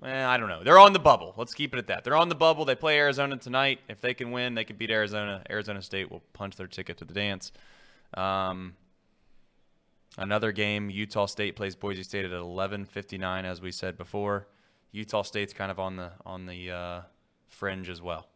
Eh, 0.04 0.26
I 0.26 0.38
don't 0.38 0.50
know. 0.50 0.64
They're 0.64 0.80
on 0.80 0.92
the 0.92 1.00
bubble. 1.00 1.34
Let's 1.38 1.54
keep 1.54 1.74
it 1.74 1.78
at 1.78 1.88
that. 1.88 2.04
They're 2.04 2.16
on 2.16 2.30
the 2.30 2.36
bubble. 2.36 2.66
They 2.66 2.76
play 2.76 2.98
Arizona 2.98 3.38
tonight. 3.38 3.80
If 3.88 4.02
they 4.02 4.14
can 4.14 4.32
win, 4.32 4.54
they 4.56 4.66
could 4.66 4.78
beat 4.78 4.90
Arizona. 4.92 5.44
Arizona 5.50 5.82
State 5.82 6.12
will 6.12 6.22
punch 6.34 6.58
their 6.58 6.68
ticket 6.68 6.98
to 6.98 7.06
the 7.06 7.14
dance. 7.14 7.52
Um, 8.16 8.74
another 10.18 10.52
game. 10.52 10.90
Utah 10.90 11.26
State 11.26 11.56
plays 11.56 11.76
Boise 11.76 12.04
State 12.04 12.26
at 12.26 12.32
11:59, 12.32 13.46
as 13.46 13.62
we 13.62 13.72
said 13.72 13.98
before. 13.98 14.48
Utah 14.92 15.24
State's 15.24 15.54
kind 15.54 15.72
of 15.72 15.80
on 15.80 15.96
the 15.96 16.12
on 16.26 16.46
the 16.46 16.72
uh, 16.72 17.02
fringe 17.48 17.90
as 17.90 18.02
well. 18.02 18.28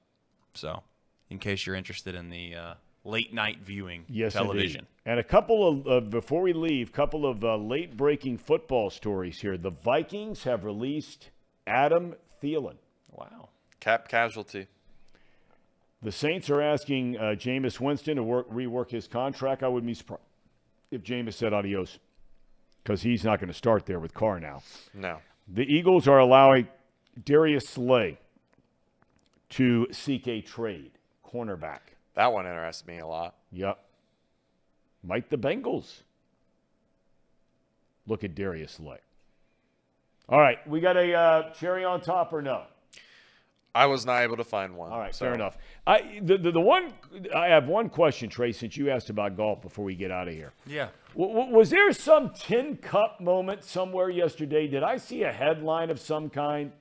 So, 0.54 0.84
in 1.30 1.40
case 1.40 1.66
you're 1.66 1.76
interested 1.76 2.16
in 2.16 2.30
the 2.30 2.56
uh, 2.56 2.74
late 3.04 3.34
night 3.34 3.60
viewing 3.62 4.06
Yes, 4.10 4.34
television. 4.34 4.80
indeed. 4.82 4.88
And 5.06 5.20
a 5.20 5.24
couple 5.24 5.68
of 5.68 5.88
uh, 5.88 6.00
before 6.02 6.42
we 6.42 6.54
leave, 6.54 6.92
couple 6.92 7.26
of 7.26 7.44
uh, 7.44 7.56
late 7.58 7.96
breaking 7.96 8.38
football 8.40 8.90
stories 8.90 9.40
here. 9.42 9.58
The 9.58 9.70
Vikings 9.72 10.44
have 10.44 10.66
released 10.66 11.30
Adam 11.68 12.16
Thielen. 12.42 12.78
Wow. 13.12 13.50
cap 13.80 14.08
casualty. 14.08 14.68
The 16.04 16.12
Saints 16.12 16.50
are 16.52 16.62
asking 16.62 17.18
uh, 17.18 17.22
Jameis 17.36 17.80
Winston 17.80 18.18
to 18.18 18.24
work, 18.24 18.50
rework 18.52 18.92
his 18.92 19.08
contract. 19.08 19.64
I 19.64 19.68
wouldn't 19.68 19.88
be 19.88 19.96
surprised 19.96 20.22
if 20.92 21.04
Jameis 21.04 21.34
said 21.34 21.54
adios 21.54 22.00
because 22.84 23.02
he's 23.02 23.24
not 23.24 23.40
going 23.40 23.50
to 23.50 23.54
start 23.54 23.86
there 23.86 24.00
with 24.00 24.14
Carr 24.14 24.40
now. 24.40 24.62
No. 24.94 25.18
The 25.48 25.64
Eagles 25.64 26.08
are 26.08 26.20
allowing 26.20 26.68
Darius 27.26 27.68
Slay 27.68 28.18
to 29.50 29.88
seek 29.92 30.28
a 30.28 30.42
trade, 30.42 30.92
cornerback. 31.26 31.80
That 32.16 32.32
one 32.32 32.46
interests 32.46 32.86
me 32.88 33.00
a 33.00 33.08
lot. 33.08 33.36
Yep. 33.52 33.78
Might 35.04 35.30
the 35.30 35.38
Bengals 35.38 36.02
look 38.06 38.24
at 38.24 38.36
Darius 38.36 38.74
Slay? 38.74 39.00
All 40.30 40.40
right, 40.40 40.66
we 40.68 40.82
got 40.82 40.98
a 40.98 41.14
uh, 41.14 41.54
cherry 41.54 41.86
on 41.86 42.02
top 42.02 42.34
or 42.34 42.42
no? 42.42 42.64
I 43.78 43.86
was 43.86 44.06
not 44.06 44.22
able 44.24 44.38
to 44.38 44.44
find 44.44 44.76
one. 44.76 44.92
All 44.92 45.00
right, 45.00 45.14
so- 45.14 45.26
fair 45.26 45.34
enough. 45.36 45.58
I 45.86 46.20
the, 46.22 46.38
the 46.38 46.52
the 46.52 46.62
one 46.62 46.94
I 47.36 47.48
have 47.48 47.68
one 47.68 47.90
question, 47.90 48.30
Trey, 48.30 48.52
since 48.52 48.76
you 48.78 48.90
asked 48.90 49.10
about 49.10 49.38
golf 49.38 49.62
before 49.62 49.86
we 49.86 49.96
get 49.96 50.12
out 50.12 50.28
of 50.28 50.34
here. 50.34 50.52
Yeah. 50.66 50.90
W- 51.16 51.34
w- 51.36 51.56
was 51.56 51.70
there 51.70 51.92
some 51.94 52.32
tin 52.32 52.78
cup 52.78 53.22
moment 53.22 53.64
somewhere 53.64 54.10
yesterday? 54.10 54.68
Did 54.68 54.84
I 54.84 54.98
see 54.98 55.24
a 55.24 55.32
headline 55.32 55.90
of 55.90 56.00
some 56.00 56.30
kind? 56.30 56.72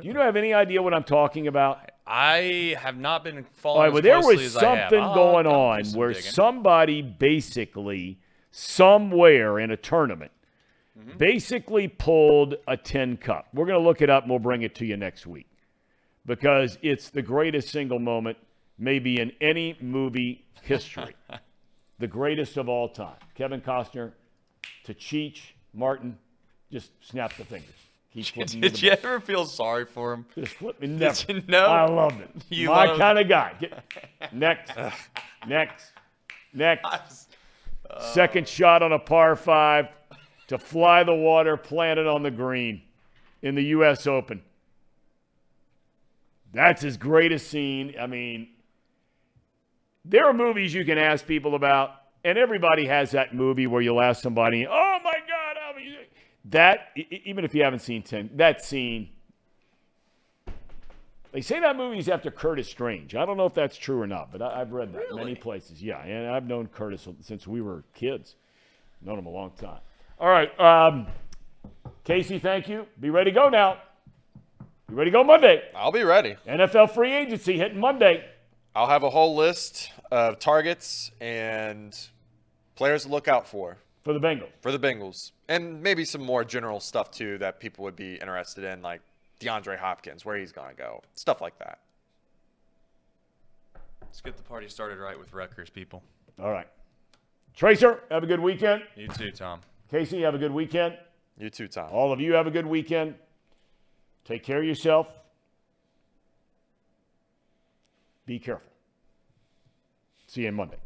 Do 0.00 0.06
you 0.06 0.14
have 0.18 0.36
any 0.36 0.54
idea 0.54 0.80
what 0.80 0.94
I'm 0.94 1.02
talking 1.04 1.48
about? 1.48 1.90
I 2.06 2.76
have 2.80 2.96
not 2.96 3.24
been 3.24 3.44
following 3.54 3.80
right, 3.80 3.88
as 3.88 3.92
well, 3.94 4.02
there 4.02 4.20
closely 4.22 4.36
was 4.44 4.56
as 4.56 4.62
I 4.62 4.74
have. 4.76 4.78
something 4.90 5.02
I'll- 5.04 5.14
going 5.14 5.46
I'll 5.46 5.52
on 5.54 5.84
some 5.84 5.98
where 5.98 6.12
digging. 6.12 6.30
somebody 6.30 7.02
basically, 7.02 8.20
somewhere 8.50 9.58
in 9.58 9.70
a 9.70 9.76
tournament, 9.76 10.30
Mm-hmm. 10.98 11.16
basically 11.16 11.86
pulled 11.86 12.56
a 12.66 12.76
tin 12.76 13.16
cup. 13.18 13.46
We're 13.54 13.66
going 13.66 13.78
to 13.78 13.84
look 13.84 14.02
it 14.02 14.10
up 14.10 14.24
and 14.24 14.30
we'll 14.30 14.40
bring 14.40 14.62
it 14.62 14.74
to 14.76 14.84
you 14.84 14.96
next 14.96 15.28
week 15.28 15.46
because 16.28 16.78
it's 16.82 17.08
the 17.08 17.22
greatest 17.22 17.70
single 17.70 17.98
moment, 17.98 18.36
maybe 18.78 19.18
in 19.18 19.32
any 19.40 19.76
movie 19.80 20.44
history. 20.62 21.16
the 21.98 22.06
greatest 22.06 22.56
of 22.56 22.68
all 22.68 22.88
time. 22.88 23.16
Kevin 23.34 23.60
Costner 23.60 24.12
to 24.84 24.94
Cheech 24.94 25.40
Marin, 25.74 26.16
just 26.70 26.90
snap 27.00 27.34
the 27.36 27.44
fingers. 27.44 27.74
Did 28.14 28.74
the 28.74 28.78
you 28.80 28.90
ever 28.90 29.20
feel 29.20 29.44
sorry 29.44 29.84
for 29.84 30.12
him? 30.12 30.26
Just 30.34 30.54
flip 30.54 30.80
me. 30.80 30.88
Never. 30.88 31.32
you 31.32 31.42
know? 31.46 31.66
I 31.66 31.88
loved 31.88 32.20
it. 32.20 32.30
You 32.48 32.68
My 32.68 32.86
loved- 32.86 33.00
kind 33.00 33.18
of 33.18 33.28
guy. 33.28 33.54
Get, 33.60 33.84
next, 34.32 34.72
next, 35.46 35.92
next. 36.52 37.28
Uh, 37.88 38.00
Second 38.12 38.48
shot 38.48 38.82
on 38.82 38.92
a 38.92 38.98
par 38.98 39.36
five 39.36 39.88
to 40.48 40.58
fly 40.58 41.04
the 41.04 41.14
water, 41.14 41.56
planted 41.56 42.06
on 42.06 42.22
the 42.22 42.30
green 42.30 42.82
in 43.42 43.54
the 43.54 43.64
U.S. 43.64 44.06
Open. 44.06 44.42
That's 46.52 46.82
his 46.82 46.96
greatest 46.96 47.48
scene. 47.48 47.94
I 48.00 48.06
mean, 48.06 48.48
there 50.04 50.26
are 50.26 50.32
movies 50.32 50.72
you 50.72 50.84
can 50.84 50.98
ask 50.98 51.26
people 51.26 51.54
about, 51.54 51.90
and 52.24 52.38
everybody 52.38 52.86
has 52.86 53.10
that 53.10 53.34
movie 53.34 53.66
where 53.66 53.82
you'll 53.82 54.00
ask 54.00 54.22
somebody, 54.22 54.66
"Oh 54.66 54.98
my 55.04 55.18
God!" 55.28 55.38
That 56.50 56.88
even 56.96 57.44
if 57.44 57.54
you 57.54 57.62
haven't 57.62 57.80
seen 57.80 58.02
ten, 58.02 58.30
that 58.36 58.64
scene. 58.64 59.10
They 61.30 61.42
say 61.42 61.60
that 61.60 61.76
movie's 61.76 62.08
after 62.08 62.30
Curtis 62.30 62.68
Strange. 62.68 63.14
I 63.14 63.26
don't 63.26 63.36
know 63.36 63.44
if 63.44 63.52
that's 63.52 63.76
true 63.76 64.00
or 64.00 64.06
not, 64.06 64.32
but 64.32 64.40
I, 64.40 64.62
I've 64.62 64.72
read 64.72 64.94
that 64.94 65.14
many 65.14 65.34
places. 65.34 65.82
Yeah, 65.82 66.02
and 66.02 66.26
I've 66.26 66.46
known 66.46 66.68
Curtis 66.68 67.06
since 67.20 67.46
we 67.46 67.60
were 67.60 67.84
kids. 67.92 68.36
Known 69.02 69.18
him 69.18 69.26
a 69.26 69.30
long 69.30 69.50
time. 69.50 69.80
All 70.18 70.28
right, 70.28 70.58
um, 70.58 71.06
Casey, 72.04 72.38
thank 72.38 72.66
you. 72.66 72.86
Be 72.98 73.10
ready 73.10 73.30
to 73.30 73.34
go 73.34 73.50
now. 73.50 73.76
Be 74.88 74.94
ready 74.94 75.10
to 75.10 75.12
go 75.18 75.22
Monday. 75.22 75.68
I'll 75.74 75.92
be 75.92 76.02
ready. 76.02 76.36
NFL 76.46 76.92
free 76.94 77.12
agency 77.12 77.58
hitting 77.58 77.78
Monday. 77.78 78.24
I'll 78.74 78.86
have 78.86 79.02
a 79.02 79.10
whole 79.10 79.36
list 79.36 79.90
of 80.10 80.38
targets 80.38 81.10
and 81.20 81.94
players 82.74 83.02
to 83.02 83.10
look 83.10 83.28
out 83.28 83.46
for 83.46 83.76
for 84.02 84.14
the 84.14 84.20
Bengals. 84.20 84.48
for 84.62 84.72
the 84.72 84.78
Bengals, 84.78 85.32
and 85.48 85.82
maybe 85.82 86.06
some 86.06 86.22
more 86.22 86.42
general 86.42 86.80
stuff 86.80 87.10
too 87.10 87.36
that 87.38 87.60
people 87.60 87.84
would 87.84 87.96
be 87.96 88.14
interested 88.14 88.64
in, 88.64 88.80
like 88.80 89.02
DeAndre 89.40 89.78
Hopkins, 89.78 90.24
where 90.24 90.38
he's 90.38 90.52
gonna 90.52 90.72
go, 90.72 91.02
stuff 91.12 91.42
like 91.42 91.58
that. 91.58 91.80
Let's 94.00 94.22
get 94.22 94.38
the 94.38 94.42
party 94.42 94.68
started 94.68 94.98
right 94.98 95.18
with 95.18 95.34
Rutgers, 95.34 95.68
people. 95.68 96.02
All 96.40 96.50
right. 96.50 96.68
Tracer, 97.54 98.00
have 98.10 98.22
a 98.22 98.26
good 98.26 98.40
weekend. 98.40 98.84
You 98.96 99.08
too, 99.08 99.32
Thom. 99.32 99.60
Casey, 99.90 100.22
have 100.22 100.34
a 100.34 100.38
good 100.38 100.52
weekend. 100.52 100.96
You 101.36 101.50
too, 101.50 101.68
Thom. 101.68 101.90
All 101.92 102.10
of 102.10 102.20
you 102.20 102.32
have 102.32 102.46
a 102.46 102.50
good 102.50 102.66
weekend. 102.66 103.16
Take 104.28 104.44
care 104.44 104.58
of 104.58 104.64
yourself. 104.64 105.08
Be 108.26 108.38
careful. 108.38 108.70
See 110.26 110.42
you 110.42 110.48
on 110.48 110.54
Monday. 110.54 110.76